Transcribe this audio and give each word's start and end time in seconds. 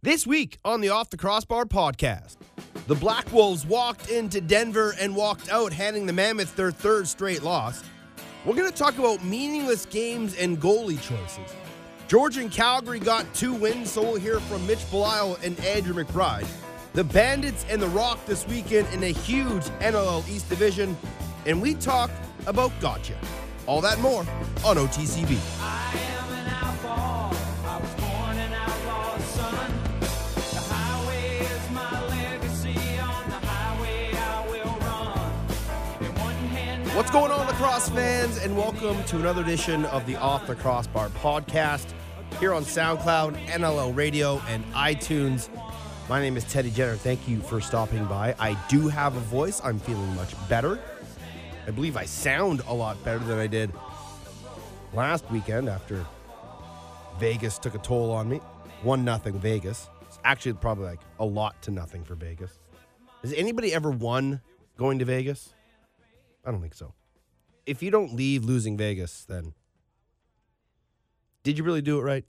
This 0.00 0.28
week 0.28 0.58
on 0.64 0.80
the 0.80 0.90
Off 0.90 1.10
the 1.10 1.16
Crossbar 1.16 1.64
podcast, 1.64 2.36
the 2.86 2.94
Black 2.94 3.32
Wolves 3.32 3.66
walked 3.66 4.10
into 4.10 4.40
Denver 4.40 4.94
and 5.00 5.16
walked 5.16 5.50
out, 5.50 5.72
handing 5.72 6.06
the 6.06 6.12
Mammoth 6.12 6.54
their 6.54 6.70
third 6.70 7.08
straight 7.08 7.42
loss. 7.42 7.82
We're 8.44 8.54
going 8.54 8.70
to 8.70 8.76
talk 8.76 8.96
about 8.96 9.24
meaningless 9.24 9.86
games 9.86 10.36
and 10.36 10.60
goalie 10.60 11.02
choices. 11.02 11.52
Georgia 12.06 12.42
and 12.42 12.52
Calgary 12.52 13.00
got 13.00 13.26
two 13.34 13.52
wins, 13.52 13.90
so 13.90 14.02
we'll 14.02 14.20
hear 14.20 14.38
from 14.38 14.64
Mitch 14.68 14.88
Belisle 14.88 15.42
and 15.42 15.58
Andrew 15.64 16.04
McBride. 16.04 16.46
The 16.92 17.02
Bandits 17.02 17.66
and 17.68 17.82
the 17.82 17.88
Rock 17.88 18.24
this 18.24 18.46
weekend 18.46 18.86
in 18.94 19.02
a 19.02 19.10
huge 19.12 19.64
NLL 19.80 20.26
East 20.28 20.48
division, 20.48 20.96
and 21.44 21.60
we 21.60 21.74
talk 21.74 22.12
about 22.46 22.70
gotcha. 22.80 23.18
All 23.66 23.80
that 23.80 23.98
more 23.98 24.20
on 24.64 24.76
OTCB. 24.76 26.17
What's 36.98 37.12
going 37.12 37.30
on, 37.30 37.46
lacrosse 37.46 37.90
fans, 37.90 38.38
and 38.38 38.56
welcome 38.56 39.04
to 39.04 39.18
another 39.18 39.42
edition 39.42 39.84
of 39.84 40.04
the 40.04 40.16
Off 40.16 40.48
the 40.48 40.56
Crossbar 40.56 41.10
podcast 41.10 41.86
here 42.40 42.52
on 42.52 42.64
SoundCloud, 42.64 43.38
NLL 43.46 43.94
Radio, 43.94 44.42
and 44.48 44.64
iTunes. 44.72 45.48
My 46.08 46.20
name 46.20 46.36
is 46.36 46.42
Teddy 46.42 46.72
Jenner. 46.72 46.96
Thank 46.96 47.28
you 47.28 47.38
for 47.40 47.60
stopping 47.60 48.04
by. 48.06 48.34
I 48.40 48.58
do 48.66 48.88
have 48.88 49.16
a 49.16 49.20
voice. 49.20 49.60
I'm 49.62 49.78
feeling 49.78 50.12
much 50.16 50.34
better. 50.48 50.80
I 51.68 51.70
believe 51.70 51.96
I 51.96 52.04
sound 52.04 52.62
a 52.66 52.74
lot 52.74 53.00
better 53.04 53.20
than 53.20 53.38
I 53.38 53.46
did 53.46 53.72
last 54.92 55.24
weekend 55.30 55.68
after 55.68 56.04
Vegas 57.20 57.60
took 57.60 57.76
a 57.76 57.78
toll 57.78 58.10
on 58.10 58.28
me. 58.28 58.38
One 58.82 59.04
nothing 59.04 59.38
Vegas. 59.38 59.88
It's 60.02 60.18
actually 60.24 60.54
probably 60.54 60.86
like 60.86 61.00
a 61.20 61.24
lot 61.24 61.62
to 61.62 61.70
nothing 61.70 62.02
for 62.02 62.16
Vegas. 62.16 62.58
Has 63.22 63.32
anybody 63.34 63.72
ever 63.72 63.92
won 63.92 64.40
going 64.76 64.98
to 64.98 65.04
Vegas? 65.04 65.54
I 66.48 66.50
don't 66.50 66.62
think 66.62 66.72
so. 66.72 66.94
If 67.66 67.82
you 67.82 67.90
don't 67.90 68.14
leave 68.14 68.42
losing 68.42 68.78
Vegas, 68.78 69.26
then 69.26 69.52
did 71.42 71.58
you 71.58 71.64
really 71.64 71.82
do 71.82 71.98
it 71.98 72.02
right? 72.02 72.24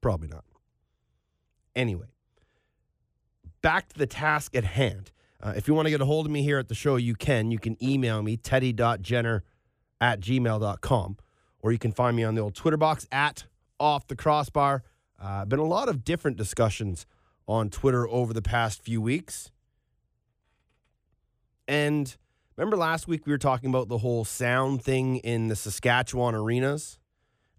Probably 0.00 0.28
not. 0.28 0.44
Anyway, 1.76 2.06
back 3.60 3.90
to 3.90 3.98
the 3.98 4.06
task 4.06 4.56
at 4.56 4.64
hand. 4.64 5.12
Uh, 5.42 5.52
if 5.54 5.68
you 5.68 5.74
want 5.74 5.84
to 5.84 5.90
get 5.90 6.00
a 6.00 6.06
hold 6.06 6.24
of 6.24 6.32
me 6.32 6.42
here 6.42 6.58
at 6.58 6.68
the 6.68 6.74
show, 6.74 6.96
you 6.96 7.14
can. 7.14 7.50
You 7.50 7.58
can 7.58 7.76
email 7.84 8.22
me, 8.22 8.38
teddy.jenner 8.38 9.44
at 10.00 10.20
gmail.com, 10.20 11.16
or 11.60 11.72
you 11.72 11.78
can 11.78 11.92
find 11.92 12.16
me 12.16 12.24
on 12.24 12.36
the 12.36 12.40
old 12.40 12.54
Twitter 12.54 12.78
box 12.78 13.06
at 13.12 13.44
off 13.78 14.06
the 14.06 14.16
crossbar. 14.16 14.82
Uh, 15.20 15.44
been 15.44 15.58
a 15.58 15.64
lot 15.64 15.90
of 15.90 16.04
different 16.04 16.38
discussions 16.38 17.04
on 17.46 17.68
Twitter 17.68 18.08
over 18.08 18.32
the 18.32 18.40
past 18.40 18.82
few 18.82 19.02
weeks. 19.02 19.50
And 21.68 22.16
remember 22.58 22.76
last 22.76 23.06
week 23.06 23.24
we 23.24 23.32
were 23.32 23.38
talking 23.38 23.70
about 23.70 23.88
the 23.88 23.98
whole 23.98 24.24
sound 24.24 24.82
thing 24.82 25.18
in 25.18 25.46
the 25.46 25.54
Saskatchewan 25.54 26.34
arenas 26.34 26.98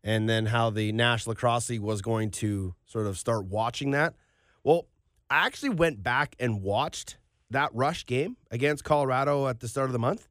and 0.03 0.27
then 0.27 0.45
how 0.47 0.69
the 0.69 0.91
National 0.91 1.31
Lacrosse 1.31 1.69
League 1.69 1.79
was 1.79 2.01
going 2.01 2.31
to 2.31 2.75
sort 2.85 3.07
of 3.07 3.17
start 3.17 3.45
watching 3.45 3.91
that. 3.91 4.15
Well, 4.63 4.87
I 5.29 5.45
actually 5.45 5.69
went 5.69 6.03
back 6.03 6.35
and 6.37 6.61
watched 6.61 7.17
that 7.49 7.73
rush 7.73 8.05
game 8.05 8.35
against 8.51 8.83
Colorado 8.83 9.47
at 9.47 9.61
the 9.61 9.69
start 9.69 9.87
of 9.87 9.93
the 9.93 9.99
month. 9.99 10.27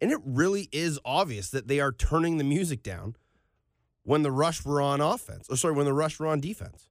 And 0.00 0.10
it 0.10 0.18
really 0.24 0.68
is 0.72 0.98
obvious 1.04 1.50
that 1.50 1.68
they 1.68 1.78
are 1.78 1.92
turning 1.92 2.38
the 2.38 2.44
music 2.44 2.82
down 2.82 3.14
when 4.02 4.22
the 4.22 4.32
rush 4.32 4.64
were 4.64 4.80
on 4.80 5.00
offense. 5.00 5.48
Or 5.48 5.56
sorry, 5.56 5.74
when 5.74 5.86
the 5.86 5.92
rush 5.92 6.18
were 6.18 6.26
on 6.26 6.40
defense. 6.40 6.88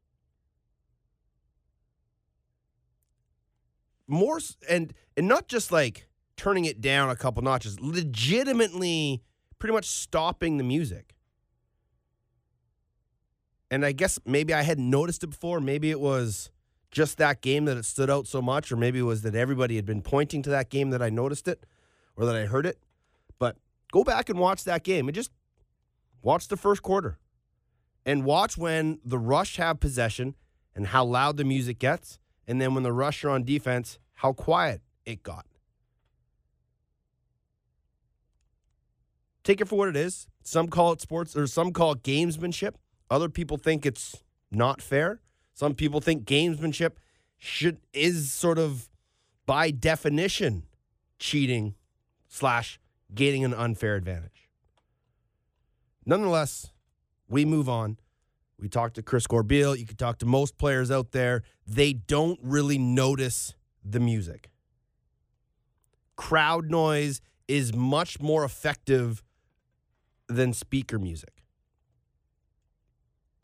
More 4.08 4.40
and 4.70 4.94
and 5.18 5.28
not 5.28 5.50
just 5.50 5.72
like 5.72 6.07
turning 6.38 6.66
it 6.66 6.80
down 6.80 7.10
a 7.10 7.16
couple 7.16 7.44
notches, 7.44 7.80
legitimately 7.80 9.22
pretty 9.60 9.74
much 9.74 9.86
stopping 9.86 10.58
the 10.58 10.64
music. 10.64 11.16
And 13.70 13.86
I 13.86 13.92
guess 13.92 14.18
maybe 14.26 14.54
I 14.54 14.62
hadn't 14.62 14.90
noticed 14.90 15.24
it 15.24 15.28
before. 15.28 15.60
Maybe 15.60 15.92
it 15.92 16.00
was 16.00 16.52
just 16.92 17.18
that 17.18 17.42
game 17.42 17.66
that 17.66 17.76
it 17.76 17.84
stood 17.84 18.10
out 18.10 18.28
so 18.28 18.42
much, 18.42 18.72
or 18.72 18.78
maybe 18.78 19.00
it 19.00 19.04
was 19.04 19.24
that 19.24 19.36
everybody 19.36 19.76
had 19.76 19.86
been 19.86 20.02
pointing 20.02 20.42
to 20.44 20.50
that 20.52 20.70
game 20.70 20.92
that 20.92 21.02
I 21.02 21.10
noticed 21.10 21.48
it 21.48 21.66
or 22.16 22.26
that 22.26 22.36
I 22.36 22.46
heard 22.46 22.66
it. 22.66 22.78
But 23.40 23.58
go 23.92 24.04
back 24.04 24.30
and 24.30 24.40
watch 24.40 24.64
that 24.64 24.84
game 24.84 25.08
and 25.08 25.16
just 25.16 25.32
watch 26.22 26.48
the 26.48 26.56
first 26.56 26.82
quarter 26.82 27.18
and 28.06 28.24
watch 28.24 28.58
when 28.58 29.00
the 29.04 29.18
rush 29.18 29.58
have 29.58 29.80
possession 29.80 30.36
and 30.74 30.88
how 30.88 31.04
loud 31.04 31.36
the 31.36 31.44
music 31.44 31.80
gets. 31.80 32.20
And 32.48 32.62
then 32.62 32.74
when 32.74 32.84
the 32.84 32.94
rush 32.94 33.26
are 33.26 33.30
on 33.32 33.44
defense, 33.44 34.00
how 34.14 34.32
quiet 34.32 34.82
it 35.06 35.24
got. 35.24 35.46
Take 39.48 39.62
it 39.62 39.70
for 39.70 39.78
what 39.78 39.88
it 39.88 39.96
is. 39.96 40.28
Some 40.44 40.68
call 40.68 40.92
it 40.92 41.00
sports 41.00 41.34
or 41.34 41.48
some 41.48 41.72
call 41.72 41.94
it 41.94 42.04
gamesmanship. 42.04 42.74
Other 43.10 43.30
people 43.30 43.56
think 43.56 43.86
it's 43.86 44.22
not 44.52 44.82
fair. 44.82 45.22
Some 45.54 45.74
people 45.74 46.02
think 46.02 46.26
gamesmanship 46.26 46.98
should 47.38 47.78
is 47.94 48.34
sort 48.34 48.60
of 48.60 48.90
by 49.46 49.72
definition 49.72 50.64
cheating 51.18 51.76
slash 52.28 52.78
gaining 53.16 53.46
an 53.46 53.54
unfair 53.54 53.96
advantage. 53.96 54.50
Nonetheless, 56.06 56.74
we 57.30 57.46
move 57.46 57.70
on. 57.70 58.00
We 58.60 58.68
talked 58.68 58.96
to 58.96 59.02
Chris 59.02 59.28
Corbeil. 59.28 59.78
You 59.78 59.86
could 59.86 59.98
talk 59.98 60.18
to 60.18 60.26
most 60.26 60.58
players 60.58 60.92
out 60.92 61.14
there. 61.14 61.44
They 61.66 61.94
don't 61.94 62.38
really 62.44 62.78
notice 62.78 63.56
the 63.82 64.02
music. 64.02 64.50
Crowd 66.18 66.70
noise 66.70 67.22
is 67.48 67.74
much 67.74 68.20
more 68.20 68.44
effective 68.44 69.24
than 70.28 70.54
speaker 70.54 71.00
music. 71.00 71.44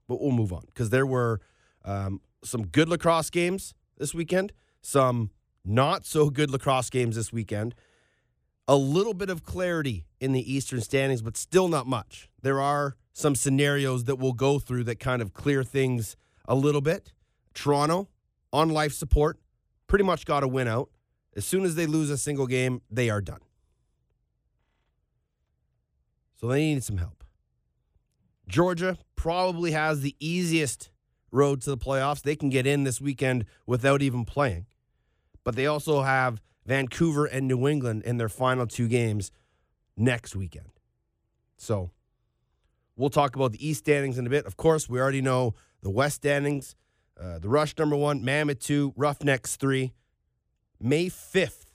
But 0.08 0.22
we'll 0.22 0.32
move 0.32 0.52
on 0.54 0.64
because 0.68 0.90
there 0.90 1.06
were 1.06 1.40
um, 1.86 2.22
some 2.44 2.68
good 2.68 2.90
lacrosse 2.90 3.30
games 3.30 3.74
this 3.98 4.14
weekend, 4.14 4.52
some 4.82 5.32
not 5.66 6.06
so 6.06 6.30
good 6.30 6.52
lacrosse 6.52 6.90
games 6.90 7.16
this 7.16 7.32
weekend. 7.32 7.74
A 8.68 8.76
little 8.76 9.14
bit 9.14 9.30
of 9.30 9.44
clarity 9.44 10.06
in 10.22 10.32
the 10.32 10.54
Eastern 10.54 10.82
standings, 10.82 11.22
but 11.22 11.36
still 11.36 11.68
not 11.68 11.86
much. 11.86 12.30
There 12.42 12.62
are 12.62 12.96
some 13.12 13.36
scenarios 13.36 14.06
that 14.06 14.16
we'll 14.16 14.34
go 14.34 14.58
through 14.58 14.86
that 14.86 15.00
kind 15.00 15.22
of 15.22 15.34
clear 15.34 15.64
things 15.64 16.16
a 16.48 16.56
little 16.56 16.82
bit. 16.82 17.12
Toronto 17.54 18.08
on 18.52 18.70
life 18.70 18.94
support, 18.94 19.40
pretty 19.88 20.04
much 20.04 20.26
got 20.26 20.44
a 20.44 20.48
win 20.48 20.68
out. 20.68 20.90
As 21.36 21.46
soon 21.46 21.64
as 21.66 21.76
they 21.76 21.86
lose 21.86 22.10
a 22.10 22.18
single 22.18 22.48
game, 22.48 22.82
they 22.90 23.10
are 23.10 23.22
done. 23.22 23.42
So 26.44 26.50
they 26.50 26.60
need 26.60 26.84
some 26.84 26.98
help. 26.98 27.24
Georgia 28.50 28.98
probably 29.16 29.72
has 29.72 30.02
the 30.02 30.14
easiest 30.20 30.90
road 31.32 31.62
to 31.62 31.70
the 31.70 31.78
playoffs. 31.78 32.22
They 32.22 32.36
can 32.36 32.50
get 32.50 32.68
in 32.68 32.84
this 32.84 33.00
weekend 33.00 33.46
without 33.66 34.02
even 34.02 34.26
playing. 34.26 34.66
But 35.46 35.56
they 35.56 35.68
also 35.68 36.02
have 36.02 36.42
Vancouver 36.66 37.24
and 37.24 37.48
New 37.48 37.66
England 37.66 38.04
in 38.04 38.18
their 38.18 38.28
final 38.28 38.68
two 38.68 38.90
games 38.90 39.32
next 39.96 40.36
weekend. 40.36 40.72
So 41.56 41.92
we'll 42.98 43.10
talk 43.10 43.38
about 43.38 43.54
the 43.54 43.66
East 43.66 43.80
standings 43.80 44.18
in 44.18 44.28
a 44.28 44.30
bit. 44.30 44.46
Of 44.46 44.58
course, 44.58 44.90
we 44.90 45.00
already 45.00 45.22
know 45.22 45.56
the 45.82 45.92
West 45.92 46.18
standings. 46.18 46.76
Uh, 47.18 47.40
the 47.40 47.48
Rush 47.48 47.74
number 47.78 47.96
one, 47.96 48.22
Mammoth 48.22 48.60
two, 48.60 48.94
Roughnecks 48.98 49.56
three. 49.56 49.94
May 50.78 51.06
5th 51.06 51.68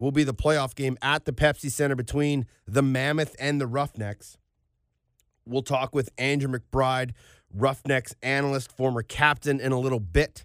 will 0.00 0.10
be 0.10 0.24
the 0.24 0.34
playoff 0.34 0.74
game 0.74 0.98
at 1.02 1.26
the 1.26 1.32
Pepsi 1.32 1.70
Center 1.70 1.94
between 1.94 2.46
the 2.66 2.82
Mammoth 2.82 3.36
and 3.38 3.60
the 3.60 3.66
Roughnecks. 3.68 4.38
We'll 5.44 5.62
talk 5.62 5.94
with 5.94 6.10
Andrew 6.18 6.50
McBride, 6.50 7.12
Roughnecks 7.54 8.14
analyst, 8.22 8.72
former 8.76 9.02
captain, 9.02 9.60
in 9.60 9.72
a 9.72 9.78
little 9.78 10.00
bit. 10.00 10.44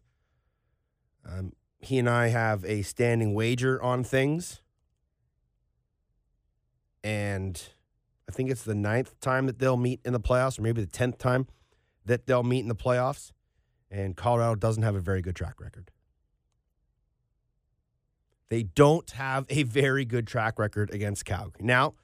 Um, 1.25 1.53
he 1.79 1.97
and 1.97 2.09
I 2.09 2.27
have 2.27 2.65
a 2.65 2.81
standing 2.81 3.33
wager 3.33 3.81
on 3.81 4.03
things. 4.03 4.61
And 7.03 7.61
I 8.27 8.31
think 8.31 8.49
it's 8.49 8.63
the 8.63 8.75
ninth 8.75 9.19
time 9.19 9.45
that 9.45 9.59
they'll 9.59 9.77
meet 9.77 10.01
in 10.03 10.13
the 10.13 10.19
playoffs, 10.19 10.59
or 10.59 10.63
maybe 10.63 10.81
the 10.81 10.91
10th 10.91 11.17
time 11.17 11.47
that 12.05 12.25
they'll 12.25 12.43
meet 12.43 12.59
in 12.59 12.67
the 12.67 12.75
playoffs. 12.75 13.31
And 13.91 14.17
Colorado 14.17 14.55
doesn't 14.55 14.83
have 14.83 14.95
a 14.95 14.99
very 14.99 15.21
good 15.21 15.35
track 15.35 15.61
record. 15.61 15.91
They 18.49 18.63
don't 18.63 19.09
have 19.11 19.45
a 19.49 19.63
very 19.63 20.05
good 20.05 20.27
track 20.27 20.59
record 20.59 20.93
against 20.93 21.25
Calgary. 21.25 21.65
Now, 21.65 21.95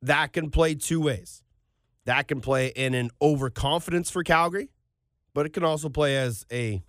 that 0.00 0.32
can 0.32 0.50
play 0.50 0.74
two 0.74 1.00
ways. 1.00 1.42
That 2.04 2.28
can 2.28 2.40
play 2.40 2.68
in 2.68 2.94
an 2.94 3.10
overconfidence 3.20 4.10
for 4.10 4.22
Calgary, 4.22 4.70
but 5.34 5.44
it 5.44 5.50
can 5.50 5.64
also 5.64 5.88
play 5.88 6.16
as 6.16 6.46
a 6.50 6.82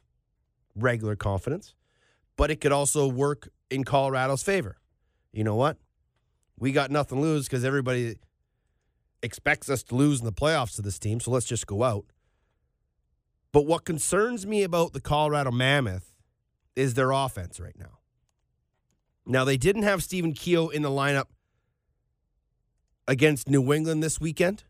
regular 0.76 1.16
confidence. 1.16 1.76
But 2.38 2.52
it 2.52 2.62
could 2.62 2.72
also 2.72 3.08
work 3.08 3.50
in 3.70 3.84
Colorado's 3.84 4.44
favor. 4.44 4.78
You 5.34 5.44
know 5.44 5.56
what? 5.56 5.78
We 6.58 6.72
got 6.72 6.92
nothing 6.92 7.18
to 7.18 7.22
lose 7.22 7.46
because 7.48 7.66
everybody 7.66 8.16
expects 9.22 9.70
us 9.70 9.84
to 9.84 9.96
lose 9.96 10.20
in 10.20 10.26
the 10.26 10.32
playoffs 10.32 10.76
to 10.76 10.82
this 10.82 11.00
team, 11.00 11.20
so 11.20 11.32
let's 11.32 11.46
just 11.46 11.68
go 11.68 11.84
out. 11.84 12.06
But 13.52 13.66
what 13.66 13.84
concerns 13.84 14.46
me 14.46 14.64
about 14.64 14.94
the 14.94 15.02
Colorado 15.02 15.52
Mammoth 15.52 16.14
is 16.76 16.94
their 16.94 17.12
offense 17.12 17.60
right 17.60 17.78
now. 17.78 17.99
Now, 19.30 19.46
they 19.46 19.58
didn't 19.58 19.84
have 19.84 20.02
Stephen 20.02 20.34
Keogh 20.34 20.70
in 20.70 20.82
the 20.82 20.90
lineup 20.90 21.28
against 23.08 23.48
New 23.48 23.72
England 23.72 24.02
this 24.02 24.20
weekend. 24.20 24.64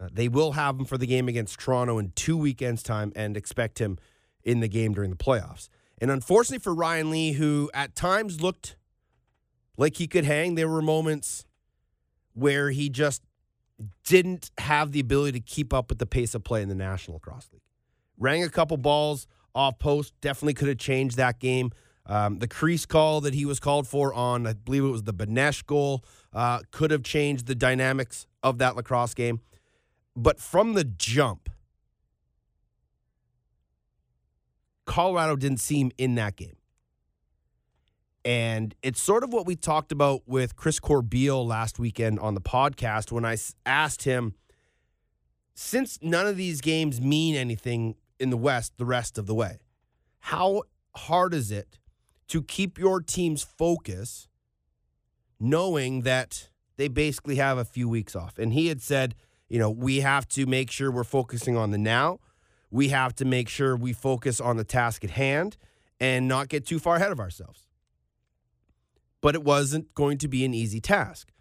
Uh, 0.00 0.08
they 0.12 0.28
will 0.28 0.52
have 0.52 0.78
him 0.78 0.84
for 0.84 0.96
the 0.96 1.06
game 1.06 1.26
against 1.26 1.58
Toronto 1.58 1.98
in 1.98 2.12
two 2.14 2.36
weekends' 2.36 2.80
time 2.80 3.12
and 3.16 3.36
expect 3.36 3.80
him 3.80 3.98
in 4.44 4.60
the 4.60 4.68
game 4.68 4.94
during 4.94 5.10
the 5.10 5.16
playoffs. 5.16 5.68
And 6.00 6.12
unfortunately 6.12 6.60
for 6.60 6.72
Ryan 6.72 7.10
Lee, 7.10 7.32
who 7.32 7.68
at 7.74 7.96
times 7.96 8.40
looked 8.40 8.76
like 9.76 9.96
he 9.96 10.06
could 10.06 10.24
hang, 10.24 10.54
there 10.54 10.68
were 10.68 10.80
moments 10.80 11.44
where 12.34 12.70
he 12.70 12.88
just 12.88 13.22
didn't 14.04 14.52
have 14.58 14.92
the 14.92 15.00
ability 15.00 15.40
to 15.40 15.44
keep 15.44 15.74
up 15.74 15.88
with 15.88 15.98
the 15.98 16.06
pace 16.06 16.36
of 16.36 16.44
play 16.44 16.62
in 16.62 16.68
the 16.68 16.74
National 16.76 17.14
Lacrosse 17.16 17.48
League. 17.52 17.62
Rang 18.16 18.44
a 18.44 18.48
couple 18.48 18.76
balls 18.76 19.26
off 19.56 19.80
post, 19.80 20.12
definitely 20.20 20.54
could 20.54 20.68
have 20.68 20.78
changed 20.78 21.16
that 21.16 21.40
game. 21.40 21.72
Um, 22.08 22.38
the 22.38 22.48
crease 22.48 22.86
call 22.86 23.20
that 23.20 23.34
he 23.34 23.44
was 23.44 23.60
called 23.60 23.86
for 23.86 24.14
on, 24.14 24.46
I 24.46 24.54
believe 24.54 24.82
it 24.82 24.88
was 24.88 25.02
the 25.02 25.12
Benesh 25.12 25.64
goal, 25.66 26.04
uh, 26.32 26.60
could 26.70 26.90
have 26.90 27.02
changed 27.02 27.46
the 27.46 27.54
dynamics 27.54 28.26
of 28.42 28.58
that 28.58 28.76
lacrosse 28.76 29.14
game. 29.14 29.40
But 30.16 30.40
from 30.40 30.72
the 30.72 30.84
jump, 30.84 31.50
Colorado 34.86 35.36
didn't 35.36 35.60
seem 35.60 35.92
in 35.98 36.14
that 36.14 36.36
game. 36.36 36.56
And 38.24 38.74
it's 38.82 39.00
sort 39.00 39.22
of 39.22 39.32
what 39.32 39.46
we 39.46 39.54
talked 39.54 39.92
about 39.92 40.22
with 40.26 40.56
Chris 40.56 40.80
Corbeil 40.80 41.46
last 41.46 41.78
weekend 41.78 42.18
on 42.20 42.34
the 42.34 42.40
podcast 42.40 43.12
when 43.12 43.24
I 43.24 43.36
asked 43.64 44.02
him 44.04 44.34
since 45.54 45.98
none 46.02 46.26
of 46.26 46.36
these 46.36 46.60
games 46.60 47.00
mean 47.00 47.34
anything 47.34 47.96
in 48.18 48.30
the 48.30 48.36
West 48.36 48.74
the 48.76 48.84
rest 48.84 49.18
of 49.18 49.26
the 49.26 49.34
way, 49.34 49.58
how 50.20 50.62
hard 50.94 51.34
is 51.34 51.50
it 51.50 51.78
to 52.28 52.42
keep 52.42 52.78
your 52.78 53.00
team's 53.00 53.42
focus 53.42 54.28
knowing 55.40 56.02
that 56.02 56.48
they 56.76 56.88
basically 56.88 57.36
have 57.36 57.58
a 57.58 57.64
few 57.64 57.88
weeks 57.88 58.14
off? 58.14 58.38
And 58.38 58.52
he 58.52 58.68
had 58.68 58.80
said, 58.82 59.14
you 59.48 59.58
know, 59.58 59.70
we 59.70 60.00
have 60.00 60.28
to 60.28 60.46
make 60.46 60.70
sure 60.70 60.90
we're 60.90 61.04
focusing 61.04 61.56
on 61.56 61.70
the 61.70 61.78
now. 61.78 62.20
We 62.70 62.88
have 62.88 63.14
to 63.16 63.24
make 63.24 63.48
sure 63.48 63.76
we 63.76 63.92
focus 63.92 64.40
on 64.40 64.56
the 64.56 64.64
task 64.64 65.04
at 65.04 65.10
hand 65.10 65.56
and 65.98 66.28
not 66.28 66.48
get 66.48 66.66
too 66.66 66.78
far 66.78 66.96
ahead 66.96 67.12
of 67.12 67.18
ourselves. 67.18 67.66
But 69.20 69.34
it 69.34 69.42
wasn't 69.42 69.94
going 69.94 70.18
to 70.18 70.28
be 70.28 70.44
an 70.44 70.54
easy 70.54 70.80
task. 70.80 71.32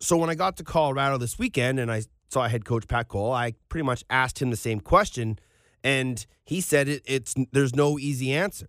So 0.00 0.16
when 0.16 0.28
I 0.28 0.34
got 0.34 0.56
to 0.58 0.64
Colorado 0.64 1.16
this 1.16 1.38
weekend 1.38 1.78
and 1.78 1.90
I 1.90 2.02
saw 2.28 2.46
head 2.48 2.64
coach 2.64 2.86
Pat 2.86 3.08
Coyle, 3.08 3.32
I 3.32 3.54
pretty 3.68 3.84
much 3.84 4.04
asked 4.10 4.42
him 4.42 4.50
the 4.50 4.56
same 4.56 4.80
question, 4.80 5.38
and 5.82 6.26
he 6.44 6.60
said 6.60 6.88
it, 6.88 7.02
it's 7.06 7.34
there's 7.52 7.74
no 7.74 7.98
easy 7.98 8.32
answer. 8.32 8.68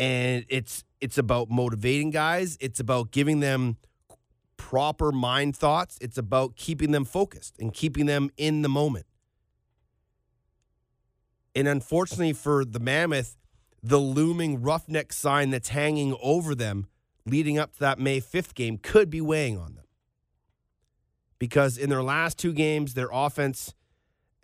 And 0.00 0.46
it's 0.48 0.82
it's 1.00 1.18
about 1.18 1.50
motivating 1.50 2.10
guys. 2.10 2.56
It's 2.60 2.80
about 2.80 3.10
giving 3.10 3.40
them 3.40 3.76
proper 4.56 5.12
mind 5.12 5.56
thoughts. 5.56 5.98
It's 6.00 6.18
about 6.18 6.56
keeping 6.56 6.90
them 6.90 7.04
focused 7.04 7.56
and 7.58 7.72
keeping 7.72 8.06
them 8.06 8.30
in 8.36 8.62
the 8.62 8.68
moment. 8.68 9.06
And 11.54 11.68
unfortunately 11.68 12.32
for 12.32 12.64
the 12.64 12.80
Mammoth, 12.80 13.36
the 13.82 13.98
looming 13.98 14.62
roughneck 14.62 15.12
sign 15.12 15.50
that's 15.50 15.68
hanging 15.68 16.16
over 16.22 16.54
them 16.54 16.86
leading 17.26 17.58
up 17.58 17.72
to 17.74 17.80
that 17.80 17.98
May 17.98 18.20
5th 18.20 18.54
game 18.54 18.78
could 18.78 19.10
be 19.10 19.20
weighing 19.20 19.58
on 19.58 19.74
them. 19.74 19.84
Because 21.38 21.78
in 21.78 21.90
their 21.90 22.02
last 22.02 22.38
two 22.38 22.52
games, 22.52 22.94
their 22.94 23.08
offense 23.12 23.74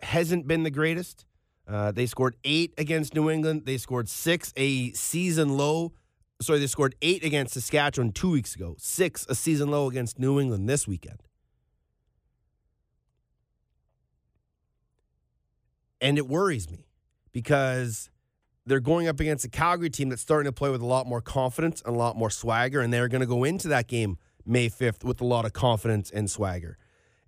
hasn't 0.01 0.47
been 0.47 0.63
the 0.63 0.71
greatest. 0.71 1.25
Uh, 1.67 1.91
they 1.91 2.05
scored 2.05 2.35
eight 2.43 2.73
against 2.77 3.13
New 3.13 3.29
England. 3.29 3.63
They 3.65 3.77
scored 3.77 4.07
six, 4.07 4.53
a 4.55 4.91
season 4.93 5.57
low. 5.57 5.93
Sorry, 6.41 6.59
they 6.59 6.67
scored 6.67 6.95
eight 7.01 7.23
against 7.23 7.53
Saskatchewan 7.53 8.11
two 8.11 8.29
weeks 8.29 8.55
ago, 8.55 8.75
six, 8.77 9.25
a 9.27 9.35
season 9.35 9.69
low 9.69 9.89
against 9.89 10.19
New 10.19 10.39
England 10.39 10.69
this 10.69 10.87
weekend. 10.87 11.23
And 15.99 16.17
it 16.17 16.27
worries 16.27 16.69
me 16.69 16.85
because 17.31 18.09
they're 18.65 18.79
going 18.79 19.07
up 19.07 19.19
against 19.19 19.45
a 19.45 19.49
Calgary 19.49 19.89
team 19.89 20.09
that's 20.09 20.21
starting 20.21 20.47
to 20.47 20.53
play 20.53 20.69
with 20.69 20.81
a 20.81 20.85
lot 20.85 21.07
more 21.07 21.21
confidence 21.21 21.81
and 21.85 21.95
a 21.95 21.97
lot 21.97 22.15
more 22.15 22.29
swagger, 22.29 22.81
and 22.81 22.93
they're 22.93 23.07
going 23.07 23.21
to 23.21 23.27
go 23.27 23.43
into 23.43 23.67
that 23.69 23.87
game 23.87 24.17
May 24.45 24.69
5th 24.69 25.03
with 25.03 25.19
a 25.21 25.25
lot 25.25 25.45
of 25.45 25.53
confidence 25.53 26.11
and 26.11 26.29
swagger. 26.29 26.77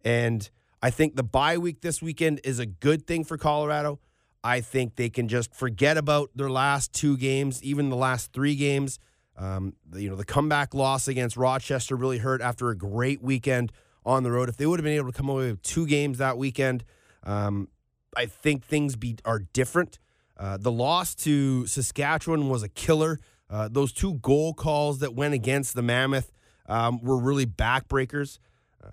And 0.03 0.49
I 0.81 0.91
think 0.91 1.15
the 1.15 1.23
bye 1.23 1.57
week 1.57 1.81
this 1.81 2.01
weekend 2.01 2.41
is 2.43 2.59
a 2.59 2.65
good 2.65 3.07
thing 3.07 3.23
for 3.23 3.37
Colorado. 3.37 3.99
I 4.43 4.61
think 4.61 4.95
they 4.95 5.09
can 5.09 5.27
just 5.27 5.53
forget 5.53 5.97
about 5.97 6.29
their 6.35 6.49
last 6.49 6.93
two 6.93 7.17
games, 7.17 7.61
even 7.63 7.89
the 7.89 7.95
last 7.95 8.31
three 8.31 8.55
games. 8.55 8.99
Um, 9.37 9.73
the- 9.89 10.03
you 10.03 10.09
know, 10.09 10.15
the 10.15 10.25
comeback 10.25 10.73
loss 10.73 11.07
against 11.07 11.37
Rochester 11.37 11.95
really 11.95 12.19
hurt 12.19 12.41
after 12.41 12.69
a 12.69 12.75
great 12.77 13.21
weekend 13.21 13.71
on 14.05 14.23
the 14.23 14.31
road. 14.31 14.49
If 14.49 14.57
they 14.57 14.65
would 14.65 14.79
have 14.79 14.83
been 14.83 14.93
able 14.95 15.11
to 15.11 15.17
come 15.17 15.29
away 15.29 15.51
with 15.51 15.61
two 15.61 15.85
games 15.85 16.17
that 16.17 16.37
weekend, 16.37 16.83
um, 17.23 17.67
I 18.15 18.25
think 18.25 18.65
things 18.65 18.95
be 18.95 19.17
are 19.25 19.39
different. 19.39 19.99
Uh, 20.37 20.57
the 20.57 20.71
loss 20.71 21.15
to 21.15 21.65
Saskatchewan 21.67 22.49
was 22.49 22.63
a 22.63 22.69
killer. 22.69 23.19
Uh, 23.49 23.67
those 23.67 23.91
two 23.91 24.15
goal 24.15 24.53
calls 24.53 24.99
that 24.99 25.13
went 25.13 25.33
against 25.33 25.73
the 25.73 25.81
Mammoth 25.81 26.31
um, 26.67 27.01
were 27.01 27.17
really 27.17 27.45
backbreakers, 27.45 28.39
uh, 28.83 28.91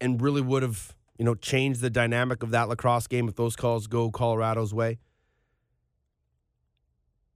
and 0.00 0.20
really 0.20 0.42
would 0.42 0.62
have 0.62 0.94
you 1.18 1.24
know 1.24 1.34
change 1.34 1.78
the 1.78 1.90
dynamic 1.90 2.42
of 2.42 2.50
that 2.50 2.68
lacrosse 2.68 3.06
game 3.06 3.28
if 3.28 3.36
those 3.36 3.56
calls 3.56 3.86
go 3.86 4.10
Colorado's 4.10 4.74
way. 4.74 4.98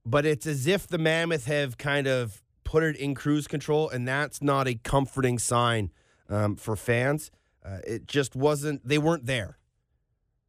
But 0.05 0.25
it's 0.25 0.45
as 0.45 0.65
if 0.67 0.87
the 0.87 0.97
Mammoth 0.97 1.45
have 1.45 1.77
kind 1.77 2.07
of 2.07 2.41
put 2.63 2.83
it 2.83 2.95
in 2.95 3.15
cruise 3.15 3.47
control, 3.47 3.89
and 3.89 4.07
that's 4.07 4.41
not 4.41 4.67
a 4.67 4.75
comforting 4.75 5.39
sign 5.39 5.91
um, 6.29 6.55
for 6.55 6.75
fans. 6.75 7.31
Uh, 7.65 7.79
it 7.85 8.07
just 8.07 8.35
wasn't. 8.35 8.87
They 8.87 8.97
weren't 8.97 9.25
there 9.25 9.57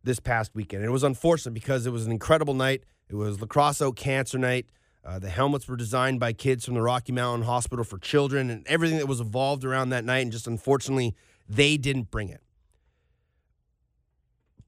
this 0.03 0.21
past 0.21 0.55
weekend. 0.55 0.85
It 0.85 0.91
was 0.91 1.03
unfortunate 1.03 1.53
because 1.53 1.87
it 1.87 1.91
was 1.91 2.07
an 2.07 2.13
incredible 2.13 2.55
night. 2.55 2.85
It 3.09 3.17
was 3.17 3.41
Lacrosse 3.41 3.83
Out 3.83 3.97
Cancer 3.97 4.39
Night. 4.39 4.67
Uh, 5.05 5.19
the 5.19 5.31
helmets 5.31 5.67
were 5.67 5.77
designed 5.77 6.21
by 6.21 6.33
kids 6.33 6.65
from 6.65 6.75
the 6.75 6.83
Rocky 6.83 7.13
Mountain 7.13 7.47
Hospital 7.47 7.85
for 7.85 7.99
Children 7.99 8.51
and 8.51 8.67
everything 8.67 8.99
that 8.99 9.07
was 9.09 9.21
evolved 9.21 9.65
around 9.65 9.91
that 9.91 10.05
night. 10.05 10.19
And 10.19 10.33
just 10.33 10.47
unfortunately, 10.47 11.15
they 11.49 11.77
didn't 11.77 12.11
bring 12.11 12.29
it. 12.29 12.43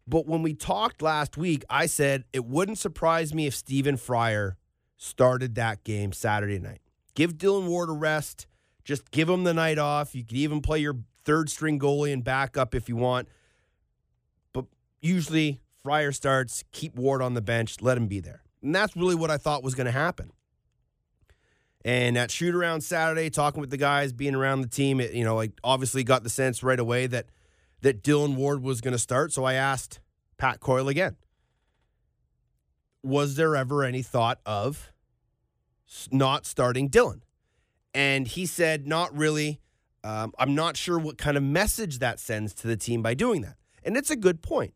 But 0.07 0.27
when 0.27 0.43
we 0.43 0.55
talked 0.55 1.03
last 1.03 1.37
week, 1.37 1.65
I 1.71 1.87
said 1.87 2.25
it 2.33 2.45
wouldn't 2.45 2.79
surprise 2.79 3.35
me 3.35 3.47
if 3.47 3.55
Stephen 3.55 3.97
Fryer 3.97 4.57
started 4.97 5.55
that 5.57 5.85
game 5.85 6.13
Saturday 6.13 6.59
night. 6.59 6.81
Give 7.15 7.37
Dillon 7.39 7.67
Ward 7.67 7.89
a 7.89 7.93
rest. 7.93 8.47
Just 8.85 9.11
give 9.11 9.29
him 9.29 9.45
the 9.45 9.55
night 9.55 9.79
off. 9.79 10.15
You 10.15 10.25
could 10.25 10.37
even 10.37 10.61
play 10.61 10.79
your 10.81 10.97
third 11.25 11.51
string 11.51 11.79
goalie 11.79 12.13
and 12.13 12.25
backup 12.25 12.75
if 12.75 12.89
you 12.89 12.97
want 12.97 13.29
But 14.53 14.65
usually 15.01 15.61
Fryer 15.85 16.13
starts, 16.13 16.65
keep 16.73 16.97
Ward 16.97 17.23
on 17.23 17.35
the 17.35 17.43
bench, 17.43 17.81
let 17.81 17.97
him 17.97 18.09
be 18.09 18.21
there. 18.21 18.43
And 18.63 18.75
that's 18.75 18.97
really 18.97 19.15
what 19.15 19.31
I 19.31 19.37
thought 19.37 19.63
was 19.63 19.75
going 19.75 19.87
to 19.87 19.93
happen. 19.93 20.33
And 21.85 22.17
at 22.17 22.31
shoot 22.31 22.55
around 22.55 22.83
Saturday, 22.83 23.29
talking 23.29 23.61
with 23.61 23.71
the 23.71 23.77
guys, 23.77 24.13
being 24.13 24.37
around 24.37 24.61
the 24.61 24.69
team, 24.69 25.01
it, 25.01 25.13
you 25.13 25.25
know, 25.25 25.41
I 25.41 25.51
obviously 25.65 26.05
got 26.05 26.23
the 26.23 26.31
sense 26.31 26.63
right 26.63 26.79
away 26.79 27.09
that 27.09 27.27
that 27.83 28.03
Dillon 28.03 28.37
Ward 28.37 28.63
was 28.63 28.81
going 28.81 28.93
to 28.93 28.99
start. 28.99 29.33
So 29.33 29.45
I 29.45 29.55
asked 29.55 30.01
Pat 30.39 30.61
Coyle 30.61 30.89
again, 30.89 31.17
was 33.03 33.35
there 33.37 33.55
ever 33.55 33.85
any 33.85 34.03
thought 34.03 34.41
of 34.47 34.93
not 36.11 36.47
starting 36.47 36.89
Dillon? 36.89 37.23
And 37.95 38.27
he 38.27 38.47
said, 38.47 38.87
not 38.87 39.15
really. 39.17 39.61
Um, 40.03 40.33
I'm 40.39 40.55
not 40.55 40.77
sure 40.77 40.99
what 40.99 41.19
kind 41.19 41.37
of 41.37 41.43
message 41.43 41.99
that 41.99 42.19
sends 42.19 42.55
to 42.55 42.67
the 42.67 42.77
team 42.77 43.03
by 43.03 43.15
doing 43.15 43.43
that. 43.43 43.57
And 43.85 43.97
it's 43.97 44.11
a 44.11 44.17
good 44.17 44.43
point 44.43 44.75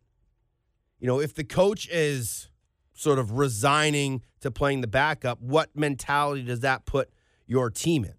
you 0.99 1.07
know, 1.07 1.21
if 1.21 1.35
the 1.35 1.45
coach 1.45 1.89
is 1.91 2.49
sort 2.95 3.19
of 3.19 3.33
resigning 3.33 4.23
to 4.41 4.51
playing 4.51 4.81
the 4.81 4.87
backup, 4.87 5.41
what 5.41 5.71
mentality 5.77 6.43
does 6.43 6.61
that 6.61 6.87
put 6.87 7.11
your 7.47 7.71
team 7.71 8.05
in? 8.05 8.15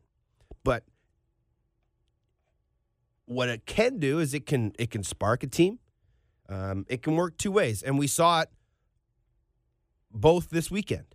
But 0.63 0.83
what 3.27 3.49
it 3.49 3.65
can 3.65 3.99
do 3.99 4.19
is 4.19 4.33
it 4.33 4.45
can 4.45 4.73
it 4.79 4.89
can 4.89 5.03
spark 5.03 5.43
a 5.43 5.47
team. 5.47 5.79
Um, 6.49 6.85
it 6.87 7.03
can 7.03 7.15
work 7.15 7.37
two 7.37 7.51
ways, 7.51 7.83
and 7.83 7.99
we 7.99 8.07
saw 8.07 8.41
it 8.41 8.49
both 10.11 10.49
this 10.49 10.71
weekend. 10.71 11.05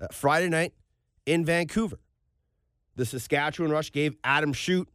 Uh, 0.00 0.06
Friday 0.12 0.48
night 0.48 0.74
in 1.24 1.44
Vancouver, 1.44 1.98
the 2.94 3.06
Saskatchewan 3.06 3.72
Rush 3.72 3.90
gave 3.90 4.14
Adam 4.22 4.52
Shute 4.52 4.88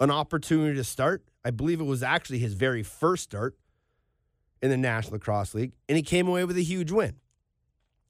an 0.00 0.10
opportunity 0.10 0.74
to 0.76 0.84
start. 0.84 1.24
I 1.44 1.52
believe 1.52 1.80
it 1.80 1.84
was 1.84 2.02
actually 2.02 2.40
his 2.40 2.54
very 2.54 2.82
first 2.82 3.22
start 3.22 3.56
in 4.60 4.70
the 4.70 4.76
National 4.76 5.14
Lacrosse 5.14 5.54
League, 5.54 5.72
and 5.88 5.96
he 5.96 6.02
came 6.02 6.26
away 6.26 6.44
with 6.44 6.56
a 6.56 6.62
huge 6.62 6.90
win. 6.90 7.16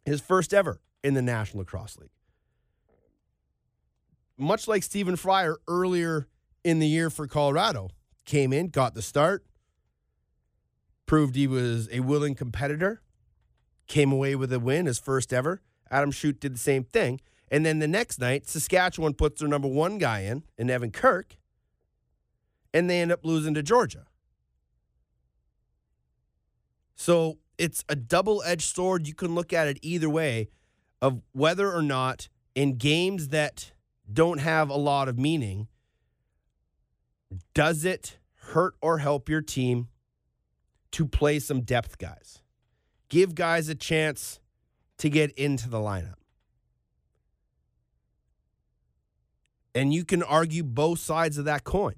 His 0.07 0.23
first 0.23 0.55
ever 0.55 0.81
in 1.03 1.13
the 1.13 1.23
National 1.23 1.61
Lacrosse 1.61 1.99
League. 1.99 2.11
Much 4.39 4.67
like 4.67 4.83
Stephen 4.83 5.17
Fryer 5.17 5.59
earlier 5.69 6.29
in 6.65 6.79
the 6.79 6.89
year 6.89 7.11
for 7.11 7.27
Colorado, 7.27 7.91
came 8.25 8.53
in, 8.53 8.69
got 8.69 8.95
the 8.95 9.03
start, 9.03 9.45
proved 11.07 11.37
he 11.37 11.47
was 11.47 11.89
a 11.93 12.01
willing 12.01 12.35
competitor, 12.35 13.03
came 13.87 14.11
away 14.11 14.35
with 14.35 14.53
a 14.53 14.59
win, 14.59 14.87
his 14.87 14.99
first 14.99 15.33
ever. 15.33 15.63
Adam 15.91 16.11
Shute 16.11 16.41
did 16.41 16.55
the 16.55 16.59
same 16.59 16.85
thing. 16.85 17.21
And 17.51 17.65
then 17.65 17.79
the 17.79 17.87
next 17.87 18.19
night, 18.19 18.49
Saskatchewan 18.49 19.15
puts 19.15 19.41
their 19.41 19.49
number 19.49 19.69
one 19.69 19.99
guy 19.99 20.21
in, 20.21 20.45
in 20.57 20.71
Evan 20.71 20.91
Kirk, 20.91 21.37
and 22.73 22.89
they 22.89 23.01
end 23.01 23.13
up 23.13 23.25
losing 23.25 23.55
to 23.55 23.63
Georgia. 23.63 24.07
So 26.97 27.39
it's 27.59 27.85
a 27.89 27.95
double 27.95 28.43
edged 28.45 28.75
sword. 28.75 29.07
You 29.07 29.15
can 29.15 29.35
look 29.35 29.53
at 29.53 29.69
it 29.69 29.79
either 29.83 30.09
way 30.09 30.49
of 31.03 31.21
whether 31.33 31.71
or 31.71 31.83
not 31.83 32.29
in 32.55 32.77
games 32.77 33.29
that 33.29 33.73
don't 34.11 34.39
have 34.39 34.71
a 34.71 34.77
lot 34.77 35.09
of 35.09 35.19
meaning, 35.19 35.69
does 37.55 37.85
it 37.85 38.19
hurt 38.35 38.75
or 38.81 38.99
help 38.99 39.29
your 39.29 39.41
team 39.41 39.89
to 40.93 41.07
play 41.07 41.39
some 41.39 41.63
depth 41.63 41.99
guys? 41.99 42.43
Give 43.09 43.35
guys 43.35 43.69
a 43.69 43.75
chance 43.75 44.41
to 44.99 45.09
get 45.09 45.33
into 45.33 45.69
the 45.69 45.79
lineup. 45.79 46.15
And 49.75 49.93
you 49.93 50.05
can 50.05 50.23
argue 50.23 50.63
both 50.63 51.01
sides 51.01 51.37
of 51.37 51.45
that 51.47 51.65
coin. 51.65 51.97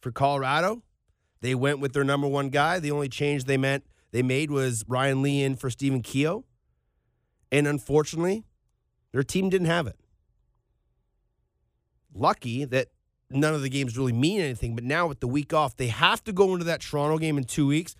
For 0.00 0.12
Colorado, 0.12 0.82
they 1.40 1.54
went 1.54 1.80
with 1.80 1.92
their 1.92 2.04
number 2.04 2.28
one 2.28 2.50
guy. 2.50 2.78
The 2.78 2.92
only 2.92 3.08
change 3.08 3.44
they 3.44 3.56
meant 3.56 3.84
they 4.12 4.22
made 4.22 4.50
was 4.50 4.84
Ryan 4.86 5.22
Lee 5.22 5.42
in 5.42 5.56
for 5.56 5.70
Stephen 5.70 6.02
Keogh. 6.02 6.44
And 7.50 7.66
unfortunately, 7.66 8.44
their 9.12 9.22
team 9.22 9.50
didn't 9.50 9.66
have 9.66 9.86
it. 9.86 9.98
Lucky 12.14 12.64
that 12.64 12.88
none 13.34 13.54
of 13.54 13.62
the 13.62 13.68
games 13.68 13.96
really 13.96 14.12
mean 14.12 14.40
anything, 14.40 14.74
but 14.74 14.84
now 14.84 15.06
with 15.06 15.20
the 15.20 15.28
week 15.28 15.52
off, 15.52 15.76
they 15.76 15.88
have 15.88 16.22
to 16.24 16.32
go 16.32 16.52
into 16.52 16.64
that 16.64 16.80
Toronto 16.80 17.18
game 17.18 17.38
in 17.38 17.44
two 17.44 17.66
weeks 17.66 17.94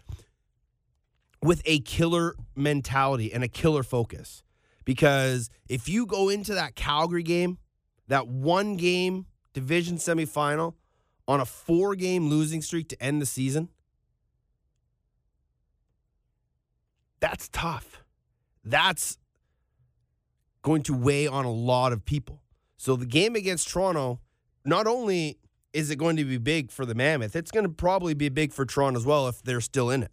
with 1.43 1.63
a 1.65 1.81
killer 1.81 2.35
mentality 2.55 3.33
and 3.33 3.43
a 3.43 3.49
killer 3.49 3.83
focus. 3.83 4.43
Because 4.85 5.51
if 5.69 5.89
you 5.89 6.07
go 6.07 6.29
into 6.29 6.55
that 6.55 6.75
Calgary 6.75 7.23
game, 7.23 7.59
that 8.09 8.27
one 8.27 8.77
game 8.77 9.27
division 9.53 9.97
semifinal 9.97 10.75
on 11.29 11.41
a 11.41 11.45
four 11.45 11.95
game 11.95 12.29
losing 12.29 12.63
streak 12.63 12.89
to 12.89 13.03
end 13.03 13.23
the 13.23 13.27
season, 13.27 13.69
that's 17.21 17.49
tough. 17.49 18.03
That's 18.65 19.19
going 20.63 20.83
to 20.85 20.95
weigh 20.95 21.27
on 21.27 21.45
a 21.45 21.51
lot 21.51 21.93
of 21.93 22.05
people. 22.05 22.41
So 22.77 22.97
the 22.97 23.07
game 23.07 23.37
against 23.37 23.69
Toronto, 23.69 24.21
not 24.65 24.87
only 24.87 25.39
is 25.73 25.91
it 25.91 25.97
going 25.97 26.17
to 26.17 26.25
be 26.25 26.39
big 26.39 26.71
for 26.71 26.85
the 26.85 26.95
Mammoth, 26.95 27.35
it's 27.35 27.51
going 27.51 27.65
to 27.65 27.73
probably 27.73 28.15
be 28.15 28.29
big 28.29 28.53
for 28.53 28.65
Toronto 28.65 28.99
as 28.99 29.07
well 29.07 29.29
if 29.29 29.43
they're 29.43 29.61
still 29.61 29.91
in 29.91 30.03
it. 30.03 30.11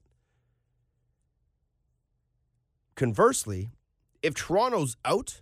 Conversely, 2.96 3.70
if 4.22 4.34
Toronto's 4.34 4.98
out 5.06 5.42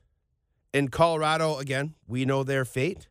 and 0.74 0.92
Colorado, 0.92 1.58
again, 1.58 1.96
we 2.08 2.26
know 2.26 2.44
their 2.44 2.66
fate, 2.66 3.08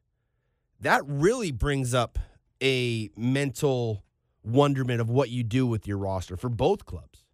that 0.81 1.03
really 1.07 1.51
brings 1.51 1.95
up 1.95 2.19
a 2.63 3.11
mental 3.17 4.05
wonderment 4.45 5.01
of 5.01 5.11
what 5.11 5.31
you 5.31 5.43
do 5.43 5.67
with 5.67 5.87
your 5.87 5.99
roster 5.99 6.37
for 6.37 6.49
both 6.49 6.85
clubs. 6.85 7.25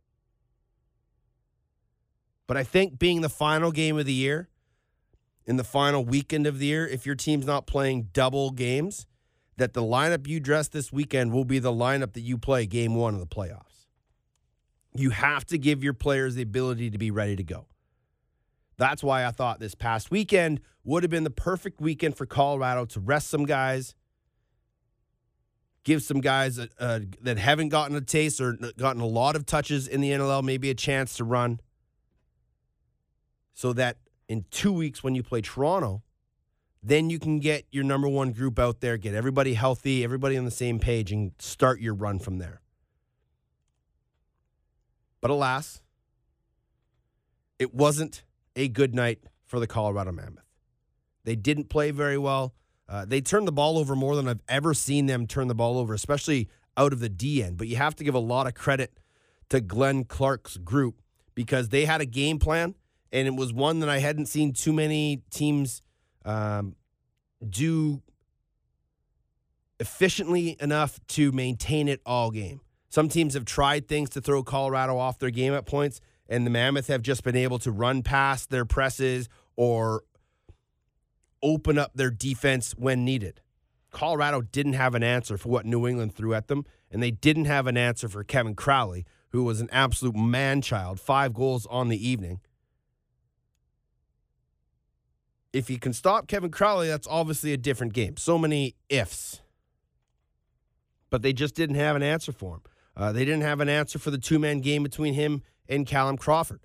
But 2.47 2.57
I 2.57 2.65
think 2.65 2.99
being 2.99 3.21
the 3.21 3.29
final 3.29 3.71
game 3.73 3.99
of 3.99 4.07
the 4.07 4.13
year, 4.13 4.49
in 5.47 5.57
the 5.57 5.65
final 5.65 6.05
weekend 6.05 6.47
of 6.47 6.59
the 6.59 6.67
year, 6.67 6.87
if 6.87 7.07
your 7.07 7.15
team's 7.15 7.47
not 7.47 7.67
playing 7.67 8.09
double 8.13 8.51
games, 8.51 9.07
that 9.57 9.75
the 9.75 9.83
lineup 9.83 10.27
you 10.27 10.41
dress 10.41 10.69
this 10.69 10.93
weekend 10.93 11.33
will 11.33 11.45
be 11.45 11.59
the 11.59 11.73
lineup 11.73 12.13
that 12.13 12.21
you 12.21 12.39
play 12.39 12.67
game 12.67 12.95
one 12.95 13.15
of 13.15 13.21
the 13.21 13.27
playoffs. 13.27 13.87
You 14.95 15.11
have 15.11 15.45
to 15.47 15.59
give 15.59 15.83
your 15.83 15.95
players 15.95 16.35
the 16.35 16.43
ability 16.43 16.91
to 16.91 16.99
be 16.99 17.11
ready 17.11 17.37
to 17.37 17.45
go. 17.45 17.67
That's 18.77 19.03
why 19.03 19.25
I 19.25 19.31
thought 19.31 19.61
this 19.61 19.75
past 19.75 20.11
weekend 20.11 20.61
would 20.85 21.03
have 21.03 21.11
been 21.11 21.25
the 21.25 21.31
perfect 21.31 21.81
weekend 21.81 22.17
for 22.17 22.27
Colorado 22.27 22.85
to 22.87 23.01
rest 23.01 23.29
some 23.29 23.45
guys, 23.45 23.95
give 25.85 26.03
some 26.03 26.21
guys 26.21 26.59
uh, 26.59 26.67
uh, 26.79 27.01
that 27.23 27.39
haven't 27.39 27.69
gotten 27.69 27.97
a 27.97 28.01
taste 28.01 28.41
or 28.41 28.55
gotten 28.77 29.01
a 29.01 29.07
lot 29.07 29.37
of 29.37 29.47
touches 29.47 29.87
in 29.87 30.01
the 30.01 30.11
NLL 30.11 30.43
maybe 30.43 30.71
a 30.71 30.75
chance 30.75 31.15
to 31.15 31.25
run 31.25 31.61
so 33.55 33.73
that 33.73 33.99
in 34.33 34.47
two 34.51 34.73
weeks 34.73 35.05
when 35.05 35.15
you 35.15 35.23
play 35.23 35.43
Toronto, 35.43 36.03
then 36.83 37.11
you 37.11 37.19
can 37.19 37.39
get 37.39 37.67
your 37.71 37.85
number 37.85 38.09
one 38.09 38.33
group 38.33 38.59
out 38.59 38.81
there, 38.81 38.97
get 38.97 39.15
everybody 39.15 39.53
healthy, 39.53 40.03
everybody 40.03 40.39
on 40.39 40.47
the 40.47 40.51
same 40.51 40.79
page, 40.79 41.13
and 41.13 41.33
start 41.39 41.81
your 41.81 41.93
run 41.93 42.19
from 42.19 42.39
there. 42.39 42.63
But 45.21 45.31
alas, 45.31 45.83
it 47.59 47.75
wasn't 47.75 48.25
a 48.57 48.69
good 48.69 48.95
night 48.95 49.21
for 49.45 49.61
the 49.61 49.67
Colorado 49.67 50.13
Mammoth. 50.13 50.47
They 51.25 51.37
didn't 51.37 51.69
play 51.69 51.91
very 51.91 52.17
well. 52.17 52.55
Uh, 52.89 53.05
they 53.05 53.21
turned 53.21 53.47
the 53.47 53.53
ball 53.53 53.77
over 53.77 53.95
more 53.95 54.17
than 54.17 54.27
I've 54.27 54.43
ever 54.49 54.73
seen 54.73 55.05
them 55.05 55.27
turn 55.27 55.49
the 55.49 55.55
ball 55.55 55.79
over, 55.79 55.93
especially 55.93 56.49
out 56.79 56.95
of 56.95 57.01
the 57.01 57.11
D 57.11 57.43
end. 57.43 57.59
But 57.59 57.69
you 57.69 57.77
have 57.77 57.95
to 57.97 58.05
give 58.05 58.15
a 58.15 58.19
lot 58.19 58.47
of 58.47 58.55
credit 58.55 58.99
to 59.51 59.61
Glenn 59.61 60.05
Clark's 60.05 60.57
group 60.57 61.03
because 61.35 61.69
they 61.69 61.85
had 61.85 62.01
a 62.01 62.07
game 62.07 62.39
plan, 62.39 62.75
and 63.13 63.29
it 63.29 63.35
was 63.35 63.53
one 63.53 63.81
that 63.81 63.89
I 63.89 63.99
hadn't 63.99 64.27
seen 64.27 64.53
too 64.53 64.73
many 64.73 65.23
teams 65.31 65.83
um, 66.25 66.75
do 67.47 68.03
efficiently 69.79 70.57
enough 70.61 71.01
to 71.09 71.33
maintain 71.33 71.89
it 71.89 72.01
all 72.07 72.31
game. 72.31 72.61
Some 72.89 73.09
teams 73.09 73.35
have 73.35 73.45
tried 73.45 73.89
things 73.89 74.11
to 74.11 74.21
throw 74.21 74.43
Colorado 74.43 74.97
off 74.97 75.19
their 75.19 75.31
game 75.31 75.55
at 75.55 75.67
points, 75.67 76.01
and 76.29 76.47
the 76.47 76.51
Mammoth 76.51 76.87
have 76.89 77.03
just 77.03 77.25
been 77.25 77.37
able 77.37 77.59
to 77.61 77.71
run 77.71 78.03
past 78.03 78.51
their 78.51 78.65
presses 78.65 79.29
or 79.57 80.05
open 81.43 81.79
up 81.79 81.93
their 81.95 82.11
defense 82.11 82.73
when 82.73 83.05
needed. 83.05 83.41
Colorado 83.91 84.41
didn't 84.41 84.75
have 84.75 84.95
an 84.95 85.03
answer 85.03 85.37
for 85.37 85.49
what 85.49 85.67
New 85.67 85.87
England 85.87 86.15
threw 86.15 86.33
at 86.33 86.49
them, 86.49 86.65
and 86.91 87.03
they 87.03 87.11
didn't 87.11 87.45
have 87.45 87.67
an 87.67 87.77
answer 87.77 88.09
for 88.09 88.25
Kevin 88.25 88.55
Crowley, 88.55 89.05
who 89.31 89.43
was 89.43 89.61
an 89.61 89.69
absolute 89.73 90.15
man 90.15 90.63
child, 90.63 91.01
five 91.01 91.35
goals 91.35 91.67
on 91.67 91.89
the 91.89 92.09
evening. 92.09 92.41
If 95.53 95.69
you 95.69 95.79
can 95.79 95.93
stop 95.93 96.29
Kevin 96.29 96.51
Crowley, 96.51 96.89
that's 96.89 97.07
obviously 97.07 97.53
a 97.53 97.57
different 97.57 97.93
game. 97.93 98.17
So 98.17 98.39
many 98.39 98.75
ifs. 98.89 99.41
But 101.11 101.23
they 101.23 101.33
just 101.33 101.55
didn't 101.55 101.77
have 101.77 101.95
an 101.95 102.03
answer 102.03 102.33
for 102.33 102.55
him. 102.55 102.63
Uh, 102.97 103.13
they 103.13 103.25
didn't 103.25 103.43
have 103.43 103.61
an 103.61 103.69
answer 103.69 103.99
for 103.99 104.11
the 104.11 104.19
two 104.19 104.39
man 104.39 104.61
game 104.61 104.83
between 104.83 105.15
him 105.15 105.43
and 105.69 105.87
Callum 105.87 106.17
Crawford. 106.17 106.61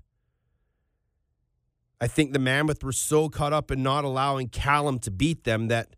I 2.00 2.08
think 2.08 2.32
the 2.32 2.40
Mammoth 2.40 2.84
were 2.84 2.92
so 2.92 3.28
caught 3.28 3.54
up 3.54 3.72
in 3.72 3.82
not 3.82 4.04
allowing 4.04 4.50
Callum 4.50 5.00
to 5.00 5.12
beat 5.12 5.44
them 5.46 5.68
that 5.68 5.96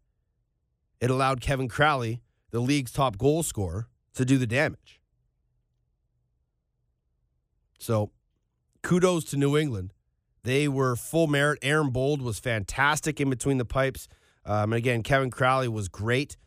it 1.01 1.09
allowed 1.09 1.41
Kevin 1.41 1.67
Crowley, 1.67 2.21
the 2.51 2.59
league's 2.59 2.91
top 2.91 3.17
goal 3.17 3.43
scorer, 3.43 3.87
to 4.13 4.25
do 4.25 4.37
the 4.37 4.47
damage. 4.47 5.01
So 7.77 8.11
kudos 8.81 9.25
to 9.25 9.37
New 9.37 9.57
England. 9.57 9.93
They 10.43 10.67
were 10.67 10.95
full 10.95 11.27
merit. 11.27 11.59
Aaron 11.61 11.89
Bold 11.89 12.21
was 12.21 12.39
fantastic 12.39 13.19
in 13.19 13.29
between 13.29 13.57
the 13.57 13.65
pipes. 13.65 14.07
Um, 14.45 14.73
and 14.73 14.75
again, 14.75 15.03
Kevin 15.03 15.31
Crowley 15.31 15.67
was 15.67 15.89
great. 15.89 16.37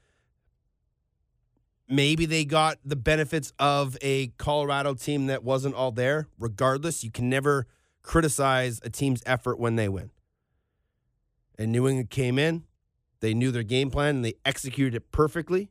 Maybe 1.89 2.25
they 2.25 2.45
got 2.45 2.79
the 2.85 2.97
benefits 2.97 3.53
of 3.59 3.99
a 4.01 4.29
Colorado 4.39 4.95
team 4.95 5.27
that 5.27 5.45
wasn't 5.45 5.75
all 5.75 5.93
there. 5.93 6.27
Regardless, 6.39 7.05
you 7.05 7.11
can 7.11 7.29
never 7.29 7.67
criticize 8.03 8.81
a 8.83 8.91
team's 8.91 9.23
effort 9.27 9.59
when 9.59 9.77
they 9.77 9.89
win. 9.89 10.11
And 11.59 11.71
New 11.71 11.87
England 11.87 12.11
came 12.11 12.39
in, 12.39 12.65
they 13.21 13.35
knew 13.35 13.51
their 13.51 13.63
game 13.63 13.91
plan, 13.91 14.17
and 14.17 14.25
they 14.25 14.35
executed 14.45 14.95
it 14.95 15.13
perfectly. 15.13 15.71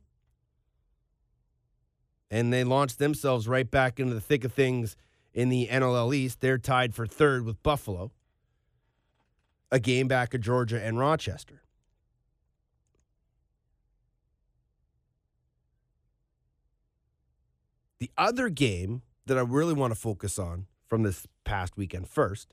And 2.30 2.52
they 2.52 2.64
launched 2.64 2.98
themselves 2.98 3.46
right 3.46 3.68
back 3.70 4.00
into 4.00 4.14
the 4.14 4.20
thick 4.20 4.44
of 4.44 4.52
things 4.52 4.96
in 5.34 5.48
the 5.48 5.68
NLL 5.70 6.14
East. 6.14 6.40
They're 6.40 6.58
tied 6.58 6.94
for 6.94 7.06
third 7.06 7.44
with 7.44 7.62
Buffalo, 7.62 8.10
a 9.70 9.80
game 9.80 10.08
back 10.08 10.34
of 10.34 10.40
Georgia 10.40 10.82
and 10.82 10.98
Rochester. 10.98 11.62
The 17.98 18.10
other 18.18 18.48
game 18.48 19.02
that 19.26 19.38
I 19.38 19.42
really 19.42 19.74
want 19.74 19.92
to 19.94 19.98
focus 19.98 20.38
on 20.38 20.66
from 20.88 21.04
this 21.04 21.26
past 21.44 21.76
weekend 21.76 22.08
first 22.08 22.52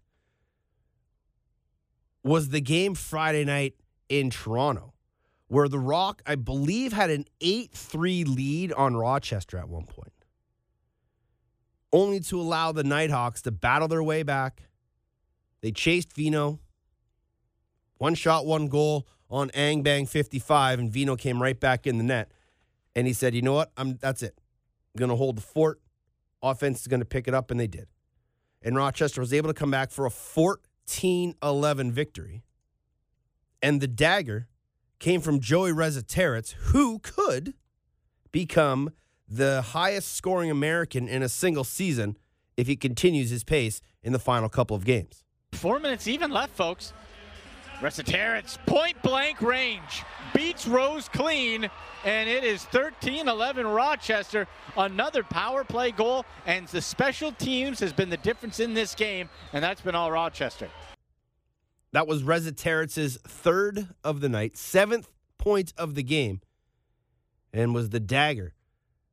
was 2.24 2.50
the 2.50 2.62
game 2.62 2.94
Friday 2.94 3.44
night 3.44 3.74
in 4.10 4.30
Toronto, 4.30 4.94
where 5.48 5.68
The 5.68 5.80
Rock, 5.80 6.22
I 6.26 6.36
believe, 6.36 6.94
had 6.94 7.10
an 7.10 7.26
8 7.42 7.72
3 7.72 8.24
lead 8.26 8.74
on 8.74 8.96
Rochester 8.96 9.58
at 9.58 9.70
one 9.70 9.86
point, 9.86 10.14
only 11.92 12.20
to 12.22 12.40
allow 12.40 12.72
the 12.72 12.84
Knighthawks 12.84 13.42
to 13.44 13.52
battle 13.52 13.88
their 13.88 14.04
way 14.04 14.24
back. 14.24 14.64
They 15.62 15.72
chased 15.72 16.16
Vinc, 16.16 16.60
one 17.98 18.16
shot, 18.16 18.46
one 18.46 18.68
goal 18.68 19.08
on 19.30 19.50
Ang 19.52 19.84
Bang 19.84 20.06
55, 20.06 20.80
and 20.80 20.92
Vinc 20.92 21.20
came 21.20 21.42
right 21.42 21.60
back 21.60 21.86
in 21.86 21.98
the 21.98 22.04
net. 22.04 22.32
And 22.96 23.08
he 23.08 23.14
said, 23.14 23.36
You 23.36 23.42
know 23.42 23.54
what? 23.54 23.72
I'm, 23.78 23.98
that's 23.98 24.24
it 24.24 24.40
I'm 24.94 25.00
going 25.00 25.10
to 25.10 25.16
hold 25.16 25.38
the 25.38 25.42
fort. 25.42 25.82
Offense 26.42 26.82
is 26.82 26.88
going 26.88 27.02
to 27.02 27.06
pick 27.06 27.28
it 27.28 27.34
up, 27.34 27.52
and 27.52 27.60
they 27.60 27.68
did. 27.68 27.88
And 28.62 28.76
Rochester 28.76 29.22
was 29.22 29.34
able 29.34 29.50
to 29.50 29.54
come 29.54 29.72
back 29.72 29.92
for 29.92 30.06
a 30.06 30.10
14 30.10 31.36
11 31.44 31.92
victory. 31.92 32.44
And 33.62 33.82
the 33.82 33.88
dagger 33.88 34.48
came 35.00 35.22
from 35.22 35.40
Joey 35.40 35.72
Resetarits, 35.72 36.54
who 36.54 37.00
could 37.00 37.54
become 38.32 38.92
the 39.30 39.62
highest 39.62 40.14
scoring 40.14 40.50
American 40.50 41.08
in 41.08 41.22
a 41.22 41.30
single 41.30 41.64
season 41.64 42.18
if 42.58 42.68
he 42.68 42.76
continues 42.76 43.30
his 43.30 43.44
pace 43.44 43.80
in 44.04 44.12
the 44.12 44.20
final 44.20 44.50
couple 44.50 44.76
of 44.76 44.86
games. 44.86 45.24
Four 45.54 45.80
minutes 45.80 46.08
even 46.08 46.32
left, 46.32 46.56
folks. 46.56 46.94
Resetarits, 47.80 48.58
point 48.66 49.02
blank 49.02 49.42
range, 49.42 50.04
beats 50.34 50.68
Rose 50.68 51.08
clean, 51.08 51.70
and 52.04 52.30
it 52.30 52.44
is 52.44 52.66
13 52.66 53.30
11 53.30 53.66
Rochester. 53.66 54.48
Another 54.76 55.24
power 55.24 55.64
play 55.64 55.92
goal, 55.92 56.26
and 56.46 56.68
the 56.68 56.82
special 56.82 57.32
teams 57.32 57.80
has 57.80 57.94
been 57.94 58.10
the 58.10 58.18
difference 58.18 58.60
in 58.60 58.74
this 58.74 58.96
game, 58.96 59.30
and 59.54 59.64
that's 59.64 59.80
been 59.80 59.96
all 59.96 60.12
Rochester. 60.12 60.68
That 61.94 62.06
was 62.06 62.24
Resetarits's 62.24 63.18
third 63.26 63.88
of 64.04 64.20
the 64.20 64.28
night, 64.30 64.58
seventh 64.58 65.08
point 65.38 65.74
of 65.78 65.96
the 65.96 66.04
game, 66.04 66.42
and 67.54 67.74
was 67.74 67.92
the 67.92 68.02
dagger 68.02 68.56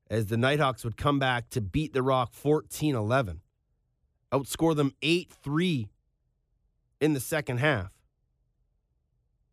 as 0.08 0.26
the 0.26 0.36
Knighthawks 0.36 0.84
would 0.84 0.96
come 0.96 1.18
back 1.18 1.50
to 1.50 1.60
beat 1.60 1.92
the 1.92 2.02
Rock 2.02 2.32
14 2.32 2.94
11, 2.94 3.40
outscore 4.32 4.76
them 4.76 4.92
8 5.02 5.30
3 5.30 5.88
in 7.00 7.12
the 7.12 7.20
second 7.20 7.58
half. 7.58 7.92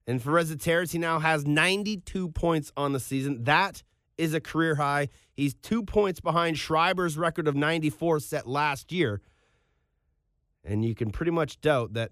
And 0.06 0.22
for 0.22 0.32
Resetarits, 0.32 0.92
he 0.92 0.98
now 0.98 1.20
has 1.20 1.46
92 1.46 2.30
points 2.30 2.72
on 2.76 2.94
the 2.94 3.00
season. 3.00 3.46
That 3.46 3.84
is 4.18 4.34
a 4.34 4.42
career 4.42 4.76
high. 4.76 5.10
He's 5.34 5.54
two 5.54 5.84
points 5.84 6.20
behind 6.20 6.58
Schreiber's 6.58 7.18
record 7.18 7.48
of 7.48 7.56
94 7.56 8.20
set 8.20 8.48
last 8.48 8.92
year. 8.92 9.22
And 10.64 10.86
you 10.86 10.94
can 10.94 11.10
pretty 11.10 11.32
much 11.32 11.60
doubt 11.62 11.94
that 11.94 12.12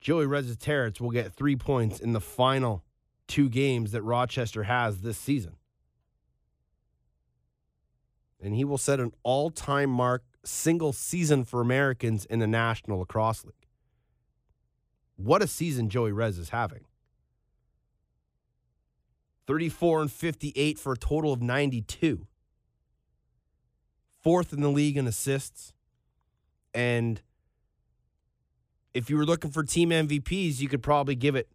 Joey 0.00 0.26
Resetarits 0.26 1.00
will 1.00 1.10
get 1.10 1.32
three 1.32 1.56
points 1.56 2.00
in 2.00 2.12
the 2.12 2.20
final 2.20 2.84
two 3.26 3.48
games 3.48 3.92
that 3.92 4.02
Rochester 4.02 4.64
has 4.64 5.00
this 5.00 5.16
season. 5.16 5.56
And 8.42 8.54
he 8.54 8.64
will 8.64 8.78
set 8.78 9.00
an 9.00 9.12
all 9.22 9.50
time 9.50 9.88
mark 9.88 10.24
single 10.44 10.92
season 10.92 11.44
for 11.44 11.60
Americans 11.60 12.24
in 12.24 12.40
the 12.40 12.46
National 12.46 12.98
Lacrosse 12.98 13.44
League. 13.44 13.54
What 15.16 15.42
a 15.42 15.46
season 15.46 15.88
Joey 15.88 16.10
Rez 16.10 16.38
is 16.38 16.48
having. 16.48 16.84
34 19.46 20.02
and 20.02 20.12
58 20.12 20.78
for 20.78 20.92
a 20.92 20.96
total 20.96 21.32
of 21.32 21.42
92. 21.42 22.26
Fourth 24.22 24.52
in 24.52 24.60
the 24.60 24.68
league 24.68 24.96
in 24.96 25.06
assists. 25.06 25.72
And 26.74 27.20
if 28.94 29.10
you 29.10 29.16
were 29.16 29.26
looking 29.26 29.50
for 29.50 29.62
team 29.62 29.90
MVPs, 29.90 30.60
you 30.60 30.68
could 30.68 30.82
probably 30.82 31.14
give 31.14 31.34
it 31.34 31.48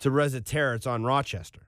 to 0.00 0.10
Resetarits 0.10 0.86
on 0.86 1.04
Rochester. 1.04 1.66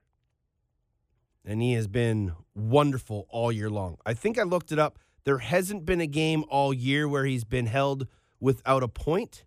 And 1.45 1.61
he 1.61 1.73
has 1.73 1.87
been 1.87 2.33
wonderful 2.55 3.25
all 3.29 3.51
year 3.51 3.69
long. 3.69 3.97
I 4.05 4.13
think 4.13 4.37
I 4.37 4.43
looked 4.43 4.71
it 4.71 4.79
up. 4.79 4.97
There 5.25 5.39
hasn't 5.39 5.85
been 5.85 6.01
a 6.01 6.07
game 6.07 6.43
all 6.49 6.73
year 6.73 7.07
where 7.07 7.25
he's 7.25 7.43
been 7.43 7.65
held 7.65 8.07
without 8.39 8.83
a 8.83 8.87
point. 8.87 9.43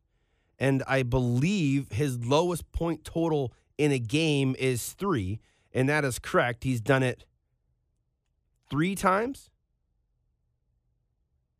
And 0.58 0.82
I 0.86 1.02
believe 1.02 1.92
his 1.92 2.24
lowest 2.24 2.70
point 2.72 3.04
total 3.04 3.52
in 3.78 3.92
a 3.92 3.98
game 3.98 4.56
is 4.58 4.92
three. 4.92 5.40
And 5.72 5.88
that 5.88 6.04
is 6.04 6.18
correct. 6.18 6.64
He's 6.64 6.80
done 6.80 7.02
it 7.02 7.24
three 8.70 8.94
times. 8.94 9.50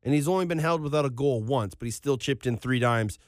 And 0.03 0.15
he's 0.15 0.29
only 0.29 0.47
been 0.47 0.59
held 0.59 0.83
without 0.83 1.05
a 1.05 1.11
goal 1.11 1.43
once, 1.43 1.75
but 1.75 1.87
he's 1.87 1.97
still 1.97 2.17
chipped 2.17 2.47
in 2.47 2.57
three 2.57 2.81
times 2.81 3.19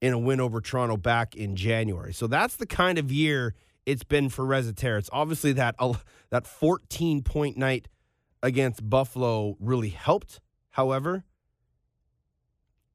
in 0.00 0.12
a 0.12 0.18
win 0.18 0.40
over 0.40 0.60
Toronto 0.60 0.96
back 0.96 1.34
in 1.34 1.56
January. 1.56 2.12
So 2.12 2.26
that's 2.26 2.56
the 2.56 2.66
kind 2.66 2.98
of 2.98 3.10
year 3.10 3.54
it's 3.90 4.04
been 4.04 4.28
for 4.28 4.44
Rezater. 4.44 4.96
It's 4.98 5.10
obviously 5.12 5.52
that 5.54 5.74
uh, 5.78 5.94
that 6.30 6.46
14 6.46 7.22
point 7.22 7.56
night 7.56 7.88
against 8.42 8.88
Buffalo 8.88 9.56
really 9.58 9.88
helped. 9.88 10.40
However, 10.70 11.24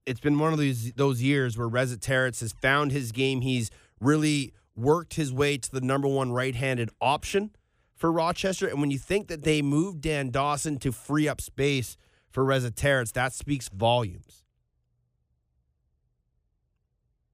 it's 0.06 0.22
been 0.22 0.40
one 0.40 0.54
of 0.54 0.60
these 0.60 0.94
those 0.94 1.22
years 1.22 1.58
where 1.58 1.68
Resetarits 1.68 2.40
has 2.40 2.54
found 2.54 2.94
his 2.94 3.12
game. 3.12 3.42
He's 3.42 3.70
really 4.00 4.54
worked 4.76 5.16
his 5.16 5.34
way 5.34 5.58
to 5.58 5.72
the 5.72 5.82
number 5.82 6.08
one 6.08 6.32
right-handed 6.32 6.90
option 7.02 7.52
for 7.96 8.12
Rochester. 8.12 8.68
And 8.68 8.80
when 8.80 8.92
you 8.92 9.00
think 9.00 9.28
that 9.28 9.44
they 9.44 9.62
moved 9.62 10.02
Dan 10.02 10.30
Dawson 10.30 10.78
to 10.80 10.92
free 10.92 11.28
up 11.28 11.42
space 11.42 11.98
for 12.30 12.44
Resetarits, 12.44 13.14
that 13.14 13.34
speaks 13.34 13.70
volumes. 13.70 14.44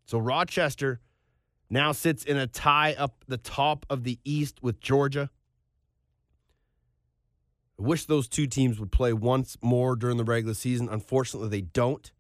So 0.06 0.18
Rochester 0.18 1.00
now 1.72 1.94
sits 1.94 2.24
in 2.24 2.38
a 2.38 2.46
tie 2.46 2.94
up 2.98 3.24
the 3.28 3.38
top 3.38 3.86
of 3.90 4.04
the 4.04 4.20
East 4.26 4.62
with 4.62 4.82
Georgia. 4.82 5.30
I 7.80 7.84
wish 7.84 8.06
those 8.06 8.28
two 8.28 8.46
teams 8.46 8.80
would 8.80 8.92
play 8.92 9.14
once 9.14 9.58
more 9.62 9.96
during 9.96 10.18
the 10.18 10.26
regular 10.26 10.54
season. 10.54 10.90
Unfortunately, 10.90 11.50
they 11.50 11.62
don't. 11.62 12.12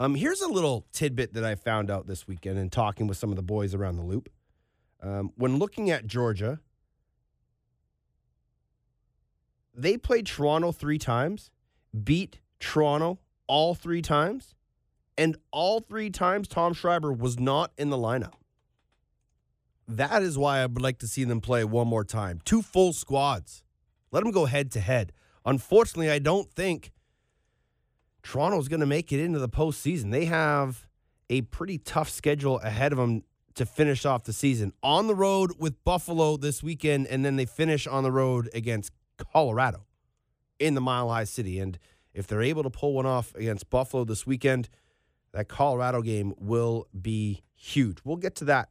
Um, 0.00 0.14
here's 0.14 0.40
a 0.40 0.48
little 0.48 0.86
tidbit 0.92 1.34
that 1.34 1.44
I 1.44 1.54
found 1.54 1.90
out 1.90 2.06
this 2.06 2.26
weekend 2.26 2.58
in 2.58 2.70
talking 2.70 3.06
with 3.06 3.18
some 3.18 3.30
of 3.30 3.36
the 3.36 3.42
boys 3.42 3.74
around 3.74 3.96
the 3.96 4.02
loop. 4.02 4.30
Um, 5.02 5.32
when 5.36 5.58
looking 5.58 5.90
at 5.90 6.06
Georgia, 6.06 6.60
they 9.74 9.98
played 9.98 10.26
Toronto 10.26 10.72
three 10.72 10.98
times, 10.98 11.50
beat 12.02 12.40
Toronto 12.58 13.18
all 13.46 13.74
three 13.74 14.02
times, 14.02 14.55
and 15.18 15.36
all 15.50 15.80
three 15.80 16.10
times 16.10 16.48
Tom 16.48 16.74
Schreiber 16.74 17.12
was 17.12 17.38
not 17.38 17.72
in 17.78 17.90
the 17.90 17.96
lineup. 17.96 18.34
That 19.88 20.22
is 20.22 20.36
why 20.36 20.58
I 20.58 20.66
would 20.66 20.82
like 20.82 20.98
to 20.98 21.08
see 21.08 21.24
them 21.24 21.40
play 21.40 21.64
one 21.64 21.86
more 21.86 22.04
time. 22.04 22.40
Two 22.44 22.62
full 22.62 22.92
squads. 22.92 23.62
Let 24.10 24.24
them 24.24 24.32
go 24.32 24.46
head 24.46 24.70
to 24.72 24.80
head. 24.80 25.12
Unfortunately, 25.44 26.10
I 26.10 26.18
don't 26.18 26.50
think 26.52 26.90
Toronto's 28.22 28.66
going 28.66 28.80
to 28.80 28.86
make 28.86 29.12
it 29.12 29.20
into 29.20 29.38
the 29.38 29.48
postseason. 29.48 30.10
They 30.10 30.24
have 30.24 30.88
a 31.30 31.42
pretty 31.42 31.78
tough 31.78 32.10
schedule 32.10 32.58
ahead 32.60 32.92
of 32.92 32.98
them 32.98 33.22
to 33.54 33.64
finish 33.64 34.04
off 34.04 34.24
the 34.24 34.32
season. 34.32 34.72
On 34.82 35.06
the 35.06 35.14
road 35.14 35.52
with 35.58 35.82
Buffalo 35.84 36.36
this 36.36 36.62
weekend, 36.62 37.06
and 37.06 37.24
then 37.24 37.36
they 37.36 37.46
finish 37.46 37.86
on 37.86 38.02
the 38.02 38.12
road 38.12 38.50
against 38.52 38.92
Colorado 39.32 39.86
in 40.58 40.74
the 40.74 40.80
Mile 40.80 41.08
High 41.08 41.24
City. 41.24 41.58
And 41.58 41.78
if 42.12 42.26
they're 42.26 42.42
able 42.42 42.62
to 42.64 42.70
pull 42.70 42.94
one 42.94 43.06
off 43.06 43.34
against 43.34 43.70
Buffalo 43.70 44.04
this 44.04 44.26
weekend, 44.26 44.68
that 45.36 45.48
Colorado 45.48 46.00
game 46.00 46.32
will 46.38 46.88
be 46.98 47.42
huge. 47.54 47.98
We'll 48.04 48.16
get 48.16 48.34
to 48.36 48.44
that 48.46 48.70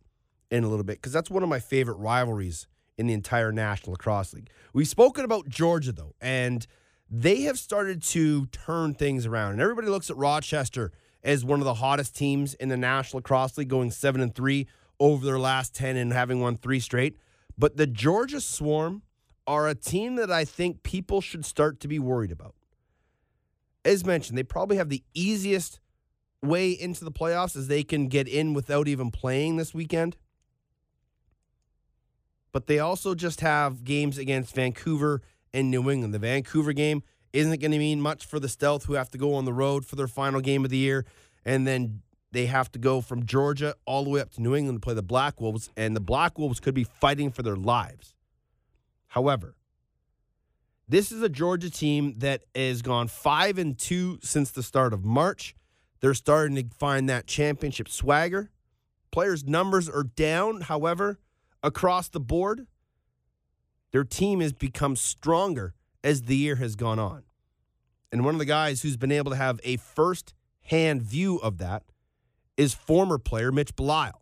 in 0.49 0.63
a 0.63 0.67
little 0.67 0.83
bit 0.83 0.97
because 0.97 1.13
that's 1.13 1.29
one 1.29 1.43
of 1.43 1.49
my 1.49 1.59
favorite 1.59 1.97
rivalries 1.97 2.67
in 2.97 3.05
the 3.05 3.13
entire 3.13 3.51
National 3.51 3.91
Lacrosse 3.91 4.33
League. 4.33 4.49
We've 4.73 4.87
spoken 4.87 5.25
about 5.25 5.47
Georgia, 5.47 5.91
though, 5.91 6.15
and 6.19 6.65
they 7.09 7.41
have 7.41 7.59
started 7.59 8.01
to 8.03 8.47
turn 8.47 8.95
things 8.95 9.27
around. 9.27 9.53
And 9.53 9.61
everybody 9.61 9.87
looks 9.89 10.09
at 10.09 10.17
Rochester 10.17 10.91
as 11.23 11.45
one 11.45 11.59
of 11.59 11.65
the 11.65 11.75
hottest 11.75 12.15
teams 12.15 12.55
in 12.55 12.69
the 12.69 12.77
National 12.77 13.19
Lacrosse 13.19 13.57
League, 13.59 13.67
going 13.67 13.91
7 13.91 14.19
and 14.19 14.33
3 14.33 14.67
over 14.99 15.23
their 15.23 15.39
last 15.39 15.75
10 15.75 15.97
and 15.97 16.13
having 16.13 16.39
won 16.39 16.57
three 16.57 16.79
straight. 16.79 17.17
But 17.57 17.77
the 17.77 17.85
Georgia 17.85 18.41
Swarm 18.41 19.03
are 19.45 19.67
a 19.67 19.75
team 19.75 20.15
that 20.15 20.31
I 20.31 20.45
think 20.45 20.81
people 20.81 21.21
should 21.21 21.45
start 21.45 21.79
to 21.81 21.87
be 21.87 21.99
worried 21.99 22.31
about. 22.31 22.55
As 23.83 24.03
mentioned, 24.03 24.35
they 24.35 24.43
probably 24.43 24.77
have 24.77 24.89
the 24.89 25.03
easiest 25.13 25.79
way 26.47 26.71
into 26.71 27.03
the 27.03 27.11
playoffs 27.11 27.55
as 27.55 27.67
they 27.67 27.83
can 27.83 28.07
get 28.07 28.27
in 28.27 28.53
without 28.53 28.87
even 28.87 29.11
playing 29.11 29.57
this 29.57 29.73
weekend. 29.73 30.17
But 32.51 32.67
they 32.67 32.79
also 32.79 33.15
just 33.15 33.41
have 33.41 33.83
games 33.83 34.17
against 34.17 34.55
Vancouver 34.55 35.21
and 35.53 35.69
New 35.69 35.89
England. 35.89 36.13
The 36.13 36.19
Vancouver 36.19 36.73
game 36.73 37.03
isn't 37.33 37.59
going 37.59 37.71
to 37.71 37.77
mean 37.77 37.99
much 37.99 38.25
for 38.25 38.39
the 38.39 38.47
Stealth, 38.47 38.85
who 38.85 38.93
have 38.93 39.09
to 39.11 39.17
go 39.17 39.33
on 39.33 39.45
the 39.45 39.53
road 39.53 39.85
for 39.85 39.97
their 39.97 40.07
final 40.07 40.39
game 40.39 40.63
of 40.63 40.71
the 40.71 40.77
year. 40.77 41.05
And 41.43 41.67
then 41.67 42.01
they 42.31 42.45
have 42.45 42.71
to 42.71 42.79
go 42.79 43.01
from 43.01 43.25
Georgia 43.25 43.75
all 43.85 44.03
the 44.03 44.09
way 44.09 44.21
up 44.21 44.31
to 44.31 44.41
New 44.41 44.55
England 44.55 44.81
to 44.81 44.85
play 44.85 44.93
the 44.93 45.03
Black 45.03 45.41
Wolves. 45.41 45.69
And 45.75 45.95
the 45.95 46.01
Black 46.01 46.39
Wolves 46.39 46.61
could 46.61 46.73
be 46.73 46.85
fighting 46.85 47.31
for 47.31 47.43
their 47.43 47.57
lives. 47.57 48.15
However, 49.07 49.55
this 50.87 51.11
is 51.11 51.21
a 51.21 51.29
Georgia 51.29 51.69
team 51.69 52.15
that 52.19 52.43
has 52.53 52.81
gone 52.81 53.07
five 53.07 53.57
and 53.57 53.77
two 53.77 54.19
since 54.21 54.51
the 54.51 54.63
start 54.63 54.93
of 54.93 55.03
March. 55.03 55.55
They're 56.05 56.13
starting 56.13 56.55
to 56.55 56.65
find 56.77 57.09
that 57.09 57.25
championship 57.25 57.89
swagger. 57.89 58.51
Players' 59.09 59.43
numbers 59.43 59.89
are 59.89 60.03
down, 60.03 60.61
however, 60.61 61.17
across 61.63 62.09
the 62.09 62.19
board. 62.19 62.67
Their 63.91 64.03
team 64.03 64.39
has 64.39 64.53
become 64.53 64.95
stronger 64.95 65.73
as 66.03 66.21
the 66.21 66.35
year 66.35 66.57
has 66.57 66.75
gone 66.75 66.99
on. 66.99 67.23
And 68.11 68.23
one 68.23 68.35
of 68.35 68.39
the 68.39 68.45
guys 68.45 68.83
who's 68.83 68.97
been 68.97 69.11
able 69.11 69.31
to 69.31 69.37
have 69.37 69.59
a 69.63 69.77
first 69.77 70.35
hand 70.65 71.01
view 71.01 71.37
of 71.37 71.57
that 71.57 71.81
is 72.55 72.75
former 72.75 73.17
player 73.17 73.51
Mitch 73.51 73.75
Belisle. 73.75 74.21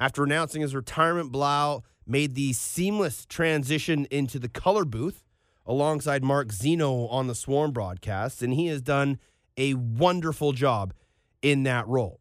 After 0.00 0.24
announcing 0.24 0.62
his 0.62 0.74
retirement, 0.74 1.30
Belisle 1.30 1.84
made 2.08 2.34
the 2.34 2.54
seamless 2.54 3.24
transition 3.24 4.08
into 4.10 4.40
the 4.40 4.48
color 4.48 4.84
booth 4.84 5.22
alongside 5.64 6.24
Mark 6.24 6.50
Zeno 6.50 7.06
on 7.06 7.28
the 7.28 7.36
Swarm 7.36 7.70
broadcast, 7.70 8.42
and 8.42 8.54
he 8.54 8.66
has 8.66 8.82
done 8.82 9.20
a 9.56 9.74
wonderful 9.74 10.52
job 10.52 10.94
in 11.42 11.64
that 11.64 11.86
role. 11.88 12.20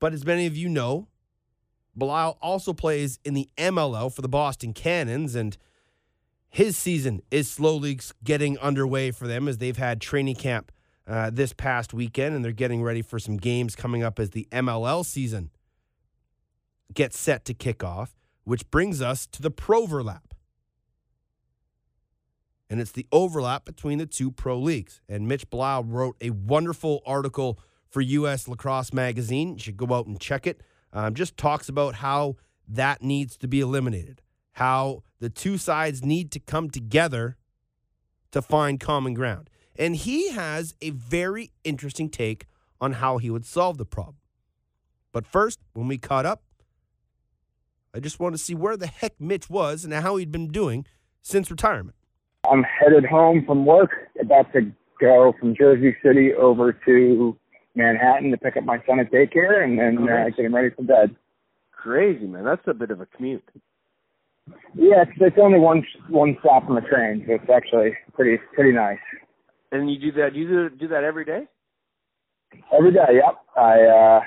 But 0.00 0.12
as 0.12 0.24
many 0.24 0.46
of 0.46 0.56
you 0.56 0.68
know, 0.68 1.08
Belisle 1.98 2.36
also 2.42 2.72
plays 2.72 3.18
in 3.24 3.34
the 3.34 3.48
MLL 3.56 4.12
for 4.12 4.22
the 4.22 4.28
Boston 4.28 4.72
Cannons, 4.72 5.34
and 5.34 5.56
his 6.48 6.76
season 6.76 7.22
is 7.30 7.50
slowly 7.50 7.98
getting 8.22 8.58
underway 8.58 9.10
for 9.10 9.26
them 9.26 9.48
as 9.48 9.58
they've 9.58 9.76
had 9.76 10.00
training 10.00 10.36
camp 10.36 10.72
uh, 11.06 11.30
this 11.30 11.52
past 11.52 11.94
weekend, 11.94 12.34
and 12.34 12.44
they're 12.44 12.52
getting 12.52 12.82
ready 12.82 13.02
for 13.02 13.18
some 13.18 13.36
games 13.36 13.76
coming 13.76 14.02
up 14.02 14.18
as 14.18 14.30
the 14.30 14.48
MLL 14.50 15.04
season 15.04 15.50
gets 16.92 17.18
set 17.18 17.44
to 17.44 17.54
kick 17.54 17.82
off, 17.82 18.14
which 18.44 18.68
brings 18.70 19.00
us 19.00 19.26
to 19.26 19.42
the 19.42 19.50
Proverlap. 19.50 20.33
And 22.70 22.80
it's 22.80 22.92
the 22.92 23.06
overlap 23.12 23.64
between 23.64 23.98
the 23.98 24.06
two 24.06 24.30
pro 24.30 24.58
leagues. 24.58 25.00
And 25.08 25.28
Mitch 25.28 25.48
Belisle 25.50 25.84
wrote 25.86 26.16
a 26.20 26.30
wonderful 26.30 27.02
article 27.06 27.58
for 27.90 28.00
US 28.00 28.48
Lacrosse 28.48 28.92
Magazine. 28.92 29.54
You 29.54 29.58
should 29.58 29.76
go 29.76 29.94
out 29.94 30.06
and 30.06 30.20
check 30.20 30.46
it. 30.46 30.62
Um, 30.92 31.14
just 31.14 31.36
talks 31.36 31.68
about 31.68 31.96
how 31.96 32.36
that 32.68 33.02
needs 33.02 33.36
to 33.38 33.48
be 33.48 33.60
eliminated, 33.60 34.22
how 34.52 35.02
the 35.20 35.28
two 35.28 35.58
sides 35.58 36.04
need 36.04 36.30
to 36.32 36.40
come 36.40 36.70
together 36.70 37.36
to 38.30 38.40
find 38.40 38.80
common 38.80 39.14
ground. 39.14 39.50
And 39.76 39.96
he 39.96 40.30
has 40.30 40.74
a 40.80 40.90
very 40.90 41.50
interesting 41.64 42.08
take 42.08 42.46
on 42.80 42.94
how 42.94 43.18
he 43.18 43.30
would 43.30 43.44
solve 43.44 43.78
the 43.78 43.84
problem. 43.84 44.16
But 45.12 45.26
first, 45.26 45.60
when 45.72 45.88
we 45.88 45.98
caught 45.98 46.26
up, 46.26 46.42
I 47.94 48.00
just 48.00 48.18
wanted 48.18 48.38
to 48.38 48.42
see 48.42 48.54
where 48.54 48.76
the 48.76 48.88
heck 48.88 49.20
Mitch 49.20 49.48
was 49.48 49.84
and 49.84 49.94
how 49.94 50.16
he'd 50.16 50.32
been 50.32 50.48
doing 50.48 50.84
since 51.22 51.50
retirement. 51.50 51.96
I'm 52.48 52.62
headed 52.62 53.04
home 53.04 53.44
from 53.46 53.66
work, 53.66 53.90
about 54.20 54.52
to 54.52 54.72
go 55.00 55.34
from 55.38 55.54
Jersey 55.56 55.96
City 56.02 56.32
over 56.34 56.72
to 56.86 57.36
Manhattan 57.74 58.30
to 58.30 58.36
pick 58.36 58.56
up 58.56 58.64
my 58.64 58.78
son 58.86 59.00
at 59.00 59.10
daycare 59.10 59.64
and 59.64 59.78
then 59.78 60.08
uh, 60.08 60.28
get 60.36 60.44
him 60.44 60.54
ready 60.54 60.70
for 60.70 60.82
bed. 60.82 61.14
Crazy 61.72 62.26
man, 62.26 62.44
that's 62.44 62.66
a 62.66 62.74
bit 62.74 62.90
of 62.90 63.00
a 63.00 63.06
commute. 63.06 63.44
Yeah, 64.74 65.02
it's, 65.02 65.12
it's 65.20 65.36
only 65.40 65.58
one 65.58 65.84
one 66.08 66.36
stop 66.40 66.68
on 66.68 66.74
the 66.74 66.82
train, 66.82 67.24
so 67.26 67.34
it's 67.34 67.50
actually 67.50 67.96
pretty 68.12 68.42
pretty 68.54 68.72
nice. 68.72 68.98
And 69.72 69.90
you 69.90 69.98
do 69.98 70.12
that? 70.20 70.34
You 70.34 70.48
do 70.48 70.76
do 70.76 70.88
that 70.88 71.04
every 71.04 71.24
day? 71.24 71.44
Every 72.72 72.92
day, 72.92 73.06
yep. 73.12 73.40
I 73.56 73.80
uh 73.82 74.20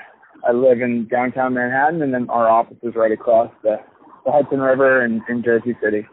I 0.46 0.52
live 0.52 0.80
in 0.80 1.08
downtown 1.08 1.54
Manhattan, 1.54 2.02
and 2.02 2.12
then 2.12 2.28
our 2.30 2.48
office 2.48 2.76
is 2.82 2.94
right 2.94 3.12
across 3.12 3.50
the, 3.62 3.76
the 4.24 4.32
Hudson 4.32 4.60
River 4.60 5.04
in, 5.04 5.22
in 5.28 5.42
Jersey 5.42 5.76
City. 5.82 6.06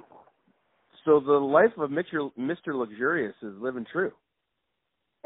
So 1.05 1.19
the 1.19 1.33
life 1.33 1.71
of 1.77 1.89
Mr. 1.91 2.31
Mr. 2.37 2.73
Luxurious 2.75 3.35
is 3.41 3.53
living 3.59 3.85
true. 3.91 4.11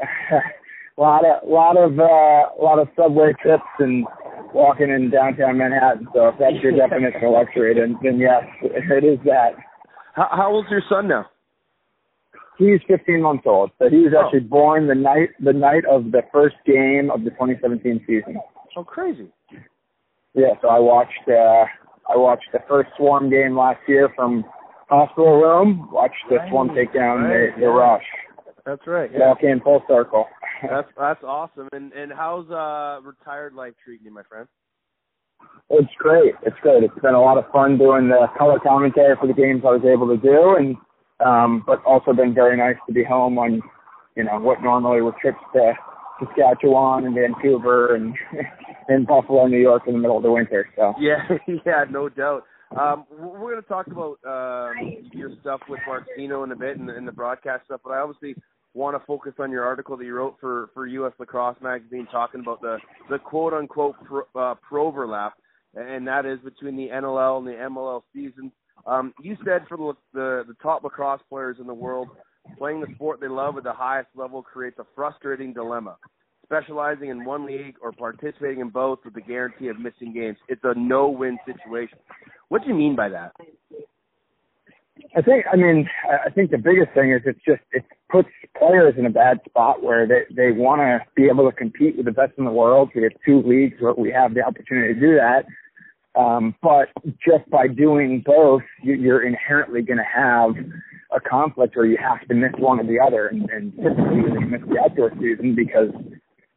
lot 1.00 1.24
of 1.24 1.48
lot 1.48 1.76
of 1.76 1.98
uh, 1.98 2.62
lot 2.62 2.78
of 2.78 2.88
subway 2.96 3.32
trips 3.42 3.64
and 3.78 4.06
walking 4.54 4.90
in 4.90 5.10
downtown 5.10 5.58
Manhattan. 5.58 6.06
So 6.14 6.28
if 6.28 6.34
that's 6.38 6.62
your 6.62 6.72
definition 6.76 7.24
of 7.24 7.32
luxury, 7.32 7.74
then 7.74 7.98
then 8.02 8.18
yes, 8.18 8.42
it 8.62 9.04
is 9.04 9.18
that. 9.24 9.52
How, 10.14 10.28
how 10.30 10.52
old's 10.52 10.68
your 10.70 10.82
son 10.88 11.08
now? 11.08 11.26
He's 12.58 12.80
15 12.88 13.22
months 13.22 13.44
old, 13.46 13.70
so 13.78 13.88
he 13.88 14.00
was 14.00 14.12
Oh. 14.14 14.24
actually 14.26 14.40
born 14.40 14.86
the 14.86 14.94
night 14.94 15.30
the 15.42 15.52
night 15.54 15.84
of 15.90 16.12
the 16.12 16.22
first 16.32 16.56
game 16.66 17.10
of 17.10 17.24
the 17.24 17.30
2017 17.30 18.04
season. 18.06 18.36
Oh, 18.76 18.84
crazy. 18.84 19.28
Yeah, 20.34 20.54
so 20.60 20.68
I 20.68 20.78
watched 20.78 21.26
uh 21.28 21.64
I 22.12 22.16
watched 22.16 22.48
the 22.52 22.60
first 22.68 22.90
Swarm 22.96 23.30
game 23.30 23.56
last 23.56 23.80
year 23.88 24.10
from 24.14 24.44
hospital 24.90 25.40
room. 25.40 25.88
Watched 25.90 26.14
the 26.28 26.38
Swarm 26.48 26.68
Right, 26.68 26.86
take 26.86 26.94
down 26.94 27.22
right, 27.22 27.54
the, 27.54 27.60
the 27.60 27.66
yeah. 27.66 27.72
Rush. 27.72 28.04
That's 28.66 28.86
right. 28.86 29.12
It 29.12 29.22
all 29.22 29.36
came 29.36 29.60
full 29.60 29.82
circle. 29.88 30.26
That's 30.68 30.88
that's 30.98 31.22
awesome. 31.24 31.68
And 31.72 31.92
and 31.92 32.12
how's 32.12 32.50
uh 32.50 33.00
retired 33.02 33.54
life 33.54 33.74
treating 33.82 34.06
you, 34.06 34.12
my 34.12 34.22
friend? 34.24 34.46
It's 35.70 35.92
great. 35.98 36.34
It's 36.44 36.56
great. 36.60 36.82
It's 36.82 37.00
been 37.00 37.14
a 37.14 37.20
lot 37.20 37.38
of 37.38 37.50
fun 37.52 37.78
doing 37.78 38.08
the 38.08 38.26
color 38.36 38.58
commentary 38.58 39.16
for 39.18 39.26
the 39.26 39.32
games 39.32 39.62
I 39.64 39.70
was 39.70 39.84
able 39.84 40.08
to 40.08 40.16
do, 40.16 40.56
and 40.58 40.76
um, 41.24 41.62
but 41.66 41.82
also 41.84 42.12
been 42.12 42.34
very 42.34 42.56
nice 42.56 42.76
to 42.86 42.92
be 42.92 43.04
home 43.04 43.38
on, 43.38 43.62
you 44.16 44.24
know, 44.24 44.38
what 44.40 44.62
normally 44.62 45.00
were 45.00 45.14
trips 45.20 45.38
to 45.54 45.72
Saskatchewan 46.18 47.06
and 47.06 47.14
Vancouver 47.14 47.94
and 47.94 48.14
and 48.88 49.06
Buffalo, 49.06 49.46
New 49.46 49.58
York 49.60 49.84
in 49.86 49.94
the 49.94 49.98
middle 49.98 50.16
of 50.16 50.22
the 50.22 50.32
winter. 50.32 50.68
So 50.76 50.94
Yeah, 50.98 51.22
yeah, 51.64 51.84
no 51.90 52.08
doubt. 52.08 52.44
Um, 52.78 53.04
we're 53.10 53.50
going 53.50 53.62
to 53.62 53.68
talk 53.68 53.88
about 53.88 54.18
um, 54.24 55.08
your 55.12 55.30
stuff 55.40 55.60
with 55.68 55.80
Marcino 55.88 56.44
in 56.44 56.52
a 56.52 56.56
bit 56.56 56.78
and, 56.78 56.88
and 56.88 57.06
the 57.06 57.12
broadcast 57.12 57.64
stuff, 57.64 57.80
but 57.82 57.90
I 57.90 57.98
obviously 57.98 58.40
want 58.74 58.96
to 58.96 59.04
focus 59.06 59.32
on 59.40 59.50
your 59.50 59.64
article 59.64 59.96
that 59.96 60.04
you 60.04 60.14
wrote 60.14 60.36
for 60.40 60.70
for 60.72 60.86
U.S. 60.86 61.12
Lacrosse 61.18 61.56
Magazine, 61.60 62.06
talking 62.12 62.40
about 62.40 62.60
the 62.60 62.78
the 63.08 63.18
quote 63.18 63.52
unquote 63.52 63.96
pro, 64.04 64.22
uh, 64.36 64.54
proverlap, 64.70 65.32
and 65.74 66.06
that 66.06 66.26
is 66.26 66.38
between 66.44 66.76
the 66.76 66.88
NLL 66.88 67.38
and 67.38 67.46
the 67.48 67.52
MLL 67.52 68.02
seasons. 68.14 68.52
Um, 68.86 69.12
you 69.20 69.36
said 69.44 69.62
for 69.68 69.76
the, 69.76 69.92
the 70.12 70.44
the 70.46 70.54
top 70.62 70.84
lacrosse 70.84 71.20
players 71.28 71.56
in 71.58 71.66
the 71.66 71.74
world, 71.74 72.08
playing 72.56 72.80
the 72.80 72.94
sport 72.94 73.20
they 73.20 73.28
love 73.28 73.56
at 73.56 73.64
the 73.64 73.72
highest 73.72 74.10
level 74.14 74.42
creates 74.42 74.78
a 74.78 74.86
frustrating 74.94 75.52
dilemma. 75.52 75.96
Specializing 76.50 77.10
in 77.10 77.24
one 77.24 77.46
league 77.46 77.76
or 77.80 77.92
participating 77.92 78.58
in 78.58 78.70
both 78.70 78.98
with 79.04 79.14
the 79.14 79.20
guarantee 79.20 79.68
of 79.68 79.78
missing 79.78 80.12
games, 80.12 80.36
it's 80.48 80.60
a 80.64 80.74
no-win 80.76 81.38
situation. 81.46 81.96
What 82.48 82.62
do 82.62 82.68
you 82.68 82.74
mean 82.74 82.96
by 82.96 83.08
that? 83.08 83.30
I 85.16 85.22
think, 85.22 85.44
I 85.52 85.54
mean, 85.54 85.88
I- 86.10 86.28
think 86.30 86.50
the 86.50 86.58
biggest 86.58 86.90
thing 86.92 87.12
is 87.12 87.22
it's 87.24 87.38
just 87.46 87.62
it 87.70 87.84
puts 88.10 88.28
players 88.58 88.94
in 88.98 89.06
a 89.06 89.10
bad 89.10 89.38
spot 89.48 89.80
where 89.80 90.08
they 90.08 90.24
they 90.34 90.50
want 90.50 90.80
to 90.80 91.00
be 91.14 91.28
able 91.28 91.48
to 91.48 91.56
compete 91.56 91.96
with 91.96 92.06
the 92.06 92.12
best 92.12 92.32
in 92.36 92.44
the 92.44 92.50
world. 92.50 92.90
We 92.96 93.04
have 93.04 93.12
two 93.24 93.42
leagues 93.42 93.80
where 93.80 93.94
we 93.94 94.10
have 94.10 94.34
the 94.34 94.42
opportunity 94.42 94.92
to 94.94 95.00
do 95.00 95.14
that. 95.14 95.46
Um, 96.20 96.56
but 96.62 96.88
just 97.24 97.48
by 97.48 97.68
doing 97.68 98.24
both, 98.26 98.62
you, 98.82 98.94
you're 98.94 99.22
inherently 99.24 99.82
going 99.82 99.98
to 99.98 100.04
have 100.04 100.56
a 101.12 101.20
conflict 101.20 101.76
where 101.76 101.86
you 101.86 101.96
have 101.96 102.26
to 102.26 102.34
miss 102.34 102.52
one 102.58 102.80
or 102.80 102.84
the 102.84 102.98
other, 102.98 103.28
and, 103.28 103.48
and 103.50 103.72
typically 103.76 104.16
you 104.16 104.40
miss 104.40 104.62
the 104.68 104.80
outdoor 104.80 105.12
season 105.20 105.54
because 105.54 105.90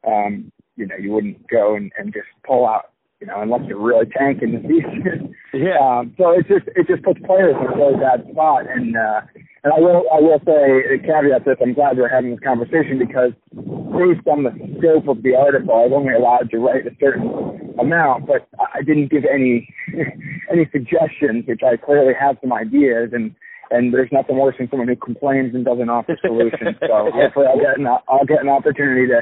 um, 0.08 0.52
you 0.76 0.88
know 0.88 0.96
you 1.00 1.12
wouldn't 1.12 1.48
go 1.48 1.76
and, 1.76 1.92
and 1.98 2.14
just 2.14 2.28
pull 2.46 2.68
out, 2.68 2.92
you 3.20 3.28
know, 3.28 3.42
unless 3.42 3.62
you're 3.68 3.82
really 3.82 4.08
tanking 4.18 4.54
the 4.54 4.62
season. 4.62 5.36
Yeah. 5.54 5.78
Um, 5.78 6.16
so 6.18 6.32
it 6.32 6.48
just 6.48 6.66
it 6.76 6.88
just 6.88 7.04
puts 7.04 7.20
players 7.28 7.54
in 7.54 7.68
a 7.68 7.78
really 7.78 7.94
bad 8.02 8.26
spot, 8.32 8.66
and 8.68 8.98
uh, 8.98 9.22
and 9.64 9.72
I 9.72 9.78
will 9.78 10.02
I 10.12 10.20
will 10.20 10.42
say 10.42 10.96
a 10.96 10.98
caveat 10.98 11.46
this. 11.46 11.62
I'm 11.62 11.76
glad 11.76 11.96
we're 11.96 12.10
having 12.10 12.32
this 12.32 12.40
conversation 12.40 12.98
because 12.98 13.38
based 13.54 14.26
on 14.26 14.50
the 14.50 14.54
scope 14.82 15.08
of 15.08 15.22
the 15.22 15.36
article, 15.38 15.78
I 15.78 15.86
was 15.86 15.94
only 15.94 16.14
allowed 16.18 16.50
to 16.50 16.58
write 16.58 16.88
a 16.88 16.96
certain 17.00 17.30
amount, 17.78 18.26
but 18.26 18.50
I 18.58 18.82
didn't 18.82 19.12
give 19.12 19.30
any 19.30 19.70
any 20.52 20.66
suggestions, 20.72 21.46
which 21.46 21.62
I 21.62 21.78
clearly 21.78 22.14
have 22.20 22.38
some 22.42 22.52
ideas, 22.52 23.14
and 23.14 23.36
and 23.72 23.94
there's 23.94 24.12
nothing 24.12 24.38
worse 24.38 24.56
than 24.58 24.70
someone 24.70 24.88
who 24.88 24.96
complains 24.96 25.56
and 25.56 25.66
doesn't 25.66 25.90
offer 25.90 26.18
solutions. 26.22 26.78
So 26.82 27.10
hopefully 27.14 27.46
I'll 27.48 27.60
get 27.60 27.78
an 27.78 27.88
I'll 27.88 28.26
get 28.26 28.42
an 28.42 28.50
opportunity 28.50 29.08
to 29.08 29.22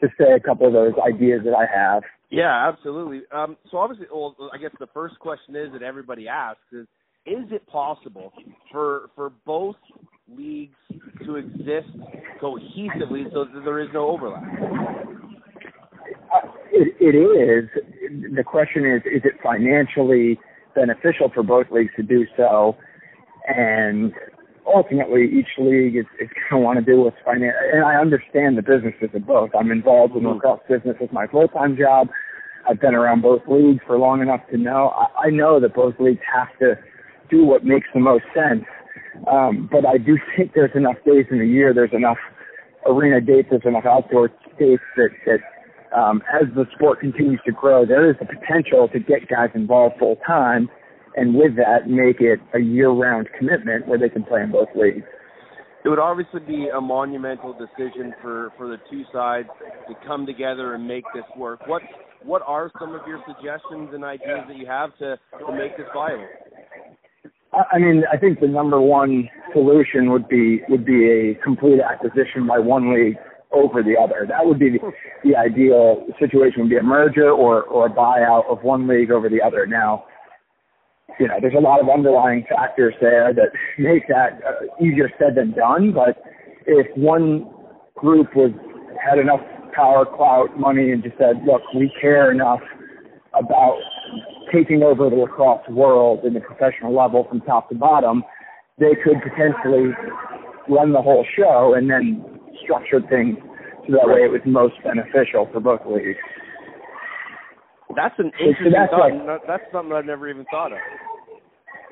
to 0.00 0.08
say 0.18 0.32
a 0.32 0.40
couple 0.40 0.66
of 0.66 0.72
those 0.72 0.92
ideas 1.06 1.42
that 1.44 1.54
I 1.54 1.66
have. 1.72 2.02
Yeah, 2.30 2.68
absolutely. 2.68 3.22
Um, 3.32 3.56
so 3.70 3.78
obviously, 3.78 4.06
well, 4.12 4.34
I 4.52 4.58
guess 4.58 4.70
the 4.80 4.88
first 4.94 5.18
question 5.18 5.54
is 5.54 5.72
that 5.72 5.82
everybody 5.82 6.28
asks 6.28 6.60
is: 6.72 6.86
Is 7.26 7.44
it 7.50 7.66
possible 7.66 8.32
for 8.70 9.10
for 9.14 9.32
both 9.44 9.76
leagues 10.34 10.76
to 11.26 11.36
exist 11.36 11.90
cohesively 12.40 13.30
so 13.32 13.44
that 13.44 13.62
there 13.64 13.80
is 13.80 13.88
no 13.92 14.08
overlap? 14.08 14.42
Uh, 16.34 16.48
It, 16.72 16.96
it 17.00 17.14
is. 17.14 17.68
The 18.34 18.44
question 18.44 18.86
is, 18.86 19.02
is 19.04 19.22
it 19.24 19.34
financially 19.42 20.38
beneficial 20.74 21.30
for 21.34 21.42
both 21.42 21.66
leagues 21.70 21.92
to 21.96 22.02
do 22.02 22.26
so? 22.36 22.76
And 23.46 24.12
ultimately, 24.66 25.24
each 25.24 25.58
league 25.58 25.96
is, 25.96 26.06
is 26.20 26.28
going 26.50 26.62
to 26.62 26.64
want 26.64 26.78
to 26.78 26.84
do 26.84 27.00
what's 27.02 27.16
financial. 27.24 27.58
And 27.72 27.84
I 27.84 27.94
understand 27.94 28.58
the 28.58 28.62
businesses 28.62 29.10
of 29.14 29.26
both. 29.26 29.50
I'm 29.58 29.70
involved 29.70 30.16
in 30.16 30.24
the 30.24 30.30
lacrosse 30.30 30.60
business 30.68 30.96
as 31.02 31.08
my 31.12 31.26
full-time 31.26 31.76
job. 31.76 32.08
I've 32.68 32.80
been 32.80 32.94
around 32.94 33.22
both 33.22 33.42
leagues 33.48 33.80
for 33.86 33.98
long 33.98 34.22
enough 34.22 34.40
to 34.50 34.56
know. 34.56 34.94
I, 34.94 35.26
I 35.26 35.30
know 35.30 35.60
that 35.60 35.74
both 35.74 35.94
leagues 35.98 36.22
have 36.32 36.48
to 36.60 36.78
do 37.30 37.44
what 37.44 37.64
makes 37.64 37.88
the 37.92 38.00
most 38.00 38.24
sense. 38.34 38.64
Um, 39.30 39.68
but 39.70 39.86
I 39.86 39.98
do 39.98 40.18
think 40.36 40.52
there's 40.54 40.74
enough 40.74 40.96
days 41.04 41.26
in 41.30 41.38
the 41.38 41.46
year, 41.46 41.74
there's 41.74 41.92
enough 41.92 42.18
arena 42.86 43.20
dates, 43.20 43.48
there's 43.50 43.62
enough 43.64 43.86
outdoor 43.86 44.28
dates 44.58 44.82
that, 44.96 45.10
that 45.26 45.40
um, 45.96 46.22
as 46.32 46.48
the 46.54 46.64
sport 46.74 47.00
continues 47.00 47.40
to 47.44 47.52
grow, 47.52 47.84
there 47.84 48.08
is 48.08 48.16
the 48.18 48.26
potential 48.26 48.88
to 48.88 48.98
get 48.98 49.28
guys 49.28 49.50
involved 49.54 49.96
full 49.98 50.16
time, 50.26 50.68
and 51.16 51.34
with 51.34 51.56
that, 51.56 51.88
make 51.88 52.20
it 52.20 52.40
a 52.54 52.60
year-round 52.60 53.28
commitment 53.38 53.86
where 53.86 53.98
they 53.98 54.08
can 54.08 54.24
play 54.24 54.42
in 54.42 54.50
both 54.50 54.68
leagues. 54.74 55.04
It 55.84 55.88
would 55.88 55.98
obviously 55.98 56.40
be 56.40 56.68
a 56.68 56.80
monumental 56.80 57.52
decision 57.52 58.14
for 58.22 58.52
for 58.56 58.68
the 58.68 58.76
two 58.88 59.02
sides 59.12 59.48
to 59.88 59.94
come 60.06 60.26
together 60.26 60.74
and 60.74 60.86
make 60.86 61.04
this 61.12 61.24
work. 61.36 61.66
What 61.66 61.82
what 62.24 62.42
are 62.46 62.70
some 62.78 62.94
of 62.94 63.00
your 63.06 63.20
suggestions 63.26 63.90
and 63.92 64.04
ideas 64.04 64.44
that 64.46 64.56
you 64.56 64.66
have 64.66 64.96
to 64.98 65.18
to 65.44 65.52
make 65.52 65.76
this 65.76 65.86
viable? 65.92 66.28
I 67.52 67.62
I 67.72 67.78
mean, 67.78 68.04
I 68.12 68.16
think 68.16 68.38
the 68.38 68.46
number 68.46 68.80
one 68.80 69.28
solution 69.52 70.12
would 70.12 70.28
be 70.28 70.62
would 70.68 70.84
be 70.84 71.10
a 71.10 71.34
complete 71.42 71.80
acquisition 71.80 72.46
by 72.46 72.60
one 72.60 72.94
league 72.94 73.16
over 73.50 73.82
the 73.82 73.96
other. 74.00 74.24
That 74.28 74.46
would 74.46 74.60
be 74.60 74.70
the, 74.70 74.92
the 75.24 75.36
ideal 75.36 76.06
situation. 76.20 76.62
Would 76.62 76.70
be 76.70 76.76
a 76.76 76.82
merger 76.82 77.30
or 77.30 77.64
or 77.64 77.86
a 77.86 77.90
buyout 77.90 78.48
of 78.48 78.62
one 78.62 78.86
league 78.86 79.10
over 79.10 79.28
the 79.28 79.42
other. 79.42 79.66
Now, 79.66 80.04
you 81.18 81.28
know, 81.28 81.34
there's 81.40 81.54
a 81.56 81.60
lot 81.60 81.80
of 81.80 81.88
underlying 81.88 82.44
factors 82.48 82.94
there 83.00 83.32
that 83.34 83.50
make 83.78 84.08
that 84.08 84.40
uh, 84.46 84.84
easier 84.84 85.10
said 85.18 85.36
than 85.36 85.52
done. 85.52 85.92
But 85.92 86.22
if 86.66 86.86
one 86.96 87.50
group 87.96 88.34
was 88.34 88.50
had 89.02 89.18
enough 89.18 89.40
power, 89.74 90.04
clout, 90.04 90.58
money, 90.58 90.90
and 90.92 91.02
just 91.02 91.16
said, 91.18 91.42
look, 91.46 91.62
we 91.74 91.92
care 92.00 92.30
enough 92.30 92.60
about 93.34 93.78
taking 94.52 94.82
over 94.82 95.08
the 95.08 95.16
lacrosse 95.16 95.66
world 95.70 96.24
in 96.24 96.34
the 96.34 96.40
professional 96.40 96.94
level 96.94 97.26
from 97.28 97.40
top 97.40 97.68
to 97.70 97.74
bottom, 97.74 98.22
they 98.78 98.94
could 99.02 99.16
potentially 99.22 99.92
run 100.68 100.92
the 100.92 101.00
whole 101.00 101.24
show 101.36 101.74
and 101.76 101.90
then 101.90 102.24
structure 102.62 103.00
things 103.08 103.36
so 103.86 103.92
that 103.92 104.06
way 104.06 104.20
it 104.20 104.30
was 104.30 104.40
most 104.44 104.74
beneficial 104.84 105.48
for 105.52 105.60
both 105.60 105.80
leagues. 105.86 106.18
That's 107.96 108.18
an 108.18 108.32
interesting 108.40 108.72
that's 108.72 108.90
thought. 108.90 109.12
like- 109.12 109.46
that's 109.46 109.64
something 109.72 109.92
I've 109.92 110.04
never 110.06 110.28
even 110.28 110.44
thought 110.50 110.72
of. 110.72 110.78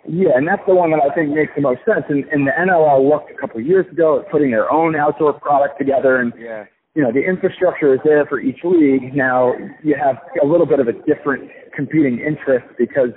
Yeah, 0.08 0.30
and 0.34 0.48
that's 0.48 0.62
the 0.66 0.74
one 0.74 0.90
that 0.92 1.00
I 1.04 1.14
think 1.14 1.30
makes 1.34 1.52
the 1.54 1.60
most 1.60 1.80
sense. 1.84 2.04
And, 2.08 2.24
and 2.32 2.46
the 2.46 2.52
NLL 2.52 3.06
looked 3.08 3.30
a 3.30 3.34
couple 3.34 3.60
of 3.60 3.66
years 3.66 3.84
ago 3.92 4.20
at 4.20 4.30
putting 4.30 4.50
their 4.50 4.72
own 4.72 4.96
outdoor 4.96 5.34
product 5.34 5.78
together, 5.78 6.16
and 6.16 6.32
Yeah. 6.38 6.64
you 6.94 7.02
know 7.02 7.12
the 7.12 7.20
infrastructure 7.22 7.92
is 7.94 8.00
there 8.02 8.24
for 8.26 8.40
each 8.40 8.64
league. 8.64 9.14
Now 9.14 9.52
you 9.82 9.94
have 9.96 10.16
a 10.42 10.46
little 10.46 10.66
bit 10.66 10.80
of 10.80 10.88
a 10.88 10.94
different 11.04 11.50
competing 11.76 12.18
interest 12.18 12.64
because 12.78 13.10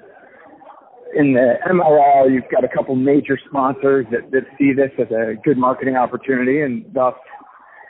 in 1.15 1.33
the 1.33 1.55
MLL 1.69 2.29
you've 2.29 2.49
got 2.51 2.63
a 2.65 2.67
couple 2.67 2.95
major 2.95 3.39
sponsors 3.47 4.05
that, 4.11 4.31
that 4.31 4.43
see 4.57 4.73
this 4.73 4.91
as 4.99 5.09
a 5.11 5.35
good 5.43 5.57
marketing 5.57 5.95
opportunity, 5.95 6.61
and 6.61 6.83
thus 6.93 7.15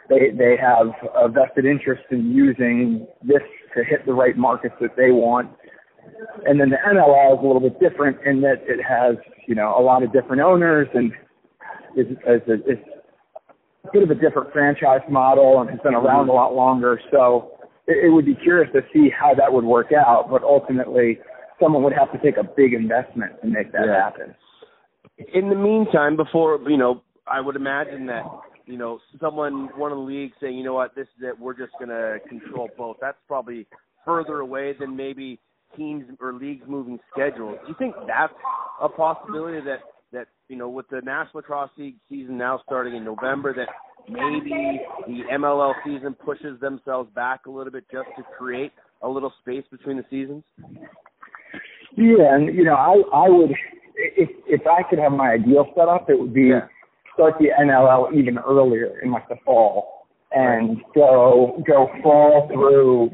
they 0.07 0.29
they 0.37 0.55
have 0.55 0.91
a 1.15 1.27
vested 1.29 1.65
interest 1.65 2.03
in 2.11 2.31
using 2.31 3.07
this 3.23 3.41
to 3.75 3.83
hit 3.83 4.05
the 4.05 4.13
right 4.13 4.37
markets 4.37 4.75
that 4.81 4.95
they 4.95 5.11
want. 5.11 5.49
And 6.45 6.59
then 6.59 6.69
the 6.69 6.77
NLL 6.77 7.37
is 7.37 7.43
a 7.43 7.47
little 7.47 7.61
bit 7.61 7.79
different 7.79 8.17
in 8.25 8.41
that 8.41 8.63
it 8.67 8.83
has, 8.83 9.15
you 9.47 9.55
know, 9.55 9.75
a 9.77 9.81
lot 9.81 10.03
of 10.03 10.11
different 10.11 10.41
owners 10.41 10.87
and 10.93 11.11
is, 11.95 12.07
is, 12.27 12.41
is 12.67 12.77
a 13.85 13.91
bit 13.91 14.03
of 14.03 14.09
a 14.09 14.15
different 14.15 14.51
franchise 14.51 15.01
model 15.09 15.61
and 15.61 15.69
has 15.69 15.79
been 15.79 15.93
around 15.93 16.29
a 16.29 16.33
lot 16.33 16.53
longer. 16.55 16.99
So 17.11 17.51
it, 17.87 18.05
it 18.05 18.09
would 18.09 18.25
be 18.25 18.35
curious 18.35 18.71
to 18.73 18.81
see 18.93 19.09
how 19.09 19.33
that 19.35 19.51
would 19.51 19.63
work 19.65 19.91
out. 19.93 20.27
But 20.29 20.43
ultimately, 20.43 21.19
someone 21.61 21.83
would 21.83 21.93
have 21.93 22.11
to 22.11 22.17
take 22.19 22.37
a 22.37 22.43
big 22.43 22.73
investment 22.73 23.33
to 23.41 23.47
make 23.47 23.71
that 23.71 23.85
Yeah. 23.87 24.03
happen. 24.03 24.35
In 25.33 25.49
the 25.49 25.55
meantime, 25.55 26.15
before 26.15 26.59
you 26.67 26.77
know, 26.77 27.01
I 27.27 27.39
would 27.39 27.55
imagine 27.55 28.07
that 28.07 28.25
you 28.65 28.77
know 28.77 28.99
someone, 29.19 29.69
one 29.75 29.91
of 29.91 29.97
the 29.97 30.03
leagues, 30.03 30.33
saying, 30.41 30.57
you 30.57 30.63
know 30.63 30.73
what, 30.73 30.95
this 30.95 31.07
is 31.17 31.23
it. 31.23 31.39
We're 31.39 31.57
just 31.57 31.73
going 31.79 31.89
to 31.89 32.17
control 32.27 32.69
both. 32.77 32.97
That's 33.01 33.17
probably 33.27 33.67
further 34.05 34.39
away 34.39 34.73
than 34.79 34.95
maybe 34.95 35.39
teams 35.75 36.05
or 36.19 36.33
leagues 36.33 36.63
moving 36.67 36.99
schedules. 37.11 37.57
Do 37.63 37.69
you 37.69 37.75
think 37.77 37.95
that's 38.07 38.33
a 38.81 38.89
possibility 38.89 39.59
that 39.65 39.79
that 40.11 40.27
you 40.47 40.55
know 40.55 40.69
with 40.69 40.87
the 40.89 41.01
National 41.01 41.35
Lacrosse 41.35 41.71
League 41.77 41.95
season 42.09 42.37
now 42.37 42.59
starting 42.65 42.95
in 42.95 43.03
November 43.03 43.53
that 43.53 43.67
maybe 44.09 44.81
the 45.07 45.21
MLL 45.31 45.73
season 45.85 46.13
pushes 46.13 46.59
themselves 46.59 47.09
back 47.15 47.45
a 47.47 47.49
little 47.49 47.71
bit 47.71 47.85
just 47.91 48.07
to 48.17 48.23
create 48.37 48.71
a 49.01 49.09
little 49.09 49.33
space 49.41 49.63
between 49.71 49.97
the 49.97 50.05
seasons? 50.09 50.43
Yeah, 51.95 52.35
and 52.35 52.55
you 52.55 52.63
know, 52.63 52.75
I 52.75 52.93
I 53.13 53.29
would 53.29 53.51
if 53.95 54.29
if 54.47 54.61
I 54.67 54.83
could 54.89 54.99
have 54.99 55.11
my 55.11 55.31
ideal 55.31 55.65
setup, 55.75 56.09
it 56.09 56.19
would 56.19 56.33
be 56.33 56.49
Yeah. 56.49 56.67
Start 57.13 57.35
the 57.39 57.49
NLL 57.59 58.13
even 58.13 58.37
earlier 58.39 58.99
in 59.01 59.11
like 59.11 59.27
the 59.29 59.35
fall. 59.45 60.07
And 60.31 60.81
go 60.95 61.61
go 61.67 61.89
fall 62.01 62.49
through 62.51 63.11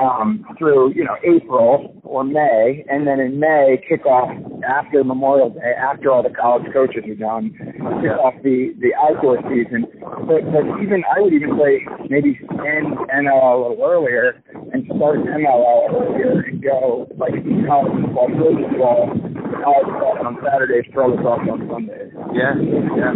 um 0.00 0.44
through 0.58 0.94
you 0.94 1.04
know 1.04 1.16
April 1.22 2.00
or 2.02 2.24
May. 2.24 2.84
And 2.88 3.06
then 3.06 3.20
in 3.20 3.38
May 3.38 3.78
kick 3.86 4.06
off 4.06 4.30
after 4.66 5.04
Memorial 5.04 5.50
Day 5.50 5.74
after 5.78 6.10
all 6.10 6.22
the 6.22 6.30
college 6.30 6.72
coaches 6.72 7.04
are 7.06 7.14
done 7.14 7.52
kick 8.00 8.16
off 8.16 8.34
the 8.42 8.74
the 8.80 8.94
outdoor 8.96 9.36
season. 9.52 9.84
But 10.00 10.48
but 10.50 10.64
even 10.80 11.04
I 11.14 11.20
would 11.20 11.34
even 11.34 11.58
say 11.60 11.84
maybe 12.08 12.38
end 12.64 12.96
NLL 13.12 13.66
a 13.66 13.68
little 13.68 13.84
earlier 13.84 14.42
and 14.72 14.86
start 14.96 15.18
MLL 15.18 15.92
earlier 15.92 16.40
and 16.40 16.62
go 16.62 17.06
like 17.18 17.34
college 17.66 18.08
football 18.16 19.33
pro 19.54 19.74
football 19.84 20.18
college 20.18 20.20
football 20.20 20.26
on 20.26 20.34
Saturdays 20.42 20.86
pro 20.92 21.06
lacrosse 21.14 21.48
on 21.50 21.60
Sundays 21.70 22.12
Yeah, 22.34 22.54
yeah. 22.98 23.14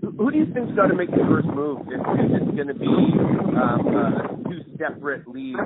Who 0.00 0.30
do 0.30 0.38
you 0.38 0.46
think's 0.52 0.76
got 0.76 0.88
to 0.88 0.94
make 0.94 1.10
the 1.10 1.24
first 1.28 1.48
move 1.48 1.88
if, 1.88 2.00
if 2.00 2.30
it's 2.42 2.52
going 2.54 2.68
to 2.68 2.76
be 2.76 2.86
um, 2.86 3.80
uh, 3.90 4.48
two 4.48 4.60
separate 4.78 5.26
leagues 5.26 5.58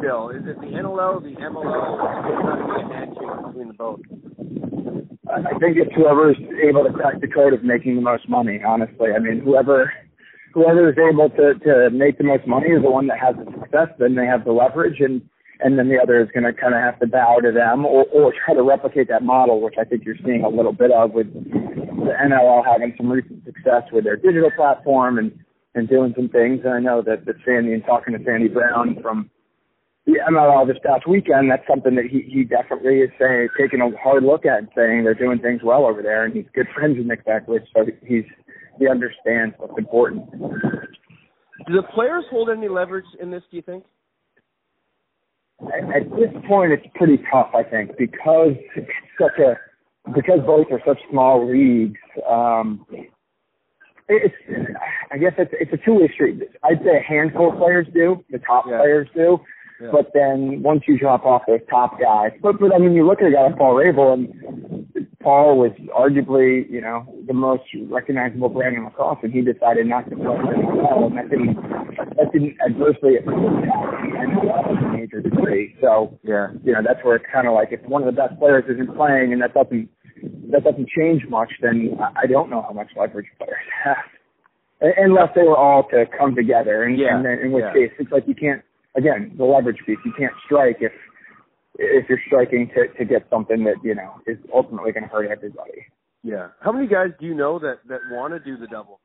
still? 0.00 0.30
Is 0.30 0.42
it 0.48 0.58
the 0.60 0.72
NLL, 0.72 1.22
the 1.22 1.36
MLL, 1.36 1.68
or 1.68 2.10
is 2.16 2.24
it 2.26 2.42
going 2.42 2.58
to 2.58 2.64
be 2.64 2.80
a 2.80 2.88
handshake 2.88 3.46
between 3.46 3.68
the 3.68 3.74
both? 3.74 4.00
I 5.28 5.52
think 5.60 5.76
it's 5.76 5.94
whoever's 5.94 6.36
able 6.64 6.84
to 6.84 6.92
crack 6.92 7.20
the 7.20 7.28
code 7.28 7.52
of 7.52 7.62
making 7.62 7.96
the 7.96 8.00
most 8.00 8.28
money. 8.28 8.60
Honestly, 8.66 9.10
I 9.14 9.18
mean, 9.18 9.40
whoever 9.44 9.92
whoever 10.54 10.88
is 10.88 10.96
able 10.96 11.28
to 11.30 11.54
to 11.60 11.90
make 11.90 12.16
the 12.18 12.24
most 12.24 12.46
money 12.46 12.68
is 12.68 12.82
the 12.82 12.90
one 12.90 13.06
that 13.08 13.18
has 13.20 13.36
the 13.36 13.44
success. 13.52 13.88
Then 13.98 14.14
they 14.14 14.26
have 14.26 14.44
the 14.44 14.52
leverage, 14.52 15.00
and 15.00 15.20
and 15.60 15.78
then 15.78 15.88
the 15.88 15.98
other 16.00 16.20
is 16.20 16.28
going 16.32 16.44
to 16.44 16.52
kind 16.52 16.74
of 16.74 16.80
have 16.80 16.98
to 17.00 17.06
bow 17.06 17.38
to 17.42 17.52
them 17.52 17.84
or 17.84 18.04
or 18.12 18.32
try 18.44 18.54
to 18.54 18.62
replicate 18.62 19.08
that 19.08 19.22
model, 19.22 19.60
which 19.60 19.74
I 19.80 19.84
think 19.84 20.04
you're 20.04 20.20
seeing 20.24 20.44
a 20.44 20.48
little 20.48 20.72
bit 20.72 20.90
of 20.90 21.12
with 21.12 21.32
the 21.32 22.14
NLL 22.14 22.64
having 22.64 22.94
some 22.96 23.10
recent 23.10 23.44
success 23.44 23.82
with 23.92 24.04
their 24.04 24.16
digital 24.16 24.50
platform 24.56 25.18
and 25.18 25.32
and 25.74 25.88
doing 25.88 26.12
some 26.16 26.28
things. 26.28 26.60
And 26.64 26.74
I 26.74 26.80
know 26.80 27.02
that 27.02 27.26
that 27.26 27.36
Sandy 27.44 27.72
and 27.72 27.84
talking 27.84 28.16
to 28.16 28.24
Sandy 28.24 28.48
Brooks 28.48 29.00
from 29.02 29.30
the 30.08 30.20
MLL 30.30 30.66
this 30.66 30.78
past 30.84 31.06
weekend, 31.06 31.50
that's 31.50 31.66
something 31.68 31.94
that 31.96 32.06
he, 32.10 32.22
he 32.22 32.42
definitely 32.42 33.00
is 33.00 33.10
saying, 33.20 33.48
taking 33.60 33.82
a 33.82 33.90
hard 34.02 34.24
look 34.24 34.46
at 34.46 34.58
and 34.58 34.68
saying 34.74 35.04
they're 35.04 35.12
doing 35.12 35.38
things 35.38 35.60
well 35.62 35.84
over 35.84 36.00
there. 36.00 36.24
And 36.24 36.34
he's 36.34 36.46
good 36.54 36.66
friends 36.74 36.96
with 36.96 37.06
Nick 37.06 37.26
Beckwith, 37.26 37.64
so 37.76 37.84
he's, 38.06 38.24
he 38.78 38.88
understands 38.88 39.54
what's 39.58 39.76
important. 39.76 40.30
Do 40.32 41.74
the 41.74 41.82
players 41.94 42.24
hold 42.30 42.48
any 42.48 42.68
leverage 42.68 43.04
in 43.20 43.30
this? 43.30 43.42
Do 43.50 43.58
you 43.58 43.62
think? 43.62 43.84
At, 45.66 46.02
at 46.02 46.10
this 46.10 46.30
point, 46.46 46.72
it's 46.72 46.86
pretty 46.94 47.18
tough, 47.30 47.50
I 47.54 47.62
think, 47.62 47.96
because 47.98 48.54
it's 48.76 48.90
such 49.20 49.38
a, 49.38 49.58
because 50.14 50.40
both 50.46 50.68
are 50.70 50.80
such 50.86 51.00
small 51.10 51.50
leagues, 51.50 51.98
um, 52.28 52.86
it's, 54.08 54.34
I 55.10 55.18
guess 55.18 55.34
it's, 55.36 55.52
it's 55.60 55.72
a 55.72 55.76
two-way 55.84 56.08
street. 56.14 56.42
I'd 56.64 56.82
say 56.84 56.98
a 56.98 57.02
handful 57.02 57.52
of 57.52 57.58
players 57.58 57.86
do, 57.92 58.24
the 58.30 58.38
top 58.38 58.64
Yeah. 58.68 58.78
players 58.78 59.08
do, 59.14 59.40
Yeah. 59.80 59.90
But 59.92 60.10
then 60.12 60.62
once 60.62 60.82
you 60.88 60.98
drop 60.98 61.24
off 61.24 61.42
those 61.46 61.60
top 61.70 62.00
guys, 62.00 62.32
but 62.42 62.58
but 62.58 62.74
I 62.74 62.78
mean, 62.78 62.94
you 62.94 63.06
look 63.06 63.20
at 63.22 63.28
a 63.28 63.30
guy 63.30 63.42
like 63.44 63.56
Paul 63.58 63.74
Rabil, 63.76 64.12
and 64.12 64.77
Paul 65.22 65.58
was 65.58 65.72
arguably 65.98 66.70
you 66.70 66.80
know 66.80 67.02
the 67.26 67.32
most 67.34 67.64
recognizable 67.90 68.48
brand 68.48 68.76
in 68.76 68.84
lacrosse, 68.84 69.18
and 69.22 69.32
he 69.32 69.40
decided 69.40 69.86
not 69.86 70.08
to 70.10 70.16
play 70.16 70.24
in 70.24 70.62
NLL, 70.62 71.06
and 71.06 71.16
that 71.18 71.28
didn't 71.30 71.54
that 72.16 72.30
didn't 72.32 72.56
adversely 72.64 73.16
affect 73.16 73.36
him 73.36 73.60
to 73.62 74.86
a 74.86 74.92
major 74.96 75.20
degree. 75.20 75.74
So 75.80 76.18
Yeah. 76.22 76.48
you 76.62 76.72
know 76.72 76.80
that's 76.86 77.02
where 77.04 77.16
it's 77.16 77.26
kind 77.32 77.48
of 77.48 77.54
like 77.54 77.72
if 77.72 77.80
one 77.82 78.02
of 78.02 78.06
the 78.06 78.20
best 78.20 78.38
players 78.38 78.64
isn't 78.68 78.94
playing, 78.94 79.32
and 79.32 79.42
that 79.42 79.54
doesn't 79.54 79.88
that 80.50 80.62
doesn't 80.62 80.88
change 80.88 81.22
much, 81.28 81.50
then 81.62 81.98
I 82.16 82.26
don't 82.26 82.48
know 82.50 82.62
how 82.62 82.72
much 82.72 82.88
leverage 82.96 83.26
players 83.38 83.66
have. 83.84 83.96
Unless 84.80 85.34
they 85.34 85.42
were 85.42 85.56
all 85.56 85.82
to 85.90 86.06
come 86.16 86.36
together, 86.36 86.84
and, 86.84 86.96
Yeah, 86.96 87.16
and 87.16 87.24
then 87.24 87.38
in 87.42 87.50
which 87.52 87.64
yeah. 87.66 87.72
case 87.72 87.92
it's 87.98 88.12
like 88.12 88.28
you 88.28 88.34
can't 88.36 88.62
again, 88.96 89.32
the 89.36 89.44
leverage 89.44 89.78
piece. 89.84 89.98
You 90.04 90.12
can't 90.16 90.32
strike 90.46 90.78
if 90.80 90.92
if 91.78 92.08
you're 92.08 92.20
striking 92.26 92.68
to 92.74 92.88
to 92.98 93.04
get 93.04 93.26
something 93.30 93.64
that 93.64 93.76
you 93.82 93.94
know 93.94 94.20
is 94.26 94.38
ultimately 94.54 94.92
going 94.92 95.04
to 95.04 95.08
hurt 95.08 95.30
everybody. 95.30 95.86
Yeah. 96.22 96.48
How 96.60 96.72
many 96.72 96.86
guys 96.86 97.10
do 97.20 97.26
you 97.26 97.34
know 97.34 97.58
that 97.60 97.78
that 97.88 98.00
want 98.10 98.34
to 98.34 98.40
do 98.40 98.56
the 98.56 98.66
double? 98.66 99.00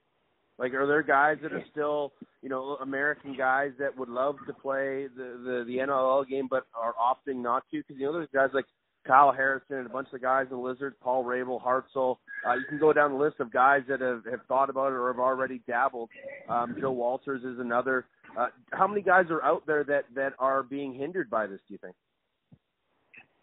Like, 0.60 0.74
are 0.74 0.86
there 0.86 1.02
guys 1.02 1.38
that 1.42 1.52
are 1.52 1.64
still, 1.72 2.14
you 2.44 2.50
know, 2.50 2.78
American 2.80 3.36
guys 3.36 3.72
that 3.80 3.98
would 3.98 4.10
love 4.10 4.36
to 4.48 4.54
play 4.54 5.08
the 5.16 5.40
the, 5.44 5.64
the 5.68 5.78
NLL 5.78 6.28
game 6.28 6.48
but 6.50 6.66
are 6.74 6.94
opting 6.94 7.42
not 7.42 7.64
to? 7.72 7.78
Because 7.78 8.00
you 8.00 8.06
know, 8.06 8.14
there's 8.14 8.30
guys 8.34 8.50
like 8.54 8.66
Kyle 9.06 9.32
Harrison 9.32 9.78
and 9.78 9.86
a 9.86 9.90
bunch 9.90 10.08
of 10.14 10.22
guys 10.22 10.48
in 10.50 10.58
the 10.58 10.64
Lizards, 10.64 10.96
Paul 11.02 11.24
Rabil, 11.24 11.62
Hartzell. 11.62 12.18
Uh, 12.48 12.54
you 12.54 12.66
can 12.70 12.80
go 12.80 12.94
down 12.94 13.12
the 13.12 13.18
list 13.18 13.40
of 13.40 13.52
guys 13.52 13.82
that 13.90 14.02
have, 14.02 14.24
have 14.30 14.42
thought 14.48 14.70
about 14.70 14.88
it 14.88 14.96
or 14.96 15.12
have 15.12 15.20
already 15.20 15.62
dabbled. 15.68 16.10
Um, 16.48 16.76
Joe 16.80 16.92
Walters 16.92 17.44
is 17.44 17.60
another. 17.60 18.06
Uh, 18.38 18.48
how 18.72 18.88
many 18.88 19.02
guys 19.02 19.26
are 19.30 19.44
out 19.44 19.66
there 19.68 19.84
that 19.84 20.06
that 20.16 20.34
are 20.40 20.64
being 20.64 20.94
hindered 20.94 21.30
by 21.30 21.48
this? 21.48 21.60
Do 21.68 21.74
you 21.74 21.80
think? 21.80 21.96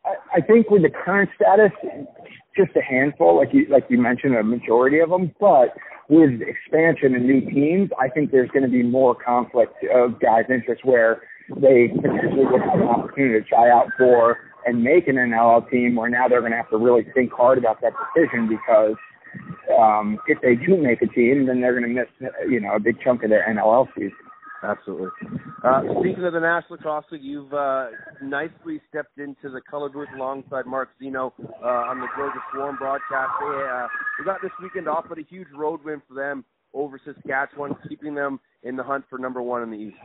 I, 0.05 0.41
think 0.41 0.71
with 0.71 0.83
the 0.83 0.91
current 0.91 1.31
status, 1.37 1.73
just 2.57 2.75
a 2.77 2.83
handful, 2.83 3.37
like 3.37 3.53
you 3.53 3.67
like 3.69 3.85
you 3.89 3.99
mentioned, 3.99 4.35
a 4.35 4.43
majority 4.43 4.99
of 4.99 5.11
them. 5.11 5.35
But 5.39 5.77
with 6.09 6.41
expansion 6.41 7.15
and 7.15 7.27
new 7.27 7.41
teams, 7.51 7.91
I 8.01 8.09
think 8.09 8.31
there's 8.31 8.51
going 8.51 8.65
to 8.65 8.69
be 8.69 8.83
more 8.83 9.15
conflict 9.15 9.75
of 9.95 10.21
guys' 10.21 10.45
interests 10.49 10.85
where 10.85 11.23
they 11.57 11.89
potentially 11.95 12.47
would 12.47 12.63
have 12.63 12.81
an 12.81 12.89
opportunity 12.89 13.41
to 13.41 13.47
try 13.47 13.71
out 13.71 13.89
for 13.99 14.39
and 14.67 14.83
make 14.83 15.09
an 15.09 15.17
NLL 15.17 15.69
team, 15.71 15.97
where 15.97 16.11
now 16.11 16.29
they're 16.29 16.41
going 16.41 16.53
to 16.53 16.57
have 16.57 16.71
to 16.71 16.77
really 16.77 17.07
think 17.15 17.33
hard 17.33 17.59
about 17.59 17.81
that 17.81 17.93
decision 18.15 18.49
because 18.49 18.97
um, 19.79 20.19
if 20.27 20.41
they 20.43 20.55
do 20.55 20.77
make 20.77 21.03
a 21.03 21.07
team, 21.07 21.47
then 21.47 21.61
they're 21.61 21.79
going 21.79 21.95
to 21.95 22.01
miss, 22.01 22.33
you 22.49 22.61
know, 22.61 22.75
a 22.75 22.81
big 22.81 23.01
chunk 23.01 23.23
of 23.23 23.31
their 23.31 23.47
NLL 23.49 23.87
season. 23.95 24.13
Absolutely. 24.63 25.09
Uh, 25.65 25.83
speaking 26.01 26.25
of 26.25 26.35
the 26.35 26.41
National 26.41 26.77
Lacrosse 26.77 27.07
League, 27.13 27.23
you've 27.23 27.53
uh, 27.53 27.87
nicely 28.23 28.81
stepped 28.89 29.19
into 29.19 29.49
the 29.49 29.61
color 29.71 29.89
booth 29.89 30.09
alongside 30.15 30.67
Mark 30.67 30.91
Zeno 30.99 31.33
uh, 31.63 31.67
on 31.67 32.01
the 32.01 32.07
Georgia 32.17 32.41
Swarm 32.53 32.77
broadcast. 32.77 33.33
Uh, 33.43 33.87
they 34.19 34.25
got 34.25 34.43
this 34.43 34.51
weekend 34.63 34.87
off, 34.87 35.07
but 35.09 35.19
a 35.19 35.25
huge 35.29 35.49
road 35.57 35.81
win 35.85 36.03
for 36.07 36.15
them 36.15 36.45
over 36.75 37.01
Saskatchewan, 37.05 37.75
keeping 37.89 38.15
them 38.15 38.39
in 38.63 38.77
the 38.77 38.83
hunt 38.83 39.05
for 39.09 39.19
number 39.19 39.41
one 39.43 39.63
in 39.63 39.71
the 39.71 39.77
East. 39.77 39.97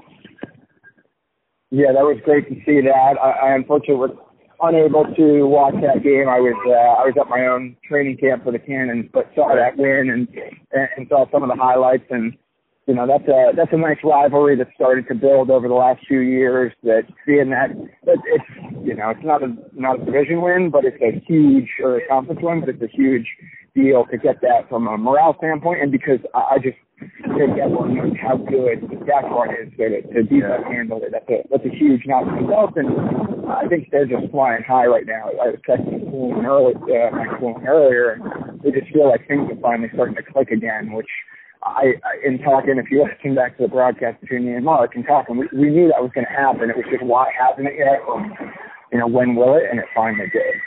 Yeah, 1.71 1.91
that 1.93 2.03
was 2.03 2.17
great 2.23 2.47
to 2.47 2.55
see 2.65 2.79
that. 2.81 3.17
I, 3.21 3.49
I 3.49 3.55
unfortunately 3.55 3.95
was 3.95 4.17
unable 4.61 5.03
to 5.03 5.45
watch 5.45 5.75
that 5.81 6.03
game. 6.03 6.29
I 6.29 6.39
was 6.39 6.55
uh, 6.65 7.01
I 7.01 7.05
was 7.05 7.15
at 7.19 7.27
my 7.27 7.45
own 7.47 7.75
training 7.87 8.17
camp 8.17 8.45
for 8.45 8.51
the 8.51 8.59
Cannons, 8.59 9.09
but 9.11 9.29
saw 9.35 9.53
that 9.53 9.75
win 9.77 10.09
and 10.09 10.27
and 10.71 11.07
saw 11.09 11.29
some 11.31 11.43
of 11.43 11.49
the 11.49 11.61
highlights 11.61 12.05
and 12.09 12.37
you 12.87 12.93
know 12.93 13.07
that's 13.07 13.27
a 13.27 13.51
that's 13.55 13.73
a 13.73 13.77
nice 13.77 13.97
rivalry 14.03 14.55
that 14.57 14.67
started 14.75 15.07
to 15.07 15.15
build 15.15 15.49
over 15.49 15.67
the 15.67 15.73
last 15.73 16.05
few 16.07 16.19
years. 16.19 16.71
That 16.83 17.03
seeing 17.25 17.49
that, 17.49 17.69
that 18.05 18.17
it's 18.25 18.85
you 18.85 18.93
know 18.93 19.09
it's 19.09 19.25
not 19.25 19.41
a 19.41 19.55
not 19.73 20.01
a 20.01 20.05
division 20.05 20.41
win, 20.41 20.69
but 20.69 20.85
it's 20.85 21.01
a 21.01 21.19
huge 21.25 21.69
or 21.81 21.97
a 21.97 22.07
conference 22.07 22.41
win, 22.43 22.59
but 22.61 22.69
it's 22.69 22.83
a 22.83 22.95
huge 22.95 23.25
deal 23.73 24.05
to 24.11 24.17
get 24.17 24.39
that 24.41 24.69
from 24.69 24.87
a 24.87 24.97
morale 24.97 25.35
standpoint, 25.37 25.81
and 25.81 25.91
because 25.91 26.19
I, 26.33 26.55
I 26.55 26.57
just 26.61 26.77
think 27.35 27.57
everyone 27.57 27.95
knows 27.95 28.13
how 28.21 28.37
good 28.37 28.85
Saskatchewan 28.85 29.49
is 29.49 29.73
to 29.77 30.01
to 30.13 30.23
defense 30.23 30.63
yeah. 30.63 30.69
handle 30.69 31.01
it. 31.01 31.09
That's 31.11 31.29
a 31.29 31.41
that's 31.49 31.65
a 31.65 31.73
huge 31.75 32.05
knock 32.05 32.29
for 32.29 32.37
themselves, 32.37 32.73
and 32.77 33.49
I 33.49 33.67
think 33.67 33.89
they're 33.91 34.05
just 34.05 34.31
flying 34.31 34.61
high 34.61 34.85
right 34.85 35.05
now. 35.05 35.33
I 35.41 35.57
was 35.57 35.59
texting 35.67 36.05
Coolin 36.05 36.45
earlier, 36.45 36.77
uh, 36.77 37.65
earlier, 37.65 38.13
and 38.13 38.61
they 38.61 38.69
just 38.69 38.93
feel 38.93 39.09
like 39.09 39.27
things 39.27 39.49
are 39.49 39.59
finally 39.59 39.89
starting 39.93 40.15
to 40.15 40.23
click 40.23 40.51
again, 40.51 40.93
which 40.93 41.09
I, 41.65 41.93
I 42.05 42.27
in 42.27 42.37
talking, 42.39 42.77
if 42.77 42.91
you 42.91 43.03
listen 43.03 43.35
back 43.35 43.57
to 43.57 43.63
the 43.63 43.69
broadcast 43.69 44.21
between 44.21 44.45
me 44.45 44.53
and 44.53 44.63
Mark 44.63 44.95
and 44.95 45.05
talking, 45.05 45.37
we, 45.37 45.47
we 45.51 45.69
knew 45.69 45.87
that 45.87 46.01
was 46.01 46.11
going 46.13 46.27
to 46.27 46.31
happen. 46.31 46.69
It 46.69 46.77
was 46.77 46.85
just 46.91 47.03
why 47.03 47.31
hasn't 47.37 47.67
it 47.67 47.73
yet? 47.77 48.01
Or, 48.07 48.21
you 48.91 48.99
know, 48.99 49.07
when 49.07 49.35
will 49.35 49.55
it? 49.55 49.63
And 49.69 49.79
it 49.79 49.85
finally 49.95 50.29
did. 50.31 50.61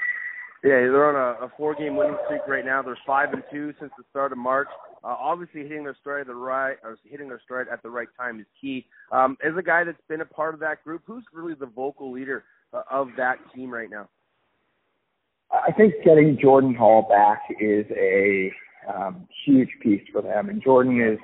Yeah, 0.65 0.91
they're 0.91 1.17
on 1.17 1.37
a, 1.41 1.47
a 1.47 1.53
four-game 1.57 1.95
winning 1.95 2.17
streak 2.27 2.41
right 2.49 2.65
now. 2.65 2.83
They're 2.83 2.99
five 3.07 3.33
and 3.33 3.45
two 3.51 3.73
since 3.79 3.93
the 3.97 4.03
start 4.11 4.33
of 4.33 4.39
March. 4.39 4.67
Uh, 5.05 5.15
obviously, 5.17 5.63
hitting 5.63 5.85
their 5.85 5.97
stride 6.01 6.23
at 6.23 6.27
the 6.27 6.35
right, 6.35 6.77
or 6.83 6.99
hitting 7.05 7.29
their 7.29 7.41
stride 7.45 7.67
at 7.73 7.81
the 7.85 7.91
right 7.91 8.09
time 8.19 8.41
is 8.41 8.47
key. 8.61 8.85
Um, 9.13 9.37
as 9.47 9.57
a 9.57 9.63
guy 9.63 9.85
that's 9.85 10.03
been 10.09 10.21
a 10.21 10.27
part 10.27 10.55
of 10.55 10.61
that 10.61 10.83
group, 10.83 11.03
who's 11.07 11.23
really 11.33 11.55
the 11.55 11.67
vocal 11.67 12.11
leader 12.11 12.43
uh, 12.73 12.83
of 12.91 13.09
that 13.17 13.37
team 13.55 13.73
right 13.73 13.89
now? 13.89 14.09
I 15.53 15.71
think 15.71 15.95
getting 16.05 16.37
Jordan 16.43 16.75
Hall 16.75 17.07
back 17.09 17.43
is 17.61 17.87
a 17.97 18.53
um, 18.93 19.29
huge 19.45 19.71
piece 19.83 20.03
for 20.13 20.23
them. 20.23 20.49
And 20.49 20.63
Jordan 20.63 21.01
is, 21.01 21.19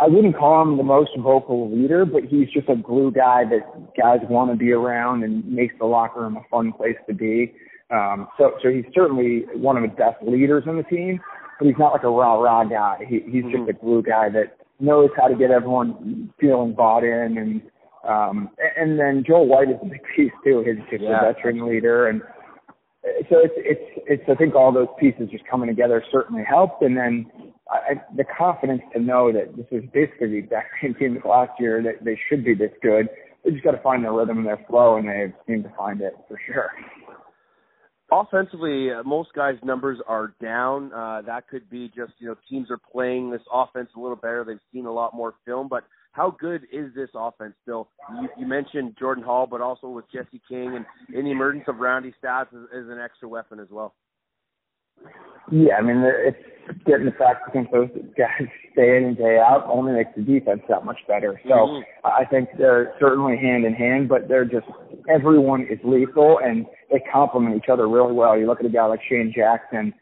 I 0.00 0.06
wouldn't 0.06 0.36
call 0.36 0.62
him 0.62 0.76
the 0.76 0.82
most 0.82 1.10
vocal 1.18 1.70
leader, 1.70 2.04
but 2.04 2.24
he's 2.24 2.48
just 2.50 2.68
a 2.68 2.76
glue 2.76 3.12
guy 3.12 3.44
that 3.44 3.96
guys 3.96 4.20
want 4.28 4.50
to 4.50 4.56
be 4.56 4.72
around 4.72 5.22
and 5.22 5.44
makes 5.50 5.74
the 5.78 5.86
locker 5.86 6.20
room 6.20 6.36
a 6.36 6.42
fun 6.50 6.72
place 6.72 6.96
to 7.08 7.14
be. 7.14 7.54
Um, 7.90 8.28
so, 8.38 8.52
so 8.62 8.70
he's 8.70 8.86
certainly 8.94 9.44
one 9.54 9.76
of 9.76 9.82
the 9.82 9.94
best 9.94 10.22
leaders 10.22 10.64
on 10.66 10.76
the 10.78 10.82
team, 10.84 11.20
but 11.58 11.66
he's 11.66 11.76
not 11.78 11.92
like 11.92 12.04
a 12.04 12.10
rah 12.10 12.34
rah 12.34 12.64
guy. 12.64 13.04
He, 13.06 13.20
he's 13.26 13.44
mm-hmm. 13.44 13.66
just 13.66 13.70
a 13.70 13.72
glue 13.74 14.02
guy 14.02 14.30
that 14.30 14.56
knows 14.80 15.10
how 15.16 15.28
to 15.28 15.36
get 15.36 15.50
everyone 15.50 16.32
feeling 16.40 16.74
bought 16.74 17.04
in 17.04 17.38
and 17.38 17.62
um 18.08 18.50
and 18.76 18.98
then 18.98 19.22
Joel 19.24 19.46
White 19.46 19.68
is 19.68 19.76
a 19.80 19.84
big 19.84 20.00
piece 20.16 20.32
too. 20.42 20.64
He's 20.66 20.82
just 20.90 21.04
yeah. 21.04 21.20
a 21.20 21.32
veteran 21.32 21.68
leader 21.68 22.08
and 22.08 22.20
so 23.02 23.38
it's 23.42 23.54
it's 23.56 24.04
it's 24.06 24.22
I 24.28 24.34
think 24.34 24.54
all 24.54 24.72
those 24.72 24.88
pieces 24.98 25.28
just 25.30 25.44
coming 25.50 25.68
together 25.68 26.04
certainly 26.12 26.44
helped, 26.48 26.82
and 26.82 26.96
then 26.96 27.26
I, 27.68 27.94
the 28.16 28.24
confidence 28.24 28.82
to 28.94 29.00
know 29.00 29.32
that 29.32 29.56
this 29.56 29.66
is 29.72 29.82
basically 29.92 30.28
the 30.28 30.38
exact 30.38 30.68
same 30.82 30.94
team 30.94 31.16
as 31.16 31.22
last 31.24 31.52
year 31.58 31.82
that 31.82 32.04
they 32.04 32.18
should 32.28 32.44
be 32.44 32.54
this 32.54 32.72
good. 32.82 33.08
They 33.44 33.50
just 33.50 33.64
got 33.64 33.72
to 33.72 33.82
find 33.82 34.04
their 34.04 34.12
rhythm 34.12 34.38
and 34.38 34.46
their 34.46 34.64
flow, 34.68 34.96
and 34.96 35.08
they 35.08 35.32
seem 35.48 35.64
to 35.64 35.72
find 35.76 36.00
it 36.00 36.14
for 36.28 36.38
sure. 36.46 36.70
Offensively, 38.12 38.90
uh, 38.92 39.02
most 39.04 39.30
guys' 39.34 39.56
numbers 39.64 39.98
are 40.06 40.34
down. 40.40 40.92
Uh, 40.92 41.22
that 41.22 41.48
could 41.48 41.68
be 41.70 41.88
just 41.88 42.12
you 42.18 42.28
know 42.28 42.36
teams 42.48 42.70
are 42.70 42.78
playing 42.92 43.30
this 43.30 43.42
offense 43.52 43.88
a 43.96 44.00
little 44.00 44.16
better. 44.16 44.44
They've 44.46 44.58
seen 44.72 44.86
a 44.86 44.92
lot 44.92 45.12
more 45.14 45.34
film, 45.44 45.66
but 45.68 45.84
how 46.12 46.36
good 46.38 46.62
is 46.70 46.94
this 46.94 47.08
offense 47.14 47.54
still? 47.62 47.88
You, 48.20 48.28
you 48.38 48.46
mentioned 48.46 48.96
Jordan 48.98 49.24
Hall, 49.24 49.46
but 49.46 49.60
also 49.60 49.88
with 49.88 50.04
Jesse 50.12 50.40
King 50.48 50.76
and 50.76 50.86
in 51.16 51.24
the 51.24 51.30
emergence 51.30 51.64
of 51.68 51.78
Randy 51.78 52.14
Staats 52.22 52.52
as, 52.52 52.68
as 52.74 52.88
an 52.88 52.98
extra 53.02 53.28
weapon 53.28 53.58
as 53.58 53.68
well. 53.70 53.94
Yeah, 55.50 55.74
I 55.78 55.82
mean, 55.82 56.02
it's 56.04 56.38
getting 56.86 57.06
the 57.06 57.12
fact 57.12 57.48
against 57.48 57.72
those 57.72 57.88
guys 58.16 58.48
day 58.76 58.96
in 58.96 59.04
and 59.04 59.16
day 59.16 59.38
out 59.38 59.64
only 59.66 59.92
makes 59.92 60.10
the 60.16 60.22
defense 60.22 60.62
that 60.68 60.84
much 60.84 60.98
better. 61.08 61.40
So 61.44 61.50
mm-hmm. 61.50 62.06
I 62.06 62.24
think 62.24 62.50
they're 62.56 62.94
certainly 63.00 63.36
hand 63.36 63.64
in 63.64 63.74
hand, 63.74 64.08
but 64.08 64.28
they're 64.28 64.44
just 64.44 64.66
everyone 65.12 65.62
is 65.62 65.78
lethal 65.82 66.38
and 66.42 66.66
they 66.90 67.02
complement 67.12 67.56
each 67.56 67.68
other 67.70 67.88
really 67.88 68.12
well. 68.12 68.38
You 68.38 68.46
look 68.46 68.60
at 68.60 68.66
a 68.66 68.70
guy 68.70 68.86
like 68.86 69.00
Shane 69.08 69.32
Jackson, 69.34 69.92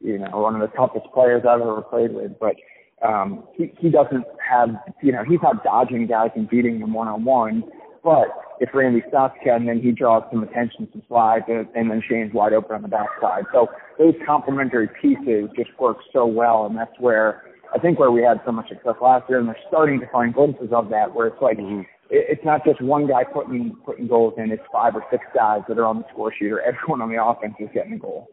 you 0.00 0.18
know, 0.18 0.30
one 0.38 0.54
of 0.54 0.60
the 0.60 0.76
toughest 0.76 1.06
players 1.14 1.44
I've 1.48 1.60
ever 1.60 1.82
played 1.82 2.12
with, 2.12 2.32
but 2.40 2.56
um, 3.06 3.44
he, 3.56 3.72
he 3.78 3.90
doesn't 3.90 4.24
have, 4.48 4.70
you 5.02 5.12
know, 5.12 5.22
he's 5.28 5.38
not 5.42 5.62
dodging 5.62 6.06
guys 6.06 6.30
and 6.34 6.48
beating 6.48 6.80
them 6.80 6.92
one 6.92 7.08
on 7.08 7.24
one. 7.24 7.64
But 8.02 8.28
if 8.60 8.70
Randy 8.74 9.02
Staats 9.12 9.34
can, 9.42 9.66
then 9.66 9.80
he 9.80 9.92
draws 9.92 10.22
some 10.30 10.42
attention, 10.42 10.88
some 10.92 11.02
slides, 11.08 11.44
and, 11.48 11.66
and 11.74 11.90
then 11.90 12.02
Shane's 12.08 12.32
wide 12.32 12.52
open 12.52 12.76
on 12.76 12.82
the 12.82 12.88
backside. 12.88 13.44
So 13.52 13.68
those 13.98 14.14
complementary 14.26 14.88
pieces 15.00 15.50
just 15.56 15.70
work 15.78 15.98
so 16.12 16.26
well, 16.26 16.66
and 16.66 16.76
that's 16.76 16.98
where 16.98 17.42
I 17.74 17.78
think 17.78 17.98
where 17.98 18.10
we 18.10 18.22
had 18.22 18.40
so 18.46 18.52
much 18.52 18.68
success 18.68 18.94
last 19.02 19.28
year, 19.28 19.38
and 19.38 19.48
they're 19.48 19.58
starting 19.68 20.00
to 20.00 20.06
find 20.10 20.32
glimpses 20.32 20.70
of 20.72 20.88
that, 20.90 21.14
where 21.14 21.26
it's 21.26 21.42
like 21.42 21.58
mm-hmm. 21.58 21.80
it, 22.08 22.38
it's 22.38 22.44
not 22.44 22.64
just 22.64 22.80
one 22.80 23.06
guy 23.06 23.24
putting 23.24 23.76
putting 23.84 24.08
goals 24.08 24.34
in; 24.38 24.50
it's 24.50 24.62
five 24.72 24.94
or 24.94 25.04
six 25.10 25.24
guys 25.34 25.60
that 25.68 25.78
are 25.78 25.84
on 25.84 25.98
the 25.98 26.04
score 26.12 26.32
sheet, 26.32 26.50
or 26.50 26.60
everyone 26.62 27.02
on 27.02 27.10
the 27.10 27.22
offense 27.22 27.54
is 27.60 27.68
getting 27.74 27.92
a 27.94 27.98
goal 27.98 28.28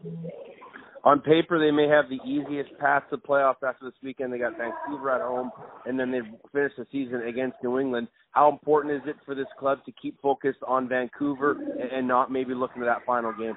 on 1.05 1.21
paper 1.21 1.59
they 1.59 1.71
may 1.71 1.87
have 1.87 2.05
the 2.09 2.19
easiest 2.27 2.77
path 2.79 3.03
to 3.11 3.17
playoffs 3.17 3.63
after 3.65 3.85
this 3.85 3.93
weekend. 4.03 4.33
They 4.33 4.39
got 4.39 4.57
Vancouver 4.57 5.11
at 5.11 5.21
home, 5.21 5.51
and 5.85 5.99
then 5.99 6.11
they 6.11 6.19
finish 6.51 6.73
the 6.77 6.87
season 6.91 7.21
against 7.27 7.57
New 7.63 7.79
England. 7.79 8.07
How 8.31 8.51
important 8.51 8.95
is 8.95 9.01
it 9.05 9.15
for 9.25 9.35
this 9.35 9.45
club 9.59 9.79
to 9.85 9.93
keep 9.93 10.19
focused 10.21 10.59
on 10.67 10.89
Vancouver 10.89 11.55
and 11.93 12.07
not 12.07 12.31
maybe 12.31 12.53
looking 12.53 12.81
to 12.81 12.85
that 12.85 13.05
final 13.05 13.31
game? 13.31 13.53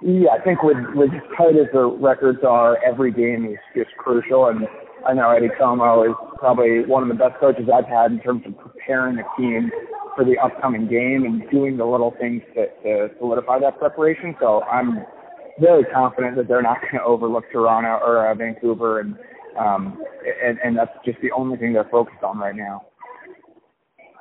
Yeah, 0.00 0.30
I 0.38 0.44
think 0.44 0.62
with 0.62 0.76
with 0.94 1.10
as 1.10 1.22
tight 1.36 1.56
as 1.56 1.66
the 1.72 1.86
records 2.00 2.38
are, 2.46 2.76
every 2.84 3.10
game 3.10 3.46
is 3.46 3.58
just 3.74 3.90
crucial. 3.98 4.46
And 4.46 4.68
I 5.04 5.14
know 5.14 5.30
Eddie 5.30 5.48
Comeau 5.60 6.08
is 6.08 6.14
probably 6.38 6.84
one 6.86 7.02
of 7.02 7.08
the 7.08 7.16
best 7.16 7.40
coaches 7.40 7.68
I've 7.72 7.88
had 7.88 8.12
in 8.12 8.20
terms 8.20 8.42
of 8.46 8.56
preparing 8.58 9.16
the 9.16 9.24
team 9.36 9.70
for 10.14 10.24
the 10.24 10.38
upcoming 10.38 10.86
game 10.86 11.24
and 11.24 11.42
doing 11.50 11.76
the 11.76 11.84
little 11.84 12.14
things 12.20 12.42
to, 12.54 12.66
to 12.84 13.08
solidify 13.18 13.58
that 13.60 13.78
preparation. 13.80 14.36
So 14.38 14.62
I'm 14.62 15.04
very 15.60 15.84
confident 15.84 16.36
that 16.36 16.48
they're 16.48 16.62
not 16.62 16.80
going 16.80 16.94
to 16.94 17.02
overlook 17.02 17.44
Toronto 17.52 18.04
or 18.04 18.28
uh, 18.28 18.34
Vancouver, 18.34 19.00
and 19.00 19.16
um, 19.58 20.02
and 20.44 20.58
and 20.62 20.76
that's 20.76 20.92
just 21.04 21.18
the 21.20 21.30
only 21.32 21.56
thing 21.56 21.72
they're 21.72 21.88
focused 21.90 22.22
on 22.22 22.38
right 22.38 22.56
now. 22.56 22.82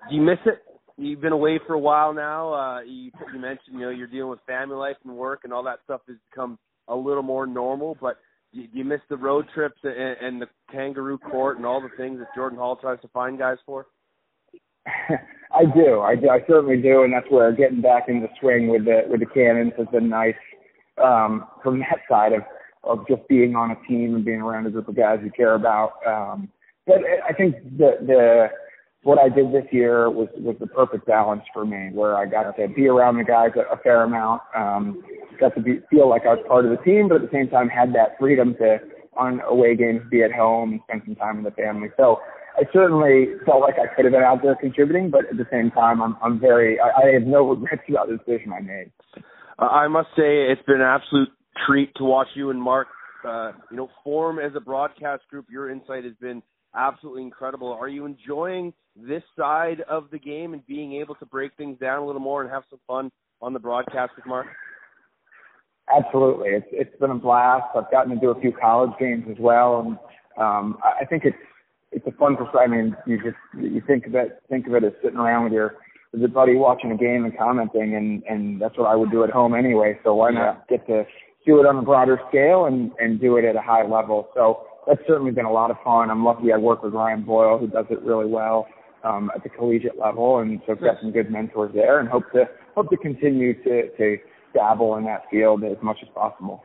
Do 0.09 0.15
you 0.15 0.21
miss 0.21 0.39
it? 0.45 0.63
You've 0.97 1.21
been 1.21 1.33
away 1.33 1.59
for 1.67 1.73
a 1.73 1.79
while 1.79 2.13
now. 2.13 2.53
Uh, 2.53 2.81
you, 2.81 3.11
you 3.33 3.39
mentioned 3.39 3.73
you 3.73 3.79
know 3.79 3.89
you're 3.89 4.07
dealing 4.07 4.31
with 4.31 4.39
family 4.47 4.75
life 4.75 4.95
and 5.03 5.15
work, 5.15 5.41
and 5.43 5.53
all 5.53 5.63
that 5.63 5.79
stuff 5.83 6.01
has 6.07 6.17
become 6.29 6.57
a 6.87 6.95
little 6.95 7.23
more 7.23 7.45
normal. 7.45 7.97
But 7.99 8.17
do 8.53 8.61
you, 8.61 8.67
you 8.73 8.83
miss 8.85 9.01
the 9.09 9.17
road 9.17 9.45
trips 9.53 9.79
and, 9.83 10.17
and 10.21 10.41
the 10.41 10.47
kangaroo 10.71 11.17
court 11.17 11.57
and 11.57 11.65
all 11.65 11.81
the 11.81 11.95
things 11.97 12.19
that 12.19 12.27
Jordan 12.35 12.57
Hall 12.57 12.77
tries 12.77 12.99
to 13.01 13.07
find 13.09 13.37
guys 13.37 13.57
for? 13.65 13.87
I 14.87 15.63
do. 15.75 16.01
I 16.01 16.15
do. 16.15 16.29
I 16.29 16.39
certainly 16.47 16.81
do, 16.81 17.03
and 17.03 17.13
that's 17.13 17.29
where 17.29 17.51
getting 17.51 17.81
back 17.81 18.05
into 18.07 18.27
the 18.27 18.33
swing 18.39 18.69
with 18.69 18.85
the 18.85 19.01
with 19.07 19.19
the 19.19 19.25
Cannons 19.27 19.73
has 19.77 19.87
been 19.91 20.09
nice 20.09 20.35
um, 21.03 21.45
from 21.63 21.79
that 21.79 21.99
side 22.09 22.33
of 22.33 22.41
of 22.83 23.05
just 23.07 23.27
being 23.27 23.55
on 23.55 23.71
a 23.71 23.87
team 23.87 24.15
and 24.15 24.23
being 24.23 24.41
around 24.41 24.65
a 24.65 24.69
group 24.69 24.87
of 24.87 24.95
guys 24.95 25.19
you 25.23 25.31
care 25.31 25.55
about. 25.55 25.93
Um, 26.07 26.49
but 26.85 26.99
I 27.27 27.33
think 27.33 27.55
the 27.77 27.97
the 28.01 28.47
what 29.03 29.19
I 29.19 29.29
did 29.29 29.53
this 29.53 29.65
year 29.71 30.09
was 30.09 30.27
was 30.37 30.55
the 30.59 30.67
perfect 30.67 31.05
balance 31.05 31.43
for 31.53 31.65
me, 31.65 31.89
where 31.93 32.17
I 32.17 32.25
got 32.25 32.55
to 32.55 32.67
be 32.67 32.87
around 32.87 33.17
the 33.17 33.23
guys 33.23 33.51
a, 33.55 33.73
a 33.73 33.77
fair 33.77 34.03
amount, 34.03 34.41
um, 34.55 35.03
got 35.39 35.55
to 35.55 35.61
be 35.61 35.81
feel 35.89 36.09
like 36.09 36.23
I 36.25 36.35
was 36.35 36.45
part 36.47 36.65
of 36.65 36.71
the 36.71 36.83
team, 36.83 37.07
but 37.09 37.15
at 37.15 37.21
the 37.21 37.29
same 37.31 37.49
time 37.49 37.69
had 37.69 37.93
that 37.95 38.17
freedom 38.19 38.55
to 38.55 38.79
on 39.17 39.41
away 39.41 39.75
games 39.75 40.01
be 40.11 40.23
at 40.23 40.31
home 40.31 40.73
and 40.73 40.81
spend 40.87 41.01
some 41.05 41.15
time 41.15 41.43
with 41.43 41.55
the 41.55 41.61
family. 41.61 41.89
So 41.97 42.19
I 42.55 42.63
certainly 42.73 43.27
felt 43.45 43.61
like 43.61 43.75
I 43.79 43.93
could 43.95 44.05
have 44.05 44.11
been 44.11 44.23
out 44.23 44.41
there 44.41 44.55
contributing, 44.55 45.09
but 45.09 45.25
at 45.29 45.37
the 45.37 45.47
same 45.51 45.71
time, 45.71 46.01
I'm 46.01 46.17
I'm 46.21 46.39
very 46.39 46.79
I, 46.79 46.89
I 47.03 47.13
have 47.13 47.23
no 47.23 47.49
regrets 47.49 47.83
about 47.89 48.07
the 48.09 48.17
decision 48.17 48.51
I 48.53 48.61
made. 48.61 48.91
Uh, 49.59 49.65
I 49.65 49.87
must 49.87 50.09
say 50.15 50.51
it's 50.51 50.61
been 50.67 50.81
an 50.81 50.81
absolute 50.81 51.29
treat 51.65 51.93
to 51.95 52.03
watch 52.03 52.27
you 52.35 52.49
and 52.49 52.61
Mark, 52.61 52.87
uh, 53.27 53.51
you 53.71 53.77
know, 53.77 53.89
form 54.03 54.39
as 54.39 54.51
a 54.55 54.59
broadcast 54.59 55.23
group. 55.29 55.47
Your 55.49 55.69
insight 55.69 56.03
has 56.03 56.13
been 56.21 56.43
absolutely 56.75 57.23
incredible. 57.23 57.71
Are 57.71 57.87
you 57.87 58.05
enjoying 58.05 58.73
this 58.95 59.23
side 59.37 59.81
of 59.89 60.09
the 60.11 60.19
game 60.19 60.53
and 60.53 60.65
being 60.67 60.93
able 60.93 61.15
to 61.15 61.25
break 61.25 61.51
things 61.57 61.79
down 61.79 62.01
a 62.01 62.05
little 62.05 62.21
more 62.21 62.41
and 62.41 62.51
have 62.51 62.63
some 62.69 62.79
fun 62.87 63.11
on 63.41 63.53
the 63.53 63.59
broadcast 63.59 64.11
with 64.15 64.25
Mark? 64.25 64.47
Absolutely, 65.95 66.49
it's 66.49 66.67
it's 66.71 66.99
been 66.99 67.11
a 67.11 67.15
blast. 67.15 67.63
I've 67.73 67.89
gotten 67.89 68.13
to 68.13 68.19
do 68.19 68.29
a 68.29 68.41
few 68.41 68.51
college 68.51 68.91
games 68.99 69.23
as 69.31 69.37
well, 69.39 69.79
and 69.79 69.97
um, 70.37 70.77
I 70.83 71.05
think 71.05 71.23
it's 71.23 71.37
it's 71.93 72.05
a 72.05 72.11
fun. 72.11 72.35
I 72.59 72.67
mean, 72.67 72.93
you 73.05 73.17
just 73.23 73.37
you 73.57 73.81
think 73.87 74.05
of 74.05 74.13
it 74.15 74.41
think 74.49 74.67
of 74.67 74.73
it 74.73 74.83
as 74.83 74.91
sitting 75.01 75.17
around 75.17 75.45
with 75.45 75.53
your 75.53 75.75
with 76.11 76.21
your 76.21 76.29
buddy 76.29 76.55
watching 76.55 76.91
a 76.91 76.97
game 76.97 77.25
and 77.25 77.37
commenting, 77.37 77.95
and 77.95 78.23
and 78.23 78.61
that's 78.61 78.77
what 78.77 78.87
I 78.87 78.95
would 78.95 79.11
do 79.11 79.23
at 79.23 79.29
home 79.29 79.53
anyway. 79.53 79.99
So 80.03 80.15
why 80.15 80.31
not 80.31 80.67
get 80.67 80.85
to 80.87 81.03
do 81.45 81.59
it 81.59 81.65
on 81.65 81.77
a 81.77 81.81
broader 81.81 82.19
scale 82.29 82.65
and 82.65 82.91
and 82.99 83.19
do 83.19 83.37
it 83.37 83.45
at 83.45 83.55
a 83.55 83.61
high 83.61 83.83
level? 83.83 84.29
So 84.33 84.63
that's 84.87 85.01
certainly 85.07 85.31
been 85.31 85.45
a 85.45 85.51
lot 85.51 85.71
of 85.71 85.77
fun. 85.83 86.09
I'm 86.09 86.23
lucky 86.23 86.51
I 86.53 86.57
work 86.57 86.83
with 86.83 86.93
Ryan 86.93 87.23
Boyle, 87.23 87.57
who 87.57 87.67
does 87.67 87.85
it 87.89 88.01
really 88.01 88.25
well 88.25 88.67
um, 89.03 89.31
at 89.35 89.43
the 89.43 89.49
collegiate 89.49 89.99
level, 89.99 90.39
and 90.39 90.61
so 90.65 90.73
I've 90.73 90.81
got 90.81 90.97
some 91.01 91.11
good 91.11 91.31
mentors 91.31 91.71
there, 91.73 91.99
and 91.99 92.09
hope 92.09 92.23
to 92.33 92.45
hope 92.75 92.89
to 92.89 92.97
continue 92.97 93.53
to 93.63 93.89
to 93.97 94.17
dabble 94.53 94.95
in 94.95 95.05
that 95.05 95.23
field 95.29 95.63
as 95.63 95.77
much 95.83 95.97
as 96.01 96.09
possible. 96.15 96.63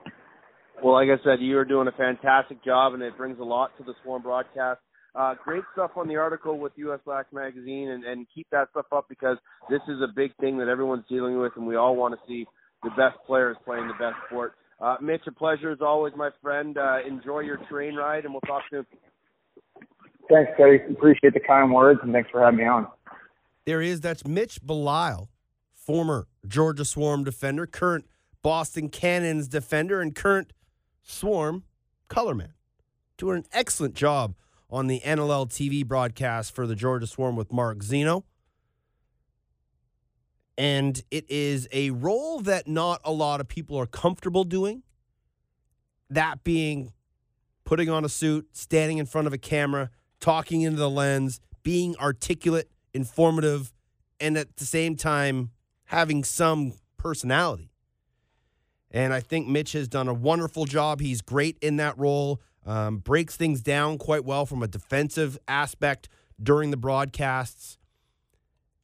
Well, 0.82 0.94
like 0.94 1.08
I 1.08 1.22
said, 1.22 1.40
you 1.40 1.58
are 1.58 1.64
doing 1.64 1.86
a 1.86 1.92
fantastic 1.92 2.64
job, 2.64 2.94
and 2.94 3.02
it 3.02 3.16
brings 3.16 3.38
a 3.38 3.44
lot 3.44 3.70
to 3.78 3.84
the 3.84 3.94
Swarm 4.02 4.22
broadcast. 4.22 4.80
Uh, 5.14 5.34
great 5.44 5.62
stuff 5.74 5.90
on 5.96 6.08
the 6.08 6.16
article 6.16 6.58
with 6.58 6.72
US 6.76 7.00
Lax 7.04 7.32
Magazine, 7.32 7.90
and, 7.90 8.04
and 8.04 8.26
keep 8.34 8.46
that 8.50 8.68
stuff 8.70 8.86
up 8.92 9.06
because 9.08 9.36
this 9.68 9.80
is 9.88 10.00
a 10.00 10.08
big 10.14 10.34
thing 10.36 10.56
that 10.58 10.68
everyone's 10.68 11.04
dealing 11.08 11.38
with, 11.38 11.52
and 11.56 11.66
we 11.66 11.76
all 11.76 11.96
want 11.96 12.14
to 12.14 12.20
see 12.26 12.46
the 12.82 12.90
best 12.90 13.16
players 13.26 13.56
playing 13.64 13.86
the 13.88 13.94
best 13.94 14.16
sport. 14.26 14.54
Uh, 14.80 14.96
Mitch, 15.00 15.20
a 15.26 15.32
pleasure 15.32 15.70
as 15.70 15.78
always, 15.80 16.12
my 16.16 16.30
friend. 16.40 16.76
Uh, 16.78 16.98
enjoy 17.06 17.40
your 17.40 17.58
train 17.70 17.94
ride, 17.94 18.24
and 18.24 18.32
we'll 18.32 18.40
talk 18.40 18.62
soon. 18.70 18.86
Thanks, 20.30 20.50
Cody. 20.56 20.78
Appreciate 20.90 21.34
the 21.34 21.40
kind 21.40 21.72
words, 21.72 22.00
and 22.02 22.12
thanks 22.12 22.30
for 22.30 22.42
having 22.42 22.58
me 22.58 22.64
on. 22.64 22.86
There 23.64 23.82
is 23.82 24.00
that's 24.00 24.26
Mitch 24.26 24.60
Belisle, 24.64 25.28
former 25.74 26.26
Georgia 26.46 26.84
Swarm 26.84 27.22
defender, 27.22 27.66
current 27.66 28.06
Boston 28.42 28.88
Cannons 28.88 29.46
defender, 29.46 30.00
and 30.00 30.14
current 30.14 30.52
Swarm 31.02 31.64
color 32.08 32.34
man. 32.34 32.54
Doing 33.18 33.38
an 33.38 33.44
excellent 33.52 33.94
job 33.94 34.34
on 34.72 34.86
the 34.86 35.00
NLL 35.04 35.48
TV 35.48 35.86
broadcast 35.86 36.54
for 36.54 36.66
the 36.66 36.74
Georgia 36.74 37.06
Swarm 37.06 37.36
with 37.36 37.52
Mark 37.52 37.82
Zeno. 37.82 38.24
And 40.56 41.02
it 41.10 41.30
is 41.30 41.68
a 41.72 41.90
role 41.90 42.40
that 42.40 42.66
not 42.66 43.00
a 43.04 43.12
lot 43.12 43.40
of 43.40 43.48
people 43.48 43.76
are 43.76 43.86
comfortable 43.86 44.44
doing. 44.44 44.82
That 46.08 46.42
being 46.42 46.92
putting 47.64 47.90
on 47.90 48.04
a 48.04 48.08
suit, 48.08 48.48
standing 48.52 48.96
in 48.96 49.06
front 49.06 49.26
of 49.26 49.34
a 49.34 49.38
camera, 49.38 49.90
talking 50.20 50.62
into 50.62 50.78
the 50.78 50.90
lens, 50.90 51.40
being 51.62 51.94
articulate, 51.96 52.70
informative, 52.94 53.72
and 54.20 54.38
at 54.38 54.56
the 54.56 54.64
same 54.64 54.96
time 54.96 55.50
having 55.84 56.24
some 56.24 56.72
personality. 56.96 57.70
And 58.90 59.12
I 59.12 59.20
think 59.20 59.48
Mitch 59.48 59.72
has 59.72 59.88
done 59.88 60.08
a 60.08 60.14
wonderful 60.14 60.64
job. 60.64 61.00
He's 61.00 61.20
great 61.22 61.58
in 61.60 61.76
that 61.76 61.98
role, 61.98 62.40
um, 62.64 62.98
breaks 62.98 63.36
things 63.36 63.60
down 63.60 63.98
quite 63.98 64.24
well 64.24 64.46
from 64.46 64.62
a 64.62 64.68
defensive 64.68 65.38
aspect 65.48 66.08
during 66.42 66.70
the 66.70 66.76
broadcasts. 66.76 67.78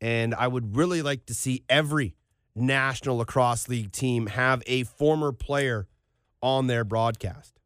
And 0.00 0.34
I 0.34 0.48
would 0.48 0.76
really 0.76 1.02
like 1.02 1.26
to 1.26 1.34
see 1.34 1.64
every 1.68 2.14
National 2.54 3.18
Lacrosse 3.18 3.68
League 3.68 3.92
team 3.92 4.26
have 4.28 4.62
a 4.66 4.84
former 4.84 5.32
player 5.32 5.88
on 6.42 6.66
their 6.66 6.84
broadcast. 6.84 7.60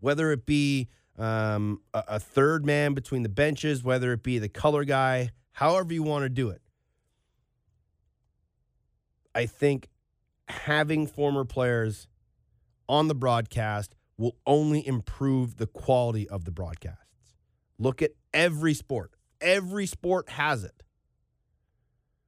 Whether 0.00 0.32
it 0.32 0.46
be 0.46 0.88
um, 1.18 1.80
a, 1.92 2.04
a 2.08 2.20
third 2.20 2.64
man 2.64 2.94
between 2.94 3.22
the 3.22 3.28
benches, 3.28 3.84
whether 3.84 4.12
it 4.12 4.22
be 4.22 4.38
the 4.38 4.48
color 4.48 4.84
guy, 4.84 5.30
however 5.52 5.92
you 5.92 6.02
want 6.02 6.24
to 6.24 6.28
do 6.28 6.48
it. 6.48 6.62
I 9.34 9.46
think 9.46 9.88
having 10.48 11.06
former 11.06 11.44
players 11.44 12.08
on 12.88 13.06
the 13.08 13.14
broadcast 13.14 13.94
will 14.20 14.36
only 14.46 14.86
improve 14.86 15.56
the 15.56 15.66
quality 15.66 16.28
of 16.28 16.44
the 16.44 16.50
broadcasts. 16.50 17.34
Look 17.78 18.02
at 18.02 18.10
every 18.34 18.74
sport. 18.74 19.12
Every 19.40 19.86
sport 19.86 20.28
has 20.28 20.62
it. 20.62 20.82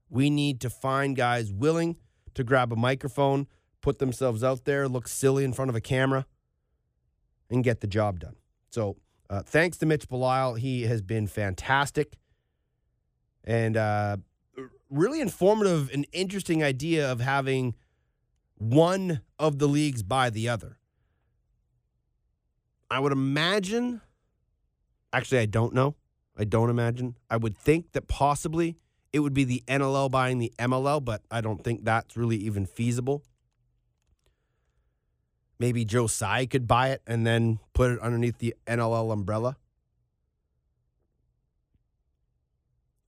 We 0.09 0.30
need 0.30 0.59
to 0.62 0.70
find 0.70 1.14
guys 1.14 1.53
willing 1.53 1.99
to 2.32 2.45
grab 2.45 2.72
a 2.72 2.76
microphone, 2.76 3.47
put 3.82 3.99
themselves 3.99 4.43
out 4.43 4.64
there, 4.64 4.88
look 4.88 5.07
silly 5.07 5.45
in 5.45 5.53
front 5.53 5.68
of 5.68 5.76
a 5.76 5.82
camera, 5.82 6.24
and 7.51 7.62
get 7.62 7.82
the 7.82 7.86
job 7.86 8.20
done. 8.20 8.36
So, 8.70 8.97
uh, 9.28 9.43
thanks 9.43 9.76
to 9.78 9.86
Mitch 9.86 10.09
Belisle. 10.09 10.59
He 10.59 10.82
has 10.84 11.03
been 11.03 11.26
fantastic 11.26 12.16
and 13.45 13.76
uh, 13.76 14.16
really 14.88 15.20
informative 15.20 15.90
and 15.93 16.07
interesting 16.12 16.62
idea 16.62 17.12
of 17.12 17.20
having 17.20 17.74
one 18.57 19.20
of 19.38 19.59
the 19.59 19.68
leagues 19.68 20.03
by 20.03 20.30
the 20.30 20.49
other. 20.49 20.78
I 22.93 22.99
would 22.99 23.12
imagine, 23.12 24.03
actually, 25.14 25.38
I 25.38 25.47
don't 25.47 25.72
know. 25.72 25.95
I 26.36 26.45
don't 26.45 26.68
imagine. 26.68 27.16
I 27.30 27.38
would 27.38 27.57
think 27.57 27.93
that 27.93 28.07
possibly 28.07 28.76
it 29.14 29.20
would 29.20 29.32
be 29.32 29.45
the 29.45 29.64
NLL 29.66 30.11
buying 30.11 30.40
the 30.40 30.53
MLL, 30.59 31.03
but 31.03 31.22
I 31.30 31.40
don't 31.40 31.64
think 31.64 31.86
that's 31.86 32.18
really 32.18 32.36
even 32.36 32.66
feasible. 32.66 33.22
Maybe 35.59 35.86
Joe 35.86 36.07
Tsai 36.07 36.45
could 36.45 36.68
buy 36.68 36.90
it 36.90 37.01
and 37.07 37.26
then 37.26 37.61
put 37.72 37.93
it 37.93 37.99
underneath 38.01 38.36
the 38.36 38.55
NLL 38.66 39.11
umbrella. 39.11 39.57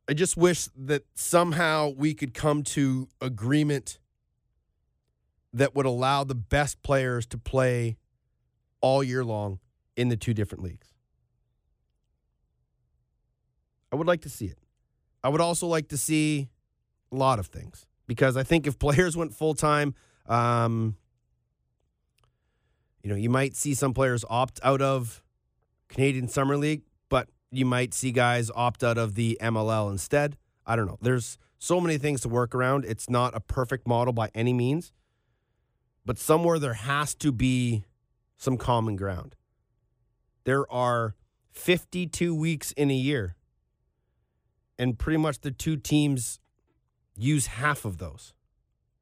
I 0.09 0.14
just 0.14 0.39
wish 0.39 0.70
that 0.78 1.03
somehow 1.14 1.91
we 1.91 2.14
could 2.14 2.32
come 2.32 2.62
to 2.62 3.09
agreement 3.20 3.99
that 5.53 5.74
would 5.74 5.85
allow 5.85 6.24
the 6.24 6.35
best 6.35 6.82
players 6.82 7.26
to 7.26 7.37
play 7.37 7.99
all 8.80 9.05
year 9.05 9.22
long 9.22 9.59
in 9.97 10.09
the 10.09 10.16
two 10.16 10.34
different 10.34 10.64
leagues. 10.64 10.88
I 13.92 13.97
would 13.97 14.07
like 14.07 14.22
to 14.22 14.28
see 14.28 14.47
it. 14.47 14.59
I 15.22 15.28
would 15.28 15.40
also 15.40 15.66
like 15.66 15.88
to 15.88 15.97
see 15.97 16.49
a 17.12 17.16
lot 17.16 17.38
of 17.38 17.47
things 17.47 17.86
because 18.07 18.36
I 18.36 18.42
think 18.42 18.66
if 18.66 18.78
players 18.78 19.16
went 19.16 19.34
full 19.34 19.55
time, 19.55 19.95
um, 20.26 20.97
you 23.03 23.11
know, 23.11 23.16
you 23.16 23.30
might 23.30 23.55
see 23.55 23.74
some 23.74 23.95
players 23.95 24.24
opt 24.28 24.59
out 24.62 24.80
of 24.80 25.22
Canadian 25.88 26.26
Summer 26.26 26.57
League, 26.57 26.82
but 27.09 27.28
you 27.51 27.64
might 27.64 27.95
see 27.95 28.11
guys 28.11 28.51
opt 28.55 28.82
out 28.82 28.99
of 28.99 29.14
the 29.14 29.38
MLL 29.40 29.90
instead. 29.90 30.36
I 30.66 30.74
don't 30.76 30.86
know. 30.86 30.99
There's 31.01 31.38
so 31.59 31.80
many 31.80 31.99
things 31.99 32.22
to 32.22 32.28
work 32.28 32.55
around. 32.55 32.84
It's 32.84 33.09
not 33.09 33.34
a 33.34 33.40
perfect 33.40 33.86
model 33.86 34.12
by 34.12 34.30
any 34.34 34.53
means, 34.53 34.92
but 36.05 36.18
somewhere 36.18 36.59
there 36.59 36.74
has 36.74 37.14
to 37.16 37.30
be 37.30 37.84
some 38.36 38.57
common 38.57 38.97
ground. 38.97 39.36
There 40.45 40.70
are 40.70 41.14
52 41.51 42.34
weeks 42.34 42.72
in 42.72 42.90
a 42.90 42.95
year, 42.95 43.36
and 44.78 44.99
pretty 44.99 45.18
much 45.18 45.40
the 45.40 45.51
two 45.51 45.76
teams 45.76 46.40
use 47.16 47.47
half 47.47 47.84
of 47.84 47.99
those, 47.99 48.34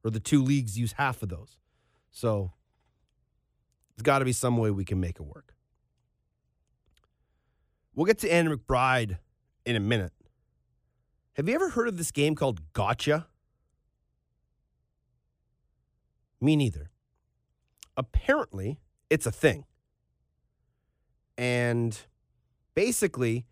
or 0.03 0.11
the 0.11 0.19
two 0.19 0.41
leagues 0.41 0.77
use 0.77 0.93
half 0.93 1.21
of 1.21 1.29
those. 1.29 1.57
So 2.11 2.53
there's 3.95 4.03
got 4.03 4.19
to 4.19 4.25
be 4.25 4.33
some 4.33 4.57
way 4.57 4.71
we 4.71 4.85
can 4.85 4.99
make 4.99 5.19
it 5.19 5.23
work. 5.23 5.55
We'll 7.95 8.05
get 8.05 8.19
to 8.19 8.31
Ann 8.31 8.47
McBride 8.47 9.17
in 9.65 9.75
a 9.75 9.79
minute. 9.79 10.13
Have 11.33 11.49
you 11.49 11.55
ever 11.55 11.69
heard 11.69 11.87
of 11.87 11.97
this 11.97 12.11
game 12.11 12.35
called 12.35 12.73
Gotcha? 12.73 13.27
Me 16.39 16.55
neither. 16.55 16.91
Apparently, 17.97 18.79
it's 19.09 19.25
a 19.25 19.31
thing. 19.31 19.65
And 21.37 21.97
basically, 22.75 23.45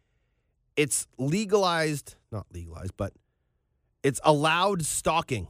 it's 0.76 1.08
legalized, 1.18 2.16
not 2.32 2.46
legalized, 2.52 2.94
but 2.98 3.14
it's 4.04 4.20
allowed 4.24 4.86
stalking. 4.86 5.48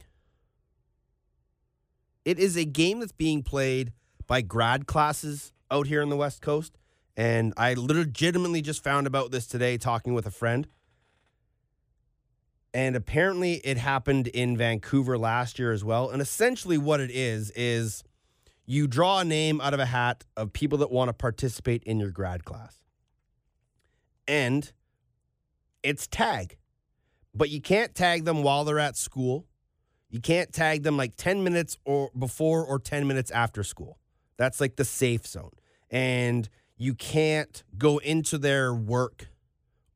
It 2.24 2.38
is 2.38 2.56
a 2.56 2.64
game 2.64 3.00
that's 3.00 3.12
being 3.12 3.42
played 3.42 3.92
by 4.26 4.40
grad 4.40 4.86
classes 4.86 5.52
out 5.70 5.86
here 5.86 6.02
on 6.02 6.08
the 6.08 6.16
West 6.16 6.40
Coast. 6.40 6.78
And 7.16 7.52
I 7.56 7.74
legitimately 7.74 8.62
just 8.62 8.82
found 8.82 9.06
about 9.06 9.30
this 9.30 9.46
today 9.46 9.76
talking 9.76 10.14
with 10.14 10.26
a 10.26 10.30
friend. 10.30 10.66
And 12.74 12.96
apparently 12.96 13.54
it 13.64 13.76
happened 13.76 14.28
in 14.28 14.56
Vancouver 14.56 15.18
last 15.18 15.58
year 15.58 15.72
as 15.72 15.84
well. 15.84 16.08
And 16.08 16.22
essentially 16.22 16.78
what 16.78 17.00
it 17.00 17.10
is 17.10 17.50
is 17.50 18.02
you 18.64 18.86
draw 18.86 19.20
a 19.20 19.24
name 19.24 19.60
out 19.60 19.74
of 19.74 19.80
a 19.80 19.86
hat 19.86 20.24
of 20.36 20.52
people 20.52 20.78
that 20.78 20.90
want 20.90 21.08
to 21.08 21.12
participate 21.12 21.82
in 21.84 21.98
your 21.98 22.10
grad 22.10 22.44
class. 22.44 22.82
And 24.28 24.72
it's 25.82 26.06
tag. 26.06 26.56
But 27.34 27.50
you 27.50 27.60
can't 27.60 27.94
tag 27.94 28.24
them 28.24 28.42
while 28.42 28.64
they're 28.64 28.78
at 28.78 28.96
school. 28.96 29.46
You 30.10 30.20
can't 30.20 30.52
tag 30.52 30.82
them 30.82 30.96
like 30.96 31.16
10 31.16 31.42
minutes 31.42 31.78
or 31.84 32.10
before 32.16 32.64
or 32.64 32.78
10 32.78 33.06
minutes 33.06 33.30
after 33.30 33.64
school. 33.64 33.98
That's 34.36 34.60
like 34.60 34.76
the 34.76 34.84
safe 34.84 35.26
zone. 35.26 35.52
And 35.90 36.48
you 36.76 36.94
can't 36.94 37.62
go 37.78 37.98
into 37.98 38.38
their 38.38 38.74
work 38.74 39.28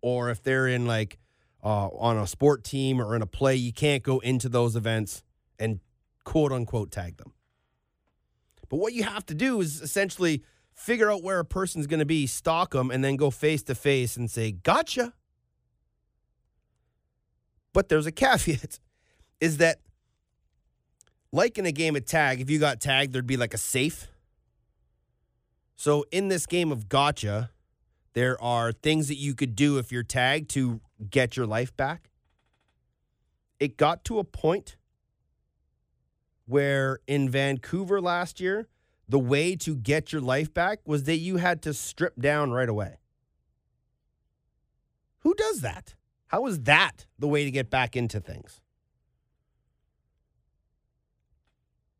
or 0.01 0.31
if 0.31 0.43
they're 0.43 0.69
in 0.69 0.87
like 0.87 1.19
uh, 1.63 1.89
on 1.89 2.17
a 2.17 2.27
sport 2.27 2.65
team 2.65 3.01
or 3.01 3.15
in 3.17 3.23
a 3.23 3.27
play, 3.27 3.57
you 3.57 3.73
can't 3.73 4.03
go 4.03 4.19
into 4.21 4.49
those 4.49 4.77
events 4.77 5.23
and 5.59 5.81
quote 6.25 6.53
unquote 6.53 6.91
tag 6.91 7.17
them. 7.17 7.33
But 8.69 8.77
what 8.79 8.93
you 8.93 9.05
have 9.05 9.25
to 9.27 9.35
do 9.35 9.61
is 9.61 9.81
essentially 9.81 10.43
figure 10.75 11.11
out 11.11 11.23
where 11.23 11.39
a 11.39 11.45
person's 11.45 11.87
going 11.87 12.01
to 12.01 12.07
be, 12.07 12.27
stalk 12.27 12.73
them, 12.73 12.91
and 12.91 13.03
then 13.03 13.17
go 13.17 13.31
face 13.31 13.63
to 13.65 13.75
face 13.75 14.17
and 14.17 14.31
say, 14.31 14.53
"Gotcha." 14.53 15.13
But 17.73 17.89
there's 17.89 18.07
a 18.07 18.13
caveat: 18.13 18.79
is 19.41 19.59
that 19.59 19.81
like 21.33 21.59
in 21.59 21.67
a 21.67 21.73
game 21.73 21.97
of 21.97 22.05
tag, 22.05 22.41
if 22.41 22.49
you 22.51 22.59
got 22.59 22.81
tagged, 22.81 23.13
there'd 23.13 23.27
be 23.27 23.37
like 23.37 23.55
a 23.55 23.59
safe. 23.59 24.09
So 25.77 26.07
in 26.11 26.29
this 26.29 26.47
game 26.47 26.73
of 26.73 26.89
gotcha, 26.89 27.51
there 28.15 28.43
are 28.43 28.73
things 28.73 29.09
that 29.09 29.17
you 29.17 29.35
could 29.35 29.55
do 29.55 29.77
if 29.77 29.93
you're 29.93 30.03
tagged 30.03 30.49
to 30.51 30.81
get 31.11 31.37
your 31.37 31.47
life 31.47 31.77
back. 31.77 32.11
It 33.61 33.77
got 33.77 34.05
to 34.07 34.19
a 34.19 34.25
point 34.25 34.76
where 36.47 37.01
in 37.07 37.29
Vancouver 37.29 38.01
last 38.01 38.41
year, 38.41 38.69
the 39.09 39.19
way 39.19 39.55
to 39.57 39.77
get 39.77 40.13
your 40.13 40.23
life 40.23 40.53
back 40.53 40.81
was 40.87 41.05
that 41.05 41.17
you 41.17 41.37
had 41.37 41.63
to 41.63 41.75
strip 41.75 42.21
down 42.21 42.51
right 42.53 42.69
away. 42.69 42.99
Who 45.21 45.35
does 45.35 45.61
that? 45.61 45.95
How 46.29 46.47
is 46.47 46.61
that 46.63 47.07
the 47.19 47.29
way 47.29 47.45
to 47.45 47.51
get 47.51 47.71
back 47.71 47.97
into 47.97 48.21
things? 48.21 48.61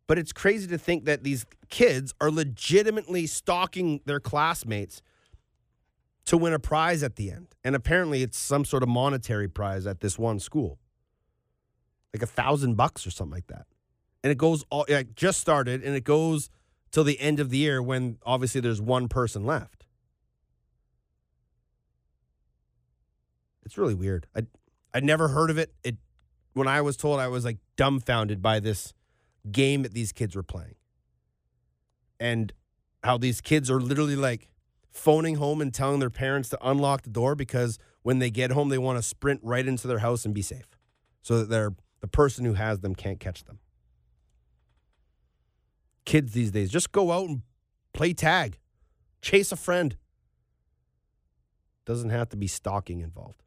But 0.07 0.19
it's 0.19 0.33
crazy 0.33 0.69
to 0.69 0.79
think 0.79 1.05
that 1.05 1.25
these 1.25 1.47
kids 1.69 2.15
are 2.21 2.31
legitimately 2.31 3.27
stalking 3.27 4.01
their 4.05 4.21
classmates 4.21 5.03
to 6.27 6.37
win 6.37 6.53
a 6.53 6.59
prize 6.59 7.03
at 7.03 7.17
the 7.17 7.31
end. 7.31 7.49
And 7.65 7.75
apparently 7.75 8.23
it's 8.23 8.39
some 8.39 8.65
sort 8.65 8.83
of 8.83 8.89
monetary 8.89 9.49
prize 9.49 9.87
at 9.87 10.01
this 10.01 10.19
one 10.19 10.39
school. 10.39 10.79
Like 12.15 12.23
a 12.23 12.27
thousand 12.27 12.77
bucks 12.77 13.07
or 13.07 13.11
something 13.11 13.35
like 13.35 13.49
that. 13.49 13.67
And 14.23 14.31
it 14.31 14.39
goes 14.39 14.65
all 14.71 14.87
like 14.89 15.15
just 15.15 15.41
started 15.41 15.83
and 15.83 15.95
it 15.95 16.05
goes 16.05 16.51
till 16.91 17.05
the 17.05 17.21
end 17.21 17.41
of 17.41 17.51
the 17.51 17.59
year 17.59 17.83
when 17.83 18.19
obviously 18.25 18.61
there's 18.61 18.81
one 18.81 19.09
person 19.09 19.45
left. 19.45 19.87
It's 23.65 23.77
really 23.77 23.95
weird. 23.95 24.27
I 24.35 24.43
I'd 24.95 25.05
never 25.05 25.29
heard 25.29 25.51
of 25.51 25.59
it. 25.59 25.75
It 25.85 25.97
when 26.55 26.69
I 26.69 26.81
was 26.81 26.97
told 26.97 27.21
I 27.21 27.29
was 27.29 27.45
like 27.45 27.59
dumbfounded 27.77 28.41
by 28.41 28.61
this 28.61 28.95
game 29.51 29.83
that 29.83 29.93
these 29.93 30.13
kids 30.13 30.35
were 30.35 30.43
playing. 30.43 30.77
And 32.19 32.53
how 33.05 33.19
these 33.19 33.41
kids 33.41 33.71
are 33.71 33.81
literally 33.81 34.17
like 34.17 34.49
phoning 34.91 35.35
home 35.35 35.61
and 35.61 35.75
telling 35.75 36.01
their 36.01 36.11
parents 36.11 36.49
to 36.49 36.59
unlock 36.67 37.03
the 37.03 37.11
door 37.11 37.35
because 37.35 37.79
when 38.03 38.19
they 38.21 38.31
get 38.31 38.53
home 38.53 38.71
they 38.71 38.79
want 38.79 38.99
to 38.99 39.03
sprint 39.03 39.41
right 39.43 39.67
into 39.67 39.87
their 39.87 39.99
house 39.99 40.25
and 40.25 40.33
be 40.33 40.43
safe. 40.43 40.79
So 41.23 41.41
that 41.41 41.51
they're 41.51 41.75
the 42.01 42.09
person 42.09 42.45
who 42.45 42.55
has 42.55 42.81
them 42.81 42.95
can't 42.95 43.21
catch 43.21 43.45
them. 43.45 43.59
Kids 46.07 46.33
these 46.33 46.51
days 46.51 46.71
just 46.71 46.93
go 46.93 47.13
out 47.13 47.29
and 47.29 47.43
play 47.93 48.15
tag. 48.15 48.59
Chase 49.21 49.53
a 49.53 49.57
friend. 49.57 49.97
Doesn't 51.85 52.11
have 52.11 52.31
to 52.31 52.37
be 52.37 52.47
stalking 52.47 53.01
involved. 53.01 53.43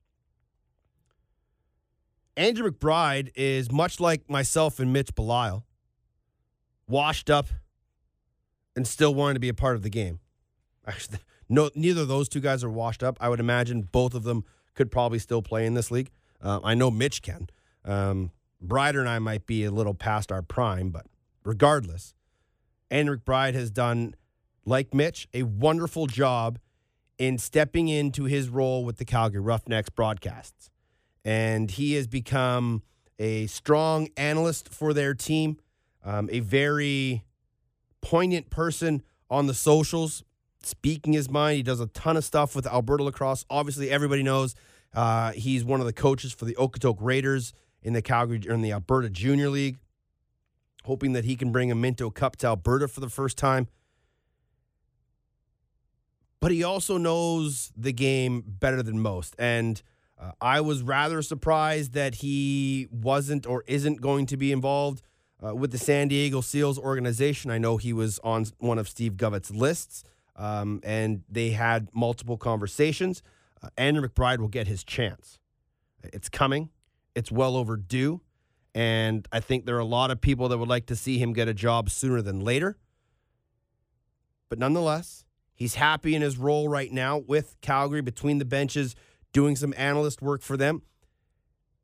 Andrew 2.38 2.70
McBride 2.72 3.32
is 3.36 3.72
much 3.72 4.00
like 4.00 4.30
myself 4.30 4.80
and 4.80 4.94
Mitch 4.94 5.14
Belisle 5.16 5.64
washed 6.88 7.30
up 7.30 7.48
and 8.76 8.88
still 8.88 9.14
wanting 9.14 9.36
to 9.36 9.40
be 9.42 9.50
a 9.50 9.54
part 9.54 9.76
of 9.76 9.84
the 9.84 9.90
game. 9.90 10.20
Actually, 10.88 11.20
no, 11.50 11.70
neither 11.76 12.02
of 12.02 12.08
those 12.08 12.30
two 12.30 12.40
guys 12.40 12.64
are 12.64 12.70
washed 12.70 13.04
up. 13.04 13.18
I 13.20 13.28
would 13.30 13.40
imagine 13.40 13.82
both 13.82 14.14
of 14.14 14.24
them 14.24 14.46
could 14.74 14.90
probably 14.90 15.20
still 15.20 15.42
play 15.42 15.66
in 15.66 15.74
this 15.74 15.92
league. 15.92 16.12
Uh, 16.42 16.60
I 16.64 16.76
know 16.76 16.90
Mitch 16.90 17.22
can. 17.22 17.50
Um, 17.84 18.32
Brider 18.66 19.00
and 19.00 19.10
I 19.10 19.20
might 19.20 19.46
be 19.46 19.66
a 19.66 19.72
little 19.72 19.94
past 19.94 20.32
our 20.32 20.42
prime, 20.42 20.90
but 20.92 21.06
regardless, 21.44 22.14
Andrew 22.92 23.18
McBride 23.18 23.54
has 23.54 23.72
done, 23.72 24.16
like 24.66 24.94
Mitch, 24.94 25.28
a 25.34 25.44
wonderful 25.44 26.08
job 26.08 26.60
in 27.18 27.38
stepping 27.38 27.88
into 27.88 28.24
his 28.24 28.50
role 28.50 28.86
with 28.86 28.98
the 28.98 29.06
Calgary 29.06 29.42
Roughnecks 29.42 29.90
broadcasts. 29.90 30.70
And 31.26 31.70
he 31.70 31.94
has 31.94 32.08
become 32.08 32.84
a 33.20 33.48
strong 33.48 34.08
analyst 34.16 34.74
for 34.74 34.94
their 34.94 35.14
team 35.14 35.58
um, 36.04 36.30
a 36.32 36.40
very 36.40 37.24
poignant 38.02 38.50
person 38.50 39.04
on 39.30 39.48
the 39.48 39.54
socials, 39.54 40.24
speaking 40.64 41.14
his 41.14 41.30
mind. 41.30 41.58
He 41.58 41.64
does 41.64 41.80
a 41.80 41.88
ton 41.88 42.18
of 42.18 42.24
stuff 42.24 42.56
with 42.56 42.66
Alberta 42.68 43.04
lacrosse. 43.04 43.46
Obviously, 43.50 43.90
everybody 43.90 44.24
knows 44.24 44.56
uh, 44.94 45.32
he's 45.34 45.64
one 45.64 45.80
of 45.80 45.86
the 45.86 45.94
coaches 45.94 46.34
for 46.34 46.46
the 46.46 46.56
Okotoks 46.56 46.98
Raiders 47.00 47.54
in 47.82 47.94
the 47.94 48.02
Calgary 48.02 48.42
in 48.48 48.62
the 48.62 48.72
Alberta 48.72 49.10
Junior 49.10 49.50
League. 49.50 49.78
Hoping 50.90 51.14
that 51.14 51.24
he 51.24 51.36
can 51.36 51.52
bring 51.52 51.72
a 51.72 51.76
Minto 51.76 52.10
Cup 52.10 52.36
to 52.38 52.48
Alberta 52.48 52.88
for 52.88 53.00
the 53.00 53.10
first 53.10 53.38
time. 53.38 53.68
But 56.40 56.52
he 56.52 56.64
also 56.64 56.98
knows 56.98 57.72
the 57.78 57.94
game 57.94 58.44
better 58.44 58.82
than 58.82 59.00
most. 59.00 59.36
And 59.38 59.80
uh, 60.20 60.32
I 60.42 60.62
was 60.62 60.82
rather 60.82 61.22
surprised 61.22 61.94
that 61.94 62.16
he 62.16 62.88
wasn't 62.90 63.46
or 63.46 63.64
isn't 63.68 64.02
going 64.02 64.26
to 64.26 64.36
be 64.36 64.52
involved 64.52 65.04
uh, 65.46 65.54
with 65.54 65.70
the 65.70 65.78
San 65.78 66.08
Diego 66.08 66.42
Seals 66.42 66.80
organization. 66.80 67.52
I 67.52 67.60
know 67.60 67.78
he 67.78 67.94
was 67.94 68.18
on 68.24 68.48
one 68.58 68.80
of 68.80 68.90
Steve 68.90 69.16
Govett's 69.16 69.52
lists, 69.52 70.04
um, 70.36 70.80
and 70.84 71.22
they 71.30 71.52
had 71.52 71.90
multiple 71.94 72.36
conversations. 72.36 73.22
Uh, 73.62 73.70
Andrew 73.78 74.08
McBride 74.08 74.40
will 74.40 74.48
get 74.48 74.68
his 74.68 74.84
chance. 74.84 75.38
It's 76.02 76.30
coming, 76.30 76.72
it's 77.14 77.32
well 77.32 77.56
overdue. 77.56 78.22
And 78.76 79.28
I 79.32 79.40
think 79.40 79.66
there 79.66 79.76
are 79.76 79.80
a 79.80 79.86
lot 79.86 80.12
of 80.12 80.22
people 80.22 80.50
that 80.50 80.58
would 80.58 80.70
like 80.70 80.86
to 80.88 80.96
see 80.96 81.18
him 81.18 81.34
get 81.34 81.48
a 81.48 81.54
job 81.54 81.90
sooner 81.90 82.22
than 82.22 82.40
later. 82.40 82.78
But 84.48 84.60
nonetheless, 84.60 85.26
he's 85.54 85.76
happy 85.76 86.16
in 86.16 86.22
his 86.22 86.38
role 86.38 86.68
right 86.70 86.92
now 86.92 87.18
with 87.18 87.56
Calgary 87.62 88.02
between 88.02 88.38
the 88.38 88.46
benches, 88.46 88.96
doing 89.34 89.56
some 89.56 89.74
analyst 89.78 90.22
work 90.22 90.42
for 90.42 90.58
them. 90.58 90.84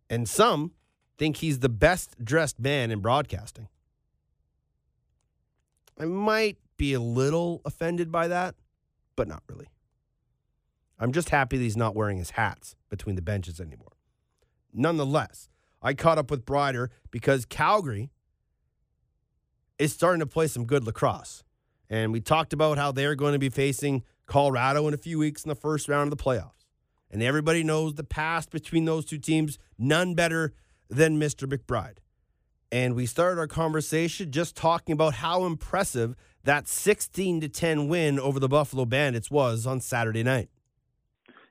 And 0.10 0.30
some 0.30 0.72
think 1.18 1.38
he's 1.38 1.60
the 1.60 1.70
best 1.70 2.24
dressed 2.24 2.60
man 2.60 2.92
in 2.92 3.00
broadcasting. 3.00 3.68
I 6.00 6.06
might 6.06 6.58
be 6.78 6.94
a 6.94 7.00
little 7.00 7.62
offended 7.66 8.12
by 8.12 8.28
that, 8.28 8.56
but 9.16 9.28
not 9.28 9.44
really. 9.48 9.68
I'm 11.00 11.12
just 11.12 11.30
happy 11.30 11.58
that 11.58 11.64
he's 11.64 11.78
not 11.78 11.96
wearing 11.96 12.18
his 12.18 12.32
hats 12.32 12.76
between 12.90 13.16
the 13.16 13.22
benches 13.22 13.60
anymore. 13.60 13.94
Nonetheless, 14.74 15.50
I 15.86 15.94
caught 15.94 16.18
up 16.18 16.32
with 16.32 16.46
Brider 16.46 16.90
because 17.12 17.46
Calgary 17.46 18.10
is 19.78 19.94
starting 19.94 20.20
to 20.20 20.26
play 20.26 20.48
some 20.48 20.66
good 20.66 20.84
lacrosse. 20.84 21.44
And 21.92 22.12
we 22.12 22.22
talked 22.22 22.54
about 22.54 22.80
how 22.80 22.92
they're 22.92 23.14
going 23.14 23.34
to 23.34 23.40
be 23.40 23.50
facing 23.50 24.04
Colorado 24.26 24.88
in 24.88 24.96
a 24.96 24.98
few 24.98 25.20
weeks 25.20 25.44
in 25.44 25.50
the 25.50 25.56
first 25.56 25.88
round 25.88 26.12
of 26.12 26.18
the 26.18 26.24
playoffs. 26.24 26.66
And 27.12 27.22
everybody 27.22 27.64
knows 27.64 27.94
the 27.94 28.04
past 28.04 28.50
between 28.50 28.86
those 28.86 29.06
two 29.06 29.20
teams, 29.20 29.60
none 29.78 30.16
better 30.16 30.56
than 30.90 31.20
Mr. 31.20 31.48
McBride. 31.48 31.98
And 32.72 32.96
we 32.96 33.06
started 33.06 33.40
our 33.40 33.46
conversation 33.46 34.32
just 34.32 34.56
talking 34.56 34.94
about 34.94 35.14
how 35.14 35.46
impressive 35.46 36.16
that 36.46 36.68
16 36.68 37.42
to 37.42 37.48
10 37.48 37.88
win 37.88 38.20
over 38.20 38.40
the 38.40 38.50
Buffalo 38.50 38.86
Bandits 38.86 39.30
was 39.30 39.68
on 39.68 39.82
Saturday 39.82 40.24
night. 40.24 40.50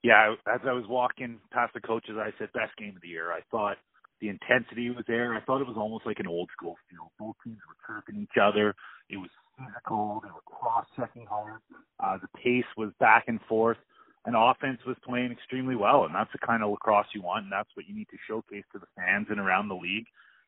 Yeah, 0.03 0.35
as 0.53 0.61
I 0.67 0.73
was 0.73 0.87
walking 0.89 1.39
past 1.53 1.73
the 1.73 1.81
coaches, 1.81 2.17
I 2.19 2.33
said 2.37 2.53
best 2.53 2.77
game 2.77 2.97
of 2.97 3.03
the 3.03 3.09
year. 3.09 3.31
I 3.31 3.41
thought 3.53 3.77
the 4.21 4.29
intensity 4.29 4.91
was 4.91 5.05
there. 5.07 5.35
I 5.35 5.41
thought 5.41 5.61
it 5.61 5.67
was 5.67 5.77
almost 5.77 6.07
like 6.07 6.21
an 6.21 6.27
old 6.27 6.49
school 6.57 6.77
feel. 6.91 7.13
Both 7.19 7.37
teams 7.45 7.59
were 7.69 7.77
chirping 7.87 8.23
each 8.23 8.39
other. 8.41 8.75
It 9.11 9.17
was 9.17 9.31
physical. 9.59 10.21
They 10.23 10.31
were 10.31 10.45
cross 10.47 10.87
checking 10.97 11.27
hard. 11.27 11.61
Uh, 12.01 12.19
the 12.19 12.29
pace 12.39 12.69
was 12.77 12.91
back 13.01 13.25
and 13.29 13.41
forth 13.49 13.79
and 14.27 14.35
offense 14.37 14.79
was 14.87 14.97
playing 15.07 15.33
extremely 15.33 15.77
well, 15.77 16.05
and 16.05 16.15
that's 16.15 16.33
the 16.33 16.39
kind 16.39 16.63
of 16.63 16.71
lacrosse 16.71 17.07
you 17.15 17.23
want, 17.23 17.45
and 17.45 17.53
that's 17.53 17.69
what 17.75 17.87
you 17.87 17.95
need 17.95 18.09
to 18.11 18.17
showcase 18.27 18.65
to 18.73 18.79
the 18.79 18.87
fans 18.97 19.27
and 19.31 19.39
around 19.39 19.69
the 19.69 19.75
league. 19.75 20.07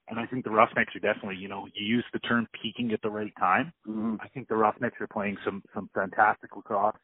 And 0.09 0.19
I 0.19 0.27
think 0.27 0.45
the 0.45 0.51
Roughnecks 0.51 0.95
are 0.95 1.01
definitely, 1.01 1.37
you 1.37 1.49
know, 1.49 1.67
you 1.75 1.85
use 1.85 2.05
the 2.13 2.21
term 2.21 2.47
peaking 2.63 2.93
at 2.93 3.03
the 3.03 3.11
right 3.11 3.33
time. 3.39 3.73
Mm-hmm. 3.87 4.17
I 4.21 4.29
think 4.29 4.49
the 4.49 4.57
Roughnecks 4.57 4.97
are 5.01 5.09
playing 5.09 5.37
some 5.45 5.63
some 5.75 5.91
fantastic 5.95 6.55
lacrosse 6.57 6.97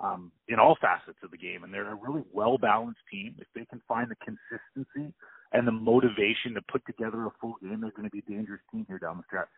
um, 0.00 0.32
in 0.48 0.58
all 0.58 0.76
facets 0.80 1.18
of 1.22 1.30
the 1.30 1.38
game, 1.38 1.62
and 1.62 1.72
they're 1.72 1.90
a 1.90 1.94
really 1.94 2.24
well 2.32 2.58
balanced 2.58 3.00
team. 3.10 3.36
If 3.38 3.46
they 3.54 3.64
can 3.64 3.80
find 3.86 4.10
the 4.10 4.16
consistency 4.16 5.14
and 5.52 5.66
the 5.66 5.72
motivation 5.72 6.54
to 6.54 6.62
put 6.70 6.84
together 6.86 7.24
a 7.26 7.30
full 7.40 7.54
game, 7.62 7.80
they're 7.80 7.90
going 7.90 8.08
to 8.08 8.10
be 8.10 8.22
a 8.26 8.30
dangerous 8.30 8.60
team 8.70 8.84
here 8.88 8.98
down 8.98 9.16
the 9.16 9.24
stretch. 9.26 9.48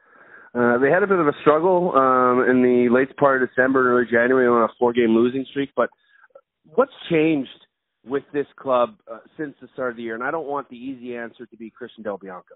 Uh, 0.53 0.79
they 0.79 0.91
had 0.91 1.03
a 1.03 1.07
bit 1.07 1.19
of 1.19 1.29
a 1.29 1.33
struggle 1.43 1.93
um, 1.95 2.45
in 2.49 2.63
the 2.63 2.89
late 2.93 3.17
part 3.17 3.43
of 3.43 3.49
December 3.49 3.81
and 3.81 3.89
early 3.89 4.11
January 4.11 4.49
on 4.49 4.69
a 4.69 4.73
four-game 4.79 5.11
losing 5.11 5.45
streak, 5.51 5.71
but 5.77 5.89
what's 6.75 6.93
changed 7.09 7.49
with 8.05 8.25
this 8.33 8.47
club 8.59 8.97
uh, 9.11 9.19
since 9.37 9.55
the 9.61 9.69
start 9.73 9.93
of 9.93 9.97
the 9.97 10.03
year? 10.03 10.15
And 10.15 10.25
I 10.25 10.31
don't 10.31 10.47
want 10.47 10.69
the 10.69 10.77
easy 10.77 11.17
answer 11.17 11.47
to 11.47 11.57
be 11.57 11.71
Christian 11.71 12.03
Del 12.03 12.19
Bianco. 12.19 12.55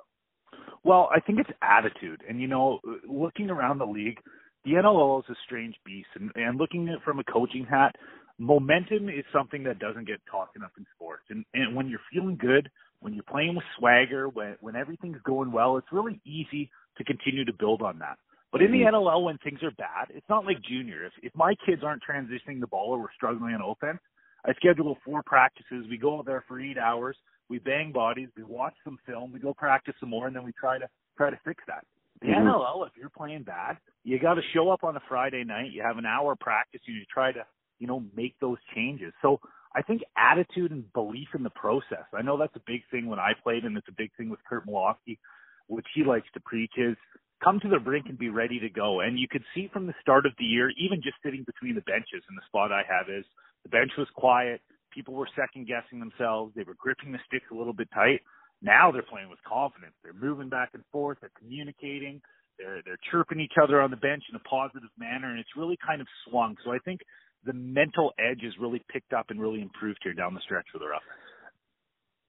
Well, 0.83 1.09
I 1.15 1.21
think 1.21 1.39
it's 1.39 1.51
attitude. 1.63 2.23
And, 2.29 2.41
you 2.41 2.49
know, 2.49 2.81
looking 3.09 3.51
around 3.51 3.79
the 3.79 3.87
league, 3.87 4.19
the 4.65 4.73
NLL 4.73 5.21
is 5.21 5.31
a 5.31 5.35
strange 5.47 5.75
beast. 5.85 6.09
And, 6.15 6.31
and 6.35 6.59
looking 6.59 6.89
at 6.89 6.97
it 6.97 7.01
from 7.05 7.21
a 7.21 7.25
coaching 7.25 7.67
hat, 7.69 7.95
momentum 8.39 9.09
is 9.09 9.25
something 9.33 9.63
that 9.65 9.79
doesn't 9.79 10.07
get 10.07 10.21
talked 10.31 10.57
enough 10.57 10.73
in 10.79 10.87
sports. 10.95 11.25
And, 11.31 11.45
and 11.55 11.77
when 11.77 11.89
you're 11.89 12.01
feeling 12.13 12.37
good, 12.37 12.69
when 13.05 13.13
you're 13.13 13.23
playing 13.23 13.55
with 13.55 13.65
swagger, 13.79 14.31
when, 14.31 14.57
when 14.61 14.75
everything's 14.75 15.21
going 15.25 15.53
well, 15.53 15.77
it's 15.77 15.93
really 15.93 16.23
easy 16.25 16.71
to 16.97 17.05
continue 17.05 17.45
to 17.45 17.53
build 17.53 17.83
on 17.83 17.99
that. 17.99 18.17
But 18.51 18.63
in 18.63 18.73
the 18.73 18.79
NLL, 18.79 19.25
when 19.25 19.37
things 19.39 19.59
are 19.63 19.73
bad, 19.73 20.07
it's 20.09 20.29
not 20.31 20.47
like 20.47 20.63
junior. 20.63 21.05
If 21.05 21.13
if 21.23 21.35
my 21.35 21.55
kids 21.67 21.83
aren't 21.85 22.03
transitioning 22.09 22.61
the 22.61 22.69
ball 22.69 22.91
or 22.91 22.99
we're 23.01 23.13
struggling 23.15 23.53
on 23.53 23.61
offense, 23.61 23.99
I 24.47 24.55
schedule 24.55 24.97
four 25.05 25.23
practices. 25.27 25.87
We 25.91 25.99
go 25.99 26.19
out 26.19 26.25
there 26.25 26.45
for 26.47 26.61
eight 26.61 26.79
hours. 26.79 27.17
We 27.51 27.59
bang 27.59 27.91
bodies. 27.93 28.29
We 28.37 28.45
watch 28.45 28.75
some 28.85 28.97
film. 29.05 29.33
We 29.33 29.41
go 29.41 29.53
practice 29.53 29.95
some 29.99 30.11
more, 30.11 30.29
and 30.29 30.37
then 30.37 30.45
we 30.45 30.53
try 30.53 30.79
to 30.79 30.89
try 31.17 31.31
to 31.31 31.39
fix 31.45 31.63
that. 31.67 31.85
The 32.21 32.29
Mhm. 32.29 32.47
NLL, 32.47 32.87
if 32.87 32.97
you're 32.97 33.11
playing 33.11 33.43
bad, 33.43 33.77
you 34.05 34.19
got 34.21 34.35
to 34.35 34.43
show 34.55 34.71
up 34.71 34.85
on 34.85 34.97
a 34.97 35.01
Friday 35.09 35.43
night. 35.43 35.73
You 35.73 35.83
have 35.83 35.99
an 35.99 36.07
hour 36.07 36.37
practice. 36.37 36.81
You 36.87 37.05
try 37.13 37.33
to 37.33 37.45
you 37.81 37.89
know 37.89 38.05
make 38.15 38.39
those 38.39 38.59
changes. 38.73 39.13
So 39.21 39.41
I 39.75 39.83
think 39.83 40.03
attitude 40.17 40.71
and 40.71 40.91
belief 40.93 41.29
in 41.35 41.43
the 41.43 41.51
process. 41.51 42.07
I 42.15 42.23
know 42.23 42.39
that's 42.39 42.55
a 42.57 42.63
big 42.67 42.83
thing 42.91 43.07
when 43.07 43.19
I 43.19 43.33
played, 43.43 43.65
and 43.65 43.77
it's 43.77 43.89
a 43.89 43.97
big 43.97 44.11
thing 44.17 44.31
with 44.31 44.41
Kurt 44.49 44.67
Malawsky, 44.67 45.19
which 45.67 45.87
he 45.95 46.05
likes 46.05 46.29
to 46.35 46.41
preach 46.41 46.73
is 46.77 46.97
come 47.43 47.59
to 47.61 47.69
the 47.69 47.79
brink 47.79 48.07
and 48.09 48.19
be 48.19 48.29
ready 48.29 48.61
to 48.61 48.69
go. 48.69 49.01
And 49.01 49.19
you 49.19 49.27
could 49.29 49.43
see 49.55 49.69
from 49.73 49.87
the 49.87 49.95
start 50.01 50.27
of 50.27 50.33
the 50.39 50.45
year, 50.45 50.71
even 50.79 51.03
just 51.03 51.17
sitting 51.25 51.45
between 51.45 51.75
the 51.75 51.83
benches, 51.83 52.23
and 52.29 52.39
the 52.39 52.47
spot 52.47 52.73
I 52.73 52.83
have 52.89 53.11
is 53.11 53.25
the 53.65 53.69
bench 53.69 53.91
was 53.99 54.09
quiet. 54.15 54.61
People 54.93 55.15
were 55.15 55.29
second 55.35 55.67
guessing 55.67 55.99
themselves. 55.99 56.53
They 56.55 56.63
were 56.63 56.79
gripping 56.79 57.11
the 57.11 57.19
sticks 57.27 57.47
a 57.51 57.55
little 57.55 57.73
bit 57.73 57.89
tight. 57.93 58.21
Now 58.63 58.93
they're 58.93 59.03
playing 59.03 59.29
with 59.29 59.43
confidence. 59.43 59.95
They're 60.03 60.15
moving 60.15 60.49
back 60.49 60.71
and 60.75 60.85
forth. 60.93 61.19
They're 61.21 61.35
communicating. 61.37 62.23
They're 62.59 62.81
they're 62.85 63.03
chirping 63.11 63.41
each 63.41 63.59
other 63.61 63.83
on 63.83 63.91
the 63.91 63.97
bench 63.97 64.23
in 64.31 64.37
a 64.37 64.49
positive 64.49 64.91
manner, 64.97 65.31
and 65.31 65.41
it's 65.41 65.57
really 65.57 65.77
kind 65.85 66.01
of 66.01 66.07
swung. 66.25 66.57
So 66.65 66.73
I 66.73 66.79
think 66.79 67.01
the 67.45 67.53
mental 67.53 68.13
edge 68.19 68.43
is 68.43 68.55
really 68.61 68.83
picked 68.91 69.13
up 69.13 69.27
and 69.31 69.41
really 69.41 69.63
improved 69.63 70.01
here 70.03 70.15
down 70.15 70.35
the 70.35 70.41
stretch 70.41 70.67
for 70.73 70.79
the 70.79 70.87
Roughnecks. 70.87 71.19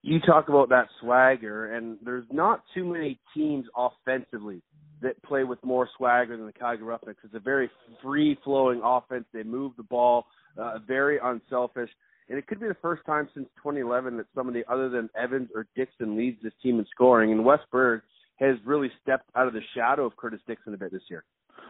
you 0.01 0.19
talk 0.19 0.49
about 0.49 0.69
that 0.69 0.87
swagger, 1.01 1.73
and 1.73 1.97
there's 2.03 2.25
not 2.31 2.63
too 2.73 2.85
many 2.85 3.19
teams 3.33 3.65
offensively 3.75 4.61
that 5.01 5.21
play 5.23 5.43
with 5.43 5.63
more 5.63 5.89
swagger 5.97 6.37
than 6.37 6.45
the 6.45 6.53
Calgary 6.53 6.85
Roughnecks. 6.85 7.19
It's 7.23 7.35
a 7.35 7.39
very 7.39 7.69
free 8.01 8.37
flowing 8.43 8.81
offense. 8.83 9.25
They 9.33 9.43
move 9.43 9.73
the 9.77 9.83
ball, 9.83 10.25
uh, 10.57 10.79
very 10.87 11.19
unselfish. 11.21 11.89
And 12.27 12.39
it 12.39 12.47
could 12.47 12.59
be 12.59 12.67
the 12.67 12.77
first 12.81 13.05
time 13.05 13.29
since 13.33 13.47
2011 13.57 14.17
that 14.17 14.25
somebody 14.33 14.63
other 14.67 14.89
than 14.89 15.09
Evans 15.15 15.49
or 15.53 15.67
Dixon 15.75 16.17
leads 16.17 16.41
this 16.41 16.53
team 16.63 16.79
in 16.79 16.85
scoring. 16.89 17.31
And 17.31 17.45
Wes 17.45 17.59
Berg 17.71 18.01
has 18.37 18.55
really 18.65 18.89
stepped 19.01 19.29
out 19.35 19.47
of 19.47 19.53
the 19.53 19.61
shadow 19.75 20.05
of 20.05 20.17
Curtis 20.17 20.41
Dixon 20.47 20.73
a 20.73 20.77
bit 20.77 20.91
this 20.91 21.03
year. 21.09 21.23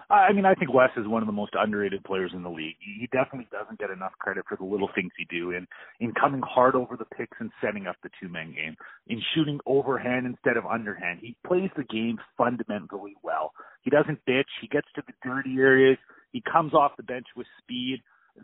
I 0.10 0.32
mean, 0.34 0.46
I 0.46 0.54
think 0.54 0.74
Wes 0.74 0.92
is 0.98 1.08
one 1.08 1.24
of 1.24 1.28
the 1.28 1.34
most 1.34 1.54
underrated 1.56 2.04
players 2.04 2.32
in 2.34 2.44
the 2.44 2.50
league. 2.50 2.76
He 2.80 3.08
definitely 3.12 3.48
doesn't 3.52 3.80
get 3.80 3.90
enough 3.90 4.14
credit 4.20 4.46
for 4.48 4.56
the 4.56 4.64
little 4.64 4.90
things 4.94 5.12
he 5.18 5.26
do 5.26 5.52
in 5.52 5.68
in 6.00 6.14
coming 6.14 6.42
hard 6.42 6.76
over 6.76 6.96
the 6.96 7.06
picks 7.06 7.38
and 7.40 7.52
setting 7.64 7.88
up 7.88 7.96
the 8.04 8.10
two 8.22 8.30
man 8.30 8.54
game, 8.54 8.76
in 9.08 9.22
shooting 9.34 9.60
overhand 9.66 10.26
instead 10.26 10.58
of 10.58 10.66
underhand. 10.66 11.20
He 11.22 11.36
plays 11.46 11.70
the 11.76 11.84
game 11.84 12.20
fundamentally 12.38 13.16
well. 13.24 13.52
He 13.82 13.90
doesn't 13.90 14.20
bitch. 14.28 14.50
He 14.62 14.68
gets 14.68 14.88
to 14.96 15.04
the 15.08 15.14
dirty 15.24 15.58
areas. 15.58 15.98
He 16.32 16.42
comes 16.42 16.74
off 16.74 16.98
the 16.98 17.04
bench 17.04 17.28
with 17.36 17.48
speed. 17.62 18.02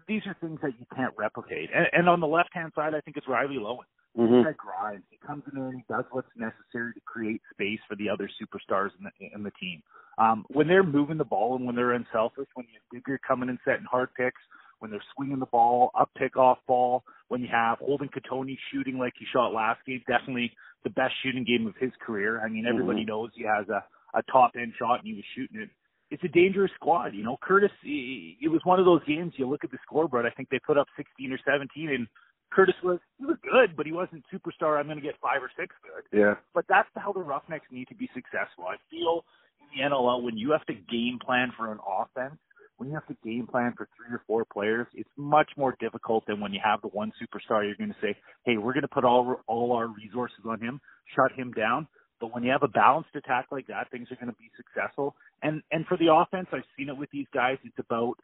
These 0.08 0.22
are 0.26 0.36
things 0.40 0.60
that 0.62 0.80
you 0.80 0.86
can't 0.96 1.14
replicate. 1.18 1.70
And, 1.76 1.86
and 1.92 2.10
on 2.10 2.22
the 2.22 2.28
left 2.28 2.50
hand 2.54 2.72
side, 2.76 2.96
I 2.96 3.02
think 3.02 3.18
it's 3.18 3.28
Riley 3.28 3.58
Loewen. 3.58 3.90
Mm-hmm. 4.18 4.44
That 4.44 4.58
grinds. 4.58 5.06
He 5.10 5.18
comes 5.26 5.44
in 5.52 5.58
there 5.58 5.70
and 5.70 5.78
he 5.78 5.86
does 5.88 6.04
what's 6.12 6.28
necessary 6.36 6.94
to 6.94 7.00
create 7.06 7.42
space 7.54 7.80
for 7.88 7.96
the 7.96 8.10
other 8.10 8.30
superstars 8.42 8.90
in 9.00 9.06
the 9.06 9.36
in 9.36 9.44
the 9.44 9.52
team. 9.52 9.82
Um, 10.22 10.46
when 10.50 10.68
they're 10.68 10.84
moving 10.84 11.18
the 11.18 11.26
ball 11.26 11.56
and 11.56 11.66
when 11.66 11.76
they're 11.76 11.94
unselfish, 11.94 12.48
when 12.54 12.68
you 12.68 12.74
have 12.80 12.90
Digger 13.04 13.20
coming 13.28 13.50
and 13.50 13.58
setting 13.66 13.86
hard 13.90 14.10
picks, 14.16 14.40
when 14.80 14.92
they're 14.92 15.04
swinging 15.16 15.40
the 15.40 15.46
ball, 15.48 15.92
up 16.00 16.10
pick 16.18 16.38
off 16.38 16.60
ball, 16.68 17.04
when 17.30 17.42
you 17.42 17.48
have 17.52 17.80
Holden 17.80 18.10
Cattoni 18.10 18.58
shooting 18.72 18.98
like 18.98 19.14
he 19.18 19.26
shot 19.34 19.54
last 19.54 19.80
game, 19.86 20.02
definitely 20.08 20.52
the 20.84 20.90
best 20.92 21.14
shooting 21.24 21.44
game 21.44 21.66
of 21.68 21.76
his 21.80 21.92
career. 22.06 22.42
I 22.44 22.50
mean, 22.50 22.66
everybody 22.68 23.00
knows 23.06 23.30
he 23.36 23.44
has 23.44 23.68
a 23.70 23.84
a 24.14 24.22
top 24.30 24.52
end 24.60 24.74
shot 24.78 25.00
and 25.00 25.08
he 25.08 25.14
was 25.14 25.24
shooting 25.36 25.62
it. 25.62 25.70
It's 26.10 26.24
a 26.26 26.28
dangerous 26.28 26.72
squad, 26.76 27.16
you 27.16 27.24
know. 27.24 27.38
Curtis, 27.42 27.72
he- 27.82 28.38
it 28.42 28.50
was 28.50 28.60
one 28.66 28.78
of 28.78 28.86
those 28.86 29.02
games. 29.06 29.32
You 29.38 29.48
look 29.48 29.64
at 29.64 29.72
the 29.72 29.78
scoreboard. 29.86 30.26
I 30.26 30.32
think 30.32 30.50
they 30.50 30.60
put 30.60 30.78
up 30.78 30.88
16 30.98 31.32
or 31.32 31.38
17, 31.46 31.90
and 31.90 32.08
Curtis 32.52 32.76
was 32.84 33.00
he 33.18 33.26
was 33.26 33.38
good, 33.50 33.78
but 33.78 33.86
he 33.86 33.94
wasn't 33.94 34.26
superstar. 34.34 34.78
I'm 34.78 34.88
going 34.88 34.98
to 34.98 35.02
get 35.02 35.16
five 35.22 35.42
or 35.42 35.50
six 35.58 35.74
good. 35.82 36.04
Yeah. 36.20 36.36
But 36.54 36.66
that's 36.68 36.90
how 36.98 37.14
the 37.14 37.22
Roughnecks 37.22 37.72
need 37.72 37.88
to 37.88 37.96
be 37.96 38.10
successful. 38.14 38.66
I 38.68 38.76
feel 38.90 39.24
in 39.62 39.78
the 39.78 39.90
NLL 39.90 40.24
when 40.24 40.38
you 40.38 40.52
have 40.52 40.66
to 40.66 40.74
game 40.74 41.20
plan 41.24 41.52
for 41.58 41.72
an 41.72 41.80
offense, 41.88 42.40
when 42.78 42.90
you 42.90 42.96
have 42.96 43.08
to 43.08 43.16
game 43.24 43.48
plan 43.48 43.74
for 43.78 43.88
three 43.96 44.14
or 44.14 44.24
four 44.26 44.44
players, 44.52 44.88
it's 44.94 45.10
much 45.16 45.52
more 45.56 45.76
difficult 45.80 46.26
than 46.28 46.40
when 46.40 46.52
you 46.52 46.60
have 46.64 46.82
the 46.82 46.88
one 46.88 47.12
superstar. 47.22 47.66
You're 47.66 47.76
going 47.76 47.94
to 47.94 48.02
say, 48.02 48.18
"Hey, 48.44 48.58
we're 48.58 48.74
going 48.74 48.82
to 48.82 48.88
put 48.88 49.06
all 49.06 49.42
all 49.48 49.74
our 49.74 49.88
resources 49.88 50.46
on 50.48 50.60
him, 50.60 50.82
shut 51.16 51.32
him 51.34 51.52
down." 51.52 51.88
But 52.20 52.34
when 52.34 52.44
you 52.44 52.52
have 52.52 52.64
a 52.64 52.68
balanced 52.68 53.16
attack 53.16 53.48
like 53.52 53.68
that, 53.68 53.90
things 53.92 54.08
are 54.12 54.16
going 54.16 54.32
to 54.34 54.38
be 54.38 54.50
successful. 54.58 55.16
And 55.44 55.62
and 55.72 55.86
for 55.86 55.98
the 55.98 56.14
offense, 56.14 56.48
I've 56.52 56.66
seen 56.78 56.90
it 56.90 56.98
with 56.98 57.10
these 57.12 57.28
guys. 57.34 57.58
It's 57.64 57.78
about 57.80 58.16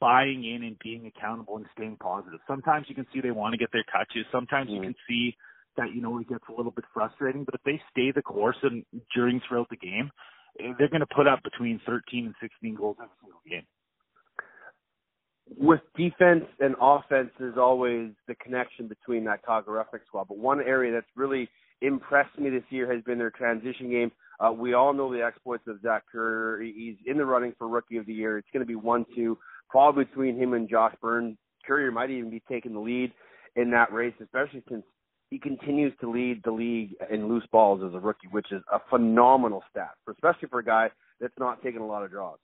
buying 0.00 0.44
in 0.44 0.62
and 0.64 0.78
being 0.78 1.06
accountable 1.06 1.56
and 1.56 1.66
staying 1.74 1.96
positive. 1.96 2.40
Sometimes 2.46 2.86
you 2.88 2.94
can 2.94 3.06
see 3.12 3.20
they 3.20 3.30
want 3.30 3.52
to 3.52 3.58
get 3.58 3.72
their 3.72 3.84
touches. 3.92 4.26
Sometimes 4.32 4.70
you 4.70 4.80
Mhm. 4.80 4.84
can 4.84 4.96
see 5.06 5.36
that 5.76 5.94
you 5.94 6.02
know 6.02 6.18
it 6.18 6.28
gets 6.28 6.44
a 6.48 6.52
little 6.52 6.72
bit 6.72 6.84
frustrating. 6.92 7.44
But 7.44 7.54
if 7.54 7.62
they 7.62 7.80
stay 7.90 8.10
the 8.10 8.22
course 8.22 8.56
and 8.62 8.84
during 9.14 9.40
throughout 9.40 9.68
the 9.70 9.76
game, 9.76 10.10
they're 10.58 10.88
going 10.88 11.00
to 11.00 11.14
put 11.14 11.26
up 11.26 11.42
between 11.42 11.80
13 11.86 12.26
and 12.26 12.34
16 12.40 12.74
goals 12.74 12.96
every 13.00 13.10
single 13.22 13.40
game. 13.48 13.66
with 15.56 15.80
defense 15.96 16.44
and 16.60 16.74
offense, 16.80 17.30
there's 17.38 17.58
always 17.58 18.10
the 18.28 18.34
connection 18.36 18.88
between 18.88 19.24
that 19.24 19.40
Roughnecks 19.46 20.06
squad. 20.06 20.28
But 20.28 20.38
one 20.38 20.60
area 20.60 20.92
that's 20.92 21.06
really 21.16 21.48
impressed 21.80 22.38
me 22.38 22.50
this 22.50 22.62
year 22.70 22.92
has 22.92 23.02
been 23.04 23.18
their 23.18 23.30
transition 23.30 23.90
game. 23.90 24.12
Uh, 24.40 24.52
we 24.52 24.74
all 24.74 24.92
know 24.92 25.12
the 25.12 25.22
exploits 25.22 25.64
of 25.66 25.80
Zach 25.82 26.04
Currier. 26.10 26.62
He's 26.62 26.96
in 27.06 27.16
the 27.16 27.24
running 27.24 27.54
for 27.58 27.68
Rookie 27.68 27.96
of 27.96 28.06
the 28.06 28.14
Year. 28.14 28.38
It's 28.38 28.48
going 28.52 28.64
to 28.64 28.66
be 28.66 28.74
one-two, 28.74 29.38
probably 29.68 30.04
between 30.04 30.38
him 30.38 30.54
and 30.54 30.68
Josh 30.68 30.94
Byrne. 31.00 31.36
Currier 31.66 31.92
might 31.92 32.10
even 32.10 32.30
be 32.30 32.42
taking 32.48 32.72
the 32.72 32.80
lead 32.80 33.12
in 33.56 33.70
that 33.70 33.92
race, 33.92 34.14
especially 34.20 34.62
since 34.68 34.84
he 35.32 35.38
continues 35.38 35.94
to 35.98 36.10
lead 36.10 36.42
the 36.44 36.50
league 36.50 36.94
in 37.10 37.26
loose 37.26 37.46
balls 37.50 37.80
as 37.82 37.94
a 37.94 37.98
rookie, 37.98 38.28
which 38.32 38.52
is 38.52 38.62
a 38.70 38.78
phenomenal 38.90 39.64
stat, 39.70 39.92
especially 40.06 40.46
for 40.48 40.58
a 40.58 40.64
guy 40.64 40.90
that's 41.22 41.32
not 41.38 41.62
taking 41.62 41.80
a 41.80 41.86
lot 41.86 42.04
of 42.04 42.10
draws. 42.10 42.36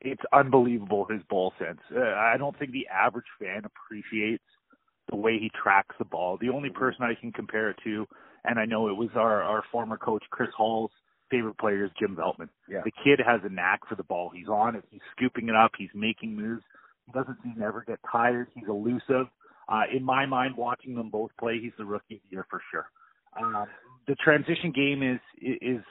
It's 0.00 0.22
unbelievable 0.32 1.06
his 1.10 1.20
ball 1.28 1.52
sense. 1.58 1.80
Uh, 1.94 2.00
I 2.00 2.36
don't 2.38 2.58
think 2.58 2.72
the 2.72 2.86
average 2.88 3.26
fan 3.38 3.64
appreciates 3.66 4.44
the 5.10 5.16
way 5.16 5.38
he 5.38 5.50
tracks 5.62 5.94
the 5.98 6.06
ball. 6.06 6.38
The 6.40 6.48
only 6.48 6.70
person 6.70 7.02
I 7.02 7.20
can 7.20 7.32
compare 7.32 7.68
it 7.68 7.76
to, 7.84 8.06
and 8.44 8.58
I 8.58 8.64
know 8.64 8.88
it 8.88 8.96
was 8.96 9.10
our 9.14 9.42
our 9.42 9.62
former 9.70 9.98
coach 9.98 10.24
Chris 10.30 10.48
Hall's 10.56 10.90
favorite 11.30 11.58
player 11.58 11.84
is 11.84 11.90
Jim 12.00 12.16
Veltman. 12.16 12.48
Yeah. 12.66 12.80
The 12.82 12.92
kid 13.04 13.20
has 13.26 13.42
a 13.44 13.52
knack 13.52 13.80
for 13.86 13.94
the 13.94 14.04
ball. 14.04 14.30
He's 14.34 14.48
on 14.48 14.74
it. 14.74 14.84
He's 14.90 15.02
scooping 15.14 15.50
it 15.50 15.54
up. 15.54 15.72
He's 15.76 15.90
making 15.94 16.34
moves. 16.34 16.62
He 17.04 17.12
doesn't 17.12 17.36
seem 17.42 17.56
to 17.58 17.64
ever 17.64 17.84
get 17.86 17.98
tired. 18.10 18.48
He's 18.54 18.68
elusive. 18.68 19.26
Uh, 19.68 19.82
in 19.94 20.02
my 20.02 20.24
mind, 20.26 20.56
watching 20.56 20.94
them 20.94 21.10
both 21.10 21.30
play, 21.38 21.58
he's 21.60 21.72
the 21.78 21.84
rookie 21.84 22.16
of 22.16 22.20
the 22.22 22.28
year 22.30 22.46
for 22.48 22.60
sure. 22.70 22.86
Um, 23.38 23.66
the 24.06 24.14
transition 24.16 24.70
game 24.72 25.02
is 25.02 25.20
is 25.42 25.82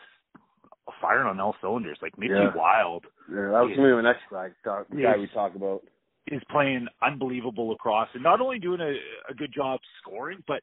firing 1.02 1.28
on 1.28 1.40
all 1.40 1.56
cylinders. 1.62 1.98
Like 2.02 2.16
Mitchie 2.16 2.30
Yeah. 2.30 2.56
Wilde 2.56 3.06
Yeah, 3.30 3.36
that 3.52 3.62
was 3.66 3.76
going 3.76 3.90
to 3.90 3.96
be 3.98 4.02
my 4.02 4.02
next 4.02 4.24
guy, 4.32 4.50
talk, 4.64 4.88
Yeah. 4.96 5.14
guy 5.14 5.18
we 5.18 5.28
talk 5.28 5.56
about. 5.56 5.82
is 6.28 6.42
playing 6.50 6.88
unbelievable 7.04 7.68
lacrosse 7.70 8.10
and 8.14 8.24
not 8.24 8.42
only 8.42 8.58
doing 8.58 8.80
a, 8.82 8.96
a 9.30 9.34
good 9.36 9.52
job 9.54 9.80
scoring, 10.02 10.44
but 10.48 10.62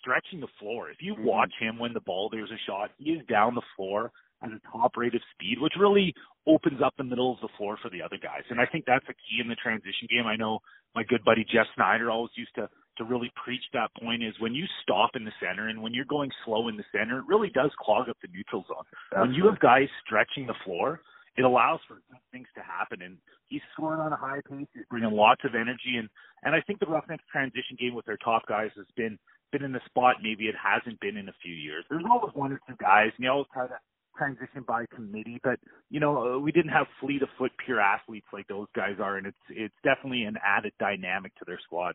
stretching 0.00 0.38
the 0.40 0.46
floor. 0.58 0.90
If 0.90 1.00
you 1.00 1.14
Mhm. 1.14 1.24
watch 1.24 1.52
him 1.58 1.78
when 1.78 1.92
the 1.94 2.00
ball 2.00 2.28
there's 2.28 2.50
a 2.50 2.58
shot, 2.66 2.90
he 2.98 3.12
is 3.12 3.24
down 3.26 3.54
the 3.54 3.62
floor 3.76 4.12
at 4.42 4.50
a 4.50 4.60
top 4.70 4.96
rate 4.96 5.14
of 5.14 5.20
speed, 5.34 5.58
which 5.60 5.74
really 5.78 6.14
opens 6.46 6.80
up 6.84 6.94
the 6.96 7.04
middle 7.04 7.32
of 7.32 7.40
the 7.40 7.48
floor 7.56 7.76
for 7.82 7.90
the 7.90 8.02
other 8.02 8.18
guys. 8.20 8.42
And 8.50 8.60
I 8.60 8.66
think 8.66 8.84
that's 8.86 9.04
a 9.08 9.14
key 9.14 9.40
in 9.42 9.48
the 9.48 9.56
transition 9.56 10.08
game. 10.08 10.26
I 10.26 10.36
know 10.36 10.60
my 10.94 11.02
good 11.02 11.24
buddy 11.24 11.44
Jeff 11.44 11.66
Snyder 11.74 12.10
always 12.10 12.32
used 12.36 12.54
to 12.56 12.68
to 12.98 13.04
really 13.04 13.30
preach 13.42 13.62
that 13.72 13.90
point 14.02 14.24
is 14.24 14.34
when 14.40 14.54
you 14.54 14.64
stop 14.82 15.10
in 15.14 15.24
the 15.24 15.30
center 15.40 15.68
and 15.68 15.80
when 15.80 15.94
you're 15.94 16.04
going 16.04 16.30
slow 16.44 16.68
in 16.68 16.76
the 16.76 16.84
center, 16.90 17.18
it 17.18 17.24
really 17.28 17.48
does 17.54 17.70
clog 17.80 18.08
up 18.08 18.16
the 18.20 18.28
neutral 18.34 18.64
zone. 18.66 18.84
When 19.22 19.32
you 19.34 19.46
have 19.46 19.60
guys 19.60 19.86
stretching 20.04 20.46
the 20.46 20.58
floor, 20.64 21.00
it 21.36 21.44
allows 21.44 21.78
for 21.86 22.02
things 22.32 22.48
to 22.56 22.62
happen. 22.62 23.02
And 23.02 23.18
he's 23.46 23.62
scoring 23.72 24.00
on 24.00 24.12
a 24.12 24.16
high 24.16 24.40
pace. 24.50 24.66
He's 24.74 24.82
bringing 24.90 25.12
lots 25.12 25.42
of 25.44 25.54
energy. 25.54 25.94
And, 25.96 26.08
and 26.42 26.54
I 26.54 26.60
think 26.66 26.80
the 26.80 26.86
Roughnecks 26.86 27.22
transition 27.30 27.78
game 27.78 27.94
with 27.94 28.04
their 28.04 28.18
top 28.18 28.42
guys 28.48 28.70
has 28.76 28.86
been, 28.96 29.16
been 29.52 29.62
in 29.62 29.72
the 29.72 29.80
spot 29.86 30.16
maybe 30.20 30.50
it 30.50 30.56
hasn't 30.58 30.98
been 31.00 31.16
in 31.16 31.28
a 31.28 31.36
few 31.40 31.54
years. 31.54 31.84
There's 31.88 32.04
always 32.10 32.34
one 32.34 32.52
or 32.52 32.60
two 32.68 32.74
guys, 32.80 33.14
and 33.16 33.24
you 33.24 33.30
always 33.30 33.46
try 33.54 33.68
to 33.68 33.78
transition 34.18 34.64
by 34.66 34.84
committee, 34.94 35.40
but 35.42 35.58
you 35.90 36.00
know, 36.00 36.34
uh, 36.34 36.38
we 36.38 36.52
didn't 36.52 36.72
have 36.72 36.86
fleet 37.00 37.22
of 37.22 37.28
foot 37.38 37.52
pure 37.64 37.80
athletes 37.80 38.26
like 38.32 38.46
those 38.48 38.66
guys 38.74 38.96
are, 39.00 39.16
and 39.16 39.26
it's 39.26 39.36
it's 39.48 39.74
definitely 39.84 40.24
an 40.24 40.36
added 40.44 40.72
dynamic 40.78 41.34
to 41.36 41.44
their 41.46 41.60
squad. 41.64 41.94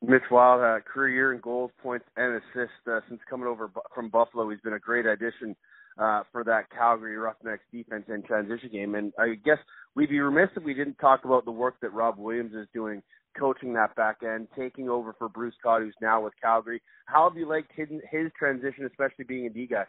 Mitch 0.00 0.22
Wilde 0.30 0.60
a 0.60 0.80
career 0.80 1.08
year 1.08 1.32
in 1.34 1.40
goals, 1.40 1.72
points, 1.82 2.06
and 2.16 2.36
assists 2.36 2.74
uh, 2.90 3.00
since 3.08 3.20
coming 3.28 3.48
over 3.48 3.70
from 3.94 4.08
Buffalo. 4.08 4.48
He's 4.48 4.60
been 4.60 4.74
a 4.74 4.78
great 4.78 5.06
addition 5.06 5.56
uh, 5.98 6.22
for 6.30 6.44
that 6.44 6.70
Calgary 6.70 7.16
Roughnecks 7.16 7.64
defense 7.72 8.04
and 8.08 8.24
transition 8.24 8.70
game. 8.70 8.94
And 8.94 9.12
I 9.18 9.34
guess 9.44 9.58
we'd 9.96 10.10
be 10.10 10.20
remiss 10.20 10.50
if 10.56 10.62
we 10.62 10.74
didn't 10.74 10.98
talk 10.98 11.24
about 11.24 11.44
the 11.44 11.50
work 11.50 11.74
that 11.82 11.92
Rob 11.92 12.16
Williams 12.16 12.54
is 12.54 12.68
doing, 12.72 13.02
coaching 13.36 13.72
that 13.74 13.96
back 13.96 14.18
end, 14.22 14.46
taking 14.56 14.88
over 14.88 15.14
for 15.18 15.28
Bruce 15.28 15.54
Cott, 15.62 15.82
who's 15.82 15.94
now 16.00 16.22
with 16.22 16.34
Calgary. 16.40 16.80
How 17.06 17.28
have 17.28 17.36
you 17.36 17.48
liked 17.48 17.72
his, 17.74 17.88
his 18.10 18.30
transition, 18.38 18.86
especially 18.86 19.24
being 19.24 19.46
a 19.46 19.50
D 19.50 19.66
guy? 19.66 19.84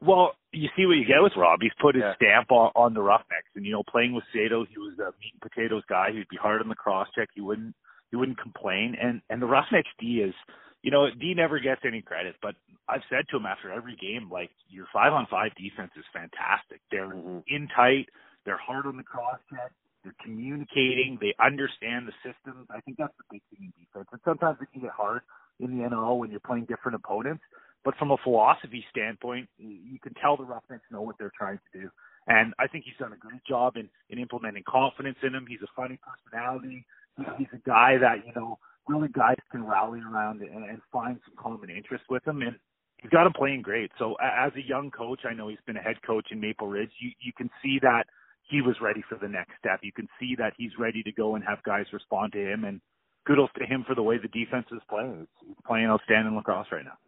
Well, 0.00 0.32
you 0.52 0.68
see 0.76 0.86
what 0.86 0.94
you 0.96 1.04
get 1.04 1.22
with 1.22 1.32
Rob. 1.36 1.60
He's 1.60 1.72
put 1.80 1.94
his 1.94 2.02
Yeah. 2.02 2.14
stamp 2.14 2.52
on, 2.52 2.70
on 2.76 2.94
the 2.94 3.02
Roughnecks, 3.02 3.50
and 3.56 3.66
you 3.66 3.72
know, 3.72 3.82
playing 3.82 4.14
with 4.14 4.24
Sato, 4.32 4.64
he 4.64 4.78
was 4.78 4.98
a 4.98 5.12
meat 5.20 5.32
and 5.34 5.42
potatoes 5.42 5.82
guy. 5.88 6.12
He'd 6.12 6.28
be 6.28 6.36
hard 6.36 6.62
on 6.62 6.68
the 6.68 6.74
cross 6.76 7.08
check. 7.14 7.28
He 7.34 7.40
wouldn't 7.40 7.74
he 8.10 8.16
wouldn't 8.16 8.38
complain. 8.38 8.94
And 9.00 9.20
and 9.28 9.42
the 9.42 9.46
Roughnecks 9.46 9.90
D 9.98 10.22
is, 10.22 10.34
you 10.82 10.90
know, 10.90 11.10
D 11.10 11.34
never 11.34 11.58
gets 11.58 11.82
any 11.84 12.00
credit, 12.00 12.36
but 12.40 12.54
I've 12.88 13.02
said 13.10 13.28
to 13.30 13.36
him 13.36 13.46
after 13.46 13.70
every 13.72 13.96
game, 13.96 14.30
like 14.30 14.50
your 14.68 14.86
five 14.92 15.12
on 15.12 15.26
five 15.26 15.54
defense 15.56 15.90
is 15.96 16.04
fantastic. 16.12 16.80
They're 16.90 17.08
Mhm. 17.08 17.42
in 17.48 17.68
tight. 17.68 18.08
They're 18.44 18.56
hard 18.56 18.86
on 18.86 18.96
the 18.96 19.02
cross 19.02 19.40
check. 19.50 19.72
They're 20.04 20.14
communicating. 20.22 21.18
They 21.20 21.34
understand 21.40 22.06
the 22.08 22.12
systems. 22.22 22.70
I 22.70 22.80
think 22.80 22.96
that's 22.98 23.14
the 23.18 23.24
big 23.30 23.42
thing 23.50 23.64
in 23.66 23.84
defense. 23.84 24.08
And 24.12 24.20
sometimes 24.22 24.62
it 24.62 24.70
can 24.72 24.80
get 24.80 24.92
hard 24.92 25.22
in 25.58 25.76
the 25.76 25.84
NL 25.84 26.18
when 26.18 26.30
you're 26.30 26.40
playing 26.40 26.64
different 26.66 26.94
opponents. 26.96 27.44
But 27.84 27.96
from 27.96 28.10
a 28.10 28.16
philosophy 28.22 28.84
standpoint, 28.90 29.48
you 29.58 29.98
can 30.02 30.14
tell 30.14 30.36
the 30.36 30.44
Roughnecks 30.44 30.84
know 30.90 31.02
what 31.02 31.16
they're 31.18 31.32
trying 31.36 31.58
to 31.72 31.80
do. 31.80 31.90
And 32.26 32.52
I 32.58 32.66
think 32.66 32.84
he's 32.84 32.96
done 32.98 33.12
a 33.12 33.16
great 33.16 33.42
job 33.48 33.76
in, 33.76 33.88
in 34.10 34.18
implementing 34.18 34.64
confidence 34.68 35.16
in 35.22 35.34
him. 35.34 35.46
He's 35.48 35.62
a 35.62 35.72
funny 35.74 35.98
personality. 36.02 36.84
He- 37.16 37.24
He's 37.38 37.48
a 37.52 37.68
guy 37.68 37.98
that, 37.98 38.24
you 38.26 38.32
know, 38.36 38.58
really 38.86 39.08
guys 39.08 39.36
can 39.50 39.64
rally 39.66 40.00
around 40.00 40.40
and, 40.40 40.64
and 40.64 40.80
find 40.92 41.18
some 41.26 41.34
common 41.36 41.68
interest 41.70 42.04
with 42.08 42.26
him. 42.26 42.42
And 42.42 42.54
he's 42.98 43.10
got 43.10 43.26
him 43.26 43.32
playing 43.32 43.62
great. 43.62 43.90
So 43.98 44.14
as 44.22 44.52
a 44.54 44.62
young 44.62 44.90
coach, 44.92 45.20
I 45.28 45.34
know 45.34 45.48
he's 45.48 45.58
been 45.66 45.76
a 45.76 45.82
head 45.82 45.96
coach 46.06 46.26
in 46.30 46.40
Maple 46.40 46.68
Ridge. 46.68 46.90
You, 47.00 47.10
you 47.20 47.32
can 47.36 47.50
see 47.62 47.78
that 47.82 48.04
he 48.42 48.60
was 48.62 48.76
ready 48.80 49.02
for 49.08 49.16
the 49.20 49.28
next 49.28 49.52
step. 49.58 49.80
You 49.82 49.92
can 49.92 50.08
see 50.20 50.34
that 50.38 50.52
he's 50.56 50.70
ready 50.78 51.02
to 51.02 51.12
go 51.12 51.34
and 51.34 51.44
have 51.44 51.62
guys 51.64 51.86
respond 51.92 52.32
to 52.34 52.38
him. 52.52 52.64
And 52.64 52.80
kudos 53.26 53.50
to 53.58 53.66
him 53.66 53.84
for 53.86 53.94
the 53.96 54.02
way 54.02 54.16
the 54.18 54.28
defense 54.28 54.66
is 54.70 54.80
playing. 54.88 55.26
It's 55.50 55.60
playing 55.66 55.86
outstanding 55.86 56.36
lacrosse 56.36 56.68
right 56.70 56.84
now. 56.84 56.98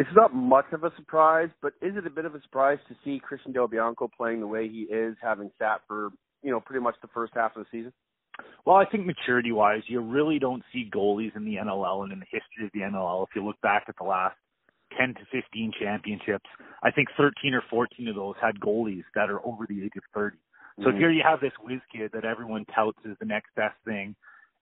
It's 0.00 0.16
not 0.16 0.34
much 0.34 0.64
of 0.72 0.82
a 0.82 0.90
surprise, 0.96 1.50
but 1.60 1.74
is 1.82 1.94
it 1.94 2.06
a 2.06 2.10
bit 2.10 2.24
of 2.24 2.34
a 2.34 2.40
surprise 2.40 2.78
to 2.88 2.96
see 3.04 3.20
Christian 3.22 3.52
Del 3.52 3.68
Bianco 3.68 4.08
playing 4.16 4.40
the 4.40 4.46
way 4.46 4.66
he 4.66 4.84
is, 4.84 5.14
having 5.20 5.50
sat 5.58 5.82
for 5.86 6.08
you 6.42 6.50
know 6.50 6.58
pretty 6.58 6.82
much 6.82 6.94
the 7.02 7.08
first 7.08 7.34
half 7.36 7.54
of 7.54 7.64
the 7.64 7.68
season? 7.70 7.92
Well, 8.64 8.76
I 8.76 8.86
think 8.86 9.04
maturity 9.04 9.52
wise, 9.52 9.82
you 9.88 10.00
really 10.00 10.38
don't 10.38 10.62
see 10.72 10.88
goalies 10.90 11.36
in 11.36 11.44
the 11.44 11.56
NLL 11.56 12.04
and 12.04 12.14
in 12.14 12.20
the 12.20 12.24
history 12.30 12.64
of 12.64 12.70
the 12.72 12.80
NLL. 12.80 13.24
If 13.24 13.36
you 13.36 13.44
look 13.44 13.60
back 13.60 13.84
at 13.88 13.96
the 13.98 14.04
last 14.04 14.36
10 14.96 15.16
to 15.16 15.20
15 15.30 15.72
championships, 15.78 16.48
I 16.82 16.90
think 16.90 17.08
13 17.18 17.52
or 17.52 17.62
14 17.68 18.08
of 18.08 18.14
those 18.14 18.36
had 18.40 18.58
goalies 18.58 19.04
that 19.14 19.28
are 19.28 19.44
over 19.46 19.66
the 19.68 19.84
age 19.84 19.92
of 19.98 20.04
30. 20.14 20.38
So 20.82 20.92
Mhm. 20.92 20.96
here 20.96 21.10
you 21.10 21.22
have 21.22 21.40
this 21.40 21.52
whiz 21.58 21.82
kid 21.92 22.12
that 22.12 22.24
everyone 22.24 22.64
touts 22.74 23.04
as 23.04 23.18
the 23.18 23.26
next 23.26 23.54
best 23.54 23.76
thing, 23.84 24.16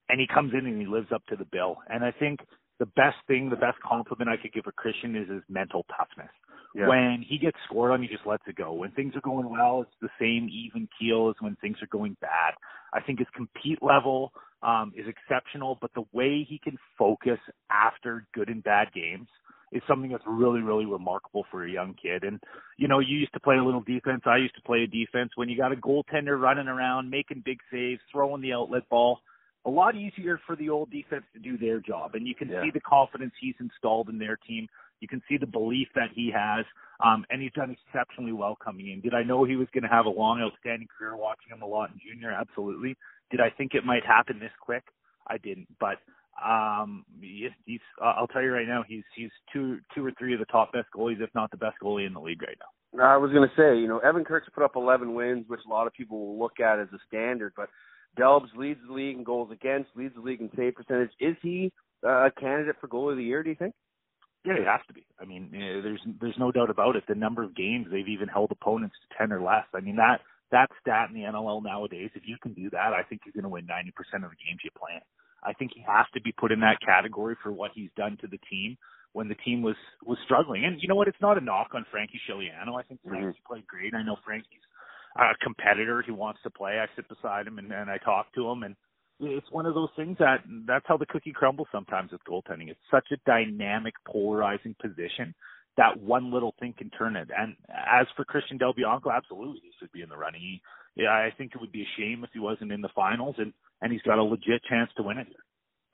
and 0.08 0.18
he 0.18 0.26
comes 0.26 0.52
in 0.52 0.66
and 0.66 0.80
he 0.80 0.86
lives 0.88 1.12
up 1.12 1.24
to 1.26 1.36
the 1.36 1.44
bill. 1.44 1.80
And 1.86 2.04
I 2.04 2.10
think 2.10 2.40
the 2.78 2.86
best 2.86 3.16
thing, 3.26 3.50
the 3.50 3.56
best 3.56 3.78
compliment 3.80 4.30
I 4.30 4.36
could 4.36 4.52
give 4.52 4.66
a 4.66 4.72
Christian 4.72 5.16
is 5.16 5.28
his 5.28 5.42
mental 5.48 5.84
toughness. 5.96 6.30
Yeah. 6.74 6.88
When 6.88 7.24
he 7.26 7.38
gets 7.38 7.56
scored 7.64 7.92
on, 7.92 8.02
he 8.02 8.08
just 8.08 8.26
lets 8.26 8.42
it 8.46 8.56
go. 8.56 8.72
When 8.72 8.90
things 8.92 9.16
are 9.16 9.20
going 9.20 9.48
well, 9.48 9.82
it's 9.82 9.96
the 10.02 10.10
same 10.20 10.48
even 10.52 10.88
keel 10.98 11.30
as 11.30 11.36
when 11.40 11.56
things 11.56 11.78
are 11.82 11.88
going 11.88 12.16
bad. 12.20 12.54
I 12.92 13.00
think 13.00 13.18
his 13.18 13.28
compete 13.34 13.82
level 13.82 14.32
um, 14.62 14.92
is 14.96 15.06
exceptional, 15.08 15.78
but 15.80 15.90
the 15.94 16.04
way 16.12 16.46
he 16.48 16.60
can 16.62 16.76
focus 16.98 17.38
after 17.70 18.26
good 18.34 18.48
and 18.48 18.62
bad 18.62 18.88
games 18.94 19.28
is 19.72 19.82
something 19.86 20.10
that's 20.10 20.24
really, 20.26 20.60
really 20.60 20.86
remarkable 20.86 21.44
for 21.50 21.64
a 21.64 21.70
young 21.70 21.94
kid. 22.00 22.24
And, 22.24 22.40
you 22.76 22.88
know, 22.88 23.00
you 23.00 23.16
used 23.18 23.34
to 23.34 23.40
play 23.40 23.56
a 23.56 23.64
little 23.64 23.82
defense. 23.82 24.22
I 24.24 24.36
used 24.36 24.54
to 24.54 24.62
play 24.62 24.80
a 24.82 24.86
defense 24.86 25.30
when 25.34 25.48
you 25.48 25.56
got 25.56 25.72
a 25.72 25.76
goaltender 25.76 26.40
running 26.40 26.68
around, 26.68 27.10
making 27.10 27.42
big 27.44 27.58
saves, 27.70 28.00
throwing 28.10 28.40
the 28.40 28.52
outlet 28.52 28.88
ball. 28.88 29.20
A 29.66 29.70
lot 29.70 29.96
easier 29.96 30.40
for 30.46 30.56
the 30.56 30.68
old 30.68 30.90
defense 30.90 31.24
to 31.34 31.38
do 31.38 31.58
their 31.58 31.80
job. 31.80 32.14
And 32.14 32.26
you 32.26 32.34
can 32.34 32.48
Yeah. 32.48 32.62
see 32.62 32.70
the 32.70 32.80
confidence 32.80 33.34
he's 33.40 33.56
installed 33.60 34.08
in 34.08 34.18
their 34.18 34.36
team. 34.36 34.68
You 35.00 35.08
can 35.08 35.22
see 35.28 35.36
the 35.36 35.46
belief 35.46 35.88
that 35.94 36.10
he 36.10 36.30
has. 36.30 36.64
Um, 37.00 37.24
and 37.30 37.40
he's 37.40 37.52
done 37.52 37.70
exceptionally 37.70 38.32
well 38.32 38.56
coming 38.56 38.88
in. 38.88 39.00
Did 39.00 39.14
I 39.14 39.22
know 39.22 39.44
he 39.44 39.56
was 39.56 39.68
going 39.70 39.82
to 39.82 39.88
have 39.88 40.06
a 40.06 40.10
long, 40.10 40.40
outstanding 40.40 40.88
career 40.88 41.16
watching 41.16 41.52
him 41.52 41.62
a 41.62 41.66
lot 41.66 41.90
in 41.90 41.98
junior? 41.98 42.32
Absolutely. 42.32 42.96
Did 43.30 43.40
I 43.40 43.50
think 43.50 43.74
it 43.74 43.84
might 43.84 44.04
happen 44.04 44.38
this 44.38 44.52
quick? 44.60 44.84
I 45.26 45.38
didn't. 45.38 45.68
But 45.78 45.98
um, 46.44 47.04
he's, 47.20 47.50
he's 47.66 47.80
uh, 48.00 48.14
I'll 48.16 48.26
tell 48.26 48.42
you 48.42 48.52
right 48.52 48.66
now, 48.66 48.82
he's 48.86 49.04
he's 49.14 49.30
two 49.52 49.80
two 49.94 50.04
or 50.06 50.12
three 50.18 50.32
of 50.34 50.40
the 50.40 50.46
top 50.46 50.72
best 50.72 50.88
goalies, 50.94 51.20
if 51.20 51.34
not 51.34 51.50
the 51.50 51.56
best 51.56 51.76
goalie 51.82 52.06
in 52.06 52.14
the 52.14 52.20
league 52.20 52.42
right 52.42 52.56
now. 52.60 53.02
I 53.04 53.16
was 53.16 53.30
going 53.32 53.46
to 53.48 53.54
say, 53.54 53.78
you 53.78 53.86
know, 53.86 53.98
Evan 53.98 54.24
Kirk's 54.24 54.48
put 54.54 54.64
up 54.64 54.74
11 54.74 55.12
wins, 55.14 55.44
which 55.48 55.60
a 55.66 55.68
lot 55.68 55.86
of 55.86 55.92
people 55.92 56.18
will 56.18 56.38
look 56.38 56.58
at 56.58 56.78
as 56.78 56.88
a 56.94 56.98
standard, 57.06 57.52
but 57.54 57.68
Delbs 58.18 58.54
leads 58.56 58.80
the 58.86 58.92
league 58.92 59.16
in 59.16 59.24
goals 59.24 59.50
against, 59.50 59.90
leads 59.96 60.14
the 60.14 60.20
league 60.20 60.40
in 60.40 60.50
save 60.56 60.74
percentage. 60.74 61.10
Is 61.20 61.36
he 61.42 61.72
uh, 62.04 62.26
a 62.26 62.30
candidate 62.30 62.76
for 62.80 62.86
goal 62.86 63.10
of 63.10 63.16
the 63.16 63.24
year? 63.24 63.42
Do 63.42 63.50
you 63.50 63.56
think? 63.56 63.74
Yeah, 64.44 64.54
it 64.54 64.66
has 64.66 64.80
to 64.86 64.94
be. 64.94 65.04
I 65.20 65.24
mean, 65.24 65.50
eh, 65.52 65.82
there's 65.82 66.00
there's 66.20 66.38
no 66.38 66.52
doubt 66.52 66.70
about 66.70 66.96
it. 66.96 67.04
The 67.08 67.14
number 67.14 67.42
of 67.42 67.56
games 67.56 67.86
they've 67.90 68.08
even 68.08 68.28
held 68.28 68.50
opponents 68.52 68.96
to 69.02 69.18
ten 69.18 69.32
or 69.32 69.42
less. 69.42 69.64
I 69.74 69.80
mean 69.80 69.96
that 69.96 70.20
that 70.50 70.70
stat 70.80 71.10
in 71.10 71.14
the 71.14 71.26
NLL 71.28 71.62
nowadays. 71.62 72.10
If 72.14 72.22
you 72.26 72.36
can 72.42 72.54
do 72.54 72.70
that, 72.70 72.92
I 72.94 73.02
think 73.02 73.22
you're 73.24 73.34
going 73.34 73.44
to 73.44 73.50
win 73.52 73.66
90% 73.66 74.24
of 74.24 74.30
the 74.32 74.40
games 74.40 74.64
you 74.64 74.70
play. 74.72 75.02
I 75.44 75.52
think 75.52 75.72
he 75.74 75.84
has 75.86 76.06
to 76.14 76.20
be 76.20 76.32
put 76.32 76.52
in 76.52 76.60
that 76.60 76.80
category 76.80 77.36
for 77.42 77.52
what 77.52 77.72
he's 77.74 77.90
done 77.96 78.16
to 78.22 78.26
the 78.26 78.38
team 78.50 78.76
when 79.12 79.28
the 79.28 79.36
team 79.36 79.62
was 79.62 79.76
was 80.04 80.18
struggling. 80.24 80.64
And 80.64 80.80
you 80.80 80.88
know 80.88 80.94
what? 80.94 81.08
It's 81.08 81.20
not 81.20 81.38
a 81.38 81.40
knock 81.40 81.68
on 81.74 81.84
Frankie 81.90 82.20
Scigliano. 82.28 82.78
I 82.78 82.82
think 82.82 83.00
Frankie 83.06 83.40
played 83.46 83.66
great. 83.66 83.94
I 83.94 84.02
know 84.02 84.16
Frankie's 84.24 84.64
a 85.18 85.34
competitor. 85.42 86.02
He 86.04 86.12
wants 86.12 86.40
to 86.44 86.50
play. 86.50 86.78
I 86.78 86.86
sit 86.96 87.08
beside 87.08 87.46
him 87.46 87.58
and, 87.58 87.72
and 87.72 87.90
I 87.90 87.98
talk 87.98 88.32
to 88.34 88.48
him 88.48 88.62
and 88.62 88.76
it's 89.20 89.50
one 89.50 89.66
of 89.66 89.74
those 89.74 89.88
things 89.96 90.16
that 90.20 90.44
that's 90.66 90.84
how 90.86 90.96
the 90.96 91.06
cookie 91.06 91.32
crumbles 91.32 91.66
sometimes 91.72 92.12
with 92.12 92.20
goaltending. 92.22 92.68
It's 92.68 92.78
such 92.88 93.08
a 93.12 93.16
dynamic, 93.26 93.94
polarizing 94.06 94.76
position 94.80 95.34
that 95.78 95.98
one 96.00 96.32
little 96.32 96.54
thing 96.60 96.74
can 96.76 96.90
turn 96.90 97.16
it. 97.16 97.28
And 97.36 97.56
as 97.70 98.06
for 98.16 98.24
Christian 98.24 98.58
Del 98.58 98.74
Bianco, 98.74 99.10
absolutely 99.10 99.60
he 99.62 99.70
should 99.78 99.92
be 99.92 100.02
in 100.02 100.08
the 100.08 100.16
running. 100.16 100.40
He, 100.40 100.60
yeah, 100.96 101.10
I 101.10 101.30
think 101.38 101.52
it 101.54 101.60
would 101.60 101.72
be 101.72 101.82
a 101.82 102.00
shame 102.00 102.24
if 102.24 102.30
he 102.32 102.40
wasn't 102.40 102.72
in 102.72 102.80
the 102.80 102.90
finals, 102.94 103.36
and 103.38 103.52
and 103.80 103.92
he's 103.92 104.02
got 104.02 104.18
a 104.18 104.22
legit 104.22 104.60
chance 104.68 104.90
to 104.96 105.04
win 105.04 105.18
it. 105.18 105.28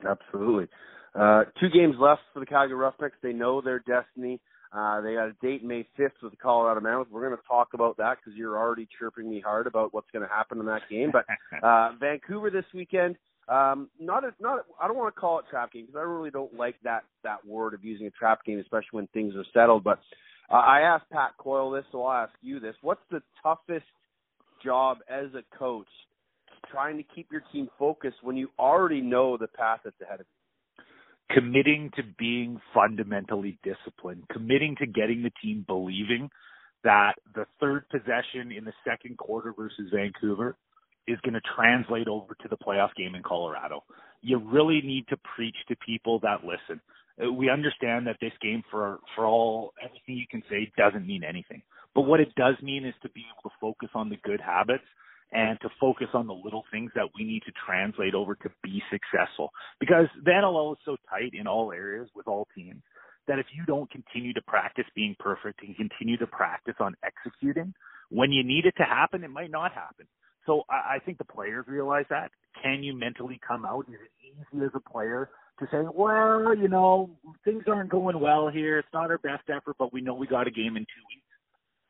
Absolutely. 0.07 0.67
Uh, 1.15 1.45
two 1.61 1.69
games 1.69 1.97
left 2.01 2.23
for 2.33 2.41
the 2.41 2.47
Calgary 2.47 2.77
Roughnecks. 2.77 3.17
They 3.23 3.35
know 3.35 3.61
their 3.61 3.81
destiny. 3.81 4.41
Uh, 4.75 5.01
they 5.03 5.15
got 5.15 5.29
a 5.29 5.37
date 5.41 5.65
May 5.65 5.87
5th 5.97 6.21
with 6.21 6.33
the 6.33 6.37
Colorado 6.37 6.81
Mammoth. 6.81 7.07
We're 7.11 7.25
going 7.25 7.37
to 7.37 7.49
talk 7.49 7.75
about 7.75 7.97
that 7.99 8.17
because 8.19 8.37
you're 8.37 8.59
already 8.59 8.89
chirping 8.99 9.31
me 9.31 9.41
hard 9.41 9.69
about 9.69 9.95
what's 9.95 10.11
going 10.13 10.27
to 10.27 10.35
happen 10.35 10.59
in 10.59 10.67
that 10.67 10.83
game. 10.91 11.13
But 11.13 11.27
uh, 11.63 11.93
Vancouver 12.01 12.51
this 12.51 12.65
weekend, 12.75 13.15
um, 13.49 13.89
not 14.01 14.25
a, 14.25 14.33
not. 14.41 14.59
A, 14.59 14.63
I 14.83 14.89
don't 14.89 14.97
want 14.97 15.15
to 15.15 15.21
call 15.21 15.39
it 15.39 15.45
trap 15.49 15.73
game 15.73 15.87
because 15.87 15.99
I 15.99 16.03
really 16.03 16.31
don't 16.31 16.55
like 16.55 16.75
that 16.83 17.05
that 17.23 17.47
word 17.47 17.75
of 17.75 17.85
using 17.85 18.07
a 18.07 18.11
trap 18.11 18.45
game, 18.45 18.59
especially 18.59 18.89
when 18.93 19.07
things 19.09 19.35
are 19.37 19.45
settled. 19.53 19.85
But 19.85 20.01
uh, 20.51 20.57
I 20.57 20.81
asked 20.81 21.11
Pat 21.13 21.33
Coyle 21.39 21.71
this, 21.71 21.85
so 21.93 22.05
I'll 22.05 22.25
ask 22.25 22.33
you 22.43 22.59
this: 22.59 22.75
What's 22.81 23.03
the 23.11 23.23
toughest 23.43 23.85
job 24.65 24.99
as 25.09 25.27
a 25.35 25.57
coach, 25.57 25.87
trying 26.73 26.97
to 26.97 27.05
keep 27.15 27.31
your 27.31 27.43
team 27.53 27.69
focused 27.79 28.17
when 28.23 28.37
you 28.37 28.49
already 28.59 29.03
know 29.03 29.37
the 29.37 29.47
path 29.47 29.81
that's 29.85 30.01
ahead 30.01 30.21
of 30.21 30.27
you? 30.27 30.44
Committing 31.31 31.91
to 31.97 32.03
being 32.19 32.61
fundamentally 32.73 33.59
disciplined, 33.63 34.25
committing 34.31 34.77
to 34.77 34.87
getting 34.87 35.23
the 35.23 35.33
team 35.43 35.65
believing 35.67 36.31
that 36.85 37.15
the 37.35 37.47
third 37.61 37.89
possession 37.89 38.53
in 38.53 38.65
the 38.65 38.73
second 38.87 39.17
quarter 39.17 39.53
versus 39.57 39.91
Vancouver 39.93 40.57
is 41.07 41.19
going 41.23 41.35
to 41.35 41.41
translate 41.57 42.09
over 42.09 42.35
to 42.43 42.49
the 42.49 42.57
playoff 42.57 42.95
game 42.97 43.15
in 43.15 43.23
Colorado. 43.23 43.83
You 44.23 44.39
really 44.39 44.81
need 44.83 45.07
to 45.09 45.17
preach 45.35 45.57
to 45.69 45.77
people 45.77 46.19
that 46.21 46.45
listen. 46.45 46.81
Uh, 47.23 47.33
We 47.33 47.51
understand 47.51 48.07
that 48.07 48.17
this 48.21 48.33
game, 48.41 48.63
for 48.71 48.99
for 49.15 49.27
all 49.27 49.73
everything 49.83 50.17
you 50.17 50.27
can 50.31 50.43
say, 50.51 50.71
doesn't 50.77 51.07
mean 51.07 51.25
anything. 51.25 51.63
But 51.95 52.03
what 52.03 52.21
it 52.21 52.35
does 52.35 52.57
mean 52.63 52.85
is 52.85 52.95
to 53.03 53.09
be 53.11 53.25
able 53.33 53.51
to 53.51 53.57
focus 53.61 53.91
on 53.95 54.09
the 54.09 54.17
good 54.25 54.41
habits 54.41 54.85
and 55.33 55.59
to 55.61 55.69
focus 55.81 56.09
on 56.15 56.27
the 56.27 56.35
little 56.35 56.65
things 56.71 56.91
that 56.95 57.09
we 57.17 57.25
need 57.25 57.43
to 57.47 57.53
translate 57.67 58.15
over 58.15 58.35
to 58.37 58.51
be 58.63 58.83
successful. 58.91 59.51
Because 59.81 60.07
the 60.25 60.31
NLL 60.31 60.73
is 60.73 60.79
so 60.85 60.97
tight 61.09 61.33
in 61.33 61.47
all 61.47 61.73
areas 61.73 62.09
with 62.15 62.29
all 62.29 62.47
teams 62.55 62.83
that 63.27 63.39
if 63.39 63.47
you 63.57 63.65
don't 63.67 63.91
continue 63.91 64.33
to 64.35 64.43
practice 64.43 64.85
being 64.95 65.17
perfect 65.19 65.63
and 65.63 65.77
continue 65.77 66.17
to 66.19 66.27
practice 66.27 66.75
on 66.79 66.95
executing, 67.05 67.75
when 68.11 68.31
you 68.31 68.45
need 68.45 68.67
it 68.67 68.75
to 68.77 68.85
happen, 68.85 69.25
it 69.25 69.31
might 69.31 69.51
not 69.51 69.73
happen. 69.73 70.07
So 70.47 70.63
I, 70.71 70.97
I 70.97 70.99
think 71.05 71.19
the 71.19 71.25
players 71.25 71.65
realize 71.67 72.05
that. 72.11 72.31
Can 72.63 72.83
you 72.83 72.97
mentally 72.97 73.41
come 73.47 73.65
out? 73.65 73.87
Is 73.89 73.95
it 73.95 74.11
easy 74.23 74.65
as 74.65 74.71
a 74.75 74.91
player 74.91 75.31
to 75.59 75.67
say, 75.71 75.79
well, 75.93 76.55
you 76.57 76.69
know, 76.69 77.11
things 77.45 77.65
aren't 77.67 77.91
going 77.91 78.21
well 78.21 78.49
here. 78.49 78.79
It's 78.79 78.89
not 78.93 79.11
our 79.11 79.19
best 79.19 79.45
effort, 79.49 79.77
but 79.79 79.93
we 79.93 80.01
know 80.01 80.15
we 80.15 80.27
got 80.27 80.47
a 80.47 80.51
game 80.51 80.77
in 80.77 80.83
two 80.83 81.05
weeks. 81.09 81.25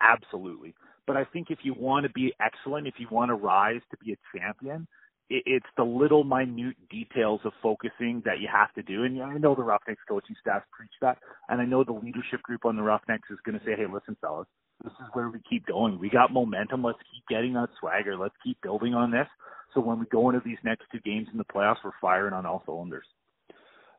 Absolutely. 0.00 0.74
But 1.06 1.16
I 1.16 1.24
think 1.24 1.50
if 1.50 1.58
you 1.62 1.74
want 1.74 2.06
to 2.06 2.12
be 2.12 2.32
excellent, 2.40 2.86
if 2.86 2.94
you 2.98 3.06
want 3.10 3.30
to 3.30 3.34
rise 3.34 3.80
to 3.90 3.96
be 4.04 4.12
a 4.12 4.38
champion, 4.38 4.86
it, 5.28 5.42
it's 5.46 5.66
the 5.76 5.84
little 5.84 6.24
minute 6.24 6.76
details 6.90 7.40
of 7.44 7.52
focusing 7.62 8.22
that 8.24 8.40
you 8.40 8.48
have 8.50 8.72
to 8.74 8.82
do. 8.82 9.04
And 9.04 9.16
yeah, 9.16 9.24
I 9.24 9.38
know 9.38 9.54
the 9.54 9.62
Roughnecks 9.62 10.02
coaching 10.08 10.36
staff 10.40 10.62
preach 10.72 10.92
that, 11.00 11.18
and 11.48 11.60
I 11.60 11.64
know 11.64 11.84
the 11.84 11.92
leadership 11.92 12.42
group 12.42 12.64
on 12.64 12.76
the 12.76 12.82
Roughnecks 12.82 13.30
is 13.30 13.38
going 13.44 13.58
to 13.58 13.64
say, 13.64 13.72
"Hey, 13.76 13.86
listen, 13.86 14.16
fellas, 14.20 14.48
this 14.82 14.92
is 14.92 15.08
where 15.12 15.28
we 15.28 15.40
keep 15.48 15.66
going. 15.66 15.98
We 15.98 16.10
got 16.10 16.32
momentum. 16.32 16.82
Let's 16.82 16.98
keep 17.12 17.26
getting 17.28 17.54
that 17.54 17.68
swagger. 17.80 18.16
Let's 18.16 18.36
keep 18.42 18.60
building 18.62 18.94
on 18.94 19.10
this. 19.10 19.28
So 19.74 19.80
when 19.80 19.98
we 19.98 20.06
go 20.06 20.30
into 20.30 20.42
these 20.44 20.58
next 20.64 20.84
two 20.92 21.00
games 21.00 21.28
in 21.32 21.38
the 21.38 21.44
playoffs, 21.44 21.84
we're 21.84 21.92
firing 22.00 22.34
on 22.34 22.46
all 22.46 22.62
cylinders." 22.64 23.06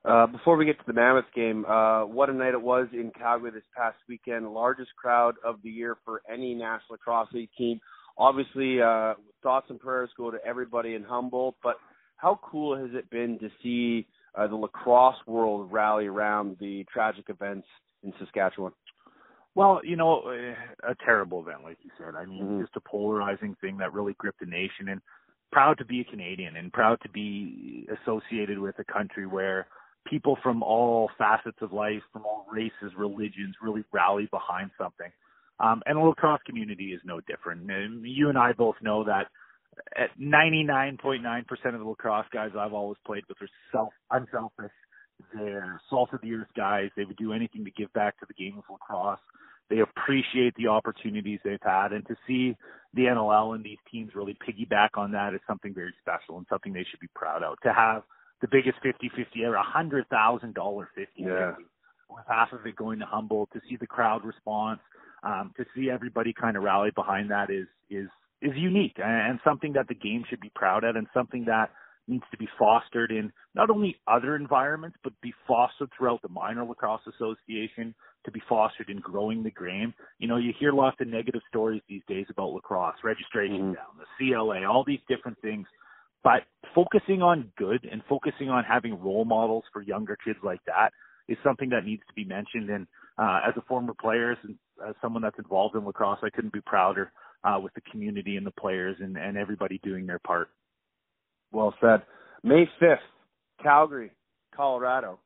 Uh, 0.08 0.28
before 0.28 0.56
we 0.56 0.66
get 0.66 0.78
to 0.78 0.84
the 0.86 0.94
Mammoth 0.94 1.26
game, 1.34 1.66
uh, 1.66 2.06
what 2.06 2.30
a 2.30 2.34
night 2.34 2.54
it 2.54 2.62
was 2.62 2.88
in 2.94 3.12
Calgary 3.18 3.50
this 3.50 3.64
past 3.76 3.98
weekend. 4.08 4.48
Largest 4.54 4.92
crowd 4.96 5.34
of 5.44 5.56
the 5.64 5.70
year 5.70 5.98
for 6.06 6.22
any 6.32 6.54
National 6.54 6.92
Lacrosse 6.92 7.30
League 7.34 7.50
team. 7.58 7.80
Obviously, 8.18 8.80
uh, 8.82 9.16
thoughts 9.42 9.66
and 9.70 9.80
prayers 9.80 10.12
go 10.16 10.30
to 10.30 10.38
everybody 10.46 10.94
in 10.94 11.04
Humboldt, 11.04 11.56
but 11.64 11.78
how 12.18 12.40
cool 12.44 12.78
has 12.78 12.92
it 12.94 13.10
been 13.10 13.40
to 13.40 13.50
see 13.64 14.06
uh, 14.36 14.46
the 14.48 14.56
lacrosse 14.56 15.16
world 15.26 15.72
rally 15.72 16.06
around 16.06 16.58
the 16.60 16.86
tragic 16.94 17.26
events 17.30 17.68
in 18.04 18.14
Saskatchewan? 18.20 18.74
Well, 19.56 19.82
you 19.84 19.96
know, 19.96 20.28
eh, 20.30 20.54
a 20.88 20.96
terrible 21.04 21.42
event, 21.42 21.64
like 21.64 21.78
you 21.82 21.90
said. 21.98 22.14
I 22.16 22.26
mean, 22.26 22.44
Mhm. 22.44 22.62
just 22.62 22.76
a 22.76 22.82
polarizing 22.82 23.56
thing 23.56 23.78
that 23.78 23.94
really 23.94 24.14
gripped 24.14 24.40
the 24.40 24.46
nation. 24.46 24.90
And 24.90 25.02
proud 25.52 25.78
to 25.80 25.86
be 25.86 26.02
a 26.02 26.04
Canadian 26.04 26.58
and 26.58 26.72
proud 26.72 27.00
to 27.02 27.10
be 27.10 27.88
associated 27.90 28.60
with 28.60 28.78
a 28.80 28.84
country 28.84 29.26
where 29.26 29.68
people 30.10 30.38
from 30.42 30.64
all 30.64 31.10
facets 31.18 31.58
of 31.62 31.74
life, 31.74 32.02
from 32.14 32.26
all 32.26 32.46
races, 32.52 32.94
religions, 32.98 33.56
really 33.62 33.84
rally 33.92 34.28
behind 34.32 34.72
something. 34.78 35.12
Um, 35.60 35.82
and 35.86 35.98
the 35.98 36.02
lacrosse 36.02 36.42
community 36.46 36.94
is 36.94 37.02
no 37.06 37.22
different. 37.22 37.70
And 37.70 38.06
you 38.06 38.30
and 38.30 38.38
I 38.38 38.54
both 38.54 38.76
know 38.82 39.04
that 39.06 39.28
at 39.98 40.18
99.9% 40.20 41.74
of 41.74 41.80
the 41.80 41.86
lacrosse 41.86 42.26
guys 42.32 42.52
I've 42.58 42.74
always 42.74 42.98
played 43.06 43.24
with 43.28 43.42
are 43.42 43.50
self 43.72 43.94
unselfish. 44.12 44.72
They're 45.34 45.80
salt 45.90 46.10
of 46.14 46.22
the 46.22 46.34
earth 46.34 46.48
guys. 46.58 46.90
They 46.96 47.06
would 47.06 47.18
do 47.18 47.34
anything 47.34 47.64
to 47.66 47.72
give 47.72 47.92
back 47.94 48.20
to 48.20 48.26
the 48.28 48.34
game 48.34 48.58
of 48.58 48.64
lacrosse. 48.70 49.20
They 49.70 49.80
appreciate 49.80 50.54
the 50.56 50.68
opportunities 50.68 51.40
they've 51.44 51.58
had, 51.62 51.92
and 51.92 52.06
to 52.08 52.16
see 52.28 52.56
the 52.94 53.04
NLL 53.04 53.56
and 53.56 53.64
these 53.64 53.80
teams 53.92 54.12
really 54.14 54.38
piggyback 54.48 54.90
on 54.96 55.12
that 55.14 55.34
is 55.34 55.40
something 55.48 55.74
very 55.74 55.94
special 56.02 56.38
and 56.38 56.46
something 56.50 56.72
they 56.72 56.86
should 56.90 57.00
be 57.00 57.10
proud 57.16 57.42
of. 57.42 57.60
To 57.62 57.74
have 57.74 58.04
the 58.42 58.48
biggest 58.48 58.78
50-50 58.84 59.46
ever, 59.46 59.56
a 59.56 59.64
hundred 59.64 60.08
thousand 60.10 60.54
dollar 60.54 60.90
50 60.96 61.10
Yeah. 61.22 61.56
with 62.10 62.26
half 62.28 62.52
of 62.54 62.66
it 62.66 62.76
going 62.76 63.00
to 63.00 63.06
Humboldt, 63.06 63.52
to 63.54 63.62
see 63.70 63.76
the 63.78 63.88
crowd 63.88 64.24
response, 64.26 64.80
um, 65.24 65.54
to 65.58 65.66
see 65.76 65.90
everybody 65.90 66.34
kind 66.34 66.56
of 66.58 66.64
rally 66.64 66.92
behind 66.92 67.32
that 67.32 67.50
is 67.50 67.68
is 67.90 68.10
is 68.42 68.52
unique 68.56 69.00
and 69.04 69.40
something 69.44 69.74
that 69.74 69.88
the 69.88 69.96
game 69.96 70.24
should 70.30 70.40
be 70.42 70.52
proud 70.56 70.84
of, 70.84 70.96
and 70.96 71.08
something 71.14 71.46
that 71.46 71.72
needs 72.08 72.24
to 72.30 72.38
be 72.38 72.48
fostered 72.60 73.10
in 73.12 73.32
not 73.56 73.72
only 73.72 74.00
other 74.06 74.36
environments 74.36 74.96
but 75.04 75.12
be 75.22 75.34
fostered 75.48 75.90
throughout 75.98 76.22
the 76.22 76.30
minor 76.30 76.64
lacrosse 76.64 77.02
association 77.08 77.96
to 78.24 78.32
be 78.32 78.40
fostered 78.48 78.90
in 78.90 79.00
growing 79.00 79.42
the 79.42 79.50
game. 79.50 79.92
You 80.20 80.28
know, 80.28 80.38
you 80.38 80.54
hear 80.60 80.72
lots 80.72 80.98
of 81.02 81.08
negative 81.08 81.42
stories 81.50 81.82
these 81.90 82.04
days 82.08 82.28
about 82.30 82.52
lacrosse, 82.54 83.04
registration 83.04 83.72
Mhm. 83.72 83.76
down, 83.76 83.98
the 83.98 84.06
CLA, 84.18 84.64
all 84.66 84.84
these 84.84 85.02
different 85.08 85.40
things. 85.40 85.68
But 86.26 86.42
focusing 86.74 87.22
on 87.22 87.52
good 87.56 87.88
and 87.90 88.02
focusing 88.10 88.50
on 88.50 88.64
having 88.64 89.00
role 89.00 89.26
models 89.26 89.64
for 89.72 89.84
younger 89.84 90.18
kids 90.26 90.40
like 90.44 90.60
that 90.66 90.90
is 91.30 91.38
something 91.44 91.70
that 91.70 91.86
needs 91.86 92.02
to 92.08 92.14
be 92.16 92.26
mentioned. 92.26 92.72
And 92.72 92.88
uh, 93.20 93.42
as 93.48 93.54
a 93.58 93.62
former 93.68 93.94
player 93.94 94.36
and 94.44 94.56
as 94.90 94.96
someone 95.04 95.22
that's 95.22 95.38
involved 95.38 95.76
in 95.76 95.86
lacrosse, 95.86 96.18
I 96.24 96.32
couldn't 96.32 96.52
be 96.52 96.62
prouder 96.62 97.12
uh, 97.44 97.60
with 97.62 97.76
the 97.76 97.82
community 97.92 98.38
and 98.38 98.46
the 98.46 98.52
players 98.52 98.98
and, 99.00 99.16
and 99.18 99.38
everybody 99.38 99.80
doing 99.84 100.08
their 100.08 100.18
part. 100.18 100.50
Well 101.52 101.76
said. 101.80 102.02
May 102.44 102.66
5th, 102.82 102.98
Calgary, 103.62 104.12
Colorado. 104.56 105.20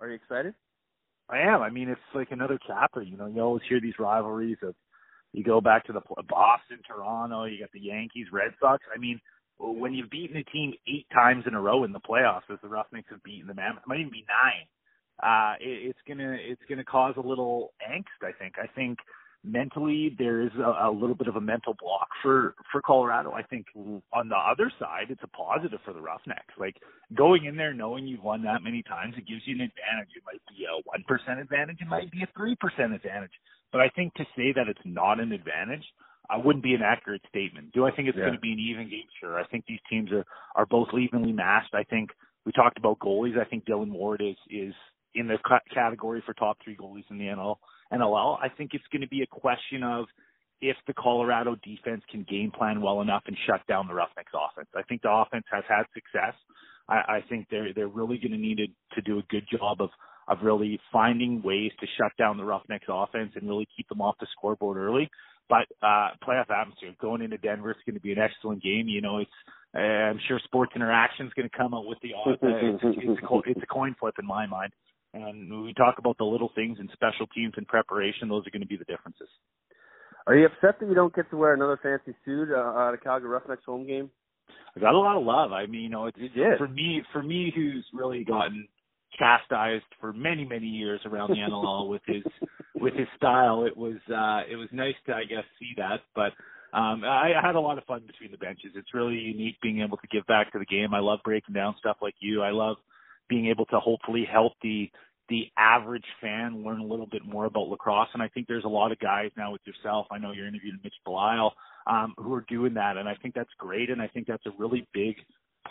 Are 0.00 0.08
you 0.08 0.14
excited? 0.14 0.54
I 1.28 1.40
am. 1.40 1.62
I 1.62 1.70
mean, 1.70 1.88
it's 1.88 2.00
like 2.14 2.28
another 2.30 2.60
chapter. 2.64 3.02
You 3.02 3.16
know, 3.16 3.26
you 3.26 3.40
always 3.40 3.64
hear 3.68 3.80
these 3.80 3.98
rivalries 3.98 4.58
of 4.62 4.76
you 5.32 5.42
go 5.42 5.60
back 5.60 5.84
to 5.86 5.92
the 5.92 6.00
Boston, 6.28 6.78
Toronto. 6.86 7.44
You 7.44 7.58
got 7.58 7.72
the 7.72 7.80
Yankees, 7.80 8.28
Red 8.32 8.52
Sox. 8.60 8.82
I 8.94 8.98
mean, 8.98 9.20
when 9.58 9.92
you've 9.92 10.10
beaten 10.10 10.36
a 10.36 10.44
team 10.44 10.72
eight 10.86 11.06
times 11.12 11.44
in 11.46 11.54
a 11.54 11.60
row 11.60 11.84
in 11.84 11.92
the 11.92 12.00
playoffs, 12.00 12.50
as 12.52 12.58
the 12.62 12.68
Roughnecks 12.68 13.08
have 13.10 13.22
beaten 13.22 13.46
the 13.46 13.54
Mammoth, 13.54 13.82
it 13.82 13.88
might 13.88 14.00
even 14.00 14.12
be 14.12 14.26
nine. 14.28 14.66
Uh, 15.22 15.54
it, 15.60 15.90
it's 15.90 15.98
gonna 16.06 16.36
it's 16.38 16.62
gonna 16.68 16.84
cause 16.84 17.14
a 17.16 17.26
little 17.26 17.72
angst. 17.82 18.22
I 18.22 18.32
think. 18.38 18.54
I 18.62 18.66
think 18.74 18.98
mentally 19.44 20.14
there 20.18 20.42
is 20.42 20.50
a, 20.58 20.88
a 20.88 20.90
little 20.90 21.14
bit 21.14 21.28
of 21.28 21.36
a 21.36 21.40
mental 21.40 21.74
block 21.80 22.08
for 22.22 22.54
for 22.70 22.80
Colorado. 22.82 23.32
I 23.32 23.42
think 23.42 23.66
on 24.12 24.28
the 24.28 24.36
other 24.36 24.70
side, 24.78 25.06
it's 25.10 25.22
a 25.22 25.28
positive 25.28 25.80
for 25.84 25.92
the 25.92 26.00
Roughnecks. 26.00 26.54
Like 26.58 26.76
going 27.16 27.46
in 27.46 27.56
there 27.56 27.74
knowing 27.74 28.06
you've 28.06 28.22
won 28.22 28.42
that 28.42 28.62
many 28.62 28.82
times, 28.82 29.14
it 29.16 29.26
gives 29.26 29.42
you 29.46 29.54
an 29.56 29.62
advantage. 29.62 30.14
It 30.16 30.22
might 30.26 30.42
be 30.48 30.64
a 30.64 30.82
one 30.84 31.04
percent 31.06 31.40
advantage, 31.40 31.78
it 31.80 31.88
might 31.88 32.10
be 32.10 32.22
a 32.22 32.28
three 32.36 32.56
percent 32.60 32.92
advantage. 32.92 33.34
But 33.72 33.80
I 33.80 33.88
think 33.90 34.14
to 34.14 34.24
say 34.36 34.52
that 34.54 34.68
it's 34.68 34.80
not 34.84 35.20
an 35.20 35.32
advantage, 35.32 35.84
I 36.30 36.36
wouldn't 36.36 36.62
be 36.62 36.74
an 36.74 36.82
accurate 36.82 37.22
statement. 37.28 37.72
Do 37.72 37.86
I 37.86 37.90
think 37.90 38.08
it's 38.08 38.16
Yeah. 38.18 38.24
going 38.24 38.34
to 38.34 38.40
be 38.40 38.52
an 38.52 38.58
even 38.58 38.88
game? 38.88 39.08
Sure. 39.18 39.38
I 39.38 39.44
think 39.46 39.64
these 39.66 39.80
teams 39.88 40.12
are 40.12 40.24
are 40.54 40.66
both 40.66 40.88
evenly 40.94 41.32
matched. 41.32 41.74
I 41.74 41.84
think 41.84 42.10
we 42.44 42.52
talked 42.52 42.78
about 42.78 42.98
goalies. 42.98 43.38
I 43.38 43.44
think 43.44 43.64
Dillon 43.64 43.92
Ward 43.92 44.20
is 44.22 44.36
is 44.50 44.74
in 45.14 45.26
the 45.26 45.38
category 45.72 46.22
for 46.24 46.34
top 46.34 46.58
three 46.62 46.76
goalies 46.76 47.10
in 47.10 47.18
the 47.18 47.26
NL, 47.26 47.56
NLL. 47.92 48.38
I 48.42 48.48
think 48.48 48.74
it's 48.74 48.86
going 48.92 49.02
to 49.02 49.08
be 49.08 49.22
a 49.22 49.26
question 49.26 49.82
of 49.82 50.06
if 50.60 50.76
the 50.86 50.92
Colorado 50.94 51.56
defense 51.62 52.02
can 52.10 52.24
game 52.24 52.50
plan 52.50 52.80
well 52.80 53.00
enough 53.00 53.22
and 53.26 53.36
shut 53.46 53.66
down 53.66 53.86
the 53.86 53.94
Roughnecks 53.94 54.32
offense. 54.34 54.68
I 54.74 54.82
think 54.82 55.02
the 55.02 55.10
offense 55.10 55.44
has 55.50 55.64
had 55.68 55.84
success. 55.94 56.34
I, 56.88 56.96
I 56.96 57.24
think 57.28 57.46
they're 57.50 57.72
they're 57.72 57.88
really 57.88 58.18
going 58.18 58.32
to 58.32 58.38
need 58.38 58.58
to, 58.58 58.66
to 58.96 59.02
do 59.02 59.18
a 59.18 59.22
good 59.30 59.46
job 59.50 59.80
of 59.80 59.90
of 60.28 60.38
really 60.42 60.78
finding 60.92 61.42
ways 61.42 61.72
to 61.80 61.86
shut 61.96 62.12
down 62.18 62.36
the 62.36 62.44
Roughnecks 62.44 62.86
offense 62.88 63.32
and 63.34 63.48
really 63.48 63.66
keep 63.74 63.88
them 63.88 64.02
off 64.02 64.16
the 64.20 64.26
scoreboard 64.36 64.76
early. 64.76 65.08
But 65.48 65.66
uh 65.82 66.10
playoff 66.26 66.50
atmosphere 66.50 66.94
going 67.00 67.22
into 67.22 67.38
Denver 67.38 67.70
is 67.70 67.76
going 67.86 67.94
to 67.94 68.00
be 68.00 68.12
an 68.12 68.18
excellent 68.18 68.62
game. 68.62 68.88
You 68.88 69.00
know, 69.00 69.18
it's 69.18 69.30
uh, 69.74 69.80
I'm 69.80 70.20
sure 70.26 70.40
Sports 70.44 70.72
Interaction 70.74 71.26
is 71.26 71.32
going 71.34 71.48
to 71.48 71.56
come 71.56 71.74
out 71.74 71.86
with 71.86 71.98
the 72.02 72.10
odds. 72.14 72.38
Uh, 72.42 72.48
it's, 72.62 72.82
it's, 72.82 73.22
a, 73.22 73.26
co- 73.26 73.42
it's 73.46 73.62
a 73.62 73.66
coin 73.66 73.94
flip 73.98 74.14
in 74.18 74.26
my 74.26 74.46
mind. 74.46 74.72
And 75.14 75.50
when 75.50 75.64
we 75.64 75.74
talk 75.74 75.96
about 75.98 76.18
the 76.18 76.24
little 76.24 76.50
things 76.54 76.78
and 76.78 76.88
special 76.92 77.26
teams 77.28 77.54
and 77.56 77.66
preparation, 77.66 78.28
those 78.28 78.46
are 78.46 78.50
going 78.50 78.62
to 78.62 78.68
be 78.68 78.76
the 78.76 78.84
differences. 78.84 79.28
Are 80.26 80.36
you 80.36 80.46
upset 80.46 80.78
that 80.80 80.88
you 80.88 80.94
don't 80.94 81.14
get 81.14 81.30
to 81.30 81.36
wear 81.36 81.54
another 81.54 81.78
fancy 81.82 82.16
suit 82.24 82.48
uh, 82.54 82.88
at 82.88 82.94
a 82.94 82.98
Calgary 82.98 83.30
Roughnecks 83.30 83.64
home 83.64 83.86
game? 83.86 84.10
I 84.76 84.80
got 84.80 84.94
a 84.94 84.98
lot 84.98 85.16
of 85.16 85.24
love. 85.24 85.52
I 85.52 85.66
mean, 85.66 85.82
you 85.82 85.88
know, 85.88 86.06
it's 86.06 86.18
for 86.58 86.68
me 86.68 87.02
for 87.12 87.22
me 87.22 87.52
who's 87.54 87.86
really 87.92 88.24
gotten 88.24 88.68
chastised 89.18 89.84
for 90.00 90.12
many 90.12 90.44
many 90.44 90.66
years 90.66 91.00
around 91.04 91.30
the 91.30 91.36
NLL 91.36 91.88
with 91.88 92.02
his 92.06 92.22
with 92.74 92.94
his 92.94 93.08
style. 93.16 93.64
It 93.64 93.76
was 93.76 93.96
uh 94.08 94.42
it 94.50 94.56
was 94.56 94.68
nice 94.72 94.94
to 95.06 95.14
I 95.14 95.24
guess 95.24 95.44
see 95.58 95.72
that, 95.76 96.00
but 96.14 96.32
um 96.76 97.04
I, 97.04 97.32
I 97.36 97.46
had 97.46 97.54
a 97.54 97.60
lot 97.60 97.78
of 97.78 97.84
fun 97.84 98.02
between 98.06 98.30
the 98.30 98.38
benches. 98.38 98.72
It's 98.74 98.94
really 98.94 99.16
unique 99.16 99.60
being 99.60 99.80
able 99.80 99.96
to 99.98 100.06
give 100.08 100.26
back 100.26 100.52
to 100.52 100.58
the 100.58 100.66
game. 100.66 100.94
I 100.94 101.00
love 101.00 101.20
breaking 101.24 101.54
down 101.54 101.74
stuff 101.78 101.98
like 102.00 102.14
you. 102.20 102.42
I 102.42 102.50
love 102.50 102.76
being 103.28 103.46
able 103.46 103.66
to 103.66 103.80
hopefully 103.80 104.26
help 104.30 104.52
the 104.62 104.90
the 105.28 105.46
average 105.58 106.04
fan 106.20 106.64
learn 106.64 106.80
a 106.80 106.84
little 106.84 107.06
bit 107.06 107.24
more 107.24 107.44
about 107.44 107.68
lacrosse. 107.68 108.08
And 108.14 108.22
I 108.22 108.28
think 108.28 108.46
there's 108.46 108.64
a 108.64 108.68
lot 108.68 108.92
of 108.92 108.98
guys 108.98 109.30
now 109.36 109.52
with 109.52 109.60
yourself. 109.66 110.06
I 110.10 110.18
know 110.18 110.32
you're 110.32 110.48
interviewing 110.48 110.80
Mitch 110.82 110.94
Belisle, 111.06 111.50
um, 111.86 112.14
who 112.16 112.34
are 112.34 112.44
doing 112.48 112.74
that. 112.74 112.96
And 112.96 113.08
I 113.08 113.14
think 113.14 113.34
that's 113.34 113.50
great. 113.58 113.90
And 113.90 114.00
I 114.00 114.08
think 114.08 114.26
that's 114.26 114.46
a 114.46 114.52
really 114.58 114.86
big 114.94 115.16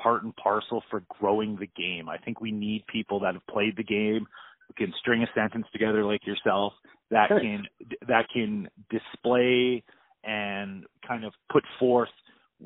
part 0.01 0.23
and 0.23 0.35
parcel 0.35 0.83
for 0.89 1.03
growing 1.19 1.57
the 1.57 1.67
game. 1.67 2.09
I 2.09 2.17
think 2.17 2.41
we 2.41 2.51
need 2.51 2.85
people 2.87 3.19
that 3.21 3.33
have 3.33 3.47
played 3.47 3.75
the 3.77 3.83
game, 3.83 4.25
who 4.67 4.73
can 4.85 4.93
string 4.99 5.23
a 5.23 5.27
sentence 5.33 5.65
together 5.71 6.03
like 6.03 6.25
yourself, 6.25 6.73
that 7.11 7.29
Thanks. 7.29 7.43
can 7.43 7.67
that 8.07 8.25
can 8.33 8.69
display 8.89 9.83
and 10.23 10.85
kind 11.07 11.23
of 11.23 11.33
put 11.51 11.63
forth 11.79 12.09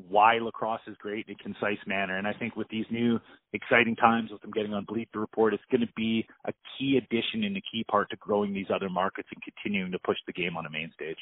why 0.08 0.38
lacrosse 0.38 0.80
is 0.86 0.96
great 0.98 1.26
in 1.28 1.34
a 1.34 1.42
concise 1.42 1.78
manner. 1.86 2.16
And 2.16 2.26
I 2.26 2.32
think 2.32 2.56
with 2.56 2.68
these 2.68 2.86
new 2.90 3.20
exciting 3.52 3.94
times 3.96 4.30
with 4.30 4.40
them 4.40 4.50
getting 4.50 4.72
on 4.72 4.84
Bleacher 4.86 5.20
Report, 5.20 5.52
it's 5.52 5.62
going 5.70 5.82
to 5.82 5.92
be 5.94 6.26
a 6.46 6.52
key 6.78 6.98
addition 6.98 7.44
and 7.44 7.56
a 7.56 7.60
key 7.60 7.84
part 7.90 8.08
to 8.10 8.16
growing 8.16 8.54
these 8.54 8.68
other 8.74 8.88
markets 8.88 9.28
and 9.34 9.42
continuing 9.42 9.92
to 9.92 9.98
push 9.98 10.16
the 10.26 10.32
game 10.32 10.56
on 10.56 10.64
a 10.64 10.70
main 10.70 10.90
stage. 10.94 11.18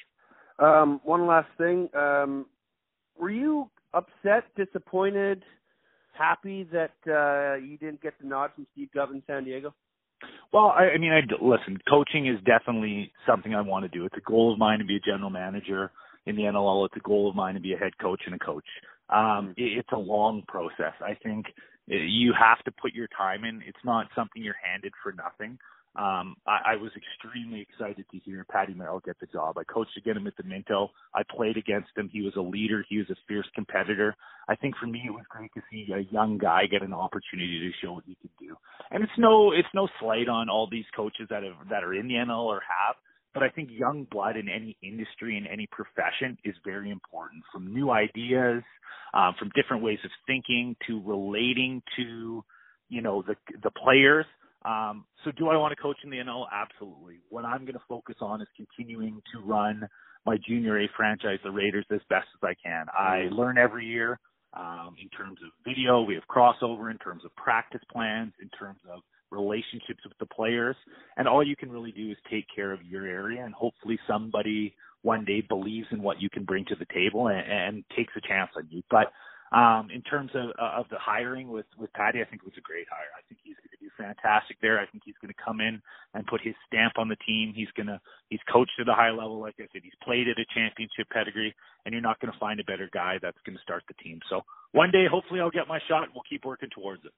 Um, 0.61 1.01
one 1.03 1.27
last 1.27 1.49
thing. 1.59 1.89
Um, 1.97 2.47
were 3.19 3.31
you 3.31 3.69
upset, 3.93 4.45
disappointed, 4.57 5.43
happy 6.21 6.69
that 6.73 6.93
uh, 7.09 7.57
you 7.57 7.79
didn't 7.79 8.03
get 8.03 8.15
the 8.21 8.29
nod 8.29 8.51
from 8.55 8.67
Steve 8.73 8.89
Gov 8.95 9.11
in 9.11 9.23
San 9.27 9.45
Diego? 9.45 9.75
Well, 10.53 10.67
I, 10.67 10.91
I 10.95 10.99
mean, 10.99 11.13
I 11.13 11.21
listen. 11.43 11.79
Coaching 11.89 12.27
is 12.27 12.37
definitely 12.45 13.13
something 13.27 13.55
I 13.55 13.63
want 13.63 13.91
to 13.91 13.99
do. 13.99 14.05
It's 14.05 14.17
a 14.17 14.31
goal 14.31 14.53
of 14.53 14.59
mine 14.59 14.81
to 14.81 14.85
be 14.85 14.97
a 14.97 15.01
general 15.01 15.31
manager 15.31 15.93
in 16.27 16.37
the 16.37 16.43
NLL. 16.43 16.87
It's 16.87 16.97
a 16.97 17.09
goal 17.09 17.29
of 17.29 17.35
mine 17.35 17.55
to 17.55 17.61
be 17.61 17.73
a 17.73 17.79
head 17.79 17.93
coach 18.01 18.23
and 18.27 18.35
a 18.35 18.39
coach. 18.39 18.65
Um, 19.09 19.55
it, 19.57 19.79
it's 19.79 19.89
a 19.93 19.99
long 19.99 20.43
process. 20.47 20.95
I 21.01 21.15
think 21.23 21.47
uh, 21.91 21.97
you 21.97 22.33
have 22.39 22.63
to 22.65 22.73
put 22.81 22.93
your 22.93 23.09
time 23.17 23.45
in. 23.45 23.63
It's 23.67 23.85
not 23.85 24.09
something 24.15 24.43
you're 24.43 24.55
handed 24.63 24.93
for 25.03 25.13
nothing. 25.13 25.59
Um, 25.97 26.37
I, 26.47 26.75
I 26.75 26.77
was 26.77 26.93
extremely 26.95 27.61
excited 27.61 28.05
to 28.11 28.19
hear 28.19 28.47
Patty 28.49 28.75
Merrill 28.75 29.01
get 29.01 29.19
the 29.19 29.27
job. 29.27 29.59
I 29.59 29.65
coached 29.65 29.97
against 29.97 30.21
him 30.21 30.27
at 30.29 30.37
the 30.37 30.45
Minto. 30.45 30.91
I 31.15 31.23
played 31.29 31.57
against 31.57 31.89
him. 31.97 32.09
He 32.13 32.23
was 32.23 32.35
a 32.37 32.41
leader. 32.41 32.85
He 32.89 32.99
was 32.99 33.11
a 33.11 33.17
fierce 33.27 33.49
competitor. 33.55 34.15
I 34.49 34.55
think 34.55 34.77
for 34.77 34.87
me, 34.87 35.03
it 35.05 35.11
was 35.11 35.25
great 35.29 35.51
to 35.55 35.63
see 35.71 35.93
a 35.93 36.13
young 36.13 36.39
guy 36.39 36.67
get 36.71 36.83
an 36.83 36.95
opportunity 36.95 37.59
to 37.59 37.87
show 37.87 37.95
what 37.95 38.05
he 38.07 38.17
could 38.23 38.31
do. 38.39 38.57
And 38.93 39.03
it's 39.03 39.13
no, 39.19 39.53
it's 39.53 39.69
no 39.75 39.89
slight 39.99 40.29
on 40.29 40.49
all 40.49 40.69
these 40.71 40.87
coaches 40.95 41.27
that 41.31 41.43
have, 41.43 41.69
that 41.71 41.83
are 41.83 41.95
in 41.95 42.07
the 42.07 42.15
NL 42.15 42.45
or 42.45 42.61
have, 42.61 42.95
but 43.35 43.43
I 43.43 43.49
think 43.49 43.71
young 43.73 44.07
blood 44.11 44.37
in 44.37 44.49
any 44.49 44.77
industry 44.83 45.37
in 45.37 45.47
any 45.47 45.69
profession 45.71 46.37
is 46.45 46.55
very 46.65 46.91
important. 46.91 47.43
From 47.53 47.73
new 47.73 47.91
ideas, 47.91 48.63
um, 49.15 49.35
from 49.39 49.51
different 49.55 49.83
ways 49.83 49.99
of 50.05 50.11
thinking 50.27 50.77
to 50.87 51.01
relating 51.05 51.83
to, 51.97 52.45
you 52.89 53.03
know, 53.03 53.23
the 53.23 53.37
the 53.63 53.71
players. 53.71 54.27
Um, 54.65 55.05
so 55.25 55.31
do 55.33 55.49
I 55.49 55.57
want 55.57 55.75
to 55.75 55.83
coach 55.83 55.97
in 56.05 56.11
the 56.11 56.19
NL? 56.19 56.47
Absolutely. 56.53 57.21
What 57.29 57.45
I'm 57.45 57.61
going 57.61 57.75
to 57.75 57.83
focus 57.89 58.17
on 58.21 58.41
is 58.41 58.49
continuing 58.57 59.23
to 59.33 59.41
run 59.41 59.89
my 60.27 60.37
junior 60.47 60.79
A 60.79 60.89
franchise, 60.97 61.39
the 61.43 61.51
Raiders, 61.51 61.87
as 61.91 62.01
best 62.11 62.27
as 62.35 62.43
I 62.43 62.55
can. 62.63 62.87
I 62.93 63.29
learn 63.33 63.57
every 63.57 63.87
year 63.87 64.19
um, 64.55 64.97
in 65.01 65.09
terms 65.09 65.39
of 65.45 65.51
video. 65.65 66.03
We 66.03 66.15
have 66.15 66.25
crossover 66.29 66.91
in 66.91 66.99
terms 66.99 67.25
of 67.25 67.35
practice 67.37 67.81
plans, 67.91 68.33
in 68.41 68.51
terms 68.51 68.81
of 68.93 69.01
relationships 69.31 70.01
with 70.05 70.19
the 70.19 70.27
players. 70.27 70.77
And 71.17 71.27
all 71.27 71.47
you 71.47 71.57
can 71.57 71.71
really 71.71 71.93
do 71.93 72.11
is 72.11 72.17
take 72.31 72.45
care 72.55 72.73
of 72.73 72.83
your 72.83 73.07
area 73.07 73.45
and 73.45 73.55
hopefully 73.55 73.99
somebody 74.07 74.75
one 75.03 75.25
day 75.25 75.41
believes 75.41 75.87
in 75.93 76.03
what 76.03 76.21
you 76.21 76.29
can 76.29 76.45
bring 76.45 76.65
to 76.67 76.75
the 76.75 76.87
table 76.93 77.29
and, 77.29 77.41
and 77.51 77.85
takes 77.97 78.13
a 78.17 78.29
chance 78.29 78.51
on 78.57 78.67
you. 78.69 78.83
But 78.91 79.13
um, 79.53 79.91
in 79.91 80.03
terms 80.03 80.31
of 80.35 80.51
of 80.59 80.87
the 80.91 80.99
hiring 80.99 81.51
with 81.51 81.67
with 81.77 81.93
Patty, 81.93 82.21
I 82.23 82.25
think 82.25 82.43
it 82.43 82.47
was 82.47 82.59
a 82.59 82.63
great 82.63 82.87
hire. 82.91 83.11
I 83.19 83.23
think 83.27 83.41
he's 83.43 83.57
going 83.59 83.75
to 83.75 83.83
do 83.83 83.91
fantastic 83.99 84.57
there. 84.63 84.79
I 84.79 84.87
think 84.87 85.03
he's 85.05 85.19
going 85.21 85.35
to 85.35 85.43
come 85.43 85.61
in 85.61 85.83
and 86.15 86.27
put 86.27 86.41
his 86.41 86.55
stamp 86.67 86.95
on 86.99 87.09
the 87.09 87.19
team. 87.27 87.53
He's 87.55 87.71
going 87.75 87.89
to 87.89 88.01
he's 88.31 88.41
coached 88.47 88.79
at 88.81 88.89
a 88.89 88.95
high 88.95 89.11
level, 89.11 89.41
like 89.41 89.55
I 89.59 89.67
said. 89.73 89.83
He's 89.83 89.99
played 90.03 90.29
at 90.29 90.39
a 90.39 90.47
championship 90.55 91.11
pedigree, 91.11 91.55
and 91.85 91.93
you're 91.93 92.03
not 92.03 92.21
going 92.21 92.33
to 92.33 92.39
find 92.39 92.61
a 92.61 92.65
better 92.65 92.89
guy 92.95 93.19
that's 93.21 93.43
going 93.45 93.57
to 93.57 93.63
start 93.63 93.83
the 93.89 93.99
team. 93.99 94.21
So 94.31 94.43
one 94.71 94.91
day, 94.91 95.07
hopefully, 95.11 95.41
I'll 95.41 95.51
get 95.51 95.67
my 95.67 95.81
shot. 95.89 96.05
and 96.05 96.13
We'll 96.15 96.29
keep 96.31 96.45
working 96.45 96.71
towards 96.71 97.05
it. 97.05 97.13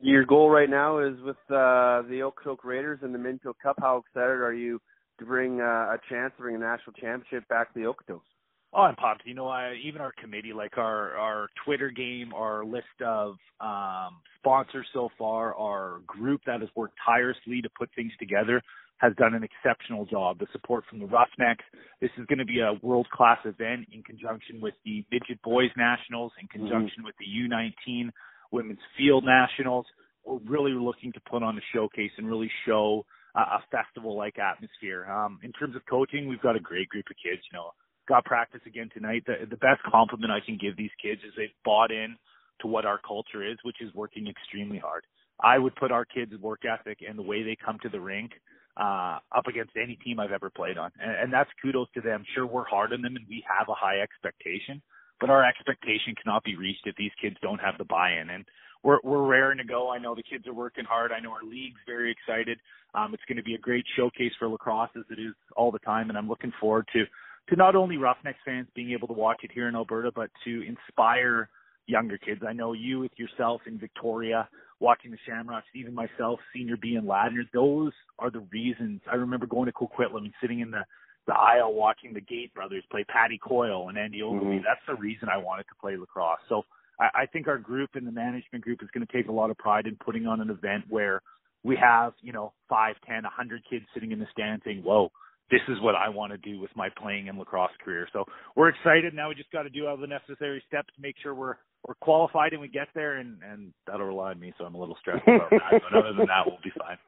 Your 0.00 0.24
goal 0.24 0.50
right 0.50 0.70
now 0.70 1.00
is 1.00 1.16
with 1.24 1.40
uh, 1.48 2.04
the 2.06 2.20
Okotoks 2.22 2.64
Raiders 2.64 3.00
and 3.02 3.14
the 3.14 3.18
Minto 3.18 3.56
Cup. 3.60 3.76
How 3.80 3.96
excited 4.04 4.44
are 4.44 4.54
you 4.54 4.80
to 5.18 5.24
bring 5.24 5.60
uh, 5.60 5.96
a 5.96 5.98
chance 6.08 6.32
to 6.36 6.42
bring 6.42 6.54
a 6.54 6.58
national 6.58 6.92
championship 7.00 7.48
back 7.48 7.72
to 7.72 7.80
the 7.80 7.86
Okotoks? 7.86 8.28
Oh, 8.74 8.82
I'm 8.82 8.96
pumped. 8.96 9.22
You 9.24 9.34
know, 9.34 9.48
I, 9.48 9.74
even 9.82 10.00
our 10.00 10.12
committee, 10.20 10.52
like 10.52 10.76
our 10.76 11.16
our 11.16 11.48
Twitter 11.64 11.90
game, 11.90 12.34
our 12.34 12.64
list 12.64 13.00
of 13.04 13.36
um, 13.60 14.18
sponsors 14.38 14.86
so 14.92 15.08
far, 15.18 15.54
our 15.54 16.00
group 16.06 16.42
that 16.46 16.60
has 16.60 16.68
worked 16.76 16.94
tirelessly 17.04 17.62
to 17.62 17.70
put 17.78 17.88
things 17.96 18.12
together, 18.18 18.60
has 18.98 19.14
done 19.16 19.34
an 19.34 19.42
exceptional 19.42 20.04
job. 20.04 20.38
The 20.38 20.46
support 20.52 20.84
from 20.88 20.98
the 20.98 21.06
Roughnecks. 21.06 21.64
This 22.00 22.10
is 22.18 22.26
going 22.26 22.40
to 22.40 22.44
be 22.44 22.60
a 22.60 22.74
world 22.82 23.08
class 23.10 23.38
event 23.44 23.88
in 23.92 24.02
conjunction 24.02 24.60
with 24.60 24.74
the 24.84 25.04
Midget 25.10 25.40
Boys 25.42 25.70
Nationals, 25.76 26.32
in 26.40 26.46
conjunction 26.48 27.04
with 27.04 27.14
the 27.18 27.26
U19 27.26 28.10
Women's 28.52 28.80
Field 28.98 29.24
Nationals. 29.24 29.86
We're 30.26 30.38
really 30.44 30.72
looking 30.72 31.12
to 31.12 31.20
put 31.20 31.42
on 31.42 31.56
a 31.56 31.62
showcase 31.72 32.10
and 32.18 32.28
really 32.28 32.50
show 32.66 33.06
a, 33.34 33.40
a 33.40 33.64
festival 33.70 34.14
like 34.14 34.38
atmosphere. 34.38 35.06
Um, 35.06 35.38
in 35.42 35.52
terms 35.52 35.74
of 35.74 35.82
coaching, 35.88 36.28
we've 36.28 36.42
got 36.42 36.54
a 36.54 36.60
great 36.60 36.90
group 36.90 37.06
of 37.10 37.16
kids. 37.16 37.40
You 37.50 37.56
know, 37.56 37.70
got 38.08 38.24
practice 38.24 38.60
again 38.66 38.88
tonight. 38.92 39.22
The, 39.26 39.46
the 39.48 39.56
best 39.56 39.82
compliment 39.88 40.32
I 40.32 40.44
can 40.44 40.58
give 40.60 40.76
these 40.76 40.90
kids 41.00 41.20
is 41.26 41.32
they've 41.36 41.48
bought 41.64 41.90
in 41.90 42.16
to 42.60 42.66
what 42.66 42.84
our 42.84 42.98
culture 43.06 43.48
is, 43.48 43.56
which 43.62 43.76
is 43.80 43.94
working 43.94 44.26
extremely 44.26 44.78
hard. 44.78 45.04
I 45.40 45.58
would 45.58 45.76
put 45.76 45.92
our 45.92 46.04
kids' 46.04 46.32
work 46.40 46.62
ethic 46.64 46.98
and 47.06 47.16
the 47.16 47.22
way 47.22 47.42
they 47.42 47.56
come 47.64 47.78
to 47.82 47.88
the 47.88 48.00
rink 48.00 48.32
uh, 48.76 49.18
up 49.36 49.46
against 49.48 49.72
any 49.76 49.96
team 50.04 50.18
I've 50.18 50.32
ever 50.32 50.50
played 50.50 50.78
on, 50.78 50.90
and, 51.00 51.12
and 51.12 51.32
that's 51.32 51.50
kudos 51.62 51.88
to 51.94 52.00
them. 52.00 52.24
Sure, 52.34 52.46
we're 52.46 52.64
hard 52.64 52.92
on 52.92 53.02
them 53.02 53.16
and 53.16 53.24
we 53.28 53.44
have 53.46 53.68
a 53.68 53.74
high 53.74 54.00
expectation, 54.00 54.82
but 55.20 55.30
our 55.30 55.44
expectation 55.44 56.14
cannot 56.20 56.44
be 56.44 56.56
reached 56.56 56.86
if 56.86 56.96
these 56.96 57.12
kids 57.20 57.36
don't 57.42 57.60
have 57.60 57.78
the 57.78 57.84
buy-in. 57.84 58.30
And 58.30 58.44
we're 58.82 58.98
we're 59.02 59.26
raring 59.26 59.58
to 59.58 59.64
go. 59.64 59.90
I 59.90 59.98
know 59.98 60.14
the 60.14 60.22
kids 60.22 60.46
are 60.46 60.54
working 60.54 60.84
hard. 60.84 61.10
I 61.10 61.20
know 61.20 61.32
our 61.32 61.42
league's 61.42 61.80
very 61.86 62.10
excited. 62.12 62.58
Um, 62.94 63.12
it's 63.12 63.22
going 63.28 63.36
to 63.36 63.42
be 63.42 63.54
a 63.54 63.58
great 63.58 63.84
showcase 63.96 64.32
for 64.38 64.48
lacrosse 64.48 64.90
as 64.96 65.04
it 65.10 65.20
is 65.20 65.34
all 65.56 65.70
the 65.72 65.80
time, 65.80 66.08
and 66.08 66.16
I'm 66.16 66.28
looking 66.28 66.52
forward 66.60 66.88
to 66.92 67.04
to 67.50 67.56
not 67.56 67.74
only 67.76 67.96
Roughnecks 67.96 68.38
fans 68.44 68.68
being 68.74 68.92
able 68.92 69.08
to 69.08 69.14
watch 69.14 69.40
it 69.42 69.50
here 69.52 69.68
in 69.68 69.74
Alberta, 69.74 70.10
but 70.14 70.30
to 70.44 70.62
inspire 70.62 71.48
younger 71.86 72.18
kids. 72.18 72.42
I 72.46 72.52
know 72.52 72.72
you 72.74 73.00
with 73.00 73.12
yourself 73.16 73.62
in 73.66 73.78
Victoria, 73.78 74.48
watching 74.80 75.10
the 75.10 75.18
Shamrocks, 75.26 75.66
even 75.74 75.94
myself, 75.94 76.38
Senior 76.54 76.76
B 76.76 76.96
and 76.96 77.08
Ladner, 77.08 77.48
those 77.52 77.92
are 78.18 78.30
the 78.30 78.44
reasons. 78.52 79.00
I 79.10 79.16
remember 79.16 79.46
going 79.46 79.66
to 79.66 79.72
Coquitlam 79.72 80.24
and 80.24 80.34
sitting 80.40 80.60
in 80.60 80.70
the 80.70 80.84
the 81.26 81.34
aisle 81.34 81.74
watching 81.74 82.14
the 82.14 82.22
Gait 82.22 82.54
brothers 82.54 82.82
play 82.90 83.04
Patty 83.04 83.36
Coyle 83.36 83.90
and 83.90 83.98
Andy 83.98 84.22
Ogilvy. 84.22 84.60
Mhm. 84.60 84.64
That's 84.64 84.80
the 84.86 84.94
reason 84.94 85.28
I 85.28 85.36
wanted 85.36 85.64
to 85.68 85.74
play 85.78 85.94
lacrosse. 85.94 86.40
So 86.48 86.64
I, 86.98 87.10
I 87.14 87.26
think 87.26 87.48
our 87.48 87.58
group 87.58 87.90
and 87.96 88.06
the 88.06 88.12
management 88.12 88.64
group 88.64 88.82
is 88.82 88.88
going 88.94 89.06
to 89.06 89.12
take 89.12 89.28
a 89.28 89.32
lot 89.32 89.50
of 89.50 89.58
pride 89.58 89.86
in 89.86 89.96
putting 89.96 90.26
on 90.26 90.40
an 90.40 90.48
event 90.48 90.84
where 90.88 91.20
we 91.64 91.76
have, 91.76 92.14
you 92.22 92.32
know, 92.32 92.54
five, 92.66 92.96
ten, 93.06 93.26
a 93.26 93.28
hundred 93.28 93.62
kids 93.68 93.84
sitting 93.92 94.10
in 94.12 94.18
the 94.20 94.26
stand 94.32 94.62
saying, 94.64 94.82
"Whoa, 94.82 95.12
this 95.50 95.60
is 95.68 95.80
what 95.80 95.94
I 95.94 96.08
want 96.08 96.32
to 96.32 96.38
do 96.38 96.60
with 96.60 96.70
my 96.76 96.88
playing 96.96 97.28
and 97.28 97.38
lacrosse 97.38 97.72
career." 97.84 98.08
So 98.12 98.24
we're 98.56 98.68
excited. 98.68 99.14
Now 99.14 99.28
we 99.28 99.34
just 99.34 99.50
got 99.50 99.62
to 99.62 99.70
do 99.70 99.86
all 99.86 99.96
the 99.96 100.06
necessary 100.06 100.62
steps 100.66 100.88
to 100.96 101.02
make 101.02 101.16
sure 101.22 101.34
we're 101.34 101.56
we're 101.86 101.94
qualified 101.94 102.52
and 102.52 102.60
we 102.60 102.68
get 102.68 102.88
there, 102.94 103.16
and 103.16 103.38
and 103.42 103.72
that'll 103.86 104.06
rely 104.06 104.30
on 104.30 104.40
me. 104.40 104.52
So 104.58 104.64
I'm 104.64 104.74
a 104.74 104.78
little 104.78 104.96
stressed 105.00 105.26
about 105.26 105.50
that, 105.50 105.82
but 105.82 105.98
other 105.98 106.12
than 106.16 106.26
that, 106.26 106.46
we'll 106.46 106.58
be 106.62 106.72
fine. 106.78 106.98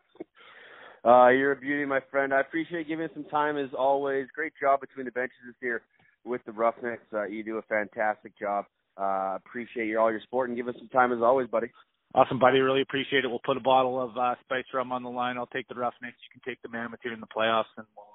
Uh, 1.05 1.29
you're 1.37 1.53
a 1.53 1.57
beauty, 1.57 1.85
my 1.85 2.01
friend. 2.11 2.33
I 2.33 2.41
appreciate 2.41 2.89
giving 2.89 3.09
some 3.15 3.25
time 3.25 3.57
as 3.57 3.71
always. 3.77 4.27
Great 4.35 4.53
job 4.61 4.81
between 4.81 5.07
the 5.07 5.13
benches 5.13 5.37
this 5.47 5.57
year 5.63 5.83
with 6.25 6.45
the 6.47 6.53
Roughnecks. 6.53 7.05
Uh, 7.13 7.25
you 7.25 7.43
do 7.43 7.59
a 7.59 7.63
fantastic 7.63 8.39
job. 8.39 8.65
Uh, 8.97 9.37
appreciate 9.37 9.87
your 9.87 10.01
all 10.01 10.11
your 10.11 10.21
support 10.21 10.49
and 10.49 10.57
give 10.57 10.69
us 10.69 10.75
some 10.79 10.89
time 10.89 11.13
as 11.13 11.23
always, 11.23 11.49
buddy. 11.49 11.69
Awesome, 12.15 12.39
buddy. 12.39 12.59
Really 12.59 12.83
appreciate 12.83 13.25
it. 13.25 13.29
We'll 13.29 13.41
put 13.45 13.57
a 13.57 13.61
bottle 13.61 14.01
of 14.01 14.17
uh, 14.17 14.35
spice 14.43 14.65
rum 14.75 14.91
on 14.91 15.03
the 15.03 15.11
line. 15.11 15.39
I'll 15.39 15.47
take 15.47 15.69
the 15.69 15.77
Roughnecks. 15.77 16.19
You 16.27 16.41
can 16.41 16.43
take 16.45 16.61
the 16.63 16.69
Mammoth 16.69 17.01
here 17.03 17.13
in 17.13 17.21
the 17.21 17.27
playoffs, 17.27 17.71
and 17.77 17.87
we'll 17.97 18.07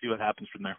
see 0.00 0.08
what 0.08 0.20
happens 0.20 0.48
from 0.52 0.62
there. 0.62 0.76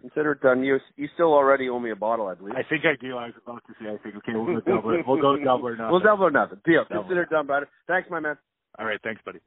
Consider 0.00 0.32
it 0.32 0.40
done. 0.42 0.62
You 0.62 0.78
you 0.96 1.08
still 1.14 1.32
already 1.32 1.68
owe 1.68 1.78
me 1.80 1.90
a 1.90 1.96
bottle, 1.96 2.26
I 2.26 2.34
believe. 2.34 2.54
I 2.54 2.62
think 2.68 2.84
I 2.84 3.00
do. 3.00 3.16
I 3.16 3.26
was 3.26 3.34
about 3.42 3.62
to 3.66 3.72
say. 3.80 3.88
I 3.88 3.96
think 4.02 4.16
okay, 4.16 4.32
we'll 4.34 4.44
go 4.46 4.60
double. 4.60 4.90
it. 4.90 5.06
We'll 5.06 5.20
go 5.20 5.36
double 5.44 5.68
or 5.68 5.76
nothing. 5.76 5.90
We'll 5.90 6.00
double 6.00 6.26
or 6.26 6.30
nothing. 6.30 6.60
Deal. 6.64 6.84
Double. 6.88 7.02
Consider 7.02 7.22
it 7.22 7.30
done, 7.30 7.46
brother. 7.46 7.68
Thanks, 7.86 8.08
my 8.10 8.20
man. 8.20 8.36
All 8.78 8.84
right, 8.84 9.00
thanks, 9.02 9.22
buddy. 9.24 9.38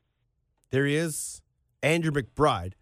There 0.71 0.85
he 0.85 0.95
is, 0.95 1.41
Andrew 1.83 2.11
McBride, 2.11 2.73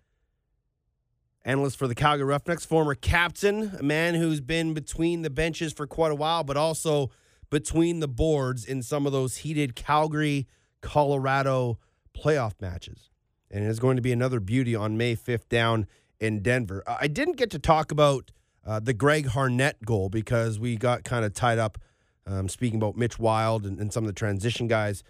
analyst 1.43 1.77
for 1.77 1.87
the 1.87 1.95
Calgary 1.95 2.25
Roughnecks, 2.25 2.65
former 2.65 2.95
captain, 2.95 3.75
a 3.79 3.83
man 3.83 4.15
who's 4.15 4.41
been 4.41 4.73
between 4.73 5.21
the 5.21 5.29
benches 5.29 5.73
for 5.73 5.87
quite 5.87 6.11
a 6.11 6.15
while, 6.15 6.43
but 6.43 6.57
also 6.57 7.11
between 7.49 7.99
the 7.99 8.07
boards 8.07 8.65
in 8.65 8.81
some 8.81 9.05
of 9.05 9.11
those 9.11 9.37
heated 9.37 9.75
Calgary, 9.75 10.47
Colorado 10.81 11.79
playoff 12.13 12.53
matches. 12.59 13.09
And 13.49 13.63
it's 13.65 13.79
going 13.79 13.95
to 13.95 14.01
be 14.01 14.11
another 14.11 14.39
beauty 14.39 14.75
on 14.75 14.97
May 14.97 15.15
5th 15.15 15.47
down 15.47 15.87
in 16.19 16.41
Denver. 16.41 16.83
I 16.87 17.07
didn't 17.07 17.37
get 17.37 17.51
to 17.51 17.59
talk 17.59 17.91
about 17.91 18.31
uh, 18.65 18.79
the 18.79 18.93
Greg 18.93 19.27
Harnett 19.27 19.85
goal 19.85 20.09
because 20.09 20.59
we 20.59 20.75
got 20.75 21.03
kind 21.03 21.23
of 21.23 21.33
tied 21.33 21.57
up 21.57 21.77
um, 22.25 22.49
speaking 22.49 22.77
about 22.77 22.97
Mitch 22.97 23.17
Wilde 23.17 23.65
and, 23.65 23.79
and 23.79 23.93
some 23.93 24.03
of 24.03 24.07
the 24.07 24.13
transition 24.13 24.67
guys 24.67 25.03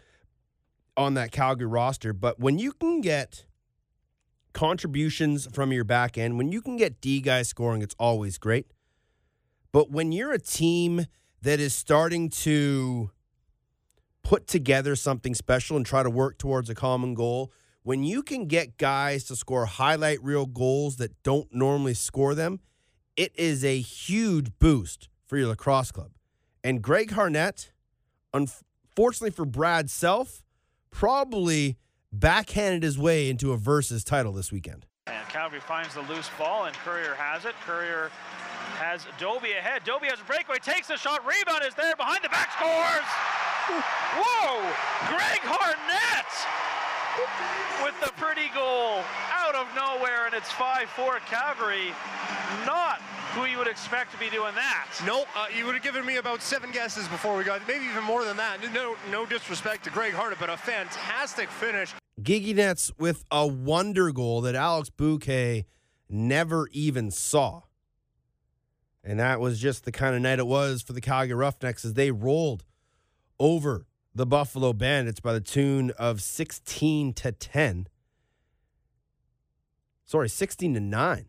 on 0.95 1.15
that 1.15 1.31
Calgary 1.31 1.67
roster. 1.67 2.13
But 2.13 2.39
when 2.39 2.59
you 2.59 2.71
can 2.71 3.01
get 3.01 3.45
contributions 4.53 5.47
from 5.53 5.71
your 5.71 5.83
back 5.83 6.17
end, 6.17 6.37
when 6.37 6.51
you 6.51 6.61
can 6.61 6.77
get 6.77 7.01
D 7.01 7.21
guys 7.21 7.47
scoring, 7.47 7.81
it's 7.81 7.95
always 7.99 8.37
great. 8.37 8.67
But 9.71 9.91
when 9.91 10.11
you're 10.11 10.33
a 10.33 10.39
team 10.39 11.05
that 11.41 11.59
is 11.59 11.73
starting 11.73 12.29
to 12.29 13.11
put 14.23 14.47
together 14.47 14.95
something 14.95 15.33
special 15.33 15.77
and 15.77 15.85
try 15.85 16.03
to 16.03 16.09
work 16.09 16.37
towards 16.37 16.69
a 16.69 16.75
common 16.75 17.13
goal, 17.13 17.51
when 17.87 18.03
you 18.03 18.21
can 18.21 18.47
get 18.47 18.77
guys 18.77 19.23
to 19.23 19.33
score 19.33 19.65
highlight 19.65 20.21
reel 20.21 20.45
goals 20.45 20.97
that 20.97 21.23
don't 21.23 21.47
normally 21.53 21.93
score 21.93 22.35
them, 22.35 22.59
it 23.15 23.31
is 23.39 23.63
a 23.63 23.79
huge 23.79 24.51
boost 24.59 25.07
for 25.25 25.37
your 25.37 25.47
lacrosse 25.47 25.89
club. 25.93 26.11
And 26.65 26.81
Greg 26.81 27.11
Harnett, 27.11 27.69
unfortunately 28.33 29.29
for 29.29 29.45
Brad 29.45 29.89
Self, 29.89 30.43
probably 30.91 31.77
backhanded 32.11 32.83
his 32.83 32.99
way 32.99 33.29
into 33.29 33.53
a 33.53 33.57
versus 33.57 34.03
title 34.03 34.33
this 34.33 34.51
weekend. 34.51 34.85
And 35.05 35.25
Calgary 35.29 35.61
finds 35.61 35.93
the 35.93 36.01
loose 36.01 36.29
ball, 36.37 36.65
and 36.65 36.75
Currier 36.75 37.15
has 37.15 37.45
it. 37.45 37.55
Currier 37.65 38.11
has 38.79 39.07
Dobbie 39.17 39.53
ahead. 39.53 39.85
Dobbie 39.85 40.07
has 40.07 40.19
a 40.19 40.25
breakaway, 40.25 40.57
takes 40.57 40.89
the 40.89 40.97
shot, 40.97 41.25
rebound 41.25 41.63
is 41.65 41.73
there, 41.75 41.95
behind 41.95 42.21
the 42.21 42.27
back, 42.27 42.51
scores! 42.51 43.07
Whoa! 44.19 44.59
Greg 45.07 45.39
Harnett 45.39 46.76
with 47.83 47.99
the 48.01 48.11
pretty 48.13 48.49
goal 48.53 49.01
out 49.31 49.55
of 49.55 49.67
nowhere, 49.75 50.25
and 50.25 50.35
it's 50.35 50.49
5-4 50.49 51.19
Calgary. 51.25 51.93
Not 52.65 52.99
who 53.33 53.45
you 53.45 53.57
would 53.57 53.67
expect 53.67 54.11
to 54.11 54.19
be 54.19 54.29
doing 54.29 54.55
that. 54.55 54.87
No, 55.05 55.25
uh, 55.35 55.47
you 55.55 55.65
would 55.65 55.75
have 55.75 55.83
given 55.83 56.05
me 56.05 56.17
about 56.17 56.41
seven 56.41 56.71
guesses 56.71 57.07
before 57.07 57.37
we 57.37 57.43
got, 57.43 57.67
maybe 57.67 57.85
even 57.85 58.03
more 58.03 58.23
than 58.23 58.37
that. 58.37 58.57
No, 58.73 58.95
no 59.11 59.25
disrespect 59.25 59.83
to 59.85 59.89
Greg 59.89 60.13
Harnett, 60.13 60.39
but 60.39 60.49
a 60.49 60.57
fantastic 60.57 61.49
finish. 61.49 61.93
Gigi 62.21 62.53
Nets 62.53 62.91
with 62.97 63.23
a 63.31 63.45
wonder 63.45 64.11
goal 64.11 64.41
that 64.41 64.55
Alex 64.55 64.89
Buque 64.89 65.65
never 66.09 66.67
even 66.71 67.11
saw. 67.11 67.61
And 69.03 69.19
that 69.19 69.39
was 69.39 69.59
just 69.59 69.85
the 69.85 69.91
kind 69.91 70.15
of 70.15 70.21
night 70.21 70.39
it 70.39 70.47
was 70.47 70.81
for 70.81 70.93
the 70.93 71.01
Calgary 71.01 71.35
Roughnecks 71.35 71.85
as 71.85 71.93
they 71.93 72.11
rolled 72.11 72.65
over 73.39 73.86
the 74.17 74.25
Buffalo 74.25 74.73
Bandits 74.73 75.19
by 75.19 75.31
the 75.31 75.39
tune 75.39 75.91
of 75.91 76.23
16 76.23 77.13
to 77.13 77.31
10. 77.31 77.87
Sorry, 80.05 80.27
16 80.27 80.73
to 80.73 80.79
9. 80.79 81.11
I've 81.11 81.27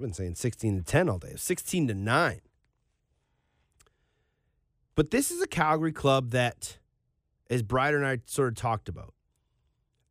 been 0.00 0.12
saying 0.12 0.34
16 0.34 0.78
to 0.78 0.82
10 0.82 1.08
all 1.08 1.18
day. 1.18 1.34
16 1.36 1.86
to 1.86 1.94
9. 1.94 2.40
But 4.96 5.12
this 5.12 5.30
is 5.30 5.40
a 5.40 5.46
Calgary 5.46 5.92
club 5.92 6.30
that, 6.30 6.78
as 7.48 7.62
Brian 7.62 7.94
and 7.94 8.04
I 8.04 8.18
sort 8.26 8.48
of 8.48 8.56
talked 8.56 8.88
about, 8.88 9.14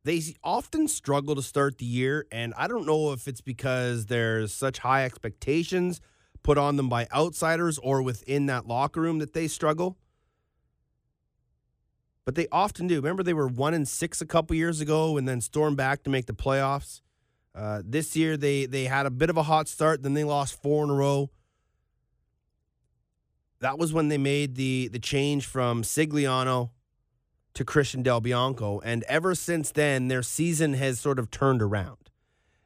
they 0.02 0.22
often 0.42 0.88
struggle 0.88 1.34
to 1.34 1.42
start 1.42 1.76
the 1.76 1.84
year, 1.84 2.26
and 2.32 2.54
I 2.56 2.68
don't 2.68 2.86
know 2.86 3.12
if 3.12 3.28
it's 3.28 3.42
because 3.42 4.06
there's 4.06 4.50
such 4.50 4.78
high 4.78 5.04
expectations 5.04 6.00
put 6.42 6.56
on 6.56 6.76
them 6.76 6.88
by 6.88 7.06
outsiders 7.14 7.78
or 7.78 8.00
within 8.00 8.46
that 8.46 8.66
locker 8.66 9.02
room 9.02 9.18
that 9.18 9.34
they 9.34 9.46
struggle. 9.46 9.98
But 12.24 12.36
they 12.36 12.46
often 12.52 12.86
do. 12.86 12.96
Remember, 12.96 13.22
they 13.22 13.34
were 13.34 13.48
one 13.48 13.74
and 13.74 13.86
six 13.86 14.20
a 14.20 14.26
couple 14.26 14.54
years 14.54 14.80
ago, 14.80 15.16
and 15.16 15.28
then 15.28 15.40
stormed 15.40 15.76
back 15.76 16.04
to 16.04 16.10
make 16.10 16.26
the 16.26 16.32
playoffs. 16.32 17.00
Uh, 17.54 17.82
this 17.84 18.16
year, 18.16 18.36
they 18.36 18.66
they 18.66 18.84
had 18.84 19.06
a 19.06 19.10
bit 19.10 19.28
of 19.28 19.36
a 19.36 19.42
hot 19.42 19.68
start, 19.68 20.02
then 20.02 20.14
they 20.14 20.24
lost 20.24 20.60
four 20.62 20.84
in 20.84 20.90
a 20.90 20.94
row. 20.94 21.30
That 23.60 23.78
was 23.78 23.92
when 23.92 24.08
they 24.08 24.18
made 24.18 24.54
the 24.54 24.88
the 24.88 24.98
change 24.98 25.46
from 25.46 25.82
Scigliano 25.82 26.70
to 27.54 27.64
Christian 27.64 28.02
Del 28.02 28.20
Bianco. 28.20 28.80
And 28.80 29.02
ever 29.04 29.34
since 29.34 29.70
then, 29.70 30.08
their 30.08 30.22
season 30.22 30.74
has 30.74 30.98
sort 30.98 31.18
of 31.18 31.30
turned 31.30 31.62
around. 31.62 32.10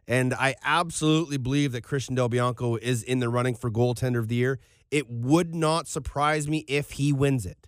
And 0.09 0.33
I 0.35 0.55
absolutely 0.63 1.37
believe 1.37 1.73
that 1.73 1.83
Christian 1.83 2.15
Del 2.15 2.29
Bianco 2.29 2.77
is 2.77 3.03
in 3.03 3.19
the 3.19 3.29
running 3.29 3.57
for 3.57 3.71
goaltender 3.71 4.19
of 4.19 4.29
the 4.29 4.37
year. 4.37 4.61
It 4.91 5.11
would 5.11 5.55
not 5.55 5.89
surprise 5.89 6.47
me 6.49 6.65
if 6.69 6.93
he 6.93 7.13
wins 7.13 7.45
it. 7.45 7.67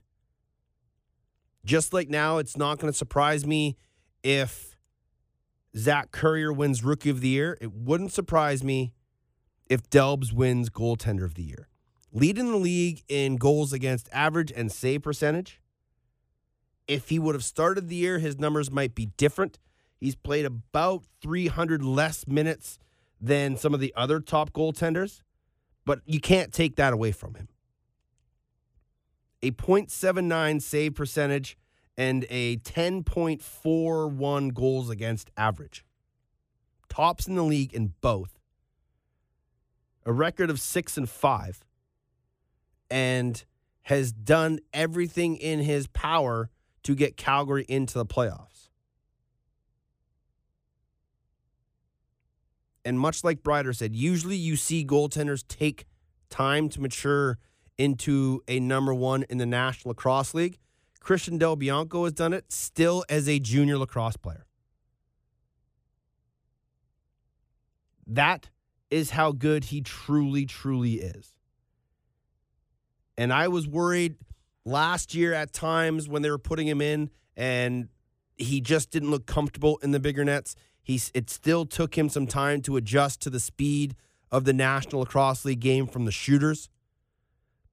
Just 1.64 1.92
like 1.92 2.08
now, 2.08 2.38
it's 2.38 2.56
not 2.56 2.78
going 2.78 2.92
to 2.92 2.96
surprise 2.96 3.46
me 3.46 3.76
if 4.22 4.76
Zach 5.76 6.10
Currier 6.10 6.52
wins 6.52 6.82
rookie 6.82 7.10
of 7.10 7.20
the 7.20 7.28
year. 7.28 7.58
It 7.60 7.72
wouldn't 7.72 8.12
surprise 8.12 8.64
me 8.64 8.94
if 9.68 9.88
Delbs 9.90 10.32
wins 10.32 10.70
goaltender 10.70 11.24
of 11.24 11.34
the 11.34 11.42
year. 11.42 11.68
Leading 12.12 12.50
the 12.50 12.56
league 12.56 13.02
in 13.08 13.36
goals 13.36 13.72
against 13.72 14.08
average 14.12 14.50
and 14.54 14.72
save 14.72 15.02
percentage. 15.02 15.60
If 16.86 17.10
he 17.10 17.18
would 17.18 17.34
have 17.34 17.44
started 17.44 17.88
the 17.88 17.96
year, 17.96 18.18
his 18.18 18.38
numbers 18.38 18.70
might 18.70 18.94
be 18.94 19.06
different. 19.18 19.58
He's 20.00 20.16
played 20.16 20.46
about 20.46 21.04
300 21.20 21.82
less 21.82 22.26
minutes 22.26 22.78
than 23.20 23.56
some 23.56 23.74
of 23.74 23.80
the 23.80 23.92
other 23.94 24.20
top 24.20 24.52
goaltenders, 24.52 25.20
but 25.84 26.00
you 26.06 26.20
can't 26.20 26.52
take 26.52 26.76
that 26.76 26.92
away 26.94 27.12
from 27.12 27.34
him. 27.34 27.48
A 29.42 29.52
.79 29.52 30.60
save 30.60 30.94
percentage 30.94 31.56
and 31.96 32.26
a 32.30 32.56
10.41 32.58 34.54
goals 34.54 34.90
against 34.90 35.30
average. 35.36 35.84
Tops 36.88 37.26
in 37.26 37.34
the 37.34 37.42
league 37.42 37.72
in 37.72 37.94
both. 38.00 38.38
A 40.06 40.12
record 40.12 40.50
of 40.50 40.60
6 40.60 40.96
and 40.96 41.08
5 41.08 41.64
and 42.90 43.44
has 43.82 44.12
done 44.12 44.60
everything 44.72 45.36
in 45.36 45.60
his 45.60 45.86
power 45.88 46.50
to 46.82 46.94
get 46.94 47.16
Calgary 47.16 47.64
into 47.68 47.94
the 47.94 48.06
playoffs. 48.06 48.68
And 52.84 52.98
much 52.98 53.22
like 53.22 53.42
Brider 53.42 53.74
said, 53.74 53.94
usually 53.94 54.36
you 54.36 54.56
see 54.56 54.84
goaltenders 54.84 55.46
take 55.46 55.84
time 56.30 56.68
to 56.70 56.80
mature 56.80 57.38
into 57.78 58.42
a 58.48 58.60
number 58.60 58.92
one 58.92 59.22
in 59.30 59.38
the 59.38 59.46
National 59.46 59.90
Lacrosse 59.90 60.34
League. 60.34 60.58
Christian 61.00 61.38
Del 61.38 61.56
Bianco 61.56 62.04
has 62.04 62.12
done 62.12 62.32
it 62.32 62.52
still 62.52 63.04
as 63.08 63.28
a 63.28 63.38
junior 63.38 63.78
lacrosse 63.78 64.16
player. 64.16 64.44
That 68.06 68.50
is 68.90 69.10
how 69.10 69.32
good 69.32 69.64
he 69.64 69.80
truly, 69.80 70.44
truly 70.44 70.94
is. 70.94 71.32
And 73.16 73.32
I 73.32 73.48
was 73.48 73.66
worried 73.66 74.16
last 74.64 75.14
year 75.14 75.32
at 75.32 75.52
times 75.52 76.08
when 76.08 76.22
they 76.22 76.30
were 76.30 76.38
putting 76.38 76.66
him 76.66 76.80
in 76.80 77.10
and 77.36 77.88
he 78.36 78.60
just 78.60 78.90
didn't 78.90 79.10
look 79.10 79.26
comfortable 79.26 79.78
in 79.82 79.90
the 79.90 80.00
bigger 80.00 80.24
nets. 80.24 80.54
He's, 80.82 81.10
it 81.14 81.28
still 81.28 81.66
took 81.66 81.98
him 81.98 82.08
some 82.08 82.26
time 82.26 82.62
to 82.62 82.76
adjust 82.76 83.20
to 83.22 83.30
the 83.30 83.40
speed 83.40 83.94
of 84.30 84.44
the 84.44 84.52
National 84.52 85.00
Lacrosse 85.00 85.44
League 85.44 85.60
game 85.60 85.86
from 85.86 86.04
the 86.04 86.12
shooters. 86.12 86.68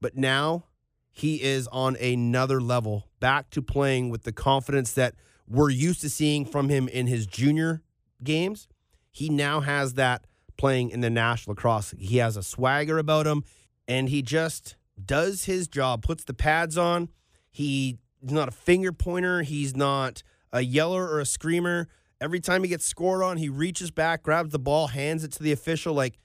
But 0.06 0.16
now 0.16 0.66
he 1.12 1.42
is 1.42 1.68
on 1.70 1.96
another 1.96 2.62
level, 2.62 3.08
back 3.20 3.50
to 3.50 3.62
playing 3.64 4.12
with 4.12 4.22
the 4.22 4.32
confidence 4.32 4.92
that 4.92 5.16
we're 5.48 5.72
used 5.72 6.02
to 6.02 6.12
seeing 6.12 6.46
from 6.46 6.70
him 6.70 6.88
in 6.88 7.08
his 7.08 7.26
junior 7.26 7.82
games. 8.24 8.68
He 9.10 9.30
now 9.30 9.62
has 9.62 9.96
that 9.96 10.28
playing 10.58 10.92
in 10.92 11.02
the 11.02 11.10
National 11.10 11.54
Lacrosse 11.54 11.96
He 11.98 12.18
has 12.18 12.38
a 12.38 12.44
swagger 12.44 13.00
about 13.00 13.26
him, 13.26 13.46
and 13.88 14.08
he 14.08 14.22
just 14.22 14.76
does 15.04 15.46
his 15.46 15.68
job, 15.68 16.04
puts 16.04 16.24
the 16.24 16.36
pads 16.36 16.78
on. 16.78 17.10
He's 17.50 17.96
not 18.22 18.48
a 18.48 18.52
finger 18.52 18.92
pointer. 18.92 19.42
He's 19.42 19.76
not 19.76 20.22
a 20.54 20.62
yeller 20.62 21.10
or 21.10 21.20
a 21.20 21.26
screamer. 21.26 21.88
Every 22.22 22.40
time 22.40 22.62
he 22.62 22.70
gets 22.70 22.86
scored 22.86 23.24
on, 23.24 23.38
he 23.38 23.50
reaches 23.50 23.90
back, 23.90 24.22
grabs 24.22 24.52
the 24.52 24.60
ball, 24.60 24.86
hands 24.86 25.24
it 25.24 25.32
to 25.32 25.42
the 25.42 25.52
official. 25.52 25.96
Like 25.96 26.20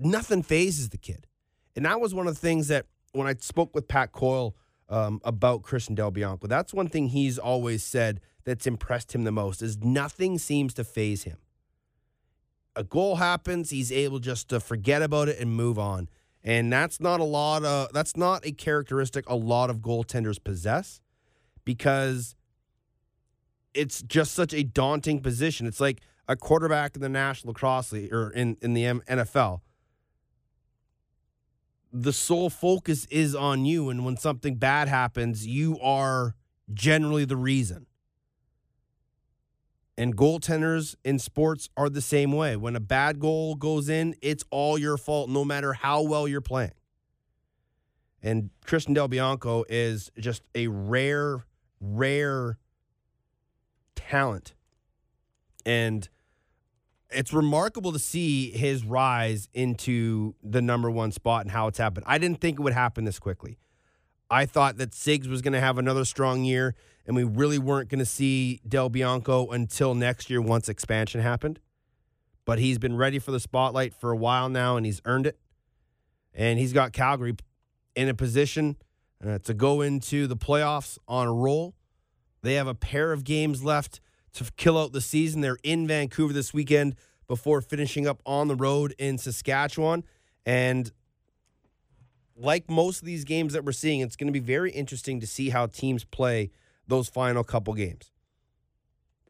nothing 0.00 0.42
phases 0.42 0.88
the 0.88 0.98
kid. 0.98 1.28
And 1.76 1.84
that 1.84 2.00
was 2.00 2.12
one 2.12 2.26
of 2.26 2.34
the 2.34 2.40
things 2.40 2.66
that 2.66 2.86
when 3.12 3.26
I 3.26 3.34
spoke 3.40 3.74
with 3.74 3.88
Pat 3.88 4.12
Coyle 4.12 4.56
um, 4.88 5.20
about 5.24 5.62
Christian 5.62 5.94
Del 5.94 6.10
Bianco, 6.10 6.46
that's 6.46 6.72
one 6.74 6.88
thing 6.88 7.08
he's 7.08 7.38
always 7.38 7.82
said 7.82 8.20
that's 8.44 8.66
impressed 8.66 9.14
him 9.14 9.24
the 9.24 9.32
most 9.32 9.62
is 9.62 9.78
nothing 9.78 10.38
seems 10.38 10.74
to 10.74 10.84
phase 10.84 11.24
him. 11.24 11.38
A 12.76 12.84
goal 12.84 13.16
happens, 13.16 13.70
he's 13.70 13.90
able 13.92 14.20
just 14.20 14.48
to 14.48 14.60
forget 14.60 15.02
about 15.02 15.28
it 15.28 15.38
and 15.38 15.54
move 15.54 15.78
on. 15.78 16.08
And 16.42 16.72
that's 16.72 17.00
not 17.00 17.20
a 17.20 17.24
lot 17.24 17.64
of 17.64 17.92
that's 17.92 18.16
not 18.16 18.46
a 18.46 18.52
characteristic 18.52 19.28
a 19.28 19.34
lot 19.34 19.68
of 19.68 19.78
goaltenders 19.78 20.42
possess 20.42 21.02
because 21.64 22.34
it's 23.74 24.02
just 24.02 24.32
such 24.32 24.54
a 24.54 24.62
daunting 24.62 25.20
position. 25.20 25.66
It's 25.66 25.80
like 25.80 26.00
a 26.28 26.36
quarterback 26.36 26.96
in 26.96 27.02
the 27.02 27.08
National 27.08 27.50
Lacrosse 27.50 27.92
League 27.92 28.12
or 28.12 28.30
in, 28.30 28.56
in 28.62 28.72
the 28.72 28.84
NFL. 28.84 29.60
The 31.92 32.12
sole 32.12 32.50
focus 32.50 33.06
is 33.06 33.34
on 33.34 33.64
you, 33.64 33.90
and 33.90 34.04
when 34.04 34.16
something 34.16 34.56
bad 34.56 34.88
happens, 34.88 35.46
you 35.46 35.78
are 35.80 36.34
generally 36.72 37.24
the 37.24 37.36
reason. 37.36 37.86
And 39.98 40.16
goaltenders 40.16 40.94
in 41.04 41.18
sports 41.18 41.68
are 41.76 41.90
the 41.90 42.00
same 42.00 42.32
way. 42.32 42.56
When 42.56 42.74
a 42.74 42.80
bad 42.80 43.18
goal 43.18 43.54
goes 43.54 43.88
in, 43.88 44.14
it's 44.22 44.44
all 44.50 44.78
your 44.78 44.96
fault, 44.96 45.28
no 45.28 45.44
matter 45.44 45.72
how 45.74 46.02
well 46.02 46.26
you're 46.26 46.40
playing. 46.40 46.72
And 48.22 48.50
Christian 48.64 48.94
Del 48.94 49.08
Bianco 49.08 49.64
is 49.68 50.10
just 50.18 50.42
a 50.54 50.68
rare, 50.68 51.44
rare 51.80 52.58
talent. 53.94 54.54
And 55.66 56.08
it's 57.12 57.32
remarkable 57.32 57.92
to 57.92 57.98
see 57.98 58.50
his 58.50 58.84
rise 58.84 59.48
into 59.52 60.34
the 60.42 60.62
number 60.62 60.90
one 60.90 61.12
spot 61.12 61.42
and 61.42 61.50
how 61.50 61.66
it's 61.66 61.78
happened. 61.78 62.04
I 62.06 62.18
didn't 62.18 62.40
think 62.40 62.58
it 62.58 62.62
would 62.62 62.72
happen 62.72 63.04
this 63.04 63.18
quickly. 63.18 63.58
I 64.30 64.46
thought 64.46 64.76
that 64.78 64.92
Sigs 64.92 65.26
was 65.26 65.42
going 65.42 65.54
to 65.54 65.60
have 65.60 65.76
another 65.76 66.04
strong 66.04 66.44
year, 66.44 66.76
and 67.04 67.16
we 67.16 67.24
really 67.24 67.58
weren't 67.58 67.88
going 67.88 67.98
to 67.98 68.06
see 68.06 68.60
Del 68.66 68.88
Bianco 68.88 69.48
until 69.48 69.94
next 69.94 70.30
year 70.30 70.40
once 70.40 70.68
expansion 70.68 71.20
happened. 71.20 71.58
But 72.44 72.60
he's 72.60 72.78
been 72.78 72.96
ready 72.96 73.18
for 73.18 73.32
the 73.32 73.40
spotlight 73.40 73.92
for 73.92 74.12
a 74.12 74.16
while 74.16 74.48
now, 74.48 74.76
and 74.76 74.86
he's 74.86 75.02
earned 75.04 75.26
it. 75.26 75.38
And 76.32 76.60
he's 76.60 76.72
got 76.72 76.92
Calgary 76.92 77.34
in 77.96 78.08
a 78.08 78.14
position 78.14 78.76
uh, 79.26 79.38
to 79.38 79.52
go 79.52 79.80
into 79.80 80.28
the 80.28 80.36
playoffs 80.36 80.96
on 81.08 81.26
a 81.26 81.32
roll. 81.32 81.74
They 82.42 82.54
have 82.54 82.68
a 82.68 82.74
pair 82.74 83.12
of 83.12 83.24
games 83.24 83.64
left 83.64 84.00
to 84.34 84.50
kill 84.56 84.78
out 84.78 84.92
the 84.92 85.00
season. 85.00 85.40
They're 85.40 85.58
in 85.62 85.86
Vancouver 85.86 86.32
this 86.32 86.54
weekend 86.54 86.96
before 87.26 87.60
finishing 87.60 88.06
up 88.06 88.20
on 88.26 88.48
the 88.48 88.56
road 88.56 88.94
in 88.98 89.18
Saskatchewan. 89.18 90.04
And 90.44 90.90
like 92.36 92.70
most 92.70 93.00
of 93.00 93.06
these 93.06 93.24
games 93.24 93.52
that 93.52 93.64
we're 93.64 93.72
seeing, 93.72 94.00
it's 94.00 94.16
going 94.16 94.26
to 94.26 94.32
be 94.32 94.44
very 94.44 94.70
interesting 94.72 95.20
to 95.20 95.26
see 95.26 95.50
how 95.50 95.66
teams 95.66 96.04
play 96.04 96.50
those 96.86 97.08
final 97.08 97.44
couple 97.44 97.74
games. 97.74 98.10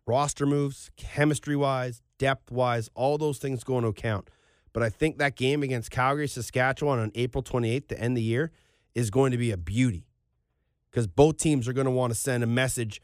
Roster 0.07 0.47
moves, 0.47 0.91
chemistry 0.97 1.57
wise, 1.57 2.03
depth 2.19 2.51
wise, 2.51 2.89
all 2.95 3.19
those 3.19 3.39
things 3.39 3.65
go 3.65 3.79
into 3.79 3.89
account. 3.89 4.29
But 4.73 4.83
I 4.83 4.89
think 4.89 5.19
that 5.19 5.37
game 5.37 5.63
against 5.63 5.91
Calgary, 5.91 6.29
Saskatchewan 6.29 6.99
on 6.99 7.13
April 7.15 7.43
28th 7.43 7.89
to 7.89 8.01
end 8.01 8.17
the 8.17 8.23
year 8.23 8.51
is 8.95 9.11
going 9.11 9.33
to 9.33 9.39
be 9.39 9.51
a 9.51 9.57
beauty 9.57 10.07
because 10.91 11.07
both 11.07 11.37
teams 11.37 11.69
are 11.69 11.73
going 11.73 11.87
to 11.87 11.91
want 11.91 12.13
to 12.13 12.19
send 12.19 12.43
a 12.43 12.47
message 12.47 13.01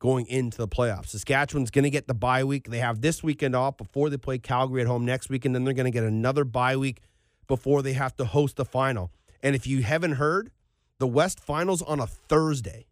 going 0.00 0.26
into 0.26 0.58
the 0.58 0.66
playoffs. 0.66 1.08
Saskatchewan's 1.08 1.70
going 1.70 1.84
to 1.84 1.90
get 1.90 2.08
the 2.08 2.14
bye 2.14 2.42
week. 2.42 2.68
They 2.68 2.78
have 2.78 3.02
this 3.02 3.22
weekend 3.22 3.54
off 3.54 3.76
before 3.76 4.10
they 4.10 4.16
play 4.16 4.38
Calgary 4.38 4.80
at 4.80 4.88
home 4.88 5.04
next 5.04 5.28
week, 5.28 5.44
and 5.44 5.54
then 5.54 5.62
they're 5.62 5.74
going 5.74 5.84
to 5.84 5.92
get 5.92 6.02
another 6.04 6.44
bye 6.44 6.76
week 6.76 7.02
before 7.46 7.82
they 7.82 7.92
have 7.92 8.16
to 8.16 8.24
host 8.24 8.56
the 8.56 8.64
final. 8.64 9.12
And 9.42 9.54
if 9.54 9.66
you 9.66 9.82
haven't 9.82 10.12
heard, 10.12 10.50
the 10.98 11.06
West 11.06 11.38
Finals 11.38 11.82
on 11.82 12.00
a 12.00 12.06
Thursday. 12.06 12.86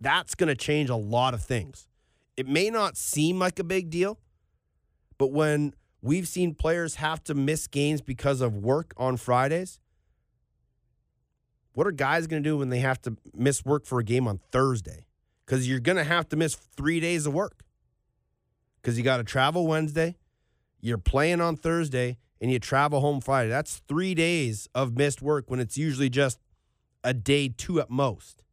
That's 0.00 0.34
going 0.34 0.48
to 0.48 0.54
change 0.54 0.90
a 0.90 0.96
lot 0.96 1.32
of 1.34 1.42
things. 1.42 1.86
It 2.36 2.48
may 2.48 2.70
not 2.70 2.96
seem 2.96 3.38
like 3.38 3.58
a 3.58 3.64
big 3.64 3.90
deal, 3.90 4.18
but 5.18 5.30
when 5.30 5.74
we've 6.00 6.26
seen 6.26 6.54
players 6.54 6.96
have 6.96 7.22
to 7.24 7.34
miss 7.34 7.66
games 7.66 8.00
because 8.00 8.40
of 8.40 8.56
work 8.56 8.94
on 8.96 9.16
Fridays, 9.16 9.78
what 11.74 11.86
are 11.86 11.92
guys 11.92 12.26
going 12.26 12.42
to 12.42 12.48
do 12.48 12.58
when 12.58 12.70
they 12.70 12.78
have 12.78 13.00
to 13.02 13.16
miss 13.34 13.64
work 13.64 13.84
for 13.84 14.00
a 14.00 14.04
game 14.04 14.26
on 14.26 14.40
Thursday? 14.50 15.06
Because 15.50 15.68
you're 15.68 15.80
going 15.80 15.96
to 15.96 16.04
have 16.04 16.28
to 16.28 16.36
miss 16.36 16.54
three 16.54 17.00
days 17.00 17.26
of 17.26 17.34
work. 17.34 17.64
because 18.80 18.96
you 18.96 19.02
got 19.02 19.16
to 19.16 19.24
travel 19.24 19.66
Wednesday, 19.66 20.16
you're 20.80 20.96
playing 20.96 21.40
on 21.40 21.56
Thursday, 21.56 22.18
and 22.40 22.52
you 22.52 22.60
travel 22.60 23.00
home 23.00 23.20
Friday. 23.20 23.50
That's 23.50 23.82
three 23.88 24.14
days 24.14 24.68
of 24.76 24.96
missed 24.96 25.20
work 25.20 25.50
when 25.50 25.58
it's 25.58 25.76
usually 25.76 26.08
just 26.08 26.38
a 27.02 27.12
day, 27.12 27.48
two 27.48 27.80
at 27.80 27.90
most. 27.90 28.44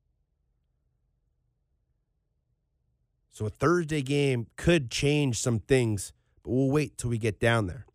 So 3.30 3.46
a 3.46 3.52
Thursday 3.52 4.02
game 4.02 4.48
could 4.56 4.90
change 4.90 5.40
some 5.40 5.60
things, 5.60 6.12
but 6.42 6.50
we'll 6.52 6.72
wait 6.72 6.98
till 6.98 7.12
we 7.12 7.20
get 7.20 7.40
down 7.40 7.68
there. 7.68 7.86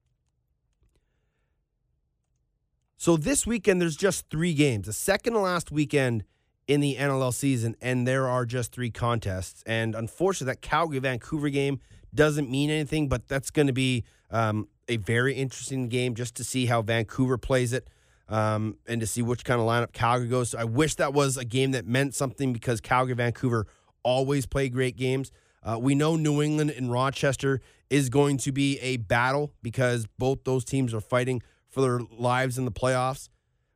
So 2.96 3.16
this 3.16 3.48
weekend, 3.48 3.82
there's 3.82 3.96
just 3.96 4.30
three 4.30 4.54
games. 4.54 4.86
The 4.86 4.92
second 4.92 5.32
to 5.32 5.40
last 5.40 5.72
weekend 5.72 6.22
in 6.68 6.80
the 6.80 6.96
NLL 6.96 7.34
season, 7.34 7.76
and 7.80 8.06
there 8.06 8.28
are 8.28 8.46
just 8.46 8.72
three 8.72 8.90
contests. 8.90 9.62
And 9.66 9.94
unfortunately, 9.94 10.52
that 10.52 10.62
Calgary 10.62 11.00
Vancouver 11.00 11.48
game 11.50 11.80
doesn't 12.14 12.50
mean 12.50 12.70
anything, 12.70 13.08
but 13.08 13.28
that's 13.28 13.50
going 13.50 13.66
to 13.66 13.72
be 13.72 14.04
um, 14.30 14.68
a 14.88 14.96
very 14.96 15.34
interesting 15.34 15.88
game 15.88 16.14
just 16.14 16.34
to 16.36 16.44
see 16.44 16.66
how 16.66 16.82
Vancouver 16.82 17.38
plays 17.38 17.72
it 17.72 17.88
um, 18.28 18.76
and 18.86 19.00
to 19.00 19.06
see 19.06 19.22
which 19.22 19.44
kind 19.44 19.60
of 19.60 19.66
lineup 19.66 19.92
Calgary 19.92 20.28
goes. 20.28 20.50
So 20.50 20.58
I 20.58 20.64
wish 20.64 20.94
that 20.96 21.12
was 21.12 21.36
a 21.36 21.44
game 21.44 21.72
that 21.72 21.86
meant 21.86 22.14
something 22.14 22.52
because 22.52 22.80
Calgary 22.80 23.14
Vancouver 23.14 23.66
always 24.02 24.46
play 24.46 24.68
great 24.68 24.96
games. 24.96 25.30
Uh, 25.62 25.78
we 25.80 25.94
know 25.94 26.16
New 26.16 26.42
England 26.42 26.70
and 26.70 26.90
Rochester 26.90 27.60
is 27.88 28.08
going 28.08 28.36
to 28.38 28.52
be 28.52 28.78
a 28.80 28.96
battle 28.96 29.52
because 29.62 30.06
both 30.18 30.44
those 30.44 30.64
teams 30.64 30.92
are 30.92 31.00
fighting 31.00 31.42
for 31.68 31.80
their 31.82 32.00
lives 32.10 32.58
in 32.58 32.64
the 32.64 32.72
playoffs. 32.72 33.28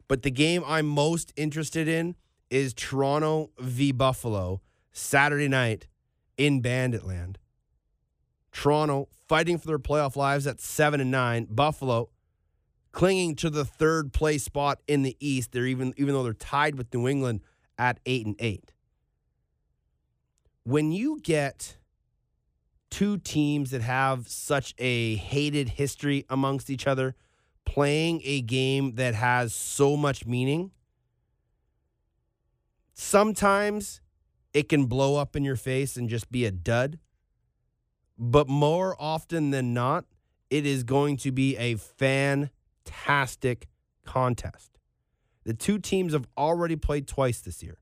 But 0.09 0.23
the 0.23 0.31
game 0.31 0.63
I'm 0.67 0.87
most 0.87 1.33
interested 1.37 1.87
in 1.89 2.17
is 2.51 2.74
Toronto 2.74 3.51
v 3.59 3.93
Buffalo 3.93 4.60
Saturday 4.93 5.48
night 5.48 5.86
in 6.36 6.62
Banditland. 6.62 7.36
Toronto 8.52 9.09
fighting 9.28 9.59
for 9.59 9.66
their 9.66 9.78
playoff 9.78 10.16
lives 10.16 10.47
at 10.47 10.60
7 10.60 11.01
and 11.01 11.10
9. 11.10 11.48
Buffalo 11.51 12.09
clinging 12.93 13.35
to 13.36 13.51
the 13.51 13.64
third 13.64 14.12
place 14.12 14.44
spot 14.44 14.81
in 14.89 15.02
the 15.02 15.16
East. 15.20 15.52
They're 15.52 15.66
even 15.66 15.93
even 15.97 16.14
though 16.14 16.23
they're 16.23 16.32
tied 16.32 16.77
with 16.77 16.93
New 16.94 17.06
England 17.06 17.43
at 17.77 18.01
8 18.06 18.27
and 18.27 18.36
8. 18.39 18.73
When 20.64 20.93
you 20.93 21.20
get 21.20 21.77
two 22.90 23.18
teams 23.18 23.70
that 23.73 23.82
have 23.82 24.28
such 24.28 24.74
a 24.78 25.16
hated 25.16 25.68
history 25.70 26.24
amongst 26.31 26.70
each 26.70 26.86
other 26.86 27.14
playing 27.66 28.23
a 28.24 28.40
game 28.40 28.94
that 28.94 29.14
has 29.14 29.52
so 29.55 29.97
much 29.97 30.24
meaning, 30.24 30.70
sometimes 32.97 34.01
it 34.52 34.68
can 34.68 34.86
blow 34.86 35.16
up 35.16 35.36
in 35.36 35.44
your 35.44 35.56
face 35.56 35.97
and 35.97 36.09
just 36.09 36.32
be 36.32 36.44
a 36.47 36.51
dud. 36.51 36.98
But 38.18 38.48
more 38.48 38.97
often 38.98 39.51
than 39.51 39.74
not, 39.74 40.06
it 40.48 40.64
is 40.64 40.82
going 40.82 41.18
to 41.18 41.31
be 41.31 41.56
a 41.59 41.74
fantastic 41.77 43.68
contest. 44.05 44.78
The 45.44 45.52
two 45.52 45.78
teams 45.78 46.14
have 46.14 46.27
already 46.36 46.74
played 46.74 47.06
twice 47.06 47.40
this 47.40 47.62
year. 47.62 47.78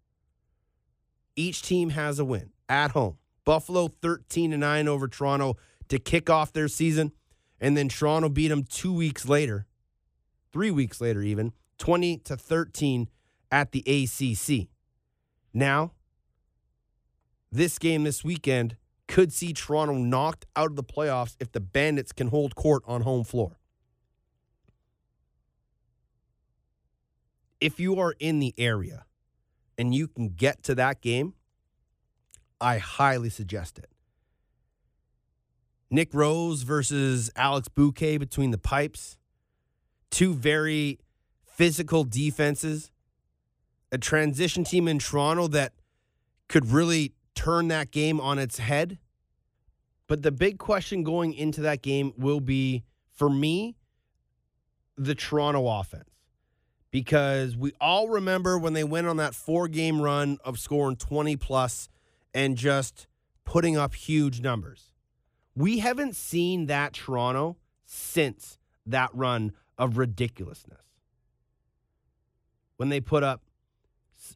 Each 1.36 1.62
team 1.62 1.90
has 1.90 2.18
a 2.18 2.24
win 2.24 2.50
at 2.68 2.90
home. 2.90 3.18
Buffalo 3.44 3.88
13 3.88 4.50
to 4.50 4.58
9 4.58 4.88
over 4.88 5.06
Toronto 5.06 5.56
to 5.88 5.98
kick 5.98 6.28
off 6.28 6.52
their 6.52 6.68
season. 6.68 7.12
And 7.60 7.76
then 7.76 7.88
Toronto 7.88 8.28
beat 8.28 8.48
them 8.48 8.64
two 8.64 8.92
weeks 8.92 9.28
later, 9.28 9.66
three 10.52 10.70
weeks 10.70 11.00
later, 11.00 11.22
even 11.22 11.52
20 11.78 12.18
to 12.18 12.36
13 12.36 13.08
at 13.50 13.70
the 13.72 13.80
ACC. 13.86 14.73
Now, 15.54 15.92
this 17.52 17.78
game 17.78 18.02
this 18.02 18.24
weekend 18.24 18.76
could 19.06 19.32
see 19.32 19.52
Toronto 19.52 19.94
knocked 19.94 20.46
out 20.56 20.70
of 20.70 20.76
the 20.76 20.82
playoffs 20.82 21.36
if 21.38 21.52
the 21.52 21.60
Bandits 21.60 22.12
can 22.12 22.28
hold 22.28 22.56
court 22.56 22.82
on 22.86 23.02
home 23.02 23.22
floor. 23.22 23.60
If 27.60 27.78
you 27.78 27.98
are 28.00 28.14
in 28.18 28.40
the 28.40 28.52
area 28.58 29.04
and 29.78 29.94
you 29.94 30.08
can 30.08 30.30
get 30.30 30.64
to 30.64 30.74
that 30.74 31.00
game, 31.00 31.34
I 32.60 32.78
highly 32.78 33.30
suggest 33.30 33.78
it. 33.78 33.88
Nick 35.90 36.12
Rose 36.12 36.62
versus 36.62 37.30
Alex 37.36 37.68
Buque 37.68 38.18
between 38.18 38.50
the 38.50 38.58
pipes. 38.58 39.16
Two 40.10 40.34
very 40.34 40.98
physical 41.44 42.02
defenses. 42.02 42.90
A 43.94 43.98
transition 43.98 44.64
team 44.64 44.88
in 44.88 44.98
Toronto 44.98 45.46
that 45.46 45.72
could 46.48 46.72
really 46.72 47.12
turn 47.36 47.68
that 47.68 47.92
game 47.92 48.20
on 48.20 48.40
its 48.40 48.58
head. 48.58 48.98
But 50.08 50.22
the 50.22 50.32
big 50.32 50.58
question 50.58 51.04
going 51.04 51.32
into 51.32 51.60
that 51.60 51.80
game 51.80 52.12
will 52.16 52.40
be 52.40 52.82
for 53.12 53.30
me, 53.30 53.76
the 54.96 55.14
Toronto 55.14 55.68
offense. 55.68 56.10
Because 56.90 57.56
we 57.56 57.72
all 57.80 58.08
remember 58.08 58.58
when 58.58 58.72
they 58.72 58.82
went 58.82 59.06
on 59.06 59.16
that 59.18 59.32
four 59.32 59.68
game 59.68 60.00
run 60.00 60.38
of 60.44 60.58
scoring 60.58 60.96
20 60.96 61.36
plus 61.36 61.88
and 62.34 62.56
just 62.56 63.06
putting 63.44 63.76
up 63.76 63.94
huge 63.94 64.40
numbers. 64.40 64.90
We 65.54 65.78
haven't 65.78 66.16
seen 66.16 66.66
that 66.66 66.94
Toronto 66.94 67.58
since 67.84 68.58
that 68.86 69.10
run 69.14 69.52
of 69.78 69.98
ridiculousness. 69.98 70.80
When 72.76 72.88
they 72.88 72.98
put 72.98 73.22
up 73.22 73.43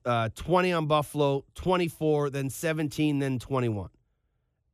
uh, 0.05 0.31
20 0.35 0.73
on 0.73 0.87
Buffalo, 0.87 1.45
24, 1.55 2.31
then 2.31 2.51
17, 2.51 3.19
then 3.19 3.39
21. 3.39 3.91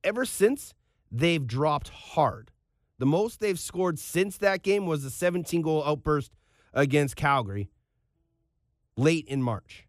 Ever 0.03 0.25
since, 0.25 0.75
they've 1.11 1.47
dropped 1.47 1.89
hard. 1.89 2.51
The 2.99 3.07
most 3.07 3.41
they've 3.41 3.59
scored 3.59 3.99
since 3.99 4.37
that 4.39 4.63
game 4.63 4.87
was 4.87 5.05
a 5.05 5.11
17 5.11 5.63
goal 5.63 5.83
outburst 5.85 6.33
against 6.73 7.17
Calgary 7.17 7.71
late 8.97 9.27
in 9.27 9.43
March. 9.43 9.87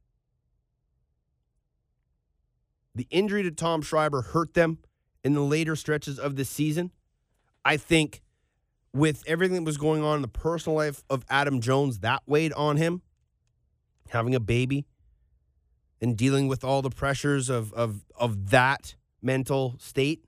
The 2.95 3.07
injury 3.09 3.43
to 3.43 3.51
Tom 3.51 3.81
Schreiber 3.81 4.21
hurt 4.21 4.53
them 4.53 4.79
in 5.23 5.33
the 5.33 5.41
later 5.41 5.75
stretches 5.75 6.17
of 6.17 6.35
the 6.35 6.45
season. 6.45 6.91
I 7.63 7.77
think 7.77 8.21
with 8.93 9.23
everything 9.27 9.57
that 9.57 9.63
was 9.63 9.77
going 9.77 10.01
on 10.03 10.17
in 10.17 10.21
the 10.21 10.27
personal 10.27 10.77
life 10.77 11.03
of 11.09 11.25
Adam 11.29 11.59
Jones, 11.59 11.99
that 11.99 12.23
weighed 12.25 12.53
on 12.53 12.77
him. 12.77 13.01
Having 14.09 14.35
a 14.35 14.39
baby 14.39 14.85
and 16.01 16.17
dealing 16.17 16.47
with 16.47 16.63
all 16.63 16.81
the 16.81 16.89
pressures 16.89 17.49
of 17.49 17.73
of 17.73 18.05
of 18.15 18.49
that 18.51 18.95
mental 19.21 19.75
state. 19.79 20.25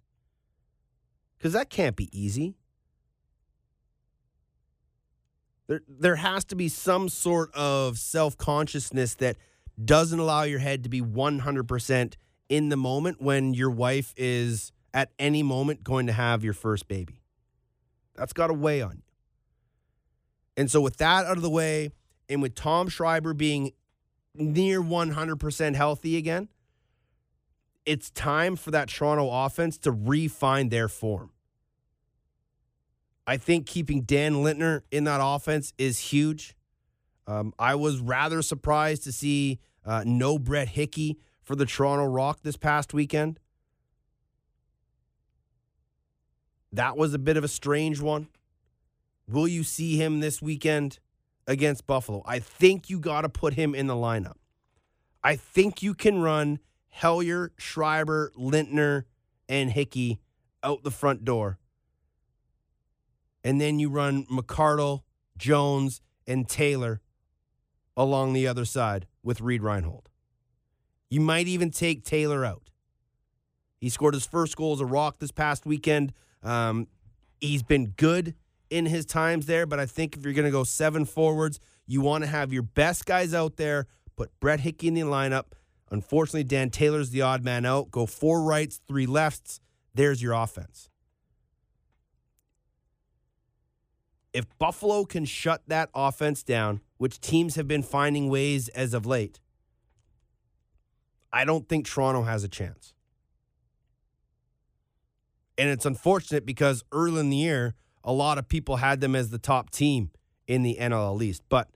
Cuz 1.40 1.54
that 1.54 1.70
can't 1.70 1.96
be 1.96 2.10
easy. 2.18 2.56
There 5.68 5.82
there 5.88 6.16
has 6.18 6.46
to 6.46 6.56
be 6.56 6.70
some 6.70 7.10
sort 7.10 7.54
of 7.54 8.00
self-consciousness 8.00 9.16
that 9.16 9.38
doesn't 9.84 10.20
allow 10.20 10.44
your 10.44 10.60
head 10.60 10.84
to 10.84 10.90
be 10.90 11.02
100% 11.02 12.16
in 12.50 12.70
the 12.70 12.78
moment 12.78 13.22
when 13.22 13.54
your 13.54 13.70
wife 13.70 14.14
is 14.18 14.72
at 14.94 15.12
any 15.20 15.44
moment 15.44 15.84
going 15.84 16.08
to 16.08 16.14
have 16.14 16.44
your 16.44 16.54
first 16.54 16.88
baby. 16.88 17.22
That's 18.16 18.34
got 18.34 18.48
to 18.48 18.54
weigh 18.54 18.82
on 18.82 18.94
you. 18.96 19.04
And 20.56 20.72
so, 20.72 20.82
with 20.82 20.98
that 20.98 21.26
out 21.26 21.38
of 21.38 21.44
the 21.44 21.50
way, 21.50 21.92
and 22.30 22.42
with 22.42 22.56
Tom 22.56 22.90
Schreiber 22.90 23.34
being 23.34 23.72
near 24.38 24.82
100% 24.82 25.76
healthy 25.76 26.18
again, 26.18 26.50
it's 27.86 28.10
time 28.12 28.56
for 28.56 28.72
that 28.72 28.90
Toronto 28.90 29.30
offense 29.32 29.78
to 29.80 29.92
refine 29.92 30.70
their 30.70 30.88
form. 30.88 31.32
I 33.26 33.38
think 33.38 33.66
keeping 33.66 34.02
Dan 34.02 34.36
Lintner 34.36 34.82
in 34.92 35.04
that 35.06 35.20
offense 35.22 35.74
is 35.78 36.00
huge. 36.00 36.56
Um, 37.28 37.54
I 37.60 37.76
was 37.76 38.00
rather 38.00 38.42
surprised 38.42 39.04
to 39.04 39.12
see 39.12 39.60
uh, 39.86 40.04
no 40.06 40.40
Brett 40.40 40.70
Hickey 40.70 41.18
for 41.42 41.56
the 41.56 41.66
Toronto 41.66 42.06
Rock 42.06 42.40
this 42.44 42.58
past 42.58 42.94
weekend. 42.94 43.40
That 46.72 46.98
was 46.98 47.14
a 47.14 47.20
bit 47.20 47.38
of 47.38 47.44
a 47.44 47.50
strange 47.50 48.02
one. 48.02 48.28
Will 49.30 49.48
you 49.48 49.64
see 49.64 49.98
him 49.98 50.20
this 50.20 50.42
weekend 50.42 51.00
against 51.48 51.88
Buffalo? 51.88 52.22
I 52.26 52.40
think 52.40 52.90
you 52.90 53.00
got 53.00 53.22
to 53.22 53.30
put 53.30 53.54
him 53.54 53.74
in 53.74 53.88
the 53.88 53.96
lineup. 53.96 54.36
I 55.24 55.36
think 55.36 55.82
you 55.82 55.94
can 55.94 56.22
run 56.22 56.60
Hellyer, 56.90 57.52
Schreiber, 57.58 58.32
Lintner, 58.38 59.04
and 59.50 59.72
Hickey 59.72 60.20
out 60.64 60.84
the 60.84 60.92
front 60.92 61.24
door. 61.26 61.58
And 63.44 63.62
then 63.62 63.80
you 63.80 63.90
run 63.90 64.26
McCardle, 64.26 65.04
Jones, 65.38 66.02
and 66.26 66.48
Taylor 66.48 67.02
along 67.96 68.34
the 68.34 68.48
other 68.48 68.66
side 68.66 69.08
with 69.24 69.42
Reed 69.42 69.64
Reinhold. 69.64 70.10
You 71.10 71.22
might 71.22 71.48
even 71.48 71.72
take 71.72 72.04
Taylor 72.04 72.44
out. 72.46 72.70
He 73.80 73.90
scored 73.90 74.14
his 74.14 74.26
first 74.26 74.56
goal 74.58 74.74
as 74.74 74.82
a 74.82 74.86
Rock 74.86 75.20
this 75.20 75.32
past 75.32 75.66
weekend. 75.66 76.14
Um, 76.44 76.88
he's 77.40 77.64
been 77.64 77.94
good 77.96 78.36
in 78.70 78.86
his 78.86 79.06
times 79.06 79.46
there, 79.46 79.66
but 79.66 79.80
I 79.80 79.86
think 79.86 80.16
if 80.16 80.24
you're 80.24 80.34
going 80.34 80.46
to 80.46 80.52
go 80.52 80.64
seven 80.64 81.06
forwards, 81.06 81.60
you 81.86 82.02
want 82.02 82.24
to 82.24 82.30
have 82.30 82.52
your 82.52 82.64
best 82.64 83.06
guys 83.06 83.34
out 83.34 83.58
there. 83.58 83.88
Put 84.16 84.32
Brett 84.40 84.62
Hickey 84.62 84.88
in 84.88 84.94
the 84.94 85.02
lineup. 85.02 85.46
Unfortunately, 85.90 86.44
Dan 86.44 86.70
Taylor's 86.70 87.12
the 87.12 87.22
odd 87.22 87.44
man 87.44 87.66
out. 87.66 87.92
Go 87.92 88.06
four 88.06 88.44
rights, 88.44 88.82
three 88.88 89.06
lefts. 89.06 89.60
There's 89.94 90.22
your 90.22 90.34
offense. 90.34 90.90
If 94.34 94.46
Buffalo 94.60 95.06
can 95.06 95.26
shut 95.26 95.64
that 95.68 95.90
offense 95.96 96.44
down, 96.44 96.82
which 96.98 97.20
teams 97.22 97.56
have 97.56 97.68
been 97.68 97.84
finding 97.84 98.30
ways 98.30 98.68
as 98.70 98.94
of 98.94 99.06
late, 99.06 99.40
I 101.32 101.46
don't 101.46 101.68
think 101.68 101.86
Toronto 101.86 102.24
has 102.24 102.44
a 102.44 102.48
chance. 102.48 102.94
And 105.58 105.70
it's 105.70 105.86
unfortunate 105.86 106.46
because 106.46 106.84
early 106.92 107.20
in 107.20 107.30
the 107.30 107.38
year, 107.38 107.76
a 108.08 108.14
lot 108.14 108.38
of 108.38 108.48
people 108.48 108.78
had 108.78 109.02
them 109.02 109.16
as 109.16 109.30
the 109.30 109.38
top 109.38 109.70
team 109.70 110.10
in 110.48 110.64
the 110.64 110.78
NLL 110.80 111.22
East. 111.22 111.44
But 111.50 111.68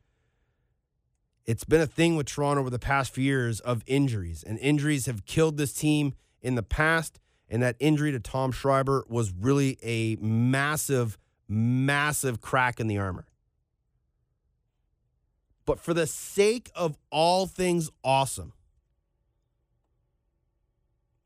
it's 1.45 1.65
been 1.65 1.81
a 1.81 1.85
thing 1.85 2.15
with 2.15 2.25
Toronto 2.25 2.61
over 2.61 2.69
the 2.69 2.79
past 2.79 3.13
few 3.13 3.25
years 3.25 3.59
of 3.59 3.83
injuries, 3.85 4.41
and 4.41 4.57
injuries 4.59 5.07
have 5.07 5.25
killed 5.25 5.57
this 5.57 5.73
team 5.73 6.13
in 6.41 6.55
the 6.55 6.63
past. 6.63 7.19
And 7.49 7.61
that 7.61 7.75
injury 7.81 8.13
to 8.13 8.19
Tom 8.19 8.53
Schreiber 8.53 9.03
was 9.09 9.33
really 9.37 9.77
a 9.83 10.15
massive, 10.21 11.17
massive 11.49 12.39
crack 12.39 12.79
in 12.79 12.87
the 12.87 12.97
armor. 12.97 13.25
But 15.65 15.77
for 15.77 15.93
the 15.93 16.07
sake 16.07 16.71
of 16.75 16.97
all 17.09 17.45
things 17.45 17.89
awesome, 18.05 18.53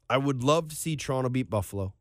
I 0.09 0.17
would 0.17 0.41
love 0.41 0.69
to 0.69 0.75
see 0.75 0.95
Toronto 0.95 1.29
beat 1.29 1.47
Buffalo. 1.47 1.93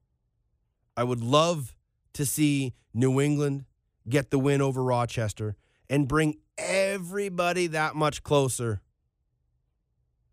I 0.96 1.04
would 1.04 1.20
love 1.20 1.74
to 2.14 2.24
see 2.24 2.74
New 2.92 3.20
England 3.20 3.64
get 4.08 4.30
the 4.30 4.38
win 4.38 4.60
over 4.60 4.82
Rochester 4.82 5.56
and 5.88 6.08
bring 6.08 6.38
everybody 6.56 7.66
that 7.68 7.94
much 7.94 8.22
closer 8.22 8.80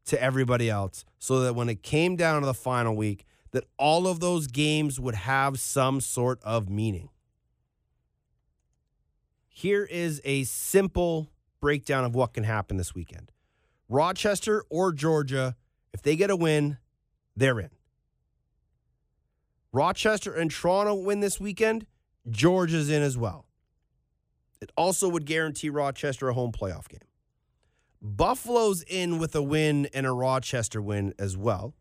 to 0.06 0.22
everybody 0.22 0.70
else 0.70 1.06
so 1.20 1.42
that 1.42 1.54
when 1.54 1.70
it 1.70 1.84
came 1.84 2.16
down 2.16 2.42
to 2.42 2.46
the 2.46 2.54
final 2.54 2.96
week 2.96 3.26
that 3.52 3.66
all 3.78 4.08
of 4.08 4.20
those 4.20 4.48
games 4.48 5.00
would 5.00 5.16
have 5.16 5.60
some 5.60 6.02
sort 6.02 6.42
of 6.44 6.70
meaning. 6.70 7.10
Here 9.48 9.84
is 9.84 10.22
a 10.24 10.44
simple 10.46 11.30
breakdown 11.60 12.06
of 12.06 12.16
what 12.16 12.34
can 12.34 12.46
happen 12.46 12.78
this 12.78 12.96
weekend. 12.96 13.32
Rochester 13.90 14.64
or 14.70 14.94
Georgia, 14.94 15.56
if 15.94 16.02
they 16.02 16.16
get 16.16 16.30
a 16.30 16.36
win, 16.36 16.78
they're 17.36 17.60
in. 17.60 17.70
Rochester 19.74 20.34
and 20.34 20.52
Toronto 20.52 20.96
win 20.96 21.20
this 21.22 21.40
weekend, 21.40 21.86
Georgia's 22.30 22.90
in 22.90 23.02
as 23.02 23.18
well. 23.18 23.46
It 24.62 24.72
also 24.78 25.10
would 25.10 25.26
guarantee 25.26 25.70
Rochester 25.70 26.30
a 26.30 26.34
home 26.34 26.52
playoff 26.52 26.88
game. 26.88 27.00
Buffalo's 28.02 28.84
in 28.84 29.18
with 29.18 29.36
a 29.36 29.42
win 29.42 29.88
and 29.94 30.06
a 30.06 30.12
Rochester 30.12 30.82
win 30.82 31.14
as 31.18 31.38
well. 31.38 31.74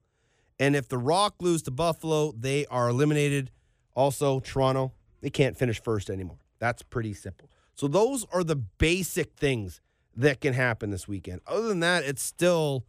And 0.58 0.76
if 0.76 0.88
the 0.88 0.98
Rock 0.98 1.36
lose 1.40 1.62
to 1.62 1.70
Buffalo, 1.70 2.32
they 2.32 2.66
are 2.66 2.88
eliminated. 2.88 3.50
Also, 3.94 4.40
Toronto, 4.40 4.92
they 5.20 5.30
can't 5.30 5.56
finish 5.56 5.80
first 5.80 6.10
anymore. 6.10 6.38
That's 6.58 6.82
pretty 6.82 7.14
simple. 7.14 7.50
So 7.74 7.88
those 7.88 8.26
are 8.32 8.44
the 8.44 8.56
basic 8.56 9.32
things 9.32 9.80
that 10.14 10.40
can 10.40 10.52
happen 10.52 10.90
this 10.90 11.08
weekend. 11.08 11.40
Other 11.46 11.68
than 11.68 11.80
that, 11.80 12.04
it's 12.04 12.22
still 12.22 12.84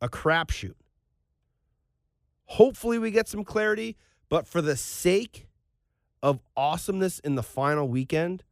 a 0.00 0.08
crapshoot. 0.08 0.74
Hopefully, 2.44 2.98
we 2.98 3.10
get 3.10 3.26
some 3.26 3.42
clarity, 3.42 3.96
but 4.28 4.46
for 4.46 4.60
the 4.60 4.76
sake 4.76 5.46
of 6.22 6.40
awesomeness 6.56 7.18
in 7.20 7.34
the 7.34 7.42
final 7.42 7.88
weekend, 7.88 8.42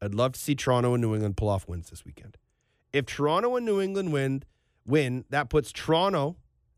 I'd 0.00 0.14
love 0.14 0.32
to 0.32 0.40
see 0.40 0.54
Toronto 0.54 0.94
and 0.94 1.02
New 1.02 1.14
England 1.14 1.36
pull 1.36 1.48
off 1.48 1.66
wins 1.68 1.90
this 1.90 2.04
weekend. 2.04 2.36
If 2.92 3.06
Toronto 3.06 3.56
and 3.56 3.66
New 3.66 3.80
England 3.80 4.12
win, 4.12 4.42
win 4.86 5.24
that 5.30 5.50
puts 5.50 5.72
Toronto 5.72 6.36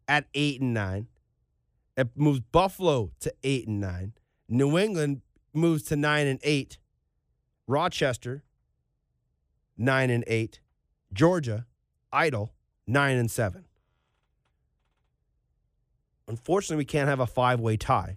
at 0.09 0.27
eight 0.35 0.61
and 0.61 0.75
nine. 0.75 1.09
It 1.97 2.09
moves 2.17 2.41
Buffalo 2.41 3.11
to 3.21 3.33
eight 3.45 3.69
and 3.69 3.81
nine. 3.81 4.15
New 4.49 4.79
England 4.79 5.23
moves 5.53 5.83
to 5.85 5.97
nine 5.97 6.27
and 6.27 6.41
eight. 6.43 6.79
Rochester 7.67 8.43
nine 9.77 10.11
and 10.11 10.25
eight. 10.27 10.61
Georgia, 11.13 11.67
Idle 12.13 12.53
nine 12.87 13.17
and 13.17 13.31
seven. 13.31 13.67
Unfortunately, 16.31 16.77
we 16.77 16.85
can't 16.85 17.09
have 17.09 17.19
a 17.19 17.27
five 17.27 17.59
way 17.59 17.77
tie. 17.77 18.17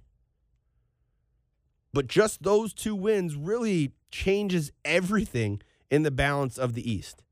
But 1.92 2.06
just 2.06 2.44
those 2.44 2.72
two 2.72 2.96
wins 2.96 3.36
really 3.36 3.94
changes 4.12 4.72
everything 4.86 5.62
in 5.90 6.04
the 6.04 6.12
balance 6.12 6.60
of 6.60 6.76
the 6.76 6.90
East, 6.90 7.24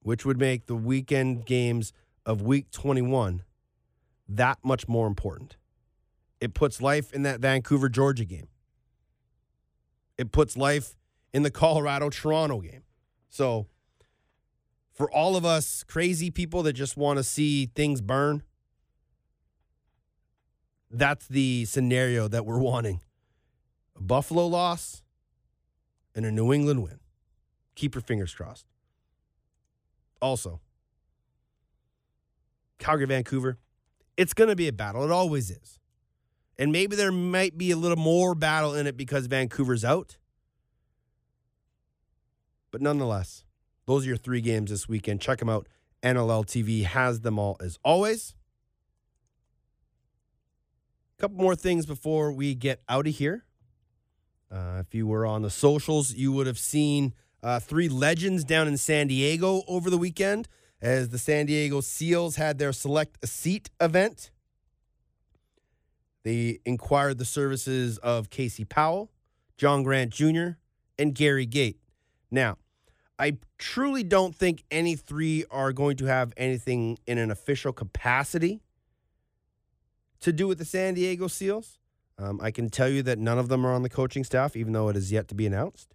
which 0.00 0.26
would 0.26 0.38
make 0.38 0.66
the 0.66 0.74
weekend 0.74 1.46
games 1.46 1.92
of 2.26 2.42
week 2.42 2.72
21 2.72 3.44
that 4.28 4.58
much 4.64 4.88
more 4.88 5.06
important. 5.06 5.56
It 6.40 6.52
puts 6.52 6.82
life 6.82 7.12
in 7.12 7.22
that 7.22 7.38
Vancouver, 7.38 7.88
Georgia 7.88 8.24
game. 8.24 8.48
It 10.18 10.32
puts 10.32 10.56
life 10.56 10.96
in 11.32 11.44
the 11.44 11.50
Colorado, 11.50 12.10
Toronto 12.10 12.60
game. 12.60 12.82
So, 13.30 13.68
for 15.02 15.10
all 15.10 15.34
of 15.34 15.44
us 15.44 15.82
crazy 15.88 16.30
people 16.30 16.62
that 16.62 16.74
just 16.74 16.96
want 16.96 17.16
to 17.16 17.24
see 17.24 17.66
things 17.74 18.00
burn, 18.00 18.40
that's 20.92 21.26
the 21.26 21.64
scenario 21.64 22.28
that 22.28 22.46
we're 22.46 22.60
wanting. 22.60 23.00
A 23.96 24.00
Buffalo 24.00 24.46
loss 24.46 25.02
and 26.14 26.24
a 26.24 26.30
New 26.30 26.52
England 26.52 26.84
win. 26.84 27.00
Keep 27.74 27.96
your 27.96 28.02
fingers 28.02 28.32
crossed. 28.32 28.64
Also, 30.20 30.60
Calgary, 32.78 33.06
Vancouver, 33.06 33.58
it's 34.16 34.34
going 34.34 34.50
to 34.50 34.54
be 34.54 34.68
a 34.68 34.72
battle. 34.72 35.02
It 35.02 35.10
always 35.10 35.50
is. 35.50 35.80
And 36.60 36.70
maybe 36.70 36.94
there 36.94 37.10
might 37.10 37.58
be 37.58 37.72
a 37.72 37.76
little 37.76 37.98
more 37.98 38.36
battle 38.36 38.72
in 38.72 38.86
it 38.86 38.96
because 38.96 39.26
Vancouver's 39.26 39.84
out. 39.84 40.16
But 42.70 42.80
nonetheless, 42.80 43.42
those 43.86 44.04
are 44.04 44.08
your 44.08 44.16
three 44.16 44.40
games 44.40 44.70
this 44.70 44.88
weekend. 44.88 45.20
Check 45.20 45.38
them 45.38 45.48
out. 45.48 45.68
NLL 46.02 46.44
TV 46.44 46.84
has 46.84 47.20
them 47.20 47.38
all 47.38 47.56
as 47.60 47.78
always. 47.84 48.34
A 51.18 51.20
couple 51.20 51.38
more 51.38 51.56
things 51.56 51.86
before 51.86 52.32
we 52.32 52.54
get 52.54 52.82
out 52.88 53.06
of 53.06 53.14
here. 53.14 53.44
Uh, 54.50 54.78
if 54.80 54.94
you 54.94 55.06
were 55.06 55.24
on 55.24 55.42
the 55.42 55.50
socials, 55.50 56.12
you 56.12 56.32
would 56.32 56.46
have 56.46 56.58
seen 56.58 57.14
uh, 57.42 57.58
three 57.58 57.88
legends 57.88 58.44
down 58.44 58.68
in 58.68 58.76
San 58.76 59.06
Diego 59.06 59.62
over 59.66 59.88
the 59.88 59.98
weekend 59.98 60.48
as 60.80 61.08
the 61.08 61.18
San 61.18 61.46
Diego 61.46 61.80
Seals 61.80 62.36
had 62.36 62.58
their 62.58 62.72
select 62.72 63.16
a 63.22 63.26
seat 63.26 63.70
event. 63.80 64.30
They 66.24 66.58
inquired 66.64 67.18
the 67.18 67.24
services 67.24 67.98
of 67.98 68.30
Casey 68.30 68.64
Powell, 68.64 69.10
John 69.56 69.82
Grant 69.82 70.12
Jr., 70.12 70.50
and 70.98 71.14
Gary 71.14 71.46
Gait. 71.46 71.78
Now, 72.30 72.58
I 73.22 73.38
truly 73.56 74.02
don't 74.02 74.34
think 74.34 74.64
any 74.68 74.96
three 74.96 75.44
are 75.48 75.72
going 75.72 75.96
to 75.98 76.06
have 76.06 76.32
anything 76.36 76.98
in 77.06 77.18
an 77.18 77.30
official 77.30 77.72
capacity 77.72 78.62
to 80.22 80.32
do 80.32 80.48
with 80.48 80.58
the 80.58 80.64
San 80.64 80.94
Diego 80.94 81.28
Seals. 81.28 81.78
Um, 82.18 82.40
I 82.42 82.50
can 82.50 82.68
tell 82.68 82.88
you 82.88 83.00
that 83.04 83.20
none 83.20 83.38
of 83.38 83.46
them 83.46 83.64
are 83.64 83.72
on 83.72 83.84
the 83.84 83.88
coaching 83.88 84.24
staff, 84.24 84.56
even 84.56 84.72
though 84.72 84.88
it 84.88 84.96
is 84.96 85.12
yet 85.12 85.28
to 85.28 85.36
be 85.36 85.46
announced. 85.46 85.94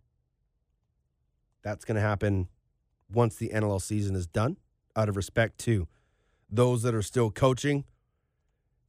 That's 1.63 1.83
going 1.83 1.95
to 1.95 2.01
happen 2.01 2.47
once 3.11 3.35
the 3.35 3.49
NLL 3.49 3.81
season 3.81 4.15
is 4.15 4.25
done, 4.25 4.55
out 4.95 5.09
of 5.09 5.17
respect 5.17 5.57
to 5.65 5.89
those 6.49 6.81
that 6.83 6.95
are 6.95 7.01
still 7.01 7.29
coaching 7.29 7.83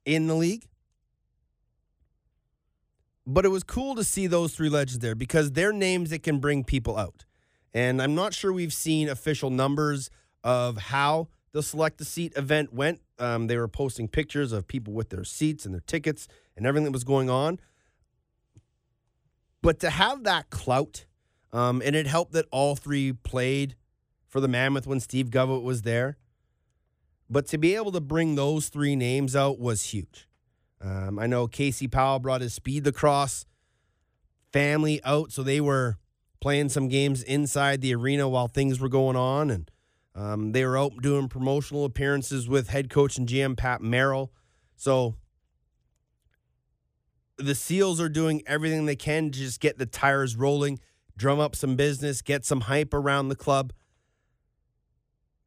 in 0.05 0.29
the 0.29 0.37
league. 0.37 0.69
But 3.27 3.45
it 3.45 3.49
was 3.49 3.65
cool 3.65 3.97
to 3.97 4.05
see 4.05 4.29
those 4.29 4.55
three 4.55 4.69
legends 4.69 5.01
there 5.01 5.17
because 5.17 5.51
they're 5.51 5.73
names 5.73 6.11
that 6.11 6.23
can 6.23 6.39
bring 6.39 6.63
people 6.63 6.97
out. 6.97 7.25
And 7.75 8.01
I'm 8.01 8.15
not 8.15 8.35
sure 8.35 8.53
we've 8.53 8.73
seen 8.73 9.09
official 9.09 9.51
numbers 9.51 10.11
of 10.43 10.79
how 10.79 11.29
the 11.53 11.63
select 11.63 12.01
a 12.01 12.05
seat 12.05 12.33
event 12.37 12.73
went. 12.73 13.01
Um, 13.19 13.47
they 13.47 13.57
were 13.57 13.69
posting 13.69 14.09
pictures 14.09 14.53
of 14.53 14.69
people 14.69 14.93
with 14.93 15.11
their 15.11 15.25
seats 15.25 15.65
and 15.65 15.75
their 15.75 15.83
tickets 15.87 16.29
and 16.57 16.67
everything 16.67 16.85
that 16.85 16.93
was 16.93 17.05
going 17.05 17.29
on. 17.29 17.59
But 19.61 19.81
to 19.81 19.91
have 19.91 20.25
that 20.25 20.51
clout, 20.51 21.07
um, 21.53 21.83
and 21.85 21.97
it 21.97 22.07
helped 22.07 22.33
that 22.33 22.47
all 22.51 22.77
three 22.77 23.13
played 23.13 23.75
for 24.29 24.41
the 24.41 24.49
Mammoth 24.49 24.87
when 24.87 25.01
Steve 25.01 25.31
Govett 25.31 25.63
was 25.63 25.83
there. 25.83 26.17
But 27.31 27.47
to 27.49 27.59
be 27.59 27.75
able 27.75 27.93
to 27.93 28.01
bring 28.01 28.35
those 28.35 28.69
three 28.69 28.97
names 28.97 29.35
out 29.35 29.59
was 29.59 29.87
huge. 29.87 30.29
Um, 30.81 31.19
I 31.19 31.27
know 31.27 31.49
Casey 31.49 31.89
Powell 31.89 32.21
brought 32.21 32.41
his 32.41 32.55
speed 32.55 32.87
lacrosse 32.87 33.47
family 34.53 35.01
out, 35.05 35.33
so 35.33 35.43
they 35.43 35.61
were 35.61 35.99
playing 36.41 36.69
some 36.69 36.89
games 36.89 37.23
inside 37.23 37.81
the 37.81 37.95
arena 37.95 38.29
while 38.29 38.49
things 38.49 38.81
were 38.81 38.89
going 38.89 39.17
on, 39.17 39.51
and 39.51 39.71
um, 40.15 40.53
they 40.53 40.65
were 40.65 40.77
out 40.79 40.93
doing 41.03 41.29
promotional 41.29 41.85
appearances 41.85 42.49
with 42.49 42.69
head 42.69 42.91
coach 42.91 43.19
and 43.19 43.29
GM 43.29 43.57
Pat 43.57 43.81
Merrill. 43.81 44.33
So 44.77 45.15
the 47.37 47.55
Seals 47.55 48.01
are 48.01 48.09
doing 48.09 48.43
everything 48.47 48.87
they 48.87 48.97
can 48.97 49.31
to 49.31 49.39
just 49.39 49.61
get 49.61 49.79
the 49.79 49.87
tires 49.87 50.37
rolling, 50.37 50.81
drum 51.17 51.39
up 51.39 51.55
some 51.55 51.77
business, 51.77 52.23
get 52.23 52.45
some 52.45 52.63
hype 52.63 52.93
around 52.95 53.29
the 53.29 53.37
club. 53.37 53.73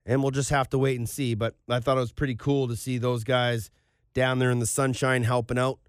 And 0.05 0.21
we'll 0.21 0.31
just 0.31 0.49
have 0.49 0.69
to 0.69 0.77
wait 0.79 0.97
and 0.97 1.07
see. 1.07 1.35
But 1.35 1.55
I 1.69 1.79
thought 1.79 1.97
it 1.97 2.01
was 2.01 2.11
pretty 2.11 2.35
cool 2.35 2.67
to 2.67 2.75
see 2.75 2.97
those 2.97 3.23
guys 3.23 3.69
down 4.13 4.39
there 4.39 4.51
in 4.51 4.59
the 4.59 4.65
sunshine 4.65 5.23
helping 5.23 5.59
out. 5.59 5.79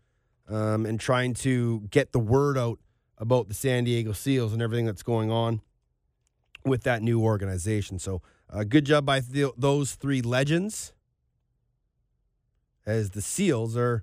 um, 0.49 0.85
and 0.87 0.99
trying 1.01 1.35
to 1.35 1.81
get 1.91 2.12
the 2.12 2.19
word 2.19 2.59
out 2.59 2.79
about 3.23 3.47
the 3.47 3.55
San 3.55 3.85
Diego 3.85 4.12
Seals 4.12 4.53
and 4.53 4.61
everything 4.61 4.85
that's 4.85 5.05
going 5.05 5.31
on 5.31 5.62
with 6.65 6.82
that 6.82 7.03
new 7.03 7.23
organization. 7.23 8.01
So, 8.01 8.20
uh, 8.51 8.65
good 8.65 8.85
job 8.85 9.07
by 9.07 9.20
th- 9.20 9.53
those 9.57 9.94
three 9.94 10.20
legends. 10.20 10.93
As 12.85 13.11
the 13.11 13.23
Seals 13.23 13.77
are, 13.77 14.03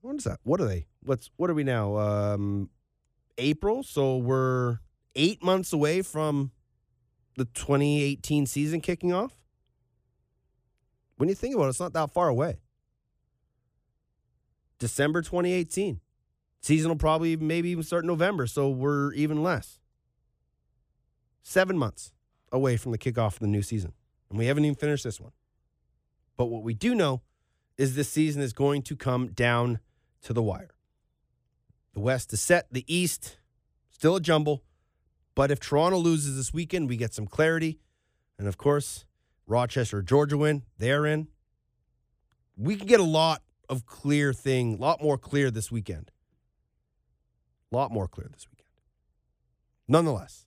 what 0.00 0.16
is 0.16 0.24
that? 0.24 0.40
What 0.42 0.58
are 0.62 0.66
they? 0.66 0.86
What's 1.02 1.30
what 1.36 1.50
are 1.50 1.54
we 1.54 1.64
now? 1.64 1.98
Um, 1.98 2.70
April. 3.36 3.82
So 3.82 4.16
we're 4.16 4.78
eight 5.14 5.42
months 5.42 5.74
away 5.74 6.00
from 6.00 6.50
the 7.36 7.44
2018 7.44 8.46
season 8.46 8.80
kicking 8.80 9.12
off. 9.12 9.36
When 11.18 11.28
you 11.28 11.34
think 11.34 11.54
about 11.54 11.66
it, 11.66 11.70
it's 11.70 11.80
not 11.80 11.92
that 11.92 12.10
far 12.10 12.28
away. 12.28 12.60
December 14.78 15.20
2018. 15.20 16.00
Season 16.60 16.88
will 16.88 16.96
probably 16.96 17.36
maybe 17.36 17.70
even 17.70 17.84
start 17.84 18.04
in 18.04 18.08
November, 18.08 18.46
so 18.46 18.68
we're 18.68 19.12
even 19.12 19.42
less. 19.42 19.78
Seven 21.42 21.78
months 21.78 22.12
away 22.52 22.76
from 22.76 22.92
the 22.92 22.98
kickoff 22.98 23.34
of 23.34 23.38
the 23.40 23.46
new 23.46 23.62
season. 23.62 23.92
And 24.30 24.38
we 24.38 24.46
haven't 24.46 24.64
even 24.64 24.74
finished 24.74 25.04
this 25.04 25.20
one. 25.20 25.32
But 26.36 26.46
what 26.46 26.62
we 26.62 26.74
do 26.74 26.94
know 26.94 27.22
is 27.76 27.94
this 27.94 28.08
season 28.08 28.42
is 28.42 28.52
going 28.52 28.82
to 28.82 28.96
come 28.96 29.28
down 29.28 29.78
to 30.22 30.32
the 30.32 30.42
wire. 30.42 30.74
The 31.94 32.00
West 32.00 32.32
is 32.32 32.40
set, 32.40 32.66
the 32.70 32.84
East, 32.92 33.38
still 33.90 34.16
a 34.16 34.20
jumble. 34.20 34.62
But 35.34 35.50
if 35.50 35.60
Toronto 35.60 35.98
loses 35.98 36.36
this 36.36 36.52
weekend, 36.52 36.88
we 36.88 36.96
get 36.96 37.14
some 37.14 37.26
clarity. 37.26 37.78
And 38.38 38.46
of 38.48 38.56
course, 38.56 39.04
Rochester, 39.46 40.02
Georgia 40.02 40.36
win, 40.36 40.64
they're 40.78 41.06
in. 41.06 41.28
We 42.56 42.76
can 42.76 42.86
get 42.86 43.00
a 43.00 43.04
lot 43.04 43.42
of 43.68 43.86
clear 43.86 44.32
thing, 44.32 44.74
a 44.74 44.76
lot 44.76 45.02
more 45.02 45.16
clear 45.16 45.50
this 45.50 45.70
weekend. 45.70 46.10
A 47.70 47.76
lot 47.76 47.90
more 47.90 48.08
clear 48.08 48.28
this 48.32 48.46
weekend. 48.50 48.68
Nonetheless, 49.86 50.46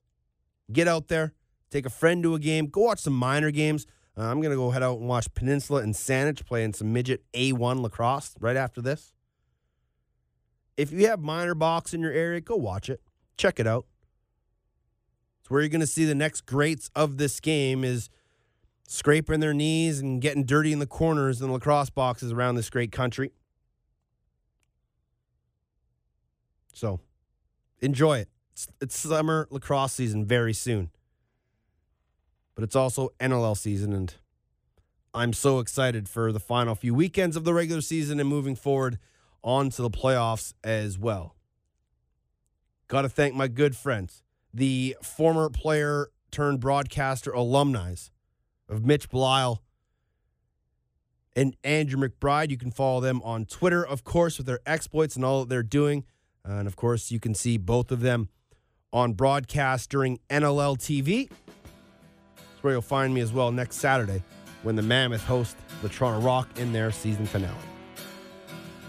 get 0.71 0.87
out 0.87 1.07
there, 1.07 1.33
take 1.69 1.85
a 1.85 1.89
friend 1.89 2.23
to 2.23 2.35
a 2.35 2.39
game, 2.39 2.67
go 2.67 2.81
watch 2.81 2.99
some 2.99 3.13
minor 3.13 3.51
games. 3.51 3.85
Uh, 4.17 4.23
I'm 4.23 4.41
going 4.41 4.51
to 4.51 4.57
go 4.57 4.71
head 4.71 4.83
out 4.83 4.99
and 4.99 5.07
watch 5.07 5.33
Peninsula 5.33 5.81
and 5.81 5.93
Saanich 5.93 6.45
playing 6.45 6.73
some 6.73 6.91
midget 6.91 7.23
A1 7.33 7.81
lacrosse 7.81 8.35
right 8.39 8.57
after 8.57 8.81
this. 8.81 9.13
If 10.77 10.91
you 10.91 11.07
have 11.07 11.21
minor 11.21 11.55
box 11.55 11.93
in 11.93 12.01
your 12.01 12.11
area, 12.11 12.41
go 12.41 12.55
watch 12.55 12.89
it. 12.89 13.01
Check 13.37 13.59
it 13.59 13.67
out. 13.67 13.85
It's 15.41 15.49
where 15.49 15.61
you're 15.61 15.69
going 15.69 15.81
to 15.81 15.87
see 15.87 16.05
the 16.05 16.15
next 16.15 16.45
greats 16.45 16.89
of 16.95 17.17
this 17.17 17.39
game 17.39 17.83
is 17.83 18.09
scraping 18.87 19.39
their 19.39 19.53
knees 19.53 19.99
and 19.99 20.21
getting 20.21 20.43
dirty 20.43 20.73
in 20.73 20.79
the 20.79 20.87
corners 20.87 21.41
and 21.41 21.51
lacrosse 21.53 21.89
boxes 21.89 22.31
around 22.31 22.55
this 22.55 22.69
great 22.69 22.91
country. 22.91 23.31
So, 26.73 26.99
enjoy 27.81 28.19
it. 28.19 28.29
It's, 28.53 28.67
it's 28.79 28.97
summer 28.97 29.47
lacrosse 29.49 29.93
season 29.93 30.25
very 30.25 30.53
soon. 30.53 30.91
But 32.55 32.63
it's 32.63 32.75
also 32.75 33.09
NLL 33.19 33.57
season 33.57 33.93
and 33.93 34.13
I'm 35.13 35.33
so 35.33 35.59
excited 35.59 36.07
for 36.07 36.31
the 36.31 36.39
final 36.39 36.73
few 36.73 36.93
weekends 36.93 37.35
of 37.35 37.43
the 37.43 37.53
regular 37.53 37.81
season 37.81 38.19
and 38.19 38.29
moving 38.29 38.55
forward 38.55 38.97
on 39.43 39.69
to 39.71 39.81
the 39.81 39.89
playoffs 39.89 40.53
as 40.63 40.97
well. 40.97 41.35
Got 42.87 43.01
to 43.01 43.09
thank 43.09 43.35
my 43.35 43.47
good 43.49 43.75
friends, 43.75 44.23
the 44.53 44.95
former 45.01 45.49
player 45.49 46.07
turned 46.29 46.61
broadcaster 46.61 47.31
alumni 47.31 47.95
of 48.69 48.85
Mitch 48.85 49.09
Belisle 49.09 49.59
and 51.35 51.57
Andrew 51.63 51.99
McBride. 51.99 52.49
You 52.49 52.57
can 52.57 52.71
follow 52.71 53.01
them 53.01 53.21
on 53.23 53.45
Twitter, 53.45 53.85
of 53.85 54.03
course, 54.03 54.37
with 54.37 54.47
their 54.47 54.59
exploits 54.65 55.15
and 55.15 55.25
all 55.25 55.41
that 55.41 55.49
they're 55.49 55.63
doing. 55.63 56.05
And 56.43 56.67
of 56.67 56.75
course, 56.75 57.11
you 57.11 57.19
can 57.19 57.33
see 57.33 57.57
both 57.57 57.91
of 57.91 58.01
them 58.01 58.29
on 58.93 59.13
broadcast 59.13 59.89
during 59.89 60.19
NLL 60.29 60.77
TV. 60.77 61.29
That's 62.35 62.63
where 62.63 62.73
you'll 62.73 62.81
find 62.81 63.13
me 63.13 63.21
as 63.21 63.31
well 63.31 63.51
next 63.51 63.77
Saturday 63.77 64.23
when 64.63 64.75
the 64.75 64.81
Mammoth 64.81 65.23
host 65.23 65.55
the 65.81 65.89
Toronto 65.89 66.25
Rock 66.25 66.47
in 66.57 66.73
their 66.73 66.91
season 66.91 67.25
finale. 67.25 67.55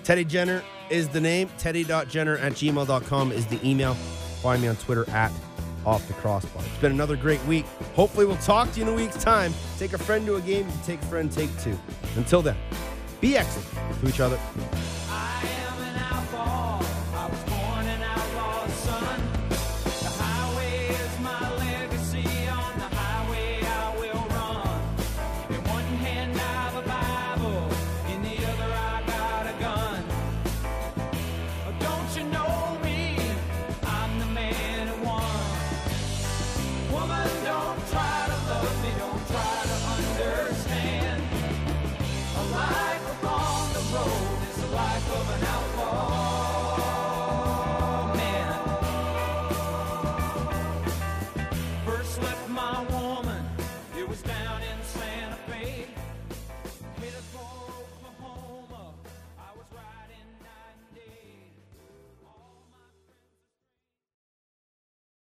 Teddy 0.05 0.25
Jenner 0.25 0.63
is 0.91 1.09
the 1.09 1.21
name. 1.21 1.49
Teddy.jenner 1.59 2.37
at 2.39 2.53
gmail.com 2.53 3.33
is 3.33 3.47
the 3.47 3.67
email. 3.67 3.95
Find 4.43 4.61
me 4.61 4.69
on 4.69 4.77
Twitter 4.77 5.09
at 5.11 5.33
off 5.87 6.07
the 6.07 6.15
crossbar. 6.15 6.63
It's 6.65 6.79
been 6.79 6.93
another 6.93 7.17
great 7.17 7.45
week. 7.47 7.65
Hopefully, 7.95 8.27
we'll 8.27 8.37
talk 8.37 8.73
to 8.73 8.81
you 8.81 8.87
in 8.87 8.93
a 8.93 8.97
week's 8.97 9.23
time. 9.23 9.53
Take 9.79 9.93
a 9.93 9.99
friend 9.99 10.27
to 10.27 10.37
a 10.37 10.41
game. 10.41 10.67
Take 10.85 11.01
a 11.03 11.07
friend, 11.07 11.31
take 11.31 11.51
two. 11.61 11.79
Until 12.17 12.43
then, 12.43 12.57
be 13.21 13.37
excellent 13.37 13.69
to 14.01 14.09
each 14.09 14.21
other 14.21 14.39